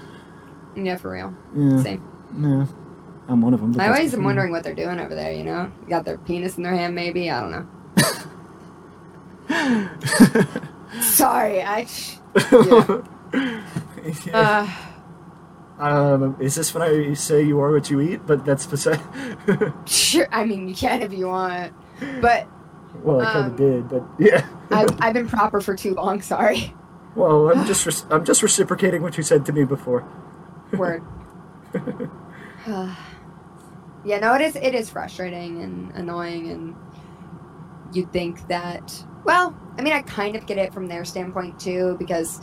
Yeah, 0.74 0.96
for 0.96 1.10
real. 1.12 1.34
Yeah, 1.54 1.82
Same. 1.82 2.02
yeah. 2.38 2.66
I'm 3.28 3.42
one 3.42 3.54
of 3.54 3.60
them. 3.60 3.78
I 3.80 3.88
always 3.88 4.14
am 4.14 4.24
wondering 4.24 4.50
what 4.52 4.62
they're 4.62 4.74
doing 4.74 4.98
over 5.00 5.14
there. 5.14 5.32
You 5.32 5.44
know, 5.44 5.70
got 5.88 6.04
their 6.04 6.16
penis 6.18 6.56
in 6.56 6.62
their 6.62 6.74
hand, 6.74 6.94
maybe. 6.94 7.30
I 7.30 7.40
don't 7.40 7.50
know. 7.50 7.66
Sorry, 11.00 11.62
I. 11.62 11.86
Yeah. 13.32 13.62
Uh, 14.32 14.70
um, 15.78 16.36
is 16.40 16.54
this 16.54 16.72
when 16.74 16.82
I 16.82 17.14
say 17.14 17.42
you 17.42 17.60
are 17.60 17.72
what 17.72 17.90
you 17.90 18.00
eat? 18.00 18.26
But 18.26 18.44
that's 18.44 18.66
beside. 18.66 19.00
sure. 19.86 20.28
I 20.32 20.44
mean, 20.44 20.68
you 20.68 20.74
can 20.74 21.02
if 21.02 21.12
you 21.12 21.28
want, 21.28 21.72
but 22.20 22.48
well, 23.02 23.20
I 23.20 23.26
kind 23.26 23.46
Um, 23.46 23.50
of 23.52 23.56
did, 23.56 23.88
but 23.88 24.04
yeah. 24.18 24.46
I've, 24.70 24.96
I've 25.00 25.14
been 25.14 25.28
proper 25.28 25.60
for 25.60 25.74
too 25.76 25.94
long. 25.94 26.22
Sorry. 26.22 26.74
Well, 27.14 27.50
I'm 27.50 27.64
just 27.66 27.86
rec- 27.86 28.10
I'm 28.12 28.24
just 28.24 28.42
reciprocating 28.42 29.02
what 29.02 29.16
you 29.16 29.22
said 29.22 29.44
to 29.46 29.52
me 29.52 29.64
before. 29.64 30.04
Word. 30.72 31.02
yeah, 32.66 34.18
no, 34.20 34.34
it 34.34 34.40
is. 34.40 34.56
It 34.56 34.74
is 34.74 34.90
frustrating 34.90 35.62
and 35.62 35.92
annoying, 35.92 36.50
and 36.50 36.76
you'd 37.92 38.12
think 38.12 38.46
that. 38.48 39.04
Well, 39.24 39.56
I 39.78 39.82
mean, 39.82 39.92
I 39.92 40.02
kind 40.02 40.36
of 40.36 40.46
get 40.46 40.58
it 40.58 40.72
from 40.72 40.86
their 40.86 41.04
standpoint 41.04 41.58
too, 41.58 41.96
because 41.98 42.40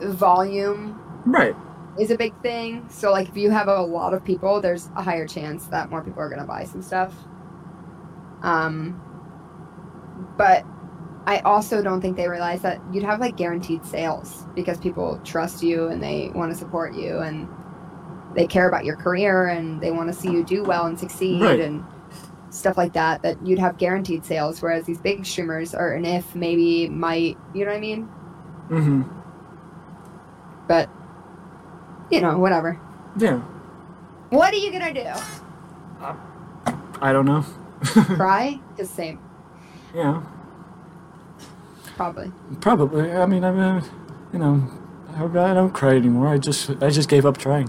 volume 0.00 1.00
Right. 1.26 1.54
Is 1.98 2.10
a 2.10 2.16
big 2.16 2.34
thing. 2.42 2.86
So, 2.88 3.10
like, 3.12 3.28
if 3.28 3.36
you 3.36 3.50
have 3.50 3.68
a 3.68 3.80
lot 3.82 4.14
of 4.14 4.24
people, 4.24 4.60
there's 4.60 4.88
a 4.96 5.02
higher 5.02 5.26
chance 5.26 5.66
that 5.66 5.90
more 5.90 6.02
people 6.02 6.20
are 6.20 6.28
going 6.28 6.40
to 6.40 6.46
buy 6.46 6.64
some 6.64 6.82
stuff. 6.82 7.14
Um, 8.42 9.00
but 10.36 10.64
I 11.26 11.38
also 11.40 11.82
don't 11.82 12.00
think 12.00 12.16
they 12.16 12.28
realize 12.28 12.60
that 12.62 12.80
you'd 12.92 13.04
have 13.04 13.20
like 13.20 13.36
guaranteed 13.36 13.84
sales 13.86 14.44
because 14.54 14.78
people 14.78 15.18
trust 15.24 15.62
you 15.62 15.86
and 15.88 16.02
they 16.02 16.30
want 16.34 16.52
to 16.52 16.58
support 16.58 16.94
you 16.94 17.20
and 17.20 17.48
they 18.34 18.46
care 18.46 18.68
about 18.68 18.84
your 18.84 18.96
career 18.96 19.46
and 19.48 19.80
they 19.80 19.90
want 19.90 20.12
to 20.12 20.18
see 20.18 20.30
you 20.30 20.44
do 20.44 20.62
well 20.64 20.86
and 20.86 20.98
succeed 20.98 21.40
Right. 21.40 21.60
and 21.60 21.84
stuff 22.50 22.76
like 22.76 22.92
that. 22.92 23.22
That 23.22 23.44
you'd 23.46 23.58
have 23.58 23.78
guaranteed 23.78 24.24
sales, 24.26 24.60
whereas 24.60 24.84
these 24.84 25.00
big 25.00 25.24
streamers 25.24 25.74
are 25.74 25.94
an 25.94 26.04
if, 26.04 26.34
maybe, 26.34 26.88
might. 26.88 27.38
You 27.54 27.64
know 27.64 27.70
what 27.70 27.76
I 27.76 27.80
mean? 27.80 28.08
Mm-hmm. 28.68 29.02
But 30.68 30.90
you 32.10 32.20
know, 32.20 32.38
whatever. 32.38 32.78
Yeah. 33.16 33.38
What 34.30 34.52
are 34.52 34.56
you 34.56 34.72
gonna 34.72 34.92
do? 34.94 35.06
I 37.00 37.12
don't 37.12 37.26
know. 37.26 37.44
Cry? 37.82 38.58
Cause 38.76 38.90
same, 38.90 39.18
Yeah. 39.94 40.22
probably. 41.96 42.32
Probably. 42.60 43.12
I 43.12 43.26
mean, 43.26 43.44
I 43.44 43.50
mean, 43.52 43.82
you 44.32 44.38
know, 44.38 44.68
I 45.14 45.18
don't, 45.20 45.36
I 45.36 45.54
don't 45.54 45.72
cry 45.72 45.96
anymore. 45.96 46.28
I 46.28 46.38
just 46.38 46.70
I 46.82 46.90
just 46.90 47.08
gave 47.08 47.26
up 47.26 47.36
trying. 47.38 47.68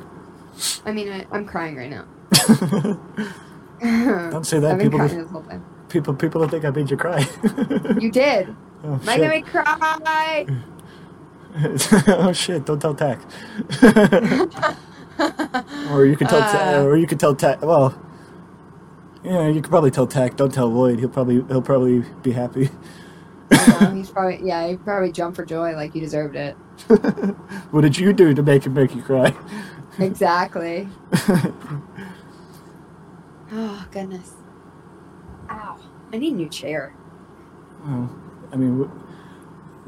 I 0.86 0.92
mean, 0.94 1.12
I, 1.12 1.26
I'm 1.32 1.46
crying 1.46 1.76
right 1.76 1.90
now. 1.90 2.06
don't 4.32 4.46
say 4.46 4.60
that. 4.60 4.80
People 4.86 5.00
crying 5.00 5.18
this 5.18 5.30
whole 5.30 5.44
time. 5.44 5.64
people 5.90 6.14
people 6.14 6.42
don't 6.42 6.50
think 6.50 6.66
I 6.66 6.70
made 6.72 6.90
you 6.90 6.98
cry. 6.98 7.28
You 8.00 8.12
did. 8.12 8.56
oh, 8.84 8.94
Am 8.94 9.10
I 9.10 9.18
gonna 9.18 9.42
cry? 9.44 10.46
oh 12.08 12.32
shit! 12.34 12.66
Don't 12.66 12.80
tell 12.80 12.96
Tack. 12.96 13.20
or 15.92 16.06
you 16.06 16.16
could 16.18 16.28
tell, 16.30 16.42
Uh. 16.42 16.84
or 16.84 16.98
you 16.98 17.08
could 17.08 17.20
tell 17.20 17.36
Tack. 17.36 17.62
Well, 17.62 18.00
yeah, 19.24 19.48
you 19.48 19.62
could 19.62 19.70
probably 19.70 19.92
tell 19.92 20.08
Tack. 20.08 20.36
Don't 20.36 20.54
tell 20.54 20.68
Lloyd. 20.68 21.00
He'll 21.00 21.10
probably 21.10 21.36
he'll 21.48 21.62
probably 21.62 22.04
be 22.22 22.32
happy. 22.34 22.70
Know, 23.52 23.92
he's 23.96 24.10
probably 24.10 24.42
yeah. 24.44 24.68
He 24.68 24.76
probably 24.78 25.12
jumped 25.12 25.38
for 25.38 25.46
joy 25.46 25.74
like 25.76 25.96
you 25.96 26.02
deserved 26.02 26.36
it. 26.36 26.54
what 27.72 27.82
did 27.82 27.98
you 27.98 28.12
do 28.12 28.34
to 28.34 28.44
make 28.44 28.66
him 28.66 28.74
make 28.74 28.94
you 28.96 29.02
cry? 29.02 29.34
Exactly. 30.00 30.90
Oh 33.52 33.86
goodness. 33.92 34.34
Ow! 35.50 35.80
I 36.12 36.18
need 36.18 36.34
a 36.34 36.36
new 36.36 36.50
chair. 36.50 36.94
Well, 37.86 38.10
I 38.52 38.56
mean, 38.58 38.90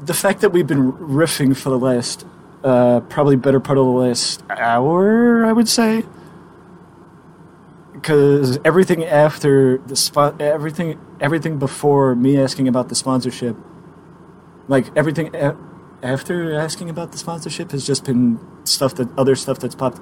the 0.00 0.14
fact 0.14 0.40
that 0.40 0.50
we've 0.50 0.66
been 0.66 0.92
riffing 0.92 1.56
for 1.56 1.70
the 1.70 1.78
last, 1.78 2.24
uh, 2.64 3.00
probably 3.00 3.36
better 3.36 3.60
part 3.60 3.78
of 3.78 3.84
the 3.84 3.90
last 3.90 4.42
hour, 4.50 5.44
I 5.44 5.52
would 5.52 5.68
say, 5.68 6.04
because 7.92 8.58
everything 8.64 9.04
after 9.04 9.78
the 9.78 9.96
spot, 9.96 10.40
everything, 10.40 10.98
everything 11.20 11.58
before 11.58 12.14
me 12.14 12.38
asking 12.40 12.68
about 12.68 12.88
the 12.88 12.94
sponsorship, 12.94 13.56
like 14.68 14.86
everything 14.96 15.34
a- 15.34 15.56
after 16.02 16.54
asking 16.54 16.90
about 16.90 17.10
the 17.12 17.18
sponsorship 17.18 17.72
has 17.72 17.86
just 17.86 18.04
been 18.04 18.38
stuff 18.64 18.94
that 18.94 19.08
other 19.18 19.34
stuff 19.34 19.58
that's 19.58 19.74
popped, 19.74 20.00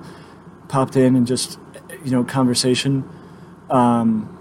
popped 0.68 0.96
in 0.96 1.16
and 1.16 1.26
just, 1.26 1.58
you 2.04 2.10
know, 2.10 2.22
conversation. 2.22 3.08
Um, 3.70 4.32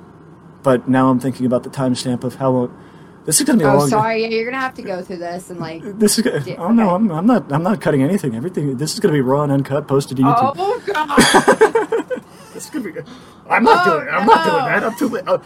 but 0.63 0.89
now 0.89 1.09
I'm 1.09 1.19
thinking 1.19 1.45
about 1.45 1.63
the 1.63 1.69
timestamp 1.69 2.23
of 2.23 2.35
how 2.35 2.51
long. 2.51 2.81
This 3.25 3.39
is 3.39 3.45
gonna 3.47 3.57
be 3.59 3.65
a 3.65 3.71
Oh, 3.71 3.77
long. 3.79 3.89
sorry. 3.89 4.21
Yeah, 4.21 4.27
you're 4.29 4.45
gonna 4.45 4.61
have 4.61 4.75
to 4.75 4.83
go 4.83 5.01
through 5.01 5.17
this 5.17 5.49
and 5.49 5.59
like. 5.59 5.81
This 5.97 6.19
is. 6.19 6.25
Yeah, 6.47 6.55
oh 6.59 6.71
no, 6.71 6.83
okay. 6.83 6.91
I'm, 6.95 7.11
I'm 7.11 7.25
not. 7.25 7.51
I'm 7.51 7.63
not 7.63 7.81
cutting 7.81 8.03
anything. 8.03 8.35
Everything. 8.35 8.77
This 8.77 8.93
is 8.93 8.99
gonna 8.99 9.13
be 9.13 9.21
raw 9.21 9.41
and 9.43 9.51
uncut, 9.51 9.87
posted 9.87 10.17
to 10.17 10.23
YouTube. 10.23 10.55
Oh 10.57 10.81
god! 10.85 12.21
This 12.53 12.65
is 12.65 12.69
gonna 12.69 12.85
be 12.85 12.91
good. 12.91 13.05
I'm 13.49 13.63
not 13.65 13.85
Oh, 13.85 13.99
doing. 13.99 14.07
it. 14.07 14.11
I'm 14.11 14.25
not 14.25 14.45
doing 14.45 14.65
that. 14.65 14.83
I'm 14.83 14.95
too. 14.97 15.17
Uh, 15.17 15.39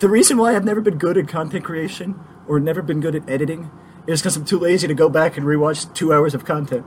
the 0.00 0.08
reason 0.08 0.38
why 0.38 0.56
I've 0.56 0.64
never 0.64 0.80
been 0.80 0.98
good 0.98 1.16
at 1.16 1.28
content 1.28 1.64
creation 1.64 2.18
or 2.48 2.58
never 2.58 2.82
been 2.82 2.98
good 3.00 3.14
at 3.14 3.28
editing 3.30 3.70
is 4.08 4.20
because 4.20 4.36
I'm 4.36 4.44
too 4.44 4.58
lazy 4.58 4.88
to 4.88 4.94
go 4.94 5.08
back 5.08 5.36
and 5.36 5.46
rewatch 5.46 5.92
two 5.94 6.12
hours 6.12 6.34
of 6.34 6.44
content. 6.44 6.84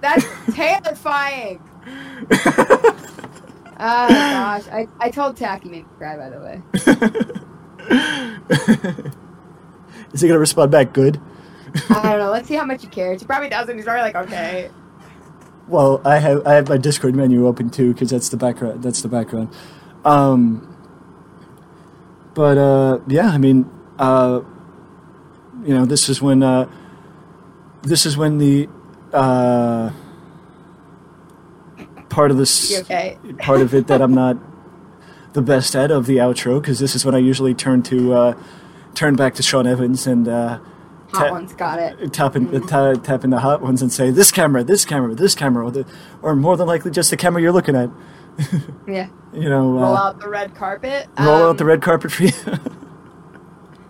That's 0.00 0.24
terrifying. 0.54 1.60
Oh 3.82 4.08
gosh, 4.08 4.68
I, 4.68 4.88
I 5.00 5.10
told 5.10 5.38
Tacky 5.38 5.70
made 5.70 5.86
cry 5.96 6.14
by 6.14 6.28
the 6.28 6.38
way. 6.38 6.60
Is 10.12 10.20
he 10.20 10.28
gonna 10.28 10.40
respond 10.40 10.70
back 10.70 10.92
good? 10.92 11.20
I 11.88 12.02
don't 12.02 12.18
know. 12.18 12.30
Let's 12.30 12.48
see 12.48 12.54
how 12.54 12.64
much 12.64 12.82
he 12.82 12.88
cares. 12.88 13.20
He 13.20 13.26
probably 13.26 13.48
doesn't. 13.48 13.76
He's 13.76 13.84
probably 13.84 14.02
like, 14.02 14.16
okay. 14.16 14.70
Well, 15.68 16.00
I 16.04 16.18
have 16.18 16.46
I 16.46 16.54
have 16.54 16.68
my 16.68 16.76
Discord 16.76 17.14
menu 17.14 17.46
open 17.46 17.70
too 17.70 17.92
because 17.92 18.10
that's 18.10 18.28
the 18.28 18.36
background. 18.36 18.82
That's 18.82 19.02
the 19.02 19.08
background. 19.08 19.54
Um, 20.04 20.76
but 22.34 22.58
uh, 22.58 22.98
yeah, 23.06 23.28
I 23.28 23.38
mean, 23.38 23.70
uh, 23.98 24.40
you 25.64 25.74
know, 25.74 25.84
this 25.84 26.08
is 26.08 26.20
when 26.20 26.42
uh, 26.42 26.68
this 27.82 28.04
is 28.04 28.16
when 28.16 28.38
the 28.38 28.68
uh, 29.12 29.90
part 32.08 32.30
of 32.30 32.36
this 32.36 32.80
okay? 32.80 33.16
part 33.38 33.60
of 33.60 33.74
it 33.74 33.86
that 33.86 34.02
I'm 34.02 34.14
not 34.14 34.36
the 35.32 35.42
best 35.42 35.76
at 35.76 35.90
of 35.90 36.06
the 36.06 36.16
outro 36.16 36.60
because 36.60 36.80
this 36.80 36.94
is 36.94 37.04
when 37.04 37.14
I 37.14 37.18
usually 37.18 37.54
turn 37.54 37.82
to 37.84 38.14
uh, 38.14 38.42
turn 38.94 39.16
back 39.16 39.34
to 39.34 39.42
Sean 39.42 39.66
Evans 39.66 40.06
and. 40.06 40.26
Uh, 40.28 40.58
Hot 41.12 41.26
ta- 41.26 41.30
one's 41.32 41.52
got 41.54 41.80
it. 41.80 42.12
tap 42.12 42.36
in, 42.36 42.48
ta- 42.68 42.94
tap 42.94 43.24
in 43.24 43.30
the 43.30 43.40
hot 43.40 43.60
ones 43.60 43.82
and 43.82 43.92
say 43.92 44.12
this 44.12 44.30
camera, 44.30 44.62
this 44.62 44.84
camera, 44.84 45.12
this 45.12 45.34
camera, 45.34 45.66
or, 45.66 45.72
the, 45.72 45.84
or 46.22 46.36
more 46.36 46.56
than 46.56 46.68
likely 46.68 46.92
just 46.92 47.10
the 47.10 47.16
camera 47.16 47.42
you're 47.42 47.50
looking 47.50 47.74
at. 47.74 47.90
Yeah. 48.86 49.08
You 49.32 49.48
know, 49.48 49.72
Roll 49.72 49.96
uh, 49.96 50.08
out 50.08 50.20
the 50.20 50.28
red 50.28 50.54
carpet. 50.54 51.08
roll 51.18 51.34
Um, 51.34 51.50
out 51.50 51.58
the 51.58 51.64
red 51.64 51.82
carpet 51.82 52.12
for 52.12 52.22
you. 52.24 52.30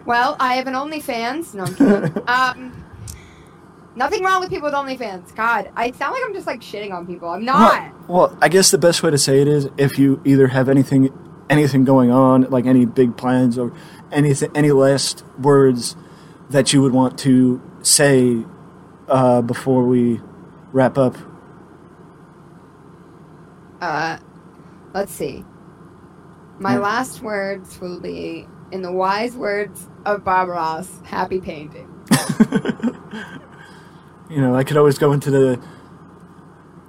Well, 0.07 0.37
I 0.41 0.55
have 0.55 0.67
an 0.67 0.75
OnlyFans. 0.75 1.55
No, 1.55 1.65
I'm 1.65 1.75
kidding. 1.75 2.23
um, 2.29 2.85
nothing 3.95 4.23
wrong 4.25 4.41
with 4.41 4.51
people 4.51 4.65
with 4.67 4.75
OnlyFans. 4.75 5.35
God, 5.37 5.71
I 5.77 5.91
sound 5.93 6.15
like 6.15 6.23
I'm 6.25 6.33
just 6.35 6.47
like 6.47 6.61
shitting 6.63 6.93
on 6.93 7.07
people. 7.07 7.29
I'm 7.29 7.45
not. 7.45 7.93
well, 8.09 8.29
well, 8.31 8.39
I 8.41 8.49
guess 8.49 8.71
the 8.71 8.79
best 8.79 9.03
way 9.03 9.11
to 9.11 9.19
say 9.19 9.41
it 9.41 9.47
is 9.49 9.69
if 9.77 9.99
you 9.99 10.21
either 10.25 10.49
have 10.49 10.69
anything, 10.69 11.11
anything 11.49 11.85
going 11.85 12.11
on, 12.11 12.43
like 12.51 12.67
any 12.67 12.87
big 12.87 13.17
plans 13.17 13.59
or 13.59 13.73
anything, 14.13 14.51
any 14.55 14.71
last 14.73 15.25
words 15.39 15.97
that 16.51 16.73
you 16.73 16.83
would 16.83 16.93
want 16.93 17.19
to 17.21 17.61
say 17.83 18.45
uh, 19.09 19.43
before 19.43 19.85
we 19.85 20.21
wrap 20.73 20.99
up. 20.99 21.17
Uh, 23.81 24.19
let's 24.93 25.13
see. 25.13 25.45
My 26.59 26.75
Yeah. 26.75 26.81
last 26.81 27.23
words 27.23 27.81
will 27.81 28.01
be 28.01 28.47
in 28.71 28.83
the 28.83 28.93
wise 28.93 29.35
words 29.37 29.89
of 30.05 30.23
Bob 30.25 30.49
Ross. 30.49 30.89
Happy 31.05 31.41
painting. 31.41 31.89
you 34.29 34.41
know, 34.41 34.55
I 34.55 34.65
could 34.65 34.77
always 34.77 34.99
go 34.99 35.13
into 35.13 35.31
the. 35.31 35.61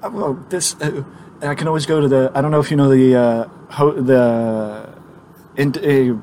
uh, 0.03 0.09
Well, 0.11 0.33
this 0.49 0.75
uh, 0.81 1.03
I 1.41 1.55
can 1.55 1.67
always 1.67 1.85
go 1.85 2.01
to 2.01 2.07
the. 2.07 2.31
I 2.35 2.41
don't 2.41 2.51
know 2.51 2.59
if 2.59 2.69
you 2.71 2.77
know 2.77 2.89
the 2.89 3.15
uh, 3.15 3.47
ho- 3.69 3.99
the 4.01 4.89
in, 5.55 5.69
uh, 5.77 6.19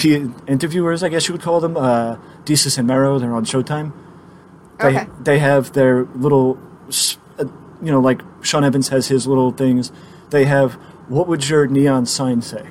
P- 0.00 0.30
interviewers. 0.46 1.02
I 1.02 1.08
guess 1.08 1.28
you 1.28 1.34
would 1.34 1.42
call 1.42 1.60
them. 1.60 1.76
Uh, 1.76 2.16
Desus 2.44 2.78
and 2.78 2.86
Mero. 2.88 3.18
They're 3.18 3.34
on 3.34 3.44
Showtime. 3.44 3.92
They 4.80 4.88
Okay. 4.96 5.06
they 5.20 5.38
have 5.40 5.72
their 5.74 6.04
little, 6.14 6.58
uh, 7.38 7.44
you 7.82 7.90
know, 7.92 8.00
like 8.00 8.22
Sean 8.42 8.64
Evans 8.64 8.88
has 8.88 9.08
his 9.08 9.26
little 9.26 9.50
things. 9.52 9.92
They 10.30 10.44
have. 10.46 10.74
What 11.08 11.26
would 11.28 11.48
your 11.48 11.66
neon 11.66 12.06
sign 12.06 12.40
say? 12.40 12.66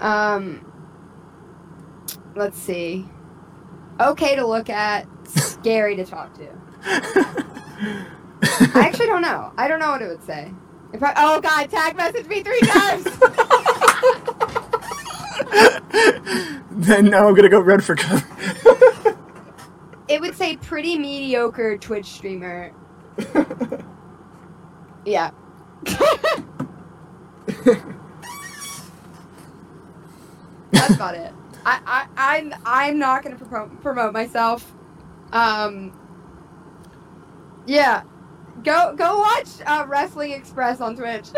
Um, 0.00 0.64
let's 2.36 2.56
see. 2.58 3.04
Okay 4.00 4.36
to 4.36 4.46
look 4.46 4.70
at, 4.70 5.06
scary 5.26 5.96
to 5.96 6.04
talk 6.04 6.32
to. 6.34 6.46
I 6.84 8.06
actually 8.86 9.06
don't 9.06 9.22
know. 9.22 9.52
I 9.58 9.66
don't 9.66 9.80
know 9.80 9.90
what 9.90 10.02
it 10.02 10.08
would 10.08 10.22
say. 10.22 10.52
If 10.92 11.02
I- 11.02 11.14
oh 11.16 11.40
God! 11.40 11.68
Tack 11.68 11.96
message 11.96 12.26
me 12.28 12.42
three 12.44 12.60
times. 12.60 13.04
Then 16.70 17.06
now 17.06 17.26
I'm 17.28 17.34
gonna 17.34 17.48
go 17.48 17.60
red 17.60 17.82
for 17.82 17.96
cover. 17.96 18.24
it 20.08 20.20
would 20.20 20.36
say 20.36 20.56
pretty 20.56 20.96
mediocre 20.96 21.76
Twitch 21.76 22.06
streamer. 22.06 22.72
Yeah. 25.08 25.30
That's 30.70 30.94
about 30.94 31.14
it. 31.14 31.32
I, 31.64 31.80
I, 31.86 32.06
I'm, 32.36 32.54
I'm 32.66 32.98
not 32.98 33.22
to 33.38 33.42
promote, 33.42 33.80
promote 33.80 34.12
myself. 34.12 34.70
Um, 35.32 35.98
yeah. 37.66 38.02
Go, 38.62 38.94
go 38.96 39.18
watch 39.18 39.48
uh, 39.64 39.86
Wrestling 39.88 40.32
Express 40.32 40.82
on 40.82 40.94
Twitch. 40.94 41.28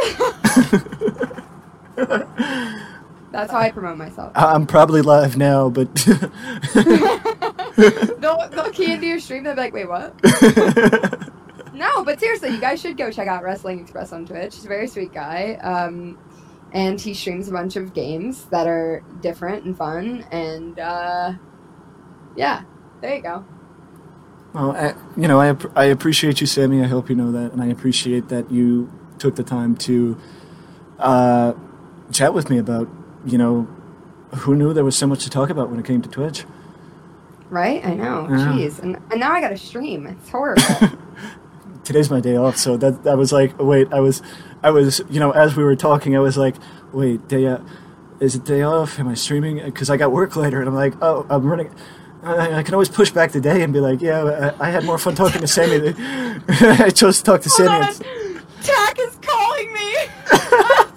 That's 3.32 3.52
how 3.52 3.58
I 3.58 3.70
promote 3.70 3.98
myself. 3.98 4.32
I'm 4.34 4.66
probably 4.66 5.02
live 5.02 5.36
now, 5.36 5.70
but 5.70 5.94
they'll, 7.76 8.48
they'll 8.50 8.70
key 8.72 8.92
into 8.92 9.06
your 9.06 9.20
stream. 9.20 9.44
They'll 9.44 9.54
be 9.54 9.60
like, 9.60 9.72
wait, 9.74 9.88
what? 9.88 10.14
No, 11.72 12.04
but 12.04 12.20
seriously, 12.20 12.50
you 12.50 12.60
guys 12.60 12.80
should 12.80 12.96
go 12.98 13.10
check 13.10 13.28
out 13.28 13.42
Wrestling 13.42 13.80
Express 13.80 14.12
on 14.12 14.26
Twitch. 14.26 14.56
He's 14.56 14.64
a 14.64 14.68
very 14.68 14.88
sweet 14.88 15.12
guy. 15.12 15.54
Um, 15.62 16.18
and 16.72 17.00
he 17.00 17.14
streams 17.14 17.48
a 17.48 17.52
bunch 17.52 17.76
of 17.76 17.94
games 17.94 18.46
that 18.46 18.66
are 18.66 19.02
different 19.22 19.64
and 19.64 19.76
fun. 19.76 20.26
And 20.32 20.78
uh, 20.78 21.34
yeah, 22.36 22.64
there 23.00 23.16
you 23.16 23.22
go. 23.22 23.46
well, 24.52 24.72
I, 24.72 24.94
you 25.16 25.28
know, 25.28 25.40
I 25.40 25.56
I 25.76 25.84
appreciate 25.86 26.40
you, 26.40 26.46
Sami. 26.46 26.82
I 26.82 26.86
hope 26.88 27.08
you 27.08 27.16
know 27.16 27.32
that, 27.32 27.52
and 27.52 27.62
I 27.62 27.66
appreciate 27.66 28.28
that 28.28 28.50
you 28.50 28.90
took 29.18 29.36
the 29.36 29.44
time 29.44 29.76
to 29.76 30.18
uh, 30.98 31.54
chat 32.12 32.34
with 32.34 32.50
me 32.50 32.58
about, 32.58 32.88
you 33.24 33.38
know, 33.38 33.68
who 34.34 34.54
knew 34.54 34.72
there 34.72 34.84
was 34.84 34.96
so 34.96 35.06
much 35.06 35.24
to 35.24 35.30
talk 35.30 35.50
about 35.50 35.70
when 35.70 35.80
it 35.80 35.86
came 35.86 36.02
to 36.02 36.08
Twitch. 36.08 36.44
Right? 37.48 37.84
I 37.84 37.94
know. 37.94 38.28
Yeah. 38.30 38.36
Jeez. 38.36 38.78
And, 38.78 38.96
and 39.10 39.20
now 39.20 39.32
I 39.32 39.40
got 39.40 39.48
to 39.48 39.56
stream. 39.56 40.06
It's 40.06 40.30
horrible. 40.30 40.62
today's 41.84 42.10
my 42.10 42.20
day 42.20 42.36
off, 42.36 42.56
so 42.56 42.76
that 42.76 43.06
I 43.06 43.14
was 43.14 43.32
like, 43.32 43.58
wait, 43.58 43.92
I 43.92 43.98
was, 44.00 44.22
I 44.62 44.70
was, 44.70 45.00
you 45.10 45.18
know, 45.18 45.32
as 45.32 45.56
we 45.56 45.64
were 45.64 45.74
talking, 45.74 46.16
I 46.16 46.20
was 46.20 46.36
like, 46.36 46.54
wait, 46.92 47.26
day, 47.28 47.46
uh, 47.46 47.58
is 48.20 48.36
it 48.36 48.44
day 48.44 48.62
off? 48.62 49.00
Am 49.00 49.08
I 49.08 49.14
streaming? 49.14 49.64
Because 49.64 49.90
I 49.90 49.96
got 49.96 50.12
work 50.12 50.36
later, 50.36 50.60
and 50.60 50.68
I'm 50.68 50.74
like, 50.74 50.94
oh, 51.02 51.26
I'm 51.28 51.44
running. 51.44 51.74
I, 52.22 52.58
I 52.58 52.62
can 52.62 52.74
always 52.74 52.88
push 52.90 53.10
back 53.10 53.32
the 53.32 53.40
day 53.40 53.62
and 53.62 53.72
be 53.72 53.80
like, 53.80 54.00
yeah, 54.00 54.52
I, 54.60 54.68
I 54.68 54.70
had 54.70 54.84
more 54.84 54.98
fun 54.98 55.14
talking 55.14 55.40
to 55.40 55.46
Sami. 55.48 55.94
I 56.48 56.90
chose 56.90 57.18
to 57.18 57.24
talk 57.24 57.40
to 57.40 57.48
Hold 57.48 57.68
Sami. 57.68 57.86
on. 57.86 58.42
Tack 58.62 58.98
is 59.00 59.18
calling 59.22 59.72
me. 59.72 59.94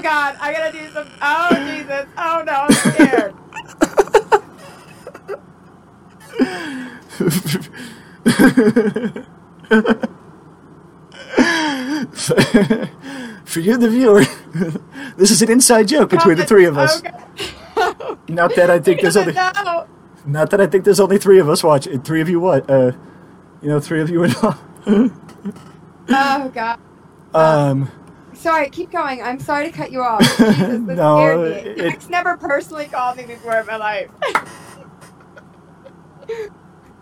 oh 0.00 0.02
God, 0.02 0.36
I 0.40 0.52
gotta 0.52 0.72
do 0.72 0.90
some. 0.90 1.08
Oh 1.20 1.48
Jesus. 1.70 2.06
Oh 2.16 2.42
no, 2.46 2.52
I'm 2.52 2.72
scared. 2.72 3.34
For 13.44 13.60
you, 13.60 13.76
the 13.76 13.90
viewer, 13.90 14.24
this 15.16 15.30
is 15.30 15.42
an 15.42 15.50
inside 15.50 15.88
joke 15.88 16.10
between 16.10 16.36
the 16.36 16.46
three 16.46 16.64
of 16.64 16.78
us. 16.78 17.00
Okay. 17.00 17.10
Not 18.28 18.54
that 18.56 18.70
I 18.70 18.78
think 18.78 19.00
there's 19.00 19.16
only, 19.16 19.32
no. 19.32 19.86
not 20.24 20.50
that 20.50 20.60
I 20.60 20.66
think 20.66 20.84
there's 20.84 21.00
only 21.00 21.18
three 21.18 21.40
of 21.40 21.48
us 21.48 21.64
watching. 21.64 22.00
Three 22.02 22.20
of 22.20 22.28
you, 22.28 22.38
what? 22.38 22.68
Uh, 22.70 22.92
you 23.62 23.68
know, 23.68 23.80
three 23.80 24.00
of 24.00 24.10
you 24.10 24.22
and 24.22 24.36
all. 24.36 24.56
Oh 26.08 26.50
God. 26.52 26.78
Um, 27.34 27.90
Sorry, 28.40 28.70
keep 28.70 28.90
going. 28.90 29.20
I'm 29.22 29.38
sorry 29.38 29.66
to 29.70 29.72
cut 29.76 29.92
you 29.92 30.00
off. 30.02 30.20
Jesus, 30.38 30.56
this 30.56 30.80
No, 30.96 31.16
scared 31.18 31.40
me. 31.40 31.70
it- 31.84 31.90
Tack's 31.90 32.08
never 32.08 32.36
personally 32.38 32.86
called 32.86 33.18
me 33.18 33.24
before 33.26 33.60
in 33.60 33.66
my 33.66 33.76
life. 33.76 34.08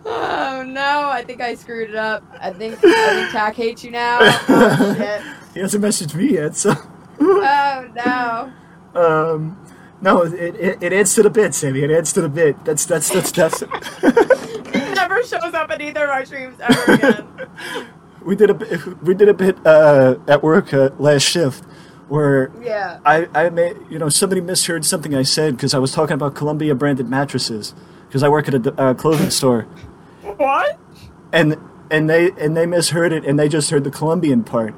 oh 0.04 0.64
no, 0.66 1.08
I 1.10 1.22
think 1.24 1.40
I 1.40 1.54
screwed 1.54 1.90
it 1.90 1.96
up. 1.96 2.24
I 2.40 2.52
think 2.52 2.78
I 2.82 3.14
think 3.14 3.30
Tack 3.30 3.54
hates 3.54 3.84
you 3.84 3.90
now. 3.90 4.18
Oh 4.48 4.94
shit. 4.96 5.22
he 5.54 5.60
hasn't 5.60 5.84
messaged 5.84 6.14
me 6.14 6.32
yet, 6.34 6.56
so. 6.56 6.72
Oh 7.20 7.88
no. 7.94 8.52
Um, 9.00 9.64
no, 10.00 10.22
it, 10.22 10.32
it, 10.56 10.82
it 10.82 10.92
adds 10.92 11.14
to 11.16 11.22
the 11.22 11.30
bit, 11.30 11.54
Sami. 11.54 11.80
It 11.82 11.90
adds 11.90 12.12
to 12.14 12.20
the 12.22 12.28
bit. 12.28 12.64
That's 12.64 12.84
that's 12.86 13.10
that's 13.10 13.30
that's. 13.32 13.60
He 13.60 14.94
never 14.94 15.22
shows 15.24 15.54
up 15.54 15.70
in 15.70 15.82
either 15.82 16.04
of 16.04 16.10
our 16.10 16.24
streams 16.24 16.58
ever 16.60 16.92
again. 16.94 17.26
We 18.24 18.36
did 18.36 18.50
a 18.50 18.54
bit, 18.54 19.02
we 19.02 19.14
did 19.14 19.28
a 19.28 19.34
bit 19.34 19.56
uh, 19.66 20.16
at 20.26 20.42
work 20.42 20.72
uh, 20.74 20.90
last 20.98 21.22
shift 21.22 21.64
where 22.08 22.50
Yeah. 22.62 23.00
I 23.04 23.28
I 23.34 23.50
made 23.50 23.76
you 23.90 23.98
know 23.98 24.08
somebody 24.08 24.40
misheard 24.40 24.84
something 24.84 25.14
I 25.14 25.22
said 25.22 25.56
because 25.56 25.74
I 25.74 25.78
was 25.78 25.92
talking 25.92 26.14
about 26.14 26.34
Columbia 26.34 26.74
branded 26.74 27.08
mattresses 27.08 27.74
because 28.08 28.22
I 28.22 28.28
work 28.28 28.48
at 28.48 28.54
a 28.66 28.74
uh, 28.80 28.94
clothing 28.94 29.30
store 29.30 29.62
What? 30.22 30.78
and 31.32 31.56
and 31.90 32.08
they 32.08 32.30
and 32.38 32.56
they 32.56 32.66
misheard 32.66 33.12
it 33.12 33.24
and 33.24 33.38
they 33.38 33.48
just 33.48 33.70
heard 33.70 33.84
the 33.84 33.90
Colombian 33.90 34.42
part. 34.44 34.74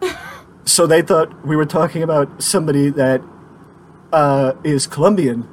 so 0.64 0.86
they 0.86 1.02
thought 1.02 1.44
we 1.46 1.56
were 1.56 1.66
talking 1.66 2.02
about 2.02 2.42
somebody 2.42 2.90
that 2.90 3.20
uh, 4.12 4.52
is 4.64 4.86
Colombian. 4.86 5.48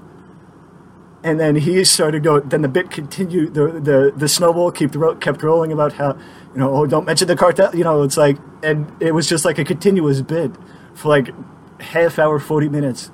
And 1.23 1.39
then 1.39 1.55
he 1.55 1.83
started 1.83 2.21
going. 2.23 2.49
Then 2.49 2.61
the 2.61 2.67
bit 2.67 2.91
continued. 2.91 3.55
The 3.55 3.67
the 3.81 4.13
the 4.15 4.27
snowball 4.27 4.71
kept 4.71 4.93
ro- 4.93 5.15
kept 5.15 5.41
rolling 5.41 5.71
about 5.71 5.93
how 5.93 6.15
you 6.55 6.61
know 6.61 6.73
oh 6.73 6.85
don't 6.87 7.05
mention 7.05 7.27
the 7.27 7.35
cartel. 7.35 7.75
You 7.75 7.83
know 7.83 8.01
it's 8.01 8.17
like 8.17 8.37
and 8.63 8.91
it 8.99 9.13
was 9.13 9.27
just 9.29 9.45
like 9.45 9.59
a 9.59 9.63
continuous 9.65 10.21
bit 10.21 10.51
for 10.95 11.09
like 11.09 11.29
half 11.81 12.17
hour, 12.17 12.39
forty 12.39 12.69
minutes 12.69 13.11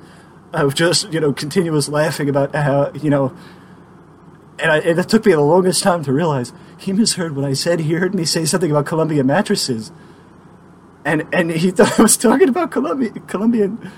of 0.54 0.76
just 0.76 1.12
you 1.12 1.20
know 1.20 1.34
continuous 1.34 1.90
laughing 1.90 2.30
about 2.30 2.56
how 2.56 2.92
you 2.94 3.10
know 3.10 3.34
and, 4.60 4.72
I, 4.72 4.78
and 4.80 5.00
it 5.00 5.10
took 5.10 5.26
me 5.26 5.32
the 5.32 5.42
longest 5.42 5.82
time 5.82 6.04
to 6.04 6.14
realize 6.14 6.54
he 6.78 6.94
misheard 6.94 7.36
what 7.36 7.46
I 7.46 7.54
said. 7.54 7.80
He 7.80 7.94
heard 7.94 8.14
me 8.14 8.26
say 8.26 8.46
something 8.46 8.70
about 8.70 8.86
Colombian 8.86 9.26
mattresses, 9.26 9.92
and 11.04 11.26
and 11.34 11.50
he 11.52 11.72
thought 11.76 12.00
I 12.00 12.04
was 12.04 12.16
talking 12.18 12.48
about 12.50 12.70
Colombia, 12.72 13.10
Colombian. 13.28 13.92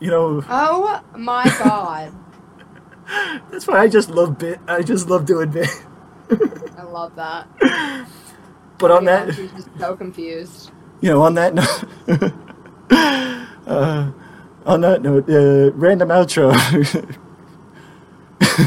You 0.00 0.10
know, 0.10 0.44
Oh 0.48 1.00
my 1.16 1.44
god. 1.62 2.12
that's 3.52 3.66
why 3.68 3.78
I 3.80 3.88
just 3.88 4.10
love 4.10 4.38
bit. 4.38 4.58
I 4.66 4.82
just 4.82 5.08
love 5.08 5.26
doing 5.26 5.50
bit. 5.50 5.68
I 6.78 6.82
love 6.82 7.14
that. 7.16 7.46
But 8.80 8.90
on 8.92 9.04
that, 9.06 9.34
she's 9.34 9.52
just 9.52 9.68
so 9.78 9.96
confused. 9.96 10.72
You 11.02 11.10
know, 11.10 11.22
on 11.22 11.34
that 11.34 11.54
note, 11.54 11.84
uh, 13.68 14.10
on 14.66 14.80
that 14.82 15.02
note, 15.02 15.28
uh, 15.30 15.72
random 15.72 16.08
outro. 16.08 16.52